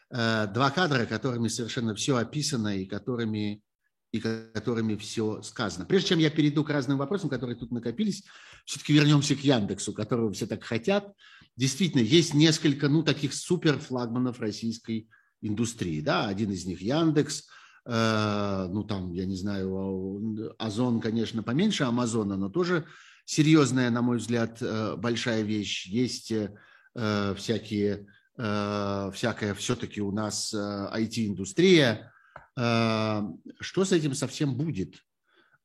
два 0.09 0.71
кадра, 0.71 1.05
которыми 1.05 1.49
совершенно 1.49 1.93
все 1.93 2.15
описано 2.15 2.77
и 2.77 2.85
которыми 2.85 3.61
и 4.11 4.19
которыми 4.19 4.95
все 4.95 5.41
сказано. 5.41 5.85
Прежде 5.85 6.09
чем 6.09 6.19
я 6.19 6.29
перейду 6.29 6.63
к 6.63 6.69
разным 6.69 6.97
вопросам, 6.97 7.29
которые 7.29 7.55
тут 7.55 7.71
накопились, 7.71 8.23
все-таки 8.65 8.93
вернемся 8.93 9.35
к 9.35 9.39
Яндексу, 9.39 9.93
которого 9.93 10.31
все 10.31 10.47
так 10.47 10.63
хотят. 10.63 11.13
Действительно, 11.55 12.01
есть 12.01 12.33
несколько, 12.33 12.87
ну, 12.87 13.03
таких 13.03 13.33
супер 13.33 13.77
флагманов 13.79 14.39
российской 14.39 15.09
индустрии. 15.41 16.01
Да? 16.01 16.27
Один 16.27 16.51
из 16.51 16.65
них 16.65 16.81
Яндекс, 16.81 17.47
э, 17.85 18.67
ну, 18.69 18.83
там, 18.83 19.11
я 19.13 19.25
не 19.25 19.35
знаю, 19.35 20.55
Озон, 20.57 21.01
конечно, 21.01 21.43
поменьше 21.43 21.83
Амазона, 21.83 22.37
но 22.37 22.49
тоже 22.49 22.85
серьезная, 23.25 23.89
на 23.89 24.01
мой 24.01 24.17
взгляд, 24.17 24.57
э, 24.61 24.95
большая 24.95 25.41
вещь. 25.41 25.85
Есть 25.87 26.31
э, 26.31 27.35
всякие, 27.35 28.07
э, 28.37 29.11
всякая 29.13 29.53
все-таки 29.53 30.01
у 30.01 30.11
нас 30.11 30.53
э, 30.53 30.57
IT-индустрия, 30.57 32.11
Э, 32.57 33.21
что 33.59 33.85
с 33.85 33.91
этим 33.91 34.13
совсем 34.13 34.55
будет? 34.55 34.95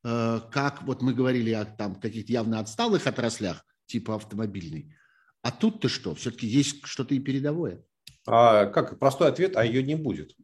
Э, 0.03 0.39
как 0.51 0.83
вот 0.83 1.01
мы 1.01 1.13
говорили 1.13 1.51
о 1.51 1.65
там, 1.65 1.95
каких-то 1.95 2.31
явно 2.31 2.59
отсталых 2.59 3.07
отраслях, 3.07 3.65
типа 3.87 4.15
автомобильной, 4.15 4.95
а 5.41 5.51
тут-то 5.51 5.89
что? 5.89 6.13
Все-таки 6.15 6.47
есть 6.47 6.85
что-то 6.85 7.15
и 7.15 7.19
передовое. 7.19 7.83
А, 8.25 8.67
как 8.67 8.99
простой 8.99 9.29
ответ, 9.29 9.57
а 9.57 9.65
ее 9.65 9.83
не 9.83 9.95
будет. 9.95 10.35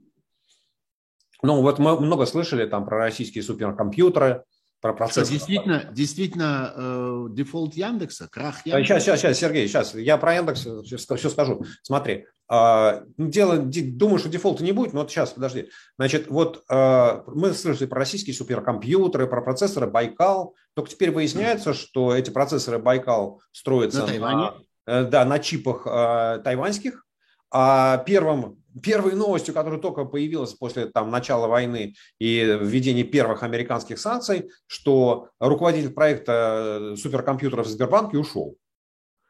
Ну, 1.42 1.62
вот 1.62 1.80
мы 1.80 1.98
много 2.00 2.26
слышали 2.26 2.66
там 2.66 2.86
про 2.86 2.98
российские 2.98 3.44
суперкомпьютеры, 3.44 4.44
про 4.82 4.94
процесс. 4.94 5.28
Что, 5.28 5.34
действительно, 5.34 5.90
действительно 5.92 6.74
э, 6.76 7.26
дефолт 7.32 7.74
Яндекса, 7.74 8.28
крах 8.30 8.66
Яндекса? 8.66 9.00
Сейчас, 9.00 9.04
сейчас, 9.04 9.20
сейчас, 9.20 9.38
Сергей, 9.38 9.68
сейчас. 9.68 9.96
Я 9.96 10.18
про 10.18 10.36
Яндекс 10.36 10.62
все, 10.84 11.16
все 11.16 11.30
скажу. 11.30 11.66
Смотри, 11.84 12.26
э, 12.52 13.04
дело, 13.18 13.58
думаю, 13.58 14.20
что 14.20 14.30
дефолта 14.30 14.64
не 14.64 14.72
будет, 14.72 14.94
но 14.94 15.02
вот 15.02 15.12
сейчас, 15.12 15.32
подожди. 15.32 15.70
Значит, 15.98 16.30
вот 16.30 16.64
э, 16.70 17.22
мы 17.28 17.54
слышали 17.54 17.88
про 17.88 18.00
российские 18.00 18.34
суперкомпьютеры, 18.34 19.28
про 19.28 19.42
процессоры 19.42 19.88
Байкал. 19.88 20.56
Только 20.76 20.90
теперь 20.90 21.12
выясняется, 21.12 21.74
что 21.74 22.16
эти 22.16 22.30
процессоры 22.30 22.80
Байкал 22.80 23.42
строятся 23.52 24.06
на, 24.06 24.18
на, 24.18 24.54
э, 24.86 25.04
да, 25.04 25.26
на 25.26 25.40
чипах 25.40 25.86
э, 25.86 26.42
тайваньских. 26.44 27.06
А 27.52 27.98
первым 28.00 28.60
первой 28.82 29.14
новостью, 29.14 29.54
которая 29.54 29.80
только 29.80 30.06
появилась 30.06 30.54
после 30.54 30.86
там, 30.86 31.10
начала 31.10 31.48
войны 31.48 31.96
и 32.20 32.58
введения 32.62 33.04
первых 33.04 33.44
американских 33.44 34.00
санкций, 34.00 34.52
что 34.68 35.30
руководитель 35.40 35.92
проекта 35.92 36.94
э, 36.94 36.96
суперкомпьютеров 36.96 37.66
в 37.66 37.70
Сбербанке 37.70 38.18
ушел. 38.18 38.56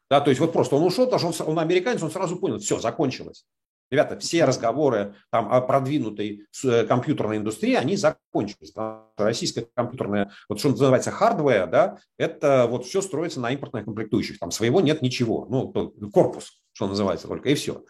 Да, 0.09 0.21
то 0.21 0.29
есть 0.29 0.39
вот 0.39 0.53
просто 0.53 0.75
он 0.75 0.83
ушел, 0.83 1.05
потому 1.05 1.33
что 1.33 1.43
он, 1.45 1.51
он 1.51 1.59
американец, 1.59 2.01
он 2.01 2.11
сразу 2.11 2.37
понял, 2.37 2.59
все, 2.59 2.79
закончилось. 2.79 3.45
Ребята, 3.91 4.19
все 4.19 4.45
разговоры 4.45 5.15
там, 5.31 5.51
о 5.51 5.61
продвинутой 5.61 6.45
э, 6.63 6.85
компьютерной 6.85 7.37
индустрии, 7.37 7.73
они 7.73 7.95
закончились. 7.95 8.73
Российская 9.17 9.67
компьютерная, 9.73 10.31
вот 10.47 10.59
что 10.59 10.69
называется 10.69 11.11
hardware, 11.11 11.67
да, 11.67 11.97
это 12.17 12.67
вот 12.69 12.85
все 12.85 13.01
строится 13.01 13.39
на 13.39 13.51
импортных 13.51 13.85
комплектующих. 13.85 14.39
Там 14.39 14.51
своего 14.51 14.79
нет 14.81 15.01
ничего. 15.01 15.47
Ну, 15.49 15.71
корпус, 16.11 16.61
что 16.73 16.87
называется 16.87 17.27
только, 17.27 17.49
и 17.49 17.55
все. 17.55 17.83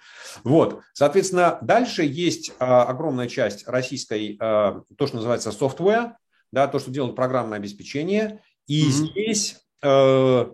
Вот, 0.44 0.82
соответственно, 0.94 1.60
дальше 1.62 2.04
есть 2.04 2.54
а, 2.60 2.84
огромная 2.84 3.28
часть 3.28 3.68
российской, 3.68 4.38
а, 4.40 4.82
то, 4.98 5.06
что 5.06 5.18
называется 5.18 5.50
software, 5.50 6.14
да, 6.52 6.68
то, 6.68 6.80
что 6.80 6.92
делает 6.92 7.16
программное 7.16 7.58
обеспечение. 7.58 8.42
И 8.68 8.88
mm-hmm. 8.88 8.92
здесь 8.92 9.58
э, 9.84 10.46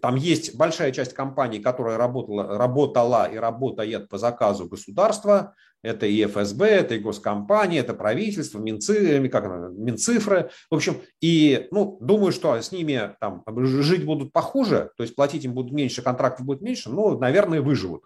там 0.00 0.16
есть 0.16 0.56
большая 0.56 0.92
часть 0.92 1.12
компаний, 1.12 1.58
которая 1.58 1.98
работала, 1.98 2.58
работала 2.58 3.30
и 3.30 3.36
работает 3.36 4.08
по 4.08 4.18
заказу 4.18 4.66
государства. 4.66 5.54
Это 5.82 6.06
и 6.06 6.24
ФСБ, 6.24 6.66
это 6.66 6.94
и 6.94 6.98
госкомпании, 6.98 7.80
это 7.80 7.92
правительство, 7.92 8.58
Минци, 8.60 9.28
как 9.28 9.44
оно, 9.44 9.68
Минцифры. 9.68 10.50
В 10.70 10.76
общем, 10.76 11.02
и 11.20 11.66
ну, 11.72 11.98
думаю, 12.00 12.32
что 12.32 12.54
с 12.54 12.70
ними 12.70 13.16
там, 13.20 13.42
жить 13.56 14.04
будут 14.04 14.32
похуже, 14.32 14.92
то 14.96 15.02
есть 15.02 15.16
платить 15.16 15.44
им 15.44 15.54
будут 15.54 15.72
меньше, 15.72 16.02
контрактов 16.02 16.46
будет 16.46 16.62
меньше, 16.62 16.88
но, 16.88 17.18
наверное, 17.18 17.60
выживут. 17.60 18.04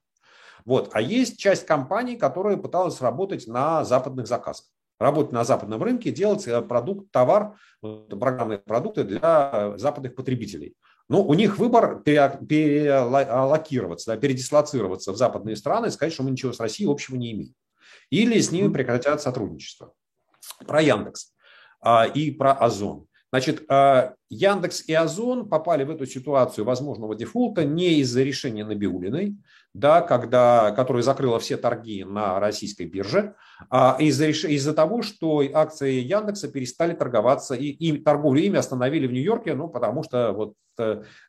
Вот. 0.64 0.90
А 0.92 1.00
есть 1.00 1.38
часть 1.38 1.66
компаний, 1.66 2.16
которая 2.16 2.56
пыталась 2.56 3.00
работать 3.00 3.46
на 3.46 3.84
западных 3.84 4.26
заказах 4.26 4.66
работать 4.98 5.32
на 5.32 5.44
западном 5.44 5.82
рынке, 5.82 6.10
делать 6.10 6.46
э, 6.48 6.62
продукт, 6.62 7.10
товар, 7.10 7.56
программные 7.82 8.58
продукты 8.58 9.04
для 9.04 9.74
западных 9.76 10.14
потребителей. 10.14 10.74
Ну, 11.08 11.22
у 11.22 11.34
них 11.34 11.58
выбор 11.58 12.02
перелокироваться, 12.02 14.12
да, 14.12 14.16
передислоцироваться 14.16 15.12
в 15.12 15.16
западные 15.16 15.56
страны 15.56 15.86
и 15.86 15.90
сказать, 15.90 16.12
что 16.12 16.24
мы 16.24 16.32
ничего 16.32 16.52
с 16.52 16.58
Россией 16.58 16.90
общего 16.90 17.14
не 17.16 17.32
имеем. 17.32 17.54
Или 18.10 18.40
с 18.40 18.50
ними 18.50 18.72
прекратят 18.72 19.22
сотрудничество. 19.22 19.92
Про 20.66 20.82
Яндекс 20.82 21.32
а, 21.80 22.06
и 22.06 22.32
про 22.32 22.52
Озон. 22.52 23.06
Значит, 23.30 23.64
а, 23.68 24.14
Яндекс 24.30 24.88
и 24.88 24.94
Озон 24.94 25.48
попали 25.48 25.84
в 25.84 25.90
эту 25.90 26.06
ситуацию 26.06 26.64
возможного 26.64 27.14
дефолта 27.14 27.64
не 27.64 28.00
из-за 28.00 28.22
решения 28.22 28.64
Набиулиной, 28.64 29.36
да, 29.74 30.00
когда, 30.00 30.72
которая 30.72 31.02
закрыла 31.02 31.38
все 31.38 31.56
торги 31.56 32.02
на 32.02 32.40
российской 32.40 32.86
бирже, 32.86 33.34
а 33.70 33.96
из-за, 34.00 34.28
из-за 34.28 34.72
того, 34.72 35.02
что 35.02 35.44
акции 35.52 36.00
Яндекса 36.00 36.48
перестали 36.48 36.94
торговаться, 36.94 37.54
и, 37.54 37.68
и 37.68 37.98
торговлю 37.98 38.42
ими 38.42 38.58
остановили 38.58 39.06
в 39.06 39.12
Нью-Йорке, 39.12 39.54
ну, 39.54 39.68
потому 39.68 40.02
что 40.02 40.32
вот 40.32 40.54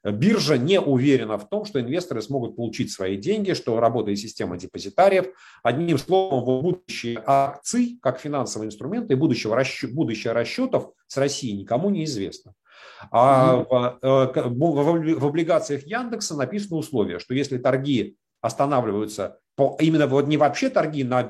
биржа 0.04 0.58
не 0.58 0.80
уверена 0.80 1.38
в 1.38 1.48
том, 1.50 1.66
что 1.66 1.80
инвесторы 1.80 2.22
смогут 2.22 2.56
получить 2.56 2.92
свои 2.92 3.18
деньги, 3.18 3.54
что 3.54 3.80
работает 3.80 4.20
система 4.20 4.58
депозитариев. 4.58 5.28
Одним 5.64 5.98
словом, 5.98 6.62
будущее 6.62 7.22
акций, 7.26 8.00
как 8.02 8.20
финансовый 8.20 8.66
инструмент, 8.66 9.12
и 9.12 9.16
будущего 9.16 9.56
расчет, 9.56 9.94
будущее 9.94 10.34
расчетов 10.34 10.92
с 11.08 11.18
Россией 11.18 11.58
никому 11.58 11.90
не 11.90 12.06
известно. 12.06 12.54
А 13.12 13.56
в, 13.56 14.00
э, 14.02 14.50
в, 14.50 15.20
в 15.20 15.26
облигациях 15.26 15.86
Яндекса 15.86 16.36
написано 16.36 16.78
условие, 16.78 17.20
что 17.20 17.34
если 17.34 17.58
торги 17.58 18.18
останавливаются 18.42 19.40
по, 19.56 19.76
именно 19.80 20.06
вот 20.06 20.28
не 20.28 20.38
вообще 20.38 20.70
торги, 20.70 21.04
на, 21.04 21.28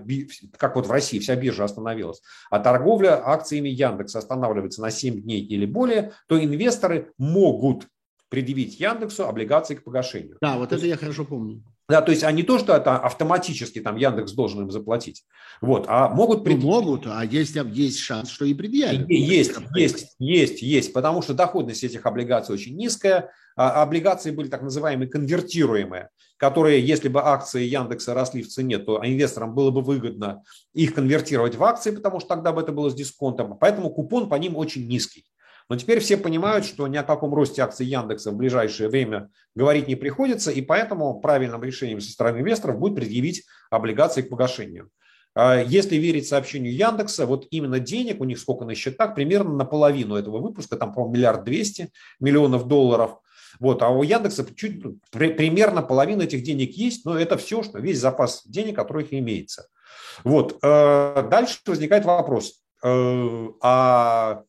как 0.57 0.76
вот 0.76 0.85
в 0.85 0.91
России 0.91 1.19
вся 1.19 1.35
биржа 1.35 1.64
остановилась, 1.64 2.22
а 2.49 2.60
торговля 2.60 3.22
акциями 3.26 3.69
Яндекса 3.69 4.19
останавливается 4.19 4.81
на 4.81 4.91
7 4.91 5.22
дней 5.22 5.41
или 5.41 5.65
более, 5.65 6.11
то 6.27 6.41
инвесторы 6.41 7.14
могут 7.18 7.88
предъявить 8.30 8.80
Яндексу 8.80 9.28
облигации 9.28 9.76
к 9.76 9.84
погашению. 9.84 10.38
Да, 10.41 10.58
вот 10.58 10.72
это 10.72 10.86
я 10.86 10.98
хорошо 10.98 11.26
помню. 11.26 11.64
Да, 11.90 12.02
то 12.02 12.12
есть, 12.12 12.24
а 12.26 12.32
не 12.34 12.44
то, 12.44 12.60
что 12.60 12.76
это 12.76 12.98
автоматически 12.98 13.80
там 13.80 13.95
Яндекс 13.95 14.34
должен 14.34 14.64
им 14.64 14.72
заплатить. 14.72 15.24
Вот, 15.62 15.86
а 15.88 16.10
могут 16.10 16.44
предъявить. 16.44 16.66
Ну, 16.66 16.82
могут, 16.82 17.08
а 17.08 17.24
есть, 17.24 17.56
есть 17.56 17.99
шанс, 17.99 18.30
что 18.30 18.44
и 18.44 18.54
предъявят. 18.54 19.10
Есть, 19.10 19.54
есть, 19.74 20.16
есть, 20.20 20.62
есть, 20.62 20.91
потому 20.91 21.22
что 21.22 21.34
доходность 21.34 21.86
этих 21.86 22.06
облигаций 22.06 22.54
очень 22.54 22.76
низкая. 22.76 23.32
А 23.56 23.82
облигации 23.82 24.30
были 24.30 24.49
так 24.49 24.62
называемые 24.62 25.10
конвертируемые, 25.10 26.10
которые, 26.36 26.86
если 26.86 27.08
бы 27.08 27.22
акции 27.24 27.64
Яндекса 27.64 28.14
росли 28.14 28.44
в 28.44 28.49
цене, 28.49 28.78
то 28.78 29.02
инвесторам 29.04 29.56
было 29.56 29.72
бы 29.72 29.82
выгодно 29.82 30.44
их 30.74 30.94
конвертировать 30.94 31.56
в 31.56 31.64
акции, 31.64 31.90
потому 31.90 32.20
что 32.20 32.30
тогда 32.30 32.52
бы 32.52 32.62
это 32.62 32.72
было 32.72 32.91
с 32.91 32.94
дисконтом. 32.94 33.58
Поэтому 33.58 33.90
купон 33.90 34.30
по 34.30 34.36
ним 34.36 34.58
очень 34.58 34.88
низкий. 34.88 35.26
Но 35.69 35.76
теперь 35.76 35.99
все 35.99 36.18
понимают, 36.18 36.65
что 36.65 36.88
ни 36.88 36.95
о 36.98 37.03
каком 37.03 37.34
росте 37.34 37.61
акций 37.61 37.85
Яндекса 37.85 38.31
в 38.31 38.38
ближайшее 38.38 38.89
время 38.89 39.30
говорить 39.53 39.88
не 39.88 39.95
приходится, 39.95 40.49
и 40.52 40.61
поэтому 40.61 41.19
правильным 41.19 41.64
решением 41.64 41.99
со 41.99 42.11
стороны 42.11 42.39
инвесторов 42.39 42.80
будет 42.80 42.95
предъявить 42.95 43.44
облигации 43.69 44.22
к 44.22 44.30
погашению. 44.30 44.89
А 45.35 45.61
если 45.61 45.98
верить 45.98 46.27
сообщению 46.27 46.73
Яндекса, 46.73 47.26
вот 47.26 47.48
именно 47.52 47.80
денег 47.80 48.22
у 48.22 48.23
них 48.23 48.39
сколько 48.39 48.65
на 48.65 48.73
счетах, 48.76 49.14
примерно 49.14 49.53
наполовину 49.53 50.15
этого 50.15 50.39
выпуска, 50.39 50.77
там, 50.77 50.94
по-моему, 50.94 51.15
миллиард 51.15 51.44
двести 51.44 51.91
миллионов 52.19 52.68
долларов, 52.68 53.19
Вот, 53.60 53.81
а 53.81 53.89
у 53.89 54.03
Яндекса 54.03 54.45
чуть, 54.56 54.81
при, 55.11 55.34
примерно 55.34 55.81
половина 55.81 56.23
этих 56.23 56.44
денег 56.44 56.72
есть, 56.72 57.06
но 57.06 57.18
это 57.18 57.38
все, 57.38 57.64
что 57.64 57.80
весь 57.80 57.99
запас 57.99 58.44
денег, 58.45 58.76
который 58.76 59.03
их 59.03 59.14
имеется. 59.14 59.68
Вот, 60.23 60.57
э, 60.61 61.27
дальше 61.30 61.60
возникает 61.65 62.06
вопрос, 62.06 62.64
э, 62.84 63.48
а 63.61 64.44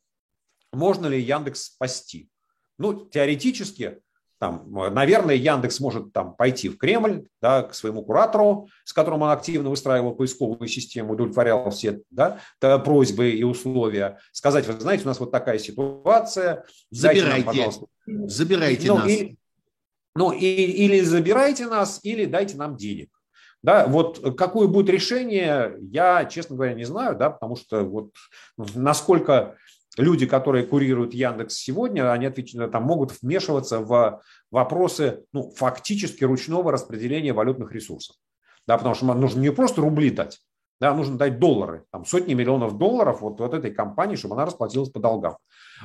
можно 0.78 1.06
ли 1.06 1.20
Яндекс 1.20 1.64
спасти? 1.64 2.30
Ну, 2.78 3.06
теоретически 3.06 4.00
там, 4.38 4.66
наверное, 4.70 5.34
Яндекс 5.34 5.80
может 5.80 6.12
там 6.12 6.34
пойти 6.34 6.68
в 6.68 6.78
Кремль, 6.78 7.26
да, 7.42 7.64
к 7.64 7.74
своему 7.74 8.04
куратору, 8.04 8.68
с 8.84 8.92
которым 8.92 9.22
он 9.22 9.30
активно 9.30 9.68
выстраивал 9.68 10.14
поисковую 10.14 10.68
систему, 10.68 11.14
удовлетворял 11.14 11.68
все 11.70 12.02
да, 12.10 12.38
просьбы 12.60 13.30
и 13.30 13.42
условия, 13.42 14.18
сказать, 14.30 14.66
вы 14.66 14.80
знаете, 14.80 15.04
у 15.04 15.08
нас 15.08 15.18
вот 15.18 15.32
такая 15.32 15.58
ситуация. 15.58 16.64
Забирайте, 16.90 17.70
нам, 18.06 18.28
забирайте 18.28 18.86
ну, 18.86 18.98
нас. 18.98 19.08
И, 19.08 19.36
ну, 20.14 20.30
и, 20.30 20.46
или 20.46 21.00
забирайте 21.00 21.66
нас, 21.66 21.98
или 22.04 22.24
дайте 22.24 22.56
нам 22.56 22.76
денег. 22.76 23.10
Да, 23.60 23.88
вот 23.88 24.36
какое 24.38 24.68
будет 24.68 24.88
решение, 24.88 25.76
я, 25.80 26.24
честно 26.26 26.54
говоря, 26.54 26.74
не 26.74 26.84
знаю, 26.84 27.16
да, 27.16 27.30
потому 27.30 27.56
что 27.56 27.82
вот 27.82 28.12
насколько 28.56 29.56
люди, 29.98 30.26
которые 30.26 30.66
курируют 30.66 31.14
Яндекс 31.14 31.56
сегодня, 31.56 32.10
они 32.12 32.26
отвечают, 32.26 32.72
там, 32.72 32.84
могут 32.84 33.20
вмешиваться 33.20 33.80
в 33.80 34.22
вопросы 34.50 35.24
ну, 35.32 35.50
фактически 35.56 36.24
ручного 36.24 36.72
распределения 36.72 37.32
валютных 37.32 37.72
ресурсов. 37.72 38.16
Да, 38.66 38.76
потому 38.76 38.94
что 38.94 39.06
нужно 39.14 39.40
не 39.40 39.50
просто 39.50 39.80
рубли 39.80 40.10
дать, 40.10 40.40
да, 40.80 40.94
нужно 40.94 41.16
дать 41.16 41.38
доллары, 41.38 41.84
там, 41.90 42.04
сотни 42.04 42.34
миллионов 42.34 42.76
долларов 42.78 43.22
вот, 43.22 43.40
вот 43.40 43.54
этой 43.54 43.72
компании, 43.72 44.16
чтобы 44.16 44.34
она 44.34 44.44
расплатилась 44.44 44.90
по 44.90 45.00
долгам. 45.00 45.38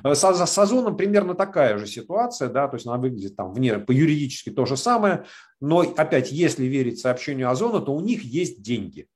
С, 0.03 0.21
с 0.21 0.57
Озоном 0.57 0.97
примерно 0.97 1.33
такая 1.33 1.77
же 1.77 1.87
ситуация, 1.87 2.49
да, 2.49 2.67
то 2.67 2.75
есть 2.75 2.85
она 2.85 2.97
выглядит 2.97 3.35
там 3.35 3.53
вне, 3.53 3.79
по 3.79 3.91
юридически 3.91 4.51
то 4.51 4.65
же 4.65 4.77
самое, 4.77 5.25
но 5.61 5.79
опять, 5.79 6.31
если 6.31 6.65
верить 6.65 6.99
сообщению 6.99 7.49
Озона, 7.49 7.79
то 7.79 7.93
у 7.93 8.01
них 8.01 8.23
есть 8.23 8.61
деньги. 8.61 9.07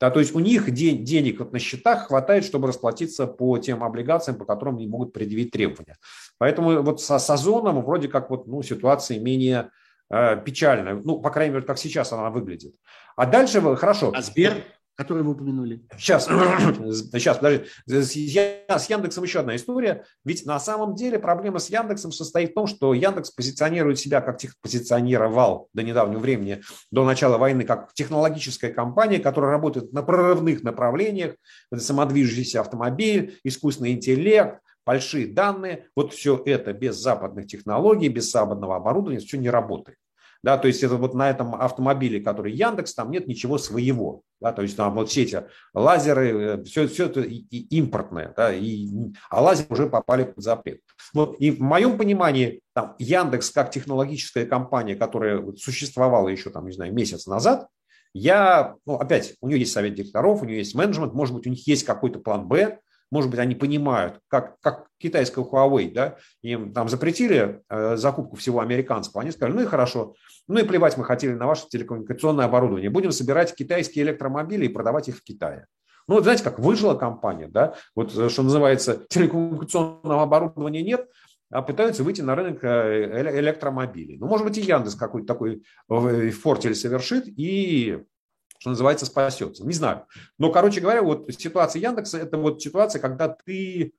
Да, 0.00 0.10
то 0.10 0.20
есть 0.20 0.34
у 0.34 0.40
них 0.40 0.70
день, 0.70 1.04
денег 1.04 1.38
вот 1.38 1.52
на 1.52 1.58
счетах 1.58 2.08
хватает, 2.08 2.44
чтобы 2.44 2.68
расплатиться 2.68 3.26
по 3.26 3.58
тем 3.58 3.84
облигациям, 3.84 4.36
по 4.36 4.44
которым 4.44 4.76
они 4.76 4.86
могут 4.86 5.12
предъявить 5.12 5.52
требования. 5.52 5.96
Поэтому 6.38 6.82
вот 6.82 7.00
с, 7.00 7.18
с 7.18 7.30
Озоном 7.30 7.82
вроде 7.82 8.08
как 8.08 8.28
вот, 8.30 8.46
ну, 8.46 8.62
ситуация 8.62 9.20
менее 9.20 9.70
э, 10.10 10.36
печальная. 10.44 10.94
Ну, 10.94 11.20
по 11.20 11.30
крайней 11.30 11.54
мере, 11.54 11.66
как 11.66 11.78
сейчас 11.78 12.12
она 12.12 12.30
выглядит. 12.30 12.74
А 13.16 13.26
дальше, 13.26 13.60
хорошо. 13.76 14.12
А 14.14 14.20
Сбер? 14.20 14.64
Который 14.96 15.22
вы 15.22 15.32
упомянули. 15.32 15.82
Сейчас, 15.96 16.24
сейчас, 17.12 17.38
подожди. 17.38 17.66
С 17.86 18.88
Яндексом 18.88 19.24
еще 19.24 19.40
одна 19.40 19.56
история. 19.56 20.04
Ведь 20.24 20.46
на 20.46 20.60
самом 20.60 20.94
деле 20.94 21.18
проблема 21.18 21.58
с 21.58 21.68
Яндексом 21.68 22.12
состоит 22.12 22.52
в 22.52 22.54
том, 22.54 22.66
что 22.66 22.94
Яндекс 22.94 23.30
позиционирует 23.30 23.98
себя, 23.98 24.20
как 24.20 24.38
тех, 24.38 24.54
позиционировал 24.60 25.68
до 25.72 25.82
недавнего 25.82 26.20
времени, 26.20 26.62
до 26.90 27.04
начала 27.04 27.38
войны, 27.38 27.64
как 27.64 27.92
технологическая 27.94 28.72
компания, 28.72 29.18
которая 29.18 29.50
работает 29.50 29.92
на 29.92 30.02
прорывных 30.02 30.62
направлениях, 30.62 31.34
самодвижущийся 31.74 32.60
автомобиль, 32.60 33.38
искусственный 33.42 33.92
интеллект, 33.92 34.60
большие 34.86 35.26
данные. 35.26 35.88
Вот 35.96 36.12
все 36.12 36.40
это 36.44 36.72
без 36.72 36.96
западных 36.96 37.46
технологий, 37.46 38.08
без 38.08 38.30
западного 38.30 38.76
оборудования, 38.76 39.20
все 39.20 39.38
не 39.38 39.50
работает. 39.50 39.98
Да, 40.44 40.58
то 40.58 40.68
есть 40.68 40.82
это 40.82 40.96
вот 40.96 41.14
на 41.14 41.30
этом 41.30 41.54
автомобиле, 41.54 42.20
который 42.20 42.52
Яндекс, 42.52 42.94
там 42.94 43.10
нет 43.10 43.26
ничего 43.26 43.56
своего. 43.56 44.20
Да, 44.42 44.52
то 44.52 44.60
есть 44.60 44.76
там 44.76 44.94
вот 44.94 45.08
все 45.08 45.22
эти 45.22 45.42
лазеры, 45.72 46.62
все, 46.64 46.84
э, 46.84 46.86
все 46.86 47.06
это 47.06 47.22
импортное, 47.22 48.34
да, 48.36 48.52
и, 48.52 48.88
а 49.30 49.40
лазеры 49.40 49.68
уже 49.70 49.86
попали 49.86 50.24
под 50.24 50.44
запрет. 50.44 50.80
Вот, 51.14 51.36
и 51.38 51.50
в 51.50 51.60
моем 51.60 51.96
понимании 51.96 52.60
там, 52.74 52.94
Яндекс 52.98 53.52
как 53.52 53.70
технологическая 53.70 54.44
компания, 54.44 54.96
которая 54.96 55.42
существовала 55.56 56.28
еще 56.28 56.50
там, 56.50 56.66
не 56.66 56.72
знаю, 56.72 56.92
месяц 56.92 57.26
назад, 57.26 57.66
я, 58.12 58.74
ну, 58.84 58.96
опять, 58.96 59.36
у 59.40 59.48
нее 59.48 59.60
есть 59.60 59.72
совет 59.72 59.94
директоров, 59.94 60.42
у 60.42 60.44
нее 60.44 60.58
есть 60.58 60.74
менеджмент, 60.74 61.14
может 61.14 61.34
быть, 61.34 61.46
у 61.46 61.50
них 61.50 61.66
есть 61.66 61.84
какой-то 61.84 62.18
план 62.18 62.46
Б, 62.46 62.80
может 63.10 63.30
быть, 63.30 63.40
они 63.40 63.54
понимают, 63.54 64.20
как, 64.28 64.58
как 64.60 64.88
китайская 64.98 65.44
Huawei, 65.44 65.92
да, 65.92 66.16
им 66.42 66.72
там 66.72 66.88
запретили 66.88 67.62
э, 67.68 67.96
закупку 67.96 68.36
всего 68.36 68.60
американского, 68.60 69.22
они 69.22 69.30
сказали, 69.30 69.54
ну 69.54 69.62
и 69.62 69.66
хорошо, 69.66 70.14
ну 70.48 70.60
и 70.60 70.64
плевать 70.64 70.96
мы 70.96 71.04
хотели 71.04 71.32
на 71.32 71.46
ваше 71.46 71.68
телекоммуникационное 71.68 72.46
оборудование, 72.46 72.90
будем 72.90 73.12
собирать 73.12 73.54
китайские 73.54 74.04
электромобили 74.04 74.66
и 74.66 74.68
продавать 74.68 75.08
их 75.08 75.18
в 75.18 75.22
Китае. 75.22 75.66
Ну, 76.06 76.20
знаете, 76.20 76.44
как 76.44 76.58
выжила 76.58 76.94
компания, 76.94 77.48
да, 77.48 77.74
вот 77.94 78.16
э, 78.16 78.28
что 78.28 78.42
называется, 78.42 79.04
телекоммуникационного 79.08 80.22
оборудования 80.22 80.82
нет, 80.82 81.06
а 81.50 81.62
пытаются 81.62 82.02
выйти 82.02 82.20
на 82.20 82.34
рынок 82.34 82.64
э, 82.64 83.38
электромобилей. 83.38 84.18
Ну, 84.18 84.26
может 84.26 84.46
быть, 84.46 84.58
и 84.58 84.62
Яндекс 84.62 84.96
какой-то 84.96 85.26
такой 85.26 85.62
э, 85.88 86.30
фортель 86.30 86.74
совершит, 86.74 87.24
и 87.26 88.02
что 88.64 88.70
называется, 88.70 89.04
спасется. 89.04 89.62
Не 89.62 89.74
знаю. 89.74 90.06
Но, 90.38 90.50
короче 90.50 90.80
говоря, 90.80 91.02
вот 91.02 91.30
ситуация 91.36 91.82
Яндекса– 91.82 92.16
это 92.22 92.38
вот 92.38 92.62
ситуация, 92.62 92.98
когда 92.98 93.28
ты, 93.28 93.92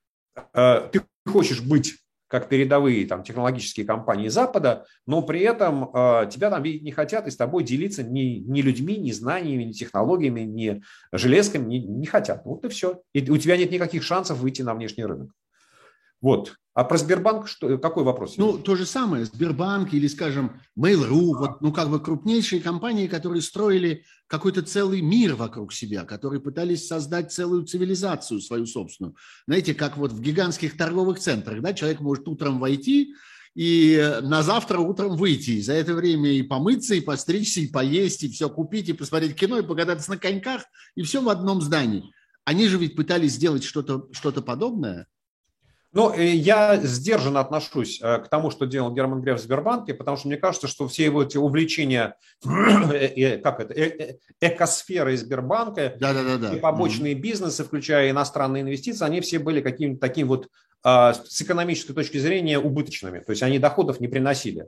э, 0.55 0.89
ты 0.91 1.01
хочешь 1.23 1.61
быть 1.61 1.99
как 2.27 2.49
передовые 2.49 3.05
там, 3.05 3.21
технологические 3.21 3.85
компании 3.85 4.27
Запада, 4.27 4.87
но 5.05 5.21
при 5.21 5.41
этом 5.41 5.91
э, 5.93 6.27
тебя 6.31 6.49
там 6.49 6.63
видеть 6.63 6.81
не 6.81 6.91
хотят 6.91 7.27
и 7.27 7.29
с 7.29 7.35
тобой 7.35 7.63
делиться 7.63 8.01
ни, 8.01 8.39
ни 8.39 8.63
людьми, 8.63 8.97
ни 8.97 9.11
знаниями, 9.11 9.65
ни 9.65 9.71
технологиями, 9.71 10.41
ни 10.41 10.81
железками 11.11 11.67
не, 11.67 11.83
не 11.83 12.07
хотят. 12.07 12.41
Вот 12.43 12.65
и 12.65 12.69
все. 12.69 13.03
И 13.13 13.29
у 13.29 13.37
тебя 13.37 13.57
нет 13.57 13.69
никаких 13.69 14.01
шансов 14.01 14.39
выйти 14.39 14.63
на 14.63 14.73
внешний 14.73 15.05
рынок. 15.05 15.29
Вот. 16.21 16.55
А 16.75 16.83
про 16.83 16.97
Сбербанк 16.97 17.47
что, 17.47 17.77
какой 17.77 18.03
вопрос? 18.03 18.35
Ну, 18.35 18.57
то 18.57 18.75
же 18.75 18.85
самое. 18.85 19.23
Сбербанк 19.23 19.93
или, 19.93 20.07
скажем, 20.07 20.59
Mail.ru, 20.77 21.37
вот, 21.37 21.61
ну, 21.61 21.71
как 21.71 21.89
бы 21.89 22.01
крупнейшие 22.01 22.61
компании, 22.61 23.07
которые 23.07 23.41
строили 23.41 24.03
какой-то 24.27 24.61
целый 24.61 24.99
мир 24.99 25.35
вокруг 25.35 25.71
себя, 25.71 26.03
которые 26.03 26.41
пытались 26.41 26.85
создать 26.85 27.31
целую 27.31 27.63
цивилизацию 27.63 28.41
свою 28.41 28.65
собственную. 28.65 29.15
Знаете, 29.47 29.73
как 29.73 29.95
вот 29.95 30.11
в 30.11 30.19
гигантских 30.19 30.75
торговых 30.75 31.19
центрах, 31.19 31.61
да, 31.61 31.73
человек 31.73 32.01
может 32.01 32.27
утром 32.27 32.59
войти 32.59 33.15
и 33.55 34.19
на 34.21 34.43
завтра 34.43 34.79
утром 34.79 35.15
выйти. 35.15 35.51
И 35.51 35.61
за 35.61 35.73
это 35.73 35.93
время 35.93 36.29
и 36.31 36.43
помыться, 36.43 36.93
и 36.93 36.99
постричься, 36.99 37.61
и 37.61 37.67
поесть, 37.67 38.23
и 38.23 38.29
все 38.29 38.49
купить, 38.49 38.89
и 38.89 38.93
посмотреть 38.93 39.37
кино, 39.37 39.59
и 39.59 39.65
покататься 39.65 40.11
на 40.11 40.17
коньках, 40.17 40.63
и 40.95 41.03
все 41.03 41.21
в 41.21 41.29
одном 41.29 41.61
здании. 41.61 42.11
Они 42.43 42.67
же 42.67 42.77
ведь 42.77 42.97
пытались 42.97 43.35
сделать 43.35 43.63
что-то 43.63 44.09
что 44.11 44.33
подобное– 44.41 45.07
ну, 45.95 46.13
я 46.13 46.75
сдержанно 46.83 47.39
отношусь 47.39 48.01
э, 48.01 48.17
к 48.19 48.27
тому, 48.27 48.51
что 48.51 48.65
делал 48.65 48.93
Герман 48.93 49.21
Греф 49.21 49.39
в 49.39 49.43
Сбербанке, 49.43 49.93
потому 49.93 50.17
что 50.17 50.27
мне 50.27 50.35
кажется, 50.35 50.67
что 50.67 50.89
все 50.89 51.05
его 51.05 51.23
эти 51.23 51.37
увлечения, 51.37 52.17
э, 52.45 53.37
как 53.37 53.61
это, 53.61 53.73
э, 53.73 54.17
экосферы 54.41 55.15
Сбербанка 55.15 55.95
да, 55.97 56.13
да, 56.13 56.37
да, 56.37 56.53
и 56.53 56.59
побочные 56.59 57.15
бизнесы, 57.15 57.63
включая 57.63 58.11
иностранные 58.11 58.63
инвестиции, 58.63 59.05
они 59.05 59.21
все 59.21 59.39
были 59.39 59.61
каким-то 59.61 60.01
таким 60.01 60.27
вот 60.27 60.49
а, 60.83 61.13
с 61.13 61.41
экономической 61.41 61.93
точки 61.93 62.17
зрения 62.17 62.59
убыточными, 62.59 63.19
то 63.19 63.31
есть 63.31 63.41
они 63.41 63.57
доходов 63.57 64.01
не 64.01 64.09
приносили. 64.09 64.67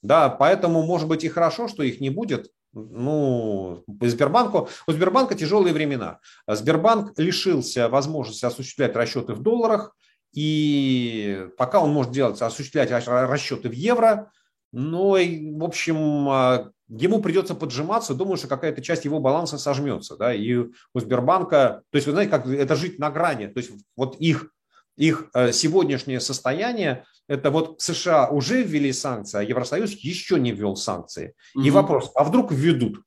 Да, 0.00 0.30
поэтому, 0.30 0.82
может 0.82 1.06
быть, 1.06 1.22
и 1.22 1.28
хорошо, 1.28 1.68
что 1.68 1.82
их 1.82 2.00
не 2.00 2.08
будет, 2.08 2.50
ну, 2.72 3.84
Сбербанку, 4.00 4.70
у 4.86 4.92
Сбербанка 4.92 5.34
тяжелые 5.34 5.74
времена. 5.74 6.18
Сбербанк 6.48 7.18
лишился 7.18 7.90
возможности 7.90 8.46
осуществлять 8.46 8.96
расчеты 8.96 9.34
в 9.34 9.42
долларах, 9.42 9.94
и 10.32 11.46
пока 11.58 11.80
он 11.80 11.90
может 11.90 12.12
делать, 12.12 12.40
осуществлять 12.40 12.90
расчеты 12.90 13.68
в 13.68 13.72
евро, 13.72 14.30
но, 14.72 15.12
в 15.12 15.64
общем, 15.64 16.28
а, 16.28 16.70
ему 16.88 17.20
придется 17.20 17.54
поджиматься, 17.54 18.14
думаю, 18.14 18.38
что 18.38 18.48
какая-то 18.48 18.82
часть 18.82 19.04
его 19.04 19.20
баланса 19.20 19.58
сожмется. 19.58 20.16
Да? 20.16 20.34
И 20.34 20.54
у 20.54 21.00
Сбербанка, 21.00 21.82
то 21.90 21.96
есть, 21.96 22.06
вы 22.06 22.12
знаете, 22.12 22.30
как 22.30 22.46
это 22.46 22.74
жить 22.76 22.98
на 22.98 23.10
грани, 23.10 23.46
то 23.46 23.58
есть 23.58 23.70
вот 23.96 24.16
их, 24.16 24.50
их 24.96 25.28
э, 25.34 25.52
сегодняшнее 25.52 26.20
состояние, 26.20 27.04
это 27.28 27.50
вот 27.50 27.80
США 27.82 28.28
уже 28.28 28.62
ввели 28.62 28.92
санкции, 28.92 29.38
а 29.38 29.42
Евросоюз 29.42 29.92
еще 29.92 30.40
не 30.40 30.52
ввел 30.52 30.76
санкции. 30.76 31.34
И 31.54 31.70
угу. 31.70 31.78
вопрос, 31.78 32.10
а 32.14 32.24
вдруг 32.24 32.50
введут? 32.50 33.02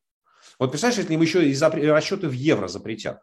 Вот 0.60 0.69
представляешь, 0.72 0.99
если 0.99 1.14
им 1.14 1.22
еще 1.22 1.49
и 1.49 1.89
расчеты 1.89 2.27
в 2.27 2.34
евро 2.34 2.68
запретят. 2.68 3.22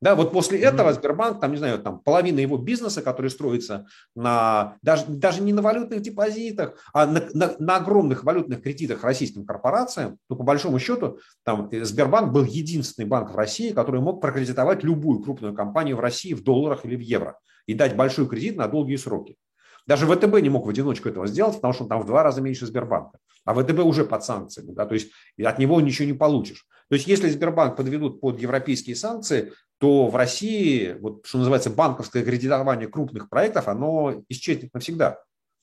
Да, 0.00 0.14
вот 0.14 0.32
после 0.32 0.60
этого 0.60 0.92
Сбербанк, 0.92 1.40
там, 1.40 1.50
не 1.50 1.56
знаю, 1.56 1.80
там 1.80 1.98
половина 1.98 2.38
его 2.38 2.56
бизнеса, 2.56 3.02
который 3.02 3.30
строится 3.30 3.86
на, 4.14 4.76
даже, 4.80 5.06
даже 5.08 5.42
не 5.42 5.52
на 5.52 5.60
валютных 5.60 6.02
депозитах, 6.02 6.74
а 6.92 7.06
на, 7.06 7.24
на, 7.34 7.56
на 7.58 7.76
огромных 7.76 8.22
валютных 8.22 8.62
кредитах 8.62 9.02
российским 9.02 9.44
корпорациям, 9.44 10.18
то 10.28 10.36
по 10.36 10.44
большому 10.44 10.78
счету 10.78 11.18
там 11.44 11.68
э, 11.72 11.84
Сбербанк 11.84 12.32
был 12.32 12.44
единственный 12.44 13.06
банк 13.06 13.32
в 13.32 13.36
России, 13.36 13.72
который 13.72 14.00
мог 14.00 14.20
прокредитовать 14.20 14.84
любую 14.84 15.20
крупную 15.20 15.52
компанию 15.52 15.96
в 15.96 16.00
России 16.00 16.32
в 16.32 16.44
долларах 16.44 16.84
или 16.84 16.94
в 16.94 17.00
евро 17.00 17.38
и 17.66 17.74
дать 17.74 17.96
большой 17.96 18.28
кредит 18.28 18.56
на 18.56 18.68
долгие 18.68 18.96
сроки. 18.96 19.36
Даже 19.88 20.06
ВТБ 20.06 20.40
не 20.42 20.50
мог 20.50 20.66
в 20.66 20.68
одиночку 20.68 21.08
этого 21.08 21.26
сделать, 21.26 21.56
потому 21.56 21.72
что 21.72 21.84
он 21.84 21.88
там 21.88 22.02
в 22.02 22.06
два 22.06 22.22
раза 22.22 22.40
меньше 22.40 22.66
Сбербанка. 22.66 23.18
А 23.44 23.54
ВТБ 23.54 23.80
уже 23.80 24.04
под 24.04 24.22
санкциями, 24.22 24.72
да, 24.72 24.84
то 24.84 24.94
есть 24.94 25.10
от 25.42 25.58
него 25.58 25.80
ничего 25.80 26.06
не 26.06 26.12
получишь. 26.12 26.66
То 26.88 26.94
есть 26.94 27.06
если 27.06 27.28
Сбербанк 27.28 27.76
подведут 27.76 28.20
под 28.20 28.40
европейские 28.40 28.96
санкции, 28.96 29.52
то 29.78 30.08
в 30.08 30.16
России, 30.16 30.96
вот, 31.00 31.26
что 31.26 31.38
называется, 31.38 31.70
банковское 31.70 32.24
кредитование 32.24 32.88
крупных 32.88 33.28
проектов, 33.28 33.68
оно 33.68 34.22
исчезнет 34.28 34.74
навсегда. 34.74 35.18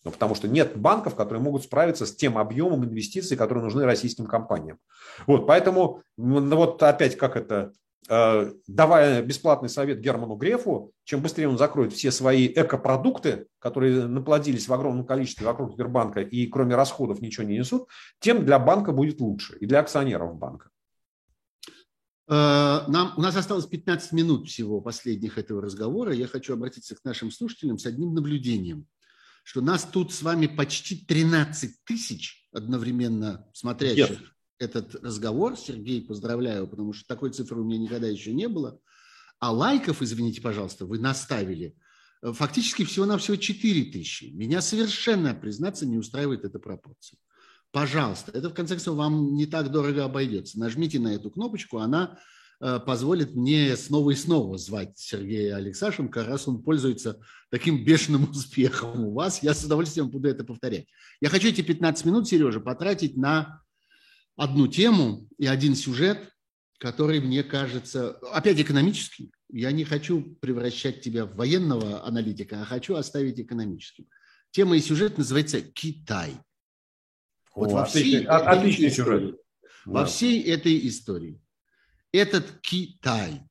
Ну, 0.05 0.11
потому 0.11 0.35
что 0.35 0.47
нет 0.47 0.77
банков, 0.77 1.15
которые 1.15 1.41
могут 1.41 1.63
справиться 1.63 2.05
с 2.05 2.15
тем 2.15 2.37
объемом 2.37 2.85
инвестиций, 2.85 3.35
которые 3.35 3.63
нужны 3.63 3.85
российским 3.85 4.27
компаниям. 4.27 4.77
Вот, 5.25 5.47
поэтому, 5.47 6.03
ну, 6.15 6.55
вот 6.55 6.81
опять 6.83 7.17
как 7.17 7.35
это, 7.35 7.73
э, 8.07 8.51
давая 8.67 9.23
бесплатный 9.23 9.67
совет 9.67 9.99
Герману 9.99 10.35
Грефу, 10.35 10.91
чем 11.05 11.21
быстрее 11.21 11.49
он 11.49 11.57
закроет 11.57 11.91
все 11.91 12.11
свои 12.11 12.47
экопродукты, 12.47 13.47
которые 13.57 14.05
наплодились 14.05 14.67
в 14.67 14.73
огромном 14.73 15.07
количестве 15.07 15.47
вокруг 15.47 15.71
Сбербанка 15.71 16.21
и 16.21 16.45
кроме 16.45 16.75
расходов 16.75 17.19
ничего 17.19 17.47
не 17.47 17.57
несут, 17.57 17.89
тем 18.19 18.45
для 18.45 18.59
банка 18.59 18.91
будет 18.91 19.19
лучше 19.19 19.57
и 19.57 19.65
для 19.65 19.79
акционеров 19.79 20.35
банка. 20.35 20.69
Э, 22.27 22.85
нам, 22.87 23.13
у 23.17 23.21
нас 23.21 23.35
осталось 23.35 23.65
15 23.65 24.11
минут 24.13 24.47
всего 24.47 24.81
последних 24.81 25.37
этого 25.37 25.61
разговора. 25.61 26.13
Я 26.13 26.27
хочу 26.27 26.53
обратиться 26.53 26.95
к 26.95 27.03
нашим 27.03 27.31
слушателям 27.31 27.77
с 27.77 27.85
одним 27.85 28.13
наблюдением, 28.13 28.87
что 29.43 29.61
нас 29.61 29.83
тут 29.83 30.13
с 30.13 30.21
вами 30.21 30.47
почти 30.47 31.05
13 31.05 31.83
тысяч 31.83 32.47
одновременно 32.51 33.47
смотрящих 33.53 34.09
Нет. 34.09 34.29
этот 34.57 34.95
разговор. 34.95 35.57
Сергей, 35.57 36.01
поздравляю, 36.01 36.67
потому 36.67 36.93
что 36.93 37.07
такой 37.07 37.31
цифры 37.31 37.61
у 37.61 37.63
меня 37.63 37.77
никогда 37.77 38.07
еще 38.07 38.33
не 38.33 38.47
было. 38.47 38.79
А 39.39 39.51
лайков, 39.51 40.01
извините, 40.01 40.41
пожалуйста, 40.41 40.85
вы 40.85 40.97
наставили 40.97 41.75
э, 42.23 42.33
фактически 42.33 42.85
всего-навсего 42.85 43.35
4 43.35 43.91
тысячи. 43.91 44.25
Меня 44.33 44.61
совершенно, 44.61 45.35
признаться, 45.35 45.85
не 45.85 45.99
устраивает 45.99 46.43
эта 46.43 46.57
пропорция. 46.57 47.19
Пожалуйста, 47.75 48.31
это 48.31 48.49
в 48.49 48.53
конце 48.53 48.75
концов 48.75 48.95
вам 48.95 49.33
не 49.33 49.45
так 49.47 49.69
дорого 49.69 50.05
обойдется. 50.05 50.57
Нажмите 50.57 50.97
на 50.97 51.09
эту 51.09 51.29
кнопочку, 51.29 51.79
она 51.79 52.17
э, 52.61 52.79
позволит 52.79 53.35
мне 53.35 53.75
снова 53.75 54.11
и 54.11 54.15
снова 54.15 54.57
звать 54.57 54.97
Сергея 54.97 55.57
Алексашенко, 55.57 56.23
раз 56.23 56.47
он 56.47 56.63
пользуется 56.63 57.19
таким 57.51 57.83
бешеным 57.83 58.29
успехом 58.31 59.03
у 59.03 59.11
вас. 59.11 59.43
Я 59.43 59.53
с 59.53 59.65
удовольствием 59.65 60.09
буду 60.09 60.29
это 60.29 60.45
повторять. 60.45 60.87
Я 61.19 61.27
хочу 61.27 61.49
эти 61.49 61.59
15 61.59 62.05
минут, 62.05 62.29
Сережа, 62.29 62.61
потратить 62.61 63.17
на 63.17 63.61
одну 64.37 64.69
тему 64.69 65.27
и 65.37 65.45
один 65.45 65.75
сюжет, 65.75 66.29
который, 66.79 67.19
мне 67.19 67.43
кажется, 67.43 68.11
опять 68.31 68.57
экономический. 68.57 69.33
Я 69.51 69.73
не 69.73 69.83
хочу 69.83 70.21
превращать 70.39 71.01
тебя 71.01 71.25
в 71.25 71.35
военного 71.35 72.07
аналитика, 72.07 72.61
а 72.61 72.65
хочу 72.65 72.95
оставить 72.95 73.37
экономическим. 73.37 74.05
Тема 74.51 74.77
и 74.77 74.79
сюжет 74.79 75.17
называется 75.17 75.59
«Китай». 75.59 76.39
Вот 77.55 77.71
О, 77.71 77.75
во 77.75 77.85
всей 77.85 78.01
отличный, 78.01 78.21
этой 78.21 78.47
отличный 78.47 78.91
сюжет. 78.91 79.35
Во 79.85 80.01
да. 80.01 80.05
всей 80.05 80.41
этой 80.43 80.87
истории 80.87 81.39
этот 82.19 82.59
Китай, 82.61 83.41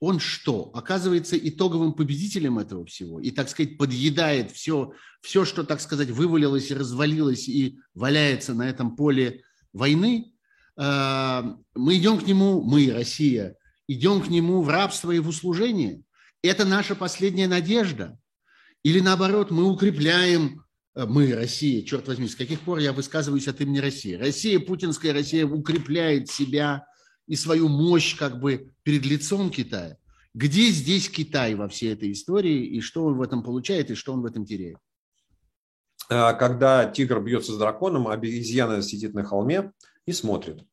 он 0.00 0.18
что? 0.18 0.70
Оказывается 0.74 1.38
итоговым 1.38 1.92
победителем 1.92 2.58
этого 2.58 2.84
всего 2.84 3.20
и, 3.20 3.30
так 3.30 3.48
сказать, 3.48 3.78
подъедает 3.78 4.50
все, 4.50 4.92
все, 5.20 5.44
что, 5.44 5.62
так 5.64 5.80
сказать, 5.80 6.10
вывалилось 6.10 6.70
и 6.70 6.74
развалилось 6.74 7.48
и 7.48 7.78
валяется 7.94 8.54
на 8.54 8.68
этом 8.68 8.96
поле 8.96 9.42
войны. 9.72 10.34
А, 10.76 11.56
мы 11.74 11.96
идем 11.96 12.18
к 12.18 12.26
нему, 12.26 12.62
мы, 12.62 12.90
Россия, 12.92 13.56
идем 13.86 14.22
к 14.22 14.28
нему 14.28 14.62
в 14.62 14.68
рабство 14.68 15.12
и 15.12 15.20
в 15.20 15.28
услужение. 15.28 16.02
Это 16.42 16.64
наша 16.64 16.96
последняя 16.96 17.46
надежда. 17.46 18.18
Или 18.82 18.98
наоборот, 18.98 19.52
мы 19.52 19.70
укрепляем 19.70 20.61
мы, 20.94 21.34
Россия, 21.34 21.82
черт 21.82 22.06
возьми, 22.08 22.28
с 22.28 22.36
каких 22.36 22.60
пор 22.60 22.78
я 22.78 22.92
высказываюсь 22.92 23.48
от 23.48 23.60
имени 23.60 23.78
России? 23.78 24.14
Россия, 24.14 24.60
путинская 24.60 25.12
Россия 25.12 25.46
укрепляет 25.46 26.28
себя 26.28 26.86
и 27.26 27.36
свою 27.36 27.68
мощь 27.68 28.16
как 28.16 28.40
бы 28.40 28.72
перед 28.82 29.06
лицом 29.06 29.50
Китая. 29.50 29.96
Где 30.34 30.68
здесь 30.68 31.08
Китай 31.10 31.54
во 31.54 31.68
всей 31.68 31.92
этой 31.92 32.12
истории, 32.12 32.64
и 32.64 32.80
что 32.80 33.04
он 33.04 33.16
в 33.16 33.22
этом 33.22 33.42
получает, 33.42 33.90
и 33.90 33.94
что 33.94 34.12
он 34.12 34.22
в 34.22 34.26
этом 34.26 34.46
теряет? 34.46 34.78
А, 36.08 36.32
когда 36.34 36.86
тигр 36.86 37.20
бьется 37.20 37.52
с 37.52 37.58
драконом, 37.58 38.08
обезьяна 38.08 38.82
сидит 38.82 39.14
на 39.14 39.24
холме 39.24 39.72
и 40.06 40.12
смотрит. 40.12 40.64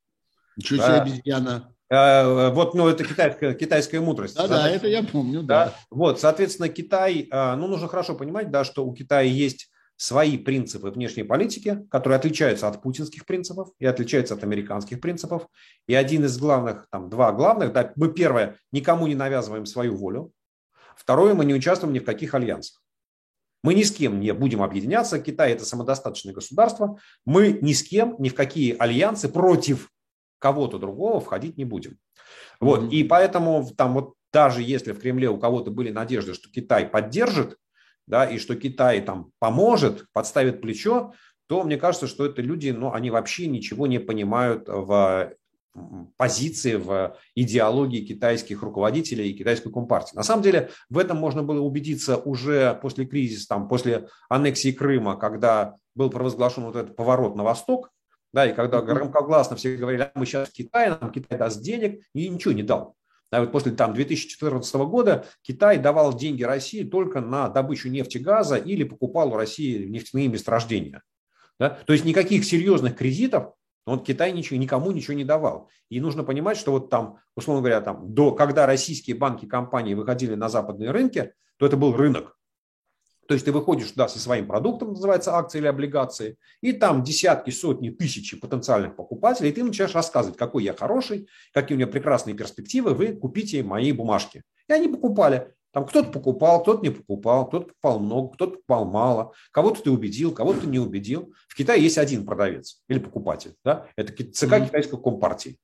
Ничего 0.56 0.84
себе 0.84 0.96
обезьяна. 0.96 1.76
А, 1.92 2.50
вот, 2.52 2.74
ну, 2.74 2.88
это 2.88 3.04
китайская, 3.04 3.54
китайская 3.54 4.00
мудрость. 4.00 4.36
Да, 4.36 4.48
да, 4.48 4.70
это 4.70 4.88
я 4.88 5.04
помню, 5.04 5.44
да. 5.44 5.66
да. 5.66 5.76
Вот, 5.90 6.20
соответственно, 6.20 6.70
Китай, 6.70 7.28
а, 7.32 7.56
ну, 7.56 7.68
нужно 7.68 7.88
хорошо 7.88 8.16
понимать, 8.16 8.52
да, 8.52 8.64
что 8.64 8.86
у 8.86 8.94
Китая 8.94 9.22
есть 9.22 9.70
свои 10.00 10.38
принципы 10.38 10.92
внешней 10.92 11.24
политики, 11.24 11.86
которые 11.92 12.16
отличаются 12.16 12.70
от 12.70 12.82
путинских 12.82 13.26
принципов 13.26 13.70
и 13.80 13.86
отличаются 13.86 14.34
от 14.34 14.44
американских 14.46 15.02
принципов. 15.02 15.48
И 15.88 15.94
один 15.94 16.24
из 16.24 16.38
главных, 16.38 16.88
там 16.90 17.10
два 17.10 17.34
главных, 17.34 17.74
да, 17.74 17.92
мы 17.98 18.14
первое, 18.14 18.56
никому 18.72 19.08
не 19.08 19.16
навязываем 19.16 19.66
свою 19.66 19.98
волю. 19.98 20.32
Второе, 20.96 21.34
мы 21.34 21.44
не 21.44 21.54
участвуем 21.54 21.94
ни 21.94 22.00
в 22.00 22.06
каких 22.06 22.34
альянсах. 22.34 22.82
Мы 23.62 23.74
ни 23.74 23.84
с 23.84 23.92
кем 23.92 24.22
не 24.22 24.34
будем 24.34 24.64
объединяться. 24.64 25.20
Китай– 25.20 25.52
это 25.54 25.66
самодостаточное 25.66 26.34
государство. 26.34 26.98
Мы 27.26 27.60
ни 27.62 27.74
с 27.74 27.84
кем, 27.84 28.16
ни 28.20 28.30
в 28.30 28.36
какие 28.36 28.78
альянсы 28.78 29.28
против 29.28 29.90
кого-то 30.40 30.80
другого 30.80 31.20
входить 31.20 31.58
не 31.58 31.66
будем. 31.66 31.98
Вот. 32.62 32.84
Mm-hmm. 32.84 32.92
И 32.92 33.04
поэтому 33.04 33.70
там 33.76 33.96
вот 33.96 34.14
даже 34.32 34.62
если 34.62 34.94
в 34.94 35.00
Кремле 35.00 35.28
у 35.28 35.38
кого-то 35.38 35.72
были 35.72 35.92
надежды, 35.92 36.34
что 36.34 36.50
Китай 36.50 36.86
поддержит 36.88 37.58
да, 38.10 38.26
и 38.26 38.40
что 38.40 38.56
Китай 38.56 39.02
там 39.02 39.32
поможет, 39.40 40.08
подставит 40.14 40.62
плечо, 40.62 41.14
то 41.48 41.64
мне 41.64 41.78
кажется, 41.78 42.08
что 42.08 42.26
это 42.26 42.42
люди, 42.42 42.70
ну, 42.70 42.92
они 42.92 43.12
вообще 43.12 43.48
ничего 43.48 43.88
не 43.88 44.00
понимают 44.00 44.68
в 44.68 45.32
позиции, 46.18 46.76
в 46.76 47.16
идеологии 47.36 48.06
китайских 48.06 48.64
руководителей 48.64 49.30
и 49.30 49.38
китайской 49.38 49.72
компартии. 49.72 50.16
На 50.16 50.24
самом 50.24 50.42
деле 50.42 50.72
в 50.90 50.98
этом 50.98 51.18
можно 51.18 51.44
было 51.44 51.62
убедиться 51.62 52.18
уже 52.18 52.78
после 52.82 53.06
кризиса, 53.06 53.48
там, 53.48 53.68
после 53.68 54.08
аннексии 54.28 54.72
Крыма, 54.72 55.16
когда 55.16 55.76
был 55.94 56.10
провозглашен 56.10 56.64
вот 56.66 56.76
этот 56.76 56.96
поворот 56.96 57.36
на 57.36 57.44
восток, 57.44 57.92
да, 58.34 58.48
и 58.48 58.54
когда 58.54 58.82
громкогласно 58.82 59.56
все 59.56 59.78
говорили, 59.78 60.02
а 60.02 60.12
мы 60.16 60.26
сейчас 60.26 60.50
в 60.50 60.54
Китае, 60.54 60.98
нам 61.00 61.12
Китай 61.12 61.38
даст 61.38 61.62
денег, 61.62 62.04
и 62.14 62.28
ничего 62.28 62.54
не 62.54 62.64
дал. 62.64 62.96
А 63.32 63.42
вот 63.42 63.52
после 63.52 63.72
там, 63.74 63.94
2014 63.94 64.76
года 64.76 65.26
Китай 65.42 65.78
давал 65.78 66.16
деньги 66.16 66.44
России 66.44 66.84
только 66.84 67.22
на 67.22 67.50
добычу 67.50 67.90
нефти 67.90 68.18
и 68.18 68.22
газа 68.22 68.56
или 68.56 68.84
покупал 68.84 69.34
у 69.34 69.36
России 69.36 69.86
нефтяные 69.86 70.28
месторождения. 70.28 71.04
Да? 71.60 71.70
То 71.70 71.94
есть 71.94 72.06
никаких 72.06 72.44
серьезных 72.46 72.96
кредитов 72.96 73.54
вот 73.86 74.06
Китай 74.06 74.32
ничего, 74.32 74.60
никому 74.60 74.92
ничего 74.92 75.16
не 75.16 75.24
давал. 75.24 75.70
И 75.90 76.00
нужно 76.00 76.24
понимать, 76.24 76.58
что 76.58 76.72
вот 76.72 76.90
там, 76.90 77.18
условно 77.36 77.62
говоря, 77.62 77.82
там, 77.82 78.14
до, 78.14 78.32
когда 78.32 78.66
российские 78.66 79.16
банки, 79.16 79.46
компании 79.46 79.96
выходили 79.96 80.36
на 80.36 80.50
западные 80.50 80.92
рынки, 80.92 81.34
то 81.58 81.66
это 81.66 81.76
был 81.76 81.96
рынок. 81.96 82.38
То 83.30 83.36
есть 83.36 83.46
ты 83.46 83.52
выходишь 83.52 83.92
туда 83.92 84.08
со 84.08 84.18
своим 84.18 84.48
продуктом, 84.48 84.94
называется 84.94 85.36
акции 85.36 85.60
или 85.60 85.68
облигации, 85.68 86.38
и 86.62 86.72
там 86.72 87.04
десятки, 87.04 87.52
сотни, 87.52 87.92
тысячи 87.92 88.36
потенциальных 88.36 88.96
покупателей, 88.96 89.52
и 89.52 89.54
ты 89.54 89.64
начинаешь 89.64 89.94
рассказывать, 89.94 90.36
какой 90.36 90.64
я 90.64 90.74
хороший, 90.74 91.28
какие 91.54 91.76
у 91.76 91.78
меня 91.78 91.86
прекрасные 91.86 92.36
перспективы, 92.36 92.96
вы 92.96 93.10
купите 93.14 93.62
мои 93.62 93.92
бумажки. 93.92 94.42
И 94.68 94.74
они 94.74 94.88
покупали. 94.88 95.54
Там 95.72 95.86
кто-то 95.86 96.10
покупал, 96.12 96.64
кто-то 96.64 96.82
не 96.82 96.90
покупал, 96.90 97.48
кто-то 97.48 97.68
покупал 97.68 98.00
много, 98.00 98.34
кто-то 98.34 98.52
покупал 98.54 98.86
мало, 98.86 99.34
кого-то 99.52 99.84
ты 99.84 99.92
убедил, 99.92 100.34
кого-то 100.34 100.66
не 100.66 100.80
убедил. 100.80 101.32
В 101.48 101.56
Китае 101.56 101.84
есть 101.84 102.00
один 102.00 102.26
продавец 102.26 102.82
или 102.88 102.98
покупатель, 102.98 103.54
да? 103.64 103.86
это 103.96 104.12
ЦК 104.12 104.54
mm-hmm. 104.54 104.66
китайской 104.66 105.00
компартии, 105.00 105.60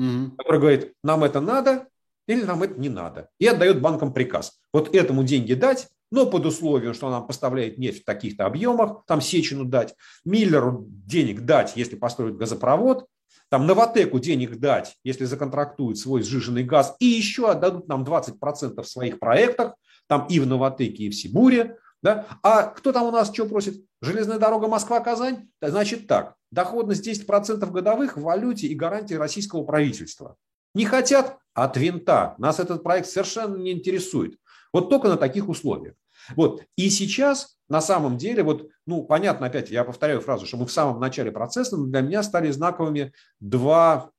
mm-hmm. 0.00 0.32
который 0.36 0.60
говорит, 0.60 0.92
нам 1.04 1.22
это 1.22 1.40
надо 1.40 1.86
или 2.26 2.42
нам 2.42 2.62
это 2.62 2.80
не 2.80 2.88
надо, 2.88 3.28
и 3.38 3.46
отдает 3.46 3.80
банкам 3.80 4.12
приказ. 4.12 4.58
Вот 4.72 4.94
этому 4.94 5.22
деньги 5.22 5.54
дать, 5.54 5.88
но 6.14 6.26
под 6.26 6.46
условием, 6.46 6.94
что 6.94 7.10
нам 7.10 7.26
поставляет 7.26 7.76
нефть 7.76 8.02
в 8.02 8.04
таких-то 8.04 8.46
объемах, 8.46 9.02
там 9.06 9.20
Сечину 9.20 9.64
дать, 9.64 9.96
Миллеру 10.24 10.86
денег 10.88 11.40
дать, 11.40 11.72
если 11.74 11.96
построить 11.96 12.36
газопровод, 12.36 13.06
там 13.50 13.66
Новотеку 13.66 14.20
денег 14.20 14.60
дать, 14.60 14.96
если 15.02 15.24
законтрактуют 15.24 15.98
свой 15.98 16.22
сжиженный 16.22 16.62
газ, 16.62 16.94
и 17.00 17.06
еще 17.06 17.50
отдадут 17.50 17.88
нам 17.88 18.04
20% 18.04 18.80
в 18.80 18.88
своих 18.88 19.18
проектах, 19.18 19.74
там 20.06 20.26
и 20.28 20.38
в 20.38 20.46
Новотеке, 20.46 21.02
и 21.02 21.10
в 21.10 21.16
Сибуре. 21.16 21.78
Да? 22.00 22.26
А 22.44 22.62
кто 22.62 22.92
там 22.92 23.04
у 23.04 23.10
нас 23.10 23.32
что 23.32 23.46
просит? 23.46 23.84
Железная 24.00 24.38
дорога 24.38 24.68
Москва-Казань? 24.68 25.48
Значит 25.60 26.06
так, 26.06 26.36
доходность 26.52 27.08
10% 27.08 27.68
годовых 27.72 28.16
в 28.16 28.22
валюте 28.22 28.68
и 28.68 28.74
гарантии 28.76 29.14
российского 29.14 29.64
правительства. 29.64 30.36
Не 30.74 30.84
хотят? 30.84 31.38
От 31.54 31.76
винта. 31.76 32.36
Нас 32.38 32.60
этот 32.60 32.84
проект 32.84 33.08
совершенно 33.08 33.56
не 33.56 33.72
интересует. 33.72 34.36
Вот 34.72 34.90
только 34.90 35.08
на 35.08 35.16
таких 35.16 35.48
условиях. 35.48 35.94
Вот. 36.36 36.62
И 36.76 36.90
сейчас 36.90 37.56
на 37.68 37.80
самом 37.80 38.18
деле, 38.18 38.42
вот, 38.42 38.68
ну, 38.86 39.04
понятно, 39.04 39.46
опять 39.46 39.70
я 39.70 39.84
повторяю 39.84 40.20
фразу, 40.20 40.46
что 40.46 40.56
мы 40.56 40.66
в 40.66 40.72
самом 40.72 41.00
начале 41.00 41.32
процесса, 41.32 41.76
но 41.76 41.86
для 41.86 42.02
меня 42.02 42.22
стали 42.22 42.50
знаковыми 42.50 43.12
два, 43.40 44.10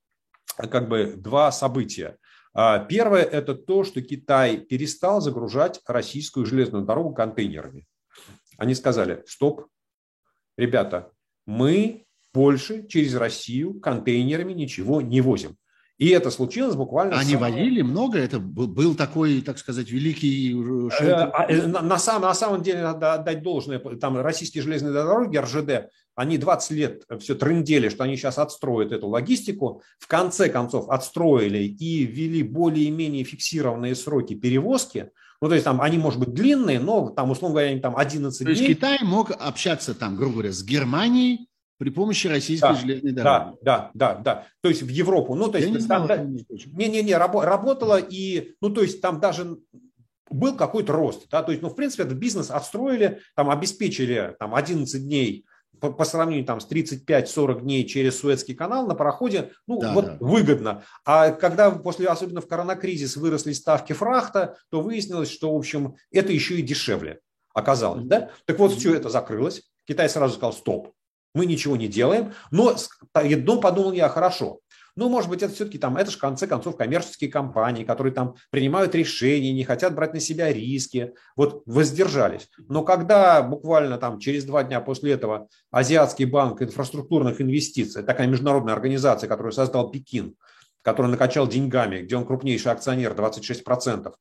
как 0.57 0.89
бы, 0.89 1.13
два 1.15 1.51
события. 1.51 2.17
А, 2.53 2.79
первое– 2.79 3.23
это 3.23 3.53
то, 3.53 3.83
что 3.83 4.01
Китай 4.01 4.57
перестал 4.57 5.21
загружать 5.21 5.81
российскую 5.87 6.45
железную 6.45 6.85
дорогу 6.85 7.13
контейнерами. 7.13 7.85
Они 8.57 8.73
сказали, 8.73 9.23
стоп, 9.27 9.67
ребята, 10.57 11.11
мы 11.45 12.05
больше 12.33 12.87
через 12.87 13.15
Россию 13.15 13.79
контейнерами 13.79 14.53
ничего 14.53 15.01
не 15.01 15.21
возим. 15.21 15.57
И 15.97 16.09
это 16.09 16.29
случилось 16.29 16.75
буквально... 16.75 17.17
Они 17.17 17.37
водили 17.37 17.81
много? 17.81 18.19
Это 18.19 18.39
был, 18.39 18.67
был 18.67 18.95
такой, 18.95 19.41
так 19.41 19.57
сказать, 19.57 19.89
великий... 19.89 20.53
Э, 20.99 21.31
а, 21.31 21.45
э, 21.49 21.65
на, 21.67 21.81
на, 21.81 21.97
самом, 21.97 22.23
на 22.23 22.33
самом 22.33 22.63
деле 22.63 22.81
надо 22.81 23.13
отдать 23.13 23.41
должное. 23.41 23.79
Там 23.79 24.17
российские 24.17 24.61
железные 24.61 24.91
дороги, 24.91 25.37
РЖД, 25.37 25.89
они 26.15 26.37
20 26.37 26.71
лет 26.71 27.03
все 27.19 27.35
трындели, 27.35 27.87
что 27.87 28.03
они 28.03 28.17
сейчас 28.17 28.37
отстроят 28.37 28.91
эту 28.91 29.07
логистику. 29.07 29.81
В 29.97 30.07
конце 30.07 30.49
концов 30.49 30.89
отстроили 30.89 31.59
и 31.59 32.03
ввели 32.03 32.43
более-менее 32.43 33.23
фиксированные 33.23 33.95
сроки 33.95 34.33
перевозки. 34.33 35.11
Ну, 35.41 35.47
то 35.47 35.53
есть 35.53 35.63
там 35.63 35.81
они, 35.81 35.97
может 35.97 36.19
быть, 36.19 36.33
длинные, 36.33 36.79
но 36.79 37.09
там, 37.09 37.31
условно 37.31 37.55
говоря, 37.55 37.71
они 37.71 37.79
там 37.79 37.95
11 37.95 38.45
дней. 38.45 38.55
То 38.55 38.61
есть 38.61 38.73
Китай 38.73 38.99
мог 39.01 39.31
общаться 39.31 39.93
там, 39.93 40.17
грубо 40.17 40.33
говоря, 40.33 40.51
с 40.51 40.63
Германией, 40.63 41.47
при 41.77 41.89
помощи 41.89 42.27
российской 42.27 42.73
да, 42.73 42.75
железной 42.75 43.11
дороги. 43.11 43.57
Да, 43.61 43.91
да, 43.93 44.13
да, 44.13 44.15
да. 44.15 44.47
То 44.61 44.69
есть 44.69 44.81
в 44.81 44.89
Европу. 44.89 45.35
Ну, 45.35 45.49
то 45.49 45.57
есть, 45.57 45.69
не-не-не, 45.69 47.17
работало 47.17 47.99
и, 47.99 48.55
ну, 48.61 48.69
то 48.69 48.81
есть 48.81 49.01
там 49.01 49.19
даже 49.19 49.57
был 50.29 50.55
какой-то 50.55 50.93
рост. 50.93 51.27
Да? 51.29 51.43
То 51.43 51.51
есть, 51.51 51.61
ну, 51.61 51.69
в 51.69 51.75
принципе, 51.75 52.03
этот 52.03 52.17
бизнес 52.17 52.49
отстроили, 52.49 53.21
там 53.35 53.49
обеспечили 53.49 54.35
там 54.39 54.55
11 54.55 55.03
дней 55.03 55.45
по, 55.79 55.91
по 55.91 56.05
сравнению 56.05 56.45
там, 56.45 56.59
с 56.59 56.67
35-40 56.69 57.61
дней 57.61 57.85
через 57.85 58.19
Суэцкий 58.19 58.55
канал 58.55 58.87
на 58.87 58.95
пароходе, 58.95 59.51
ну, 59.67 59.79
да, 59.79 59.93
вот 59.93 60.05
да. 60.05 60.17
выгодно. 60.19 60.83
А 61.03 61.31
когда 61.31 61.71
после, 61.71 62.07
особенно 62.07 62.41
в 62.41 62.47
коронакризис, 62.47 63.17
выросли 63.17 63.53
ставки 63.53 63.93
фрахта, 63.93 64.57
то 64.69 64.81
выяснилось, 64.81 65.29
что, 65.29 65.53
в 65.53 65.57
общем, 65.57 65.95
это 66.11 66.31
еще 66.31 66.57
и 66.57 66.61
дешевле 66.61 67.19
оказалось. 67.53 68.05
Да? 68.05 68.31
Так 68.45 68.59
вот, 68.59 68.73
все 68.73 68.95
это 68.95 69.09
закрылось. 69.09 69.63
Китай 69.87 70.09
сразу 70.09 70.35
сказал, 70.35 70.53
стоп, 70.53 70.93
мы 71.35 71.45
ничего 71.45 71.75
не 71.75 71.87
делаем, 71.87 72.33
но 72.49 72.75
одно 73.13 73.61
подумал 73.61 73.91
я, 73.91 74.09
хорошо, 74.09 74.61
ну, 74.97 75.09
может 75.09 75.29
быть, 75.29 75.43
это 75.43 75.53
все-таки 75.53 75.77
там, 75.77 75.97
это 75.97 76.09
же 76.09 76.17
в 76.17 76.21
конце 76.21 76.47
концов 76.47 76.77
коммерческие 76.77 77.29
компании, 77.29 77.83
которые 77.83 78.13
там 78.13 78.35
принимают 78.49 78.95
решения, 78.95 79.51
не 79.51 79.65
хотят 79.65 79.93
брать 79.93 80.13
на 80.13 80.21
себя 80.21 80.53
риски, 80.53 81.13
вот 81.35 81.63
воздержались. 81.65 82.49
Но 82.69 82.83
когда 82.83 83.43
буквально 83.43 83.97
там 83.97 84.19
через 84.19 84.45
два 84.45 84.63
дня 84.63 84.79
после 84.79 85.11
этого 85.11 85.49
Азиатский 85.69 86.23
банк 86.23 86.61
инфраструктурных 86.61 87.41
инвестиций, 87.41 88.03
такая 88.03 88.27
международная 88.27 88.73
организация, 88.73 89.27
которую 89.27 89.51
создал 89.51 89.91
Пекин, 89.91 90.35
который 90.81 91.07
накачал 91.07 91.45
деньгами, 91.45 92.01
где 92.01 92.15
он 92.15 92.25
крупнейший 92.25 92.71
акционер, 92.71 93.13
26%, 93.13 94.13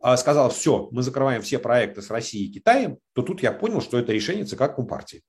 а 0.00 0.16
сказал, 0.18 0.50
все, 0.50 0.88
мы 0.92 1.02
закрываем 1.02 1.40
все 1.40 1.58
проекты 1.58 2.02
с 2.02 2.10
Россией 2.10 2.48
и 2.48 2.52
Китаем, 2.52 2.98
то 3.14 3.22
тут 3.22 3.42
я 3.42 3.50
понял, 3.50 3.80
что 3.80 3.98
это 3.98 4.12
решение 4.12 4.44
ЦК 4.44 4.74
Компартии. 4.74 5.22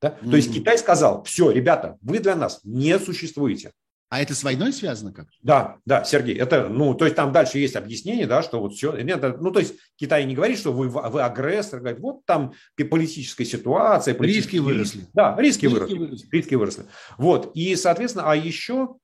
Да? 0.00 0.08
Mm-hmm. 0.08 0.30
То 0.30 0.36
есть 0.36 0.52
Китай 0.52 0.78
сказал, 0.78 1.24
все, 1.24 1.50
ребята, 1.50 1.96
вы 2.02 2.18
для 2.18 2.36
нас 2.36 2.60
не 2.64 2.98
существуете. 2.98 3.72
А 4.08 4.22
это 4.22 4.36
с 4.36 4.44
войной 4.44 4.72
связано 4.72 5.12
как? 5.12 5.26
Да, 5.42 5.78
да, 5.84 6.04
Сергей, 6.04 6.36
это, 6.36 6.68
ну, 6.68 6.94
то 6.94 7.06
есть 7.06 7.16
там 7.16 7.32
дальше 7.32 7.58
есть 7.58 7.74
объяснение, 7.74 8.26
да, 8.26 8.40
что 8.40 8.60
вот 8.60 8.74
все, 8.74 8.96
нет, 8.96 9.20
ну, 9.40 9.50
то 9.50 9.58
есть 9.58 9.74
Китай 9.96 10.24
не 10.24 10.36
говорит, 10.36 10.58
что 10.58 10.72
вы, 10.72 10.88
вы 10.88 11.22
агрессор, 11.22 11.80
говорит, 11.80 11.98
вот 11.98 12.24
там 12.24 12.52
политическая 12.76 13.44
ситуация. 13.44 14.14
Политические... 14.14 14.60
Риски 14.60 14.64
выросли. 14.64 15.06
Да, 15.12 15.34
риски, 15.36 15.64
риски 15.64 15.74
выросли, 15.74 15.98
выросли. 15.98 16.28
Риски 16.30 16.54
выросли. 16.54 16.84
Вот, 17.18 17.50
и, 17.54 17.74
соответственно, 17.74 18.30
а 18.30 18.36
еще 18.36 18.94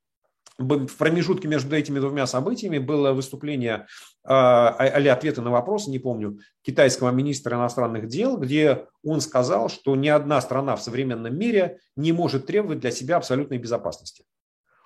в 0.58 0.96
промежутке 0.96 1.48
между 1.48 1.74
этими 1.74 1.98
двумя 1.98 2.26
событиями 2.26 2.78
было 2.78 3.12
выступление 3.12 3.86
или 4.24 4.28
а, 4.28 5.12
ответы 5.12 5.40
на 5.40 5.50
вопросы, 5.50 5.90
не 5.90 5.98
помню, 5.98 6.38
китайского 6.62 7.10
министра 7.10 7.56
иностранных 7.56 8.06
дел, 8.08 8.36
где 8.36 8.86
он 9.02 9.20
сказал, 9.20 9.68
что 9.68 9.96
ни 9.96 10.08
одна 10.08 10.40
страна 10.40 10.76
в 10.76 10.82
современном 10.82 11.36
мире 11.36 11.80
не 11.96 12.12
может 12.12 12.46
требовать 12.46 12.80
для 12.80 12.90
себя 12.90 13.16
абсолютной 13.16 13.58
безопасности. 13.58 14.24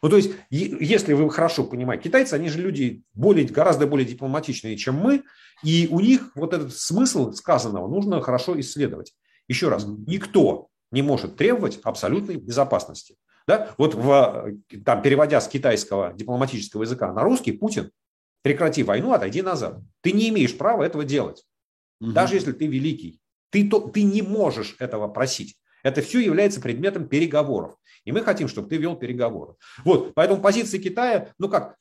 Ну, 0.03 0.11
то 0.11 0.17
есть, 0.17 0.33
если 0.51 1.15
вы 1.15 1.29
хорошо 1.31 1.65
понимаете, 1.65 2.05
китайцы, 2.05 2.35
они 2.35 2.49
же 2.49 2.61
люди 2.61 3.03
более, 3.15 3.47
гораздо 3.47 3.87
более 3.87 4.07
дипломатичные, 4.07 4.77
чем 4.77 4.95
мы, 4.95 5.25
и 5.65 5.89
у 5.91 6.01
них 6.01 6.31
вот 6.35 6.53
этот 6.53 6.75
смысл 6.75 7.33
сказанного 7.33 7.89
нужно 7.89 8.21
хорошо 8.21 8.59
исследовать. 8.61 9.15
Еще 9.49 9.69
раз, 9.69 9.87
никто 10.07 10.69
не 10.91 11.03
может 11.03 11.37
требовать 11.37 11.81
абсолютной 11.83 12.37
безопасности. 12.37 13.17
Да? 13.47 13.75
Вот 13.79 13.95
в, 13.95 14.55
там, 14.85 15.03
переводя 15.03 15.41
с 15.41 15.49
китайского 15.49 16.13
дипломатического 16.15 16.83
языка 16.83 17.13
на 17.13 17.23
русский, 17.23 17.53
Путин, 17.53 17.91
прекрати 18.43 18.83
войну, 18.83 19.13
отойди 19.13 19.43
назад. 19.43 19.79
Ты 20.03 20.13
не 20.13 20.29
имеешь 20.29 20.57
права 20.57 20.83
этого 20.83 21.05
делать. 21.05 21.45
Угу. 22.01 22.13
Даже 22.13 22.35
если 22.35 22.53
ты 22.53 22.67
великий. 22.67 23.21
Ты, 23.51 23.69
то, 23.69 23.81
ты 23.81 24.03
не 24.03 24.23
можешь 24.23 24.77
этого 24.79 25.09
просить. 25.09 25.57
Это 25.83 26.03
все 26.03 26.19
является 26.19 26.61
предметом 26.61 27.07
переговоров. 27.09 27.77
И 28.05 28.13
мы 28.13 28.23
хотим, 28.23 28.49
чтобы 28.49 28.69
ты 28.69 28.77
вел 28.77 28.97
переговоры. 28.97 29.55
Вот, 29.85 30.15
поэтому 30.15 30.41
позиция 30.41 30.81
Китая, 30.81 31.33
ну 31.39 31.49
как, 31.49 31.77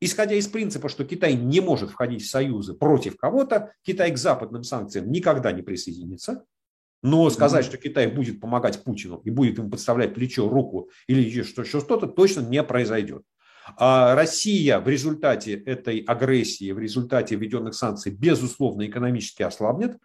исходя 0.00 0.34
из 0.34 0.46
принципа, 0.48 0.88
что 0.88 1.04
Китай 1.04 1.34
не 1.34 1.60
может 1.60 1.90
входить 1.90 2.22
в 2.22 2.30
союзы 2.30 2.74
против 2.74 3.16
кого-то, 3.16 3.72
Китай 3.82 4.12
к 4.12 4.18
западным 4.18 4.64
санкциям 4.64 5.10
никогда 5.10 5.52
не 5.52 5.62
присоединится. 5.62 6.44
Но 7.02 7.28
сказать, 7.30 7.64
что 7.64 7.76
Китай 7.78 8.06
будет 8.06 8.40
помогать 8.40 8.84
Путину 8.84 9.20
и 9.24 9.30
будет 9.30 9.58
ему 9.58 9.70
подставлять 9.70 10.14
плечо, 10.14 10.48
руку 10.48 10.90
или 11.08 11.20
еще 11.20 11.44
что-то, 11.44 12.06
точно 12.06 12.40
не 12.40 12.62
произойдет. 12.62 13.24
А 13.76 14.14
Россия 14.14 14.80
в 14.80 14.88
результате 14.88 15.54
этой 15.54 15.98
агрессии, 16.00 16.72
в 16.72 16.78
результате 16.78 17.36
введенных 17.36 17.74
санкций, 17.74 18.12
безусловно, 18.12 18.86
экономически 18.86 19.42
ослабнет, 19.42 19.98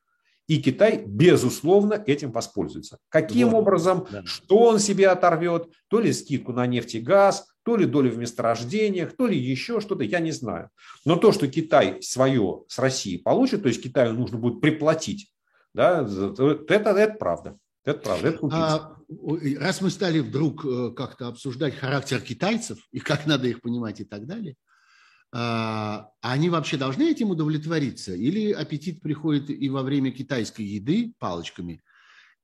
и 0.47 0.61
Китай, 0.61 1.03
безусловно, 1.05 2.01
этим 2.05 2.31
воспользуется. 2.31 2.99
Каким 3.09 3.49
вот, 3.49 3.59
образом, 3.59 4.07
да. 4.09 4.23
что 4.25 4.59
он 4.59 4.79
себе 4.79 5.09
оторвет, 5.09 5.67
то 5.89 5.99
ли 5.99 6.13
скидку 6.13 6.53
на 6.53 6.65
нефть 6.65 6.95
и 6.95 6.99
газ, 7.01 7.47
то 7.63 7.75
ли 7.75 7.85
долю 7.85 8.11
в 8.11 8.17
месторождениях, 8.17 9.13
то 9.17 9.27
ли 9.27 9.37
еще 9.37 9.81
что-то, 9.81 10.05
я 10.05 10.21
не 10.21 10.31
знаю. 10.31 10.69
Но 11.03 11.17
то, 11.17 11.33
что 11.33 11.49
Китай 11.49 12.01
свое 12.01 12.63
с 12.69 12.79
Россией 12.79 13.17
получит, 13.17 13.63
то 13.63 13.67
есть 13.67 13.83
Китаю 13.83 14.13
нужно 14.13 14.37
будет 14.37 14.61
приплатить, 14.61 15.29
да, 15.77 16.01
это, 16.01 16.89
это 16.89 17.15
правда. 17.19 17.57
Это 17.85 17.99
правда. 17.99 18.27
Это 18.29 18.39
а, 18.51 18.97
раз 19.59 19.79
мы 19.81 19.91
стали 19.91 20.19
вдруг 20.19 20.65
э, 20.65 20.91
как-то 20.95 21.27
обсуждать 21.27 21.75
характер 21.75 22.19
китайцев 22.19 22.79
и 22.91 22.99
как 22.99 23.27
надо 23.27 23.47
их 23.47 23.61
понимать 23.61 24.01
и 24.01 24.03
так 24.03 24.25
далее, 24.25 24.55
а, 25.31 26.09
они 26.21 26.49
вообще 26.49 26.77
должны 26.77 27.03
этим 27.03 27.29
удовлетвориться? 27.29 28.15
Или 28.15 28.51
аппетит 28.51 29.01
приходит 29.01 29.51
и 29.51 29.69
во 29.69 29.83
время 29.83 30.11
китайской 30.11 30.63
еды 30.63 31.13
палочками, 31.19 31.83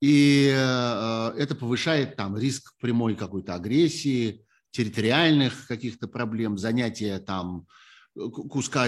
и 0.00 0.52
э, 0.54 1.32
это 1.36 1.54
повышает 1.54 2.14
там 2.14 2.36
риск 2.36 2.74
прямой 2.80 3.16
какой-то 3.16 3.54
агрессии, 3.54 4.46
территориальных 4.70 5.66
каких-то 5.66 6.06
проблем, 6.06 6.56
занятия 6.56 7.18
там 7.18 7.66
куска, 8.14 8.86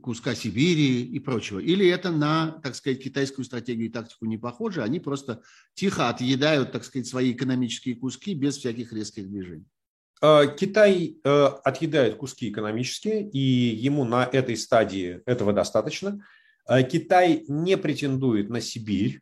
куска 0.00 0.34
Сибири 0.34 1.02
и 1.02 1.18
прочего. 1.18 1.58
Или 1.58 1.88
это 1.88 2.10
на, 2.10 2.60
так 2.62 2.74
сказать, 2.74 3.02
китайскую 3.02 3.44
стратегию 3.44 3.88
и 3.88 3.92
тактику 3.92 4.26
не 4.26 4.38
похоже, 4.38 4.82
они 4.82 5.00
просто 5.00 5.42
тихо 5.74 6.08
отъедают, 6.08 6.72
так 6.72 6.84
сказать, 6.84 7.06
свои 7.06 7.32
экономические 7.32 7.96
куски 7.96 8.34
без 8.34 8.56
всяких 8.56 8.92
резких 8.92 9.28
движений. 9.28 9.66
Э, 10.22 10.46
Китай 10.56 11.18
э, 11.22 11.44
отъедает 11.64 12.16
куски 12.16 12.50
экономические, 12.50 13.28
и 13.28 13.38
ему 13.38 14.04
на 14.04 14.24
этой 14.24 14.56
стадии 14.56 15.20
этого 15.26 15.52
достаточно. 15.52 16.24
Э, 16.68 16.82
Китай 16.84 17.44
не 17.48 17.76
претендует 17.76 18.48
на 18.48 18.60
Сибирь. 18.60 19.20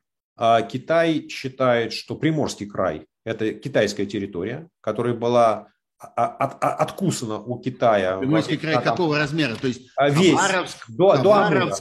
Китай 0.73 1.29
считает, 1.29 1.93
что 1.93 2.17
Приморский 2.17 2.65
край– 2.65 3.05
это 3.27 3.53
китайская 3.53 4.07
территория, 4.07 4.71
которая 4.81 5.13
была 5.13 5.69
от, 6.01 6.41
от, 6.65 6.81
откусана 6.81 7.39
у 7.39 7.59
Китая. 7.59 8.19
Приморский 8.19 8.57
край 8.57 8.75
там, 8.75 8.85
какого 8.85 9.19
размера? 9.19 9.55
То 9.55 9.69
есть 9.69 9.83
весь, 10.01 10.39
Хабаровск, 10.39 10.91
до, 10.91 11.11
Хабаровск, 11.11 11.23
до 11.23 11.35
Амура. 11.41 11.77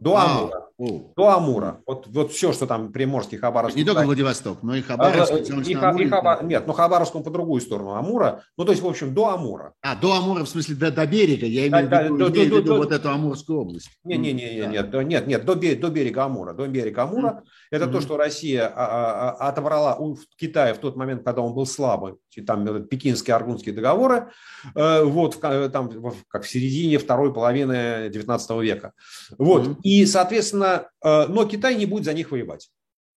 До 0.00 0.16
а, 0.16 0.24
Амура. 0.24 0.65
О. 0.78 1.12
До 1.16 1.30
Амура. 1.30 1.80
Вот, 1.86 2.06
вот 2.08 2.32
все, 2.32 2.52
что 2.52 2.66
там 2.66 2.92
Приморский, 2.92 3.38
Хабаровск. 3.38 3.76
Не 3.76 3.84
только 3.84 4.02
Владивосток, 4.02 4.62
но 4.62 4.74
и 4.74 4.82
Хабаровск. 4.82 5.32
А, 5.32 5.36
и, 5.38 5.42
и, 5.42 5.72
и 5.72 5.74
Хаба... 5.74 6.40
Нет, 6.42 6.66
но 6.66 6.74
Хабаровск 6.74 7.14
он 7.14 7.22
по 7.22 7.30
другую 7.30 7.62
сторону 7.62 7.94
Амура. 7.94 8.42
Ну, 8.58 8.64
то 8.66 8.72
есть, 8.72 8.82
в 8.82 8.86
общем, 8.86 9.14
до 9.14 9.30
Амура. 9.30 9.72
А, 9.80 9.96
до 9.96 10.12
Амура, 10.12 10.44
в 10.44 10.48
смысле, 10.48 10.74
до, 10.74 10.90
до 10.90 11.06
берега. 11.06 11.46
Я 11.46 11.66
имею, 11.68 11.88
да, 11.88 12.02
в 12.02 12.04
виду, 12.04 12.16
до, 12.18 12.30
имею 12.30 12.50
до, 12.50 12.56
в 12.56 12.58
виду 12.58 12.74
до, 12.74 12.78
вот 12.78 12.92
эту 12.92 13.08
Амурскую 13.08 13.60
область. 13.60 13.88
Нет, 14.04 14.18
нет, 14.18 14.34
нет, 14.34 14.70
нет, 14.70 14.90
да. 14.90 15.02
нет, 15.02 15.26
нет, 15.26 15.44
до, 15.46 15.54
до 15.54 15.88
берега 15.88 16.24
Амура. 16.24 16.52
До 16.52 16.66
берега 16.66 17.04
Амура. 17.04 17.26
Mm. 17.26 17.42
Это 17.70 17.84
mm-hmm. 17.86 17.92
то, 17.92 18.00
что 18.02 18.16
Россия 18.18 18.66
а, 18.66 19.36
а, 19.38 19.48
отобрала 19.48 19.96
у 19.96 20.18
Китая 20.36 20.74
в 20.74 20.78
тот 20.78 20.96
момент, 20.96 21.24
когда 21.24 21.40
он 21.40 21.54
был 21.54 21.64
слабый. 21.64 22.16
Там 22.46 22.84
пекинские, 22.84 23.34
аргунские 23.34 23.74
договоры. 23.74 24.28
Э, 24.74 25.02
вот, 25.04 25.40
там, 25.40 25.90
как 26.28 26.42
в 26.42 26.48
середине 26.48 26.98
второй 26.98 27.32
половины 27.32 28.10
19 28.10 28.50
века. 28.62 28.92
Вот. 29.38 29.66
Mm-hmm. 29.66 29.76
И, 29.82 30.04
соответственно, 30.04 30.65
э, 31.02 31.26
но 31.28 31.44
Китай 31.46 31.76
не 31.76 31.86
будет 31.86 32.04
за 32.04 32.14
них 32.14 32.30
воевать. 32.30 32.70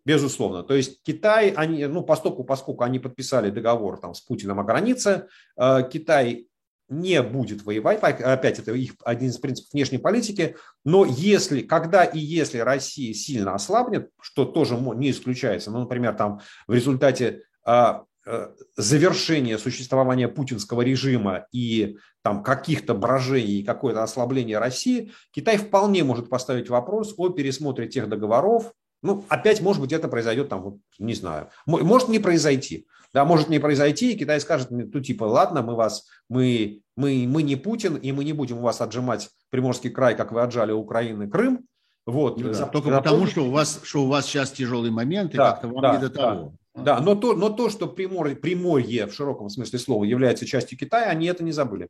Безусловно. 0.05 0.63
То 0.63 0.75
есть 0.75 1.01
Китай, 1.03 1.49
они, 1.49 1.85
ну, 1.85 2.03
поскольку, 2.03 2.43
поскольку 2.43 2.83
они 2.83 2.99
подписали 2.99 3.49
договор 3.49 3.99
там, 3.99 4.13
с 4.13 4.21
Путиным 4.21 4.59
о 4.59 4.63
границе, 4.63 5.27
э, 5.57 5.89
Китай 5.91 6.47
не 6.89 7.21
будет 7.21 7.63
воевать, 7.63 8.01
опять 8.01 8.59
это 8.59 8.73
их 8.73 8.95
один 9.03 9.29
из 9.29 9.37
принципов 9.37 9.71
внешней 9.73 9.99
политики, 9.99 10.55
но 10.83 11.05
если, 11.05 11.61
когда 11.61 12.03
и 12.03 12.17
если 12.17 12.57
Россия 12.57 13.13
сильно 13.13 13.53
ослабнет, 13.53 14.09
что 14.19 14.45
тоже 14.45 14.75
не 14.75 15.11
исключается, 15.11 15.69
ну, 15.69 15.81
например, 15.81 16.15
там 16.15 16.41
в 16.67 16.73
результате 16.73 17.43
э, 17.65 17.93
э, 18.29 18.49
завершения 18.77 19.57
существования 19.57 20.27
путинского 20.27 20.81
режима 20.81 21.47
и 21.51 21.97
там 22.21 22.43
каких-то 22.43 22.93
брожений 22.93 23.63
какое-то 23.63 24.03
ослабление 24.03 24.59
России, 24.59 25.11
Китай 25.31 25.57
вполне 25.57 26.03
может 26.03 26.29
поставить 26.29 26.69
вопрос 26.69 27.13
о 27.17 27.29
пересмотре 27.29 27.87
тех 27.87 28.07
договоров. 28.07 28.71
Ну, 29.01 29.25
опять, 29.29 29.61
может 29.61 29.81
быть, 29.81 29.93
это 29.93 30.07
произойдет 30.07 30.49
там, 30.49 30.61
вот, 30.61 30.77
не 30.99 31.13
знаю, 31.13 31.49
может 31.65 32.09
не 32.09 32.19
произойти. 32.19 32.87
Да, 33.11 33.25
может 33.25 33.49
не 33.49 33.57
произойти, 33.57 34.13
и 34.13 34.17
Китай 34.17 34.39
скажет, 34.39 34.67
ну, 34.69 34.99
типа, 34.99 35.23
ладно, 35.23 35.63
мы 35.63 35.73
вас, 35.73 36.05
мы, 36.29 36.83
мы, 36.95 37.25
мы 37.27 37.41
не 37.41 37.55
Путин, 37.55 37.95
и 37.95 38.11
мы 38.11 38.23
не 38.23 38.33
будем 38.33 38.59
у 38.59 38.61
вас 38.61 38.81
отжимать 38.81 39.29
Приморский 39.49 39.89
край, 39.89 40.15
как 40.15 40.31
вы 40.31 40.41
отжали 40.41 40.73
Украины 40.73 41.27
Крым, 41.27 41.65
вот. 42.05 42.39
Ну, 42.39 42.51
да, 42.51 42.65
только 42.65 42.89
потому, 42.89 43.27
что 43.27 43.45
у, 43.45 43.51
вас, 43.51 43.81
что 43.83 44.03
у 44.03 44.07
вас 44.07 44.25
сейчас 44.25 44.51
тяжелый 44.51 44.89
момент, 44.91 45.33
и 45.33 45.37
да, 45.37 45.51
как-то 45.51 45.67
вам 45.67 45.81
да, 45.81 45.95
не 45.95 46.01
до 46.01 46.09
того. 46.09 46.53
Да. 46.83 46.99
Но, 47.01 47.15
то, 47.15 47.33
но 47.33 47.49
то, 47.49 47.69
что 47.69 47.87
Приморье, 47.87 48.35
Приморье 48.35 49.05
в 49.05 49.13
широком 49.13 49.49
смысле 49.49 49.79
слова 49.79 50.03
является 50.03 50.45
частью 50.45 50.77
Китая, 50.77 51.09
они 51.09 51.27
это 51.27 51.43
не 51.43 51.51
забыли. 51.51 51.89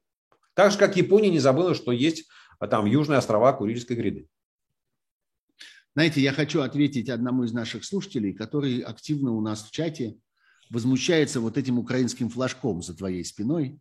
Так 0.54 0.72
же, 0.72 0.78
как 0.78 0.98
Япония 0.98 1.30
не 1.30 1.40
забыла, 1.40 1.76
что 1.76 1.92
есть 1.92 2.28
а, 2.60 2.68
там 2.68 2.86
южные 2.86 3.18
острова 3.18 3.54
Курильской 3.54 3.96
гряды. 3.96 4.28
Знаете, 5.96 6.22
я 6.22 6.34
хочу 6.34 6.62
ответить 6.62 7.10
одному 7.10 7.44
из 7.44 7.54
наших 7.54 7.84
слушателей, 7.84 8.34
который 8.34 8.80
активно 8.80 9.34
у 9.34 9.42
нас 9.42 9.64
в 9.64 9.72
чате 9.72 10.18
возмущается 10.70 11.40
вот 11.40 11.58
этим 11.58 11.80
украинским 11.80 12.30
флажком 12.30 12.82
за 12.82 12.96
твоей 12.96 13.26
спиной. 13.26 13.80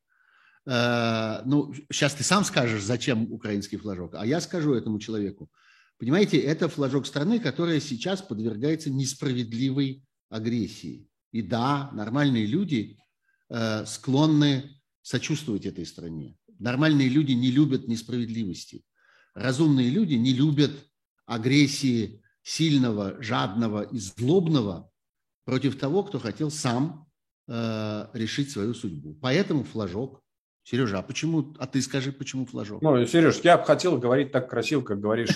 Э, 0.66 1.42
ну, 1.44 1.74
сейчас 1.92 2.14
ты 2.14 2.24
сам 2.24 2.44
скажешь, 2.44 2.82
зачем 2.82 3.30
украинский 3.32 3.76
флажок, 3.76 4.14
а 4.14 4.24
я 4.24 4.40
скажу 4.40 4.74
этому 4.74 4.98
человеку– 4.98 5.48
Понимаете, 5.98 6.38
это 6.38 6.68
флажок 6.68 7.06
страны, 7.06 7.40
которая 7.40 7.80
сейчас 7.80 8.22
подвергается 8.22 8.88
несправедливой 8.88 10.04
агрессии. 10.28 11.08
И 11.32 11.42
да, 11.42 11.90
нормальные 11.92 12.46
люди 12.46 12.98
э, 13.48 13.84
склонны 13.86 14.80
сочувствовать 15.02 15.66
этой 15.66 15.86
стране. 15.86 16.36
Нормальные 16.58 17.08
люди 17.08 17.32
не 17.32 17.50
любят 17.50 17.86
несправедливости. 17.88 18.84
Разумные 19.34 19.90
люди 19.90 20.14
не 20.14 20.32
любят 20.32 20.72
агрессии 21.26 22.22
сильного, 22.42 23.22
жадного 23.22 23.82
и 23.82 23.98
злобного 23.98 24.90
против 25.44 25.78
того, 25.78 26.02
кто 26.02 26.18
хотел 26.18 26.50
сам 26.50 27.06
э, 27.46 28.08
решить 28.14 28.50
свою 28.50 28.74
судьбу. 28.74 29.14
Поэтому 29.20 29.64
флажок 29.64 30.22
Сережа, 30.68 30.98
а 30.98 31.02
почему, 31.02 31.54
а 31.58 31.66
ты 31.66 31.80
скажи, 31.80 32.12
почему 32.12 32.44
флажок? 32.44 32.82
Ну, 32.82 33.06
Сереж, 33.06 33.40
я 33.42 33.56
бы 33.56 33.64
хотел 33.64 33.96
говорить 33.96 34.32
так 34.32 34.50
красиво, 34.50 34.82
как 34.82 35.00
говоришь. 35.00 35.30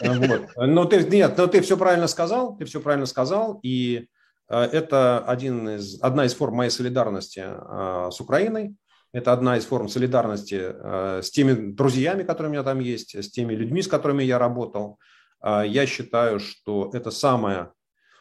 Вот. 0.00 0.50
Но 0.56 0.84
ты, 0.84 1.02
нет, 1.04 1.36
но 1.36 1.48
ты 1.48 1.60
все 1.60 1.76
правильно 1.76 2.06
сказал, 2.06 2.56
ты 2.56 2.64
все 2.64 2.80
правильно 2.80 3.06
сказал, 3.06 3.58
и 3.64 4.06
э, 4.48 4.56
это 4.56 5.18
один 5.18 5.68
из, 5.70 6.00
одна 6.00 6.24
из 6.24 6.34
форм 6.34 6.54
моей 6.54 6.70
солидарности 6.70 7.44
э, 7.44 8.10
с 8.12 8.20
Украиной, 8.20 8.76
это 9.12 9.32
одна 9.32 9.56
из 9.56 9.64
форм 9.64 9.88
солидарности 9.88 10.60
э, 10.60 11.22
с 11.22 11.30
теми 11.32 11.72
друзьями, 11.72 12.22
которые 12.22 12.50
у 12.50 12.52
меня 12.52 12.62
там 12.62 12.78
есть, 12.78 13.16
с 13.16 13.28
теми 13.30 13.54
людьми, 13.54 13.82
с 13.82 13.88
которыми 13.88 14.22
я 14.22 14.38
работал. 14.38 15.00
Я 15.42 15.84
считаю, 15.86 16.38
что 16.38 16.90
это 16.94 17.10
самое 17.10 17.72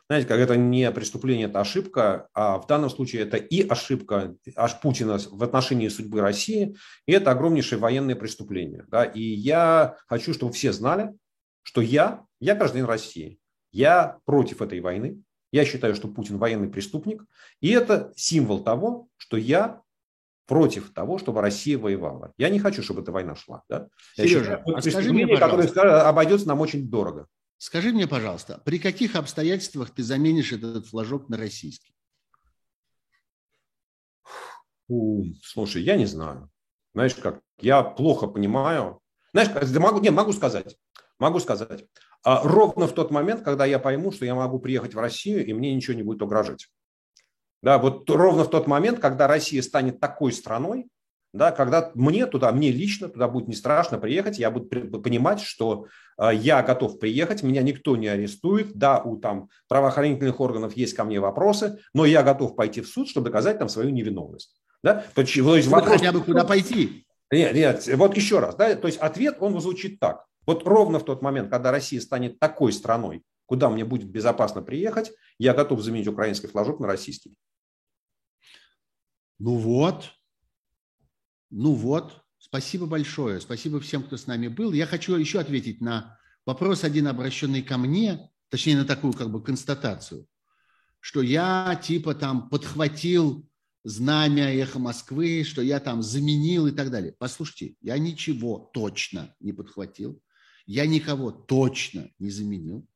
знаете, 0.09 0.27
как 0.27 0.39
это 0.39 0.57
не 0.57 0.91
преступление, 0.91 1.47
это 1.47 1.61
ошибка, 1.61 2.27
а 2.33 2.57
в 2.59 2.67
данном 2.67 2.89
случае 2.89 3.23
это 3.23 3.37
и 3.37 3.65
ошибка 3.67 4.35
аж 4.55 4.79
Путина 4.81 5.17
в 5.17 5.43
отношении 5.43 5.87
судьбы 5.87 6.21
России, 6.21 6.75
и 7.05 7.13
это 7.13 7.31
огромнейшее 7.31 7.79
военное 7.79 8.15
преступление. 8.15 8.85
Да? 8.89 9.05
И 9.05 9.21
я 9.21 9.95
хочу, 10.07 10.33
чтобы 10.33 10.51
все 10.53 10.73
знали, 10.73 11.13
что 11.61 11.81
я, 11.81 12.25
я 12.39 12.55
гражданин 12.55 12.85
России, 12.85 13.39
я 13.71 14.17
против 14.25 14.61
этой 14.61 14.81
войны, 14.81 15.21
я 15.51 15.65
считаю, 15.65 15.95
что 15.95 16.07
Путин 16.07 16.37
военный 16.37 16.67
преступник, 16.67 17.23
и 17.61 17.69
это 17.69 18.11
символ 18.15 18.63
того, 18.63 19.07
что 19.17 19.37
я 19.37 19.81
против 20.45 20.93
того, 20.93 21.19
чтобы 21.19 21.41
Россия 21.41 21.77
воевала. 21.77 22.33
Я 22.37 22.49
не 22.49 22.59
хочу, 22.59 22.83
чтобы 22.83 23.01
эта 23.01 23.11
война 23.11 23.35
шла. 23.35 23.63
Да? 23.69 23.87
Сережа, 24.15 24.33
я 24.33 24.57
считаю, 24.57 24.77
а 24.77 24.81
скажи 24.81 25.13
мне, 25.13 25.27
пожалуйста. 25.27 25.67
которое 25.69 26.01
обойдется 26.01 26.47
нам 26.47 26.59
очень 26.59 26.89
дорого. 26.89 27.27
Скажи 27.63 27.93
мне, 27.93 28.07
пожалуйста, 28.07 28.61
при 28.65 28.77
каких 28.77 29.15
обстоятельствах 29.15 29.89
ты 29.89 30.03
заменишь 30.03 30.51
этот 30.51 30.85
флажок 30.85 31.29
на 31.29 31.37
российский? 31.37 31.95
Слушай, 35.41 35.83
я 35.83 35.95
не 35.95 36.05
знаю. 36.05 36.51
Знаешь 36.93 37.15
как, 37.15 37.39
я 37.61 37.81
плохо 37.81 38.27
понимаю. 38.27 38.99
Знаешь, 39.31 39.49
могу, 39.79 40.01
не, 40.01 40.09
могу 40.09 40.33
сказать, 40.33 40.77
могу 41.19 41.39
сказать. 41.39 41.85
А 42.21 42.43
ровно 42.43 42.85
в 42.85 42.93
тот 42.93 43.11
момент, 43.11 43.43
когда 43.43 43.63
я 43.63 43.79
пойму, 43.79 44.11
что 44.11 44.25
я 44.25 44.35
могу 44.35 44.59
приехать 44.59 44.93
в 44.93 44.99
Россию, 44.99 45.45
и 45.45 45.53
мне 45.53 45.73
ничего 45.73 45.93
не 45.93 46.03
будет 46.03 46.21
угрожать. 46.21 46.67
Да, 47.61 47.77
вот 47.77 48.09
ровно 48.09 48.43
в 48.43 48.49
тот 48.49 48.67
момент, 48.67 48.99
когда 48.99 49.25
Россия 49.25 49.61
станет 49.61 50.01
такой 50.01 50.33
страной, 50.33 50.89
да, 51.33 51.51
когда 51.51 51.91
мне 51.95 52.27
туда, 52.27 52.51
мне 52.51 52.71
лично 52.71 53.09
туда 53.09 53.27
будет 53.27 53.47
не 53.47 53.55
страшно 53.55 53.97
приехать, 53.97 54.37
я 54.37 54.51
буду 54.51 54.67
понимать, 55.01 55.41
что 55.41 55.87
э, 56.19 56.29
я 56.35 56.61
готов 56.61 56.99
приехать, 56.99 57.41
меня 57.41 57.63
никто 57.63 57.97
не 57.97 58.07
арестует, 58.07 58.73
да, 58.75 59.01
у 59.01 59.17
там 59.17 59.49
правоохранительных 59.67 60.39
органов 60.39 60.77
есть 60.77 60.93
ко 60.93 61.03
мне 61.03 61.19
вопросы, 61.19 61.79
но 61.93 62.05
я 62.05 62.21
готов 62.21 62.55
пойти 62.55 62.81
в 62.81 62.87
суд, 62.87 63.09
чтобы 63.09 63.25
доказать 63.25 63.57
там 63.57 63.67
свою 63.67 63.89
невиновность. 63.89 64.61
Да? 64.83 65.05
То 65.15 65.21
есть, 65.21 65.35
есть 65.35 65.67
вопрос... 65.67 65.93
хотя 65.93 66.11
бы 66.11 66.21
куда 66.21 66.43
пойти? 66.43 67.07
Нет, 67.31 67.55
нет, 67.55 67.87
вот 67.95 68.15
еще 68.15 68.37
раз, 68.37 68.55
да, 68.55 68.75
то 68.75 68.85
есть 68.85 68.99
ответ, 68.99 69.37
он 69.39 69.59
звучит 69.59 69.99
так. 69.99 70.25
Вот 70.45 70.67
ровно 70.67 70.99
в 70.99 71.03
тот 71.03 71.23
момент, 71.23 71.49
когда 71.49 71.71
Россия 71.71 71.99
станет 71.99 72.37
такой 72.37 72.71
страной, 72.73 73.23
куда 73.47 73.69
мне 73.69 73.85
будет 73.85 74.07
безопасно 74.07 74.61
приехать, 74.61 75.11
я 75.39 75.55
готов 75.55 75.81
заменить 75.81 76.07
украинский 76.07 76.47
флажок 76.47 76.79
на 76.79 76.85
российский. 76.85 77.33
Ну 79.39 79.55
вот, 79.55 80.11
ну 81.55 81.73
вот, 81.75 82.23
спасибо 82.39 82.87
большое. 82.87 83.39
Спасибо 83.39 83.79
всем, 83.79 84.01
кто 84.01 84.17
с 84.17 84.25
нами 84.25 84.47
был. 84.47 84.73
Я 84.73 84.87
хочу 84.87 85.15
еще 85.15 85.39
ответить 85.39 85.81
на 85.81 86.17
вопрос 86.47 86.83
один, 86.83 87.07
обращенный 87.07 87.61
ко 87.61 87.77
мне, 87.77 88.31
точнее 88.49 88.77
на 88.77 88.85
такую 88.85 89.13
как 89.13 89.29
бы 89.29 89.39
констатацию, 89.41 90.25
что 90.99 91.21
я 91.21 91.79
типа 91.81 92.15
там 92.15 92.49
подхватил 92.49 93.47
знамя 93.83 94.51
эхо 94.51 94.79
Москвы, 94.79 95.43
что 95.43 95.61
я 95.61 95.79
там 95.79 96.01
заменил 96.01 96.65
и 96.65 96.71
так 96.71 96.89
далее. 96.89 97.13
Послушайте, 97.19 97.75
я 97.81 97.99
ничего 97.99 98.71
точно 98.73 99.35
не 99.39 99.53
подхватил, 99.53 100.19
я 100.65 100.87
никого 100.87 101.29
точно 101.29 102.09
не 102.17 102.31
заменил. 102.31 102.87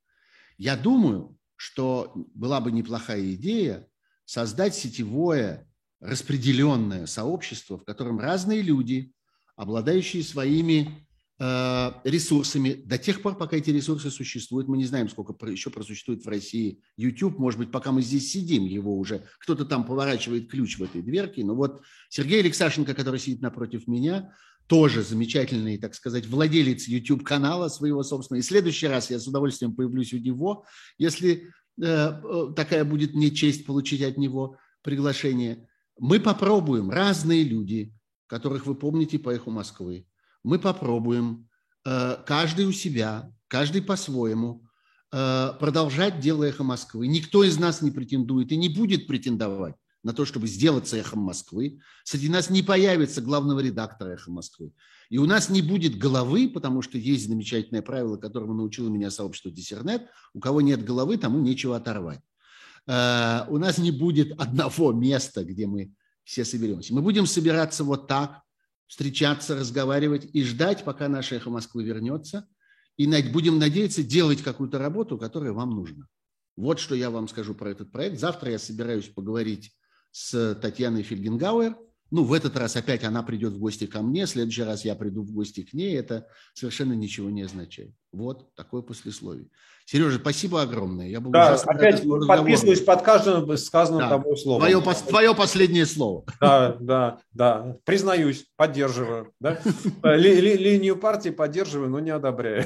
Я 0.58 0.76
думаю, 0.76 1.38
что 1.58 2.12
была 2.34 2.60
бы 2.60 2.72
неплохая 2.72 3.34
идея 3.34 3.88
создать 4.26 4.74
сетевое 4.74 5.67
распределенное 6.00 7.06
сообщество, 7.06 7.78
в 7.78 7.84
котором 7.84 8.20
разные 8.20 8.62
люди, 8.62 9.12
обладающие 9.56 10.24
своими 10.24 11.08
э, 11.40 11.92
ресурсами, 12.04 12.74
до 12.86 12.98
тех 12.98 13.22
пор, 13.22 13.38
пока 13.38 13.58
эти 13.58 13.72
ресурсы 13.72 14.12
существуют, 14.12 14.68
мы 14.68 14.78
не 14.78 14.86
знаем, 14.86 15.10
сколько 15.10 15.34
еще 15.48 15.70
просуществует 15.70 16.24
в 16.24 16.28
России 16.30 16.82
YouTube, 16.98 17.40
может 17.40 17.60
быть, 17.60 17.72
пока 17.72 17.92
мы 17.92 18.02
здесь 18.02 18.32
сидим, 18.32 18.66
его 18.66 18.98
уже 18.98 19.24
кто-то 19.40 19.66
там 19.66 19.86
поворачивает 19.86 20.50
ключ 20.50 20.78
в 20.78 20.84
этой 20.84 21.02
дверке, 21.02 21.44
но 21.44 21.56
вот 21.56 21.82
Сергей 22.10 22.42
Алексашенко, 22.42 22.94
который 22.94 23.20
сидит 23.20 23.42
напротив 23.42 23.88
меня, 23.88 24.32
тоже 24.68 25.02
замечательный, 25.02 25.78
так 25.78 25.96
сказать, 25.96 26.28
владелец 26.28 26.88
YouTube-канала 26.88 27.70
своего 27.70 28.04
собственного. 28.04 28.42
И 28.42 28.44
в 28.44 28.48
следующий 28.48 28.88
раз 28.88 29.10
я 29.10 29.18
с 29.18 29.26
удовольствием 29.26 29.74
появлюсь 29.74 30.14
у 30.14 30.18
него, 30.18 30.66
если 30.98 31.50
э, 31.82 31.84
э 31.84 32.54
такая 32.56 32.84
будет 32.84 33.14
мне 33.14 33.32
честь 33.32 33.66
получить 33.66 34.02
от 34.02 34.18
него 34.18 34.58
приглашение. 34.84 35.68
Мы 36.00 36.20
попробуем, 36.20 36.90
разные 36.90 37.44
люди, 37.44 37.94
которых 38.28 38.66
вы 38.66 38.76
помните 38.76 39.18
по 39.18 39.30
«Эху 39.30 39.52
Москвы», 39.52 40.06
мы 40.44 40.60
попробуем, 40.60 41.50
э, 41.86 42.18
каждый 42.26 42.66
у 42.66 42.72
себя, 42.72 43.32
каждый 43.48 43.82
по-своему, 43.82 44.64
э, 45.12 45.50
продолжать 45.60 46.20
дело 46.20 46.44
«Эхо 46.44 46.64
Москвы». 46.64 47.08
Никто 47.08 47.44
из 47.44 47.58
нас 47.58 47.82
не 47.82 47.92
претендует 47.92 48.52
и 48.52 48.58
не 48.58 48.70
будет 48.70 49.08
претендовать 49.08 49.76
на 50.04 50.14
то, 50.14 50.26
чтобы 50.26 50.48
сделаться 50.48 50.98
«Эхом 50.98 51.20
Москвы». 51.20 51.80
Среди 52.04 52.30
нас 52.30 52.50
не 52.50 52.62
появится 52.62 53.22
главного 53.22 53.60
редактора 53.60 54.12
«Эхо 54.12 54.32
Москвы». 54.32 54.72
И 55.10 55.18
у 55.18 55.26
нас 55.26 55.50
не 55.50 55.62
будет 55.62 55.98
головы, 55.98 56.50
потому 56.50 56.82
что 56.82 56.98
есть 56.98 57.28
замечательное 57.28 57.82
правило, 57.82 58.18
которому 58.18 58.54
научило 58.54 58.90
меня 58.90 59.10
сообщество 59.10 59.52
Диссернет. 59.52 60.08
У 60.34 60.40
кого 60.40 60.62
нет 60.62 60.84
головы, 60.84 61.18
тому 61.18 61.40
нечего 61.40 61.78
оторвать. 61.78 62.20
Э, 62.88 63.46
у 63.50 63.58
нас 63.58 63.78
не 63.78 63.92
будет 63.92 64.40
одного 64.40 64.94
места, 64.94 65.44
где 65.44 65.68
мы 65.68 65.94
все 66.24 66.46
соберемся. 66.46 66.94
Мы 66.94 67.02
будем 67.02 67.26
собираться 67.26 67.84
вот 67.84 68.08
так, 68.08 68.42
встречаться, 68.88 69.56
разговаривать 69.56 70.28
и 70.34 70.44
ждать, 70.44 70.84
пока 70.84 71.08
наше 71.10 71.36
эхо 71.36 71.50
Москвы 71.50 71.84
вернется, 71.84 72.48
и 72.96 73.08
будем 73.32 73.60
надеяться 73.60 74.02
делать 74.02 74.42
какую-то 74.42 74.80
работу, 74.80 75.18
которая 75.18 75.52
вам 75.52 75.72
нужна. 75.72 76.08
Вот 76.56 76.80
что 76.80 76.96
я 76.96 77.12
вам 77.12 77.28
скажу 77.28 77.54
про 77.54 77.70
этот 77.70 77.92
проект. 77.92 78.20
Завтра 78.20 78.52
я 78.52 78.60
собираюсь 78.60 79.08
поговорить 79.08 79.72
с 80.12 80.56
Татьяной 80.56 81.04
Фельгенгауэр. 81.04 81.78
Ну, 82.10 82.24
в 82.24 82.34
этот 82.34 82.56
раз 82.56 82.76
опять 82.76 83.04
она 83.04 83.22
придет 83.22 83.54
в 83.54 83.60
гости 83.60 83.86
ко 83.86 84.02
мне, 84.02 84.26
в 84.26 84.30
следующий 84.30 84.64
раз 84.64 84.86
я 84.86 84.96
приду 84.96 85.24
в 85.24 85.32
гости 85.32 85.64
к 85.64 85.74
ней. 85.74 85.96
Это 85.96 86.28
совершенно 86.54 86.94
ничего 86.94 87.30
не 87.30 87.44
означает. 87.44 87.94
Вот 88.12 88.56
такое 88.56 88.82
послесловие. 88.82 89.48
Сережа, 89.86 90.20
спасибо 90.20 90.62
огромное. 90.62 91.08
Я 91.08 91.22
был 91.22 91.32
да, 91.32 91.56
опять 91.56 92.04
подписываюсь 92.28 92.82
под 92.82 93.02
каждым 93.04 93.56
сказанным 93.58 94.02
да. 94.02 94.10
тобой 94.10 94.38
словом. 94.38 94.62
Твое, 94.62 94.82
твое 95.08 95.36
последнее 95.36 95.86
слово. 95.86 96.26
Да, 96.42 96.76
да, 96.80 97.20
да. 97.32 97.78
Признаюсь, 97.86 98.46
поддерживаю. 98.58 99.34
Да? 99.40 99.60
Ли, 100.16 100.42
ли, 100.42 100.58
линию 100.58 100.98
партии 100.98 101.30
поддерживаю, 101.30 101.90
но 101.90 102.00
не 102.00 102.12
одобряю. 102.12 102.66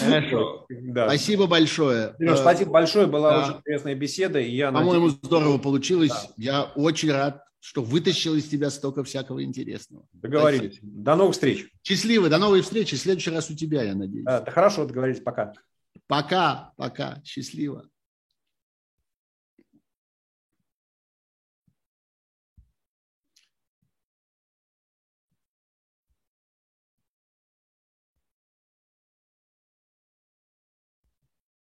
Хорошо. 0.00 0.66
Да. 0.70 1.06
Спасибо 1.06 1.46
большое. 1.46 2.14
Сереж, 2.18 2.38
спасибо 2.38 2.72
большое. 2.72 3.06
Была 3.06 3.30
да. 3.30 3.42
очень 3.44 3.58
интересная 3.58 3.94
беседа. 3.94 4.40
И 4.40 4.50
я 4.50 4.72
По-моему, 4.72 5.06
надеюсь... 5.06 5.20
здорово 5.22 5.58
получилось. 5.58 6.10
Да. 6.10 6.32
Я 6.36 6.62
очень 6.74 7.12
рад 7.12 7.44
что 7.60 7.82
вытащил 7.82 8.34
из 8.34 8.48
тебя 8.48 8.70
столько 8.70 9.04
всякого 9.04 9.44
интересного. 9.44 10.06
Договорились. 10.14 10.78
Спасибо. 10.78 11.02
До 11.02 11.16
новых 11.16 11.34
встреч. 11.34 11.70
Счастливо, 11.82 12.28
до 12.28 12.38
новой 12.38 12.62
встречи. 12.62 12.96
В 12.96 13.00
следующий 13.00 13.30
раз 13.30 13.50
у 13.50 13.54
тебя, 13.54 13.82
я 13.82 13.94
надеюсь. 13.94 14.24
Да, 14.24 14.44
хорошо, 14.50 14.86
договорились. 14.86 15.20
Пока. 15.20 15.52
Пока, 16.06 16.72
пока. 16.76 17.22
Счастливо. 17.24 17.88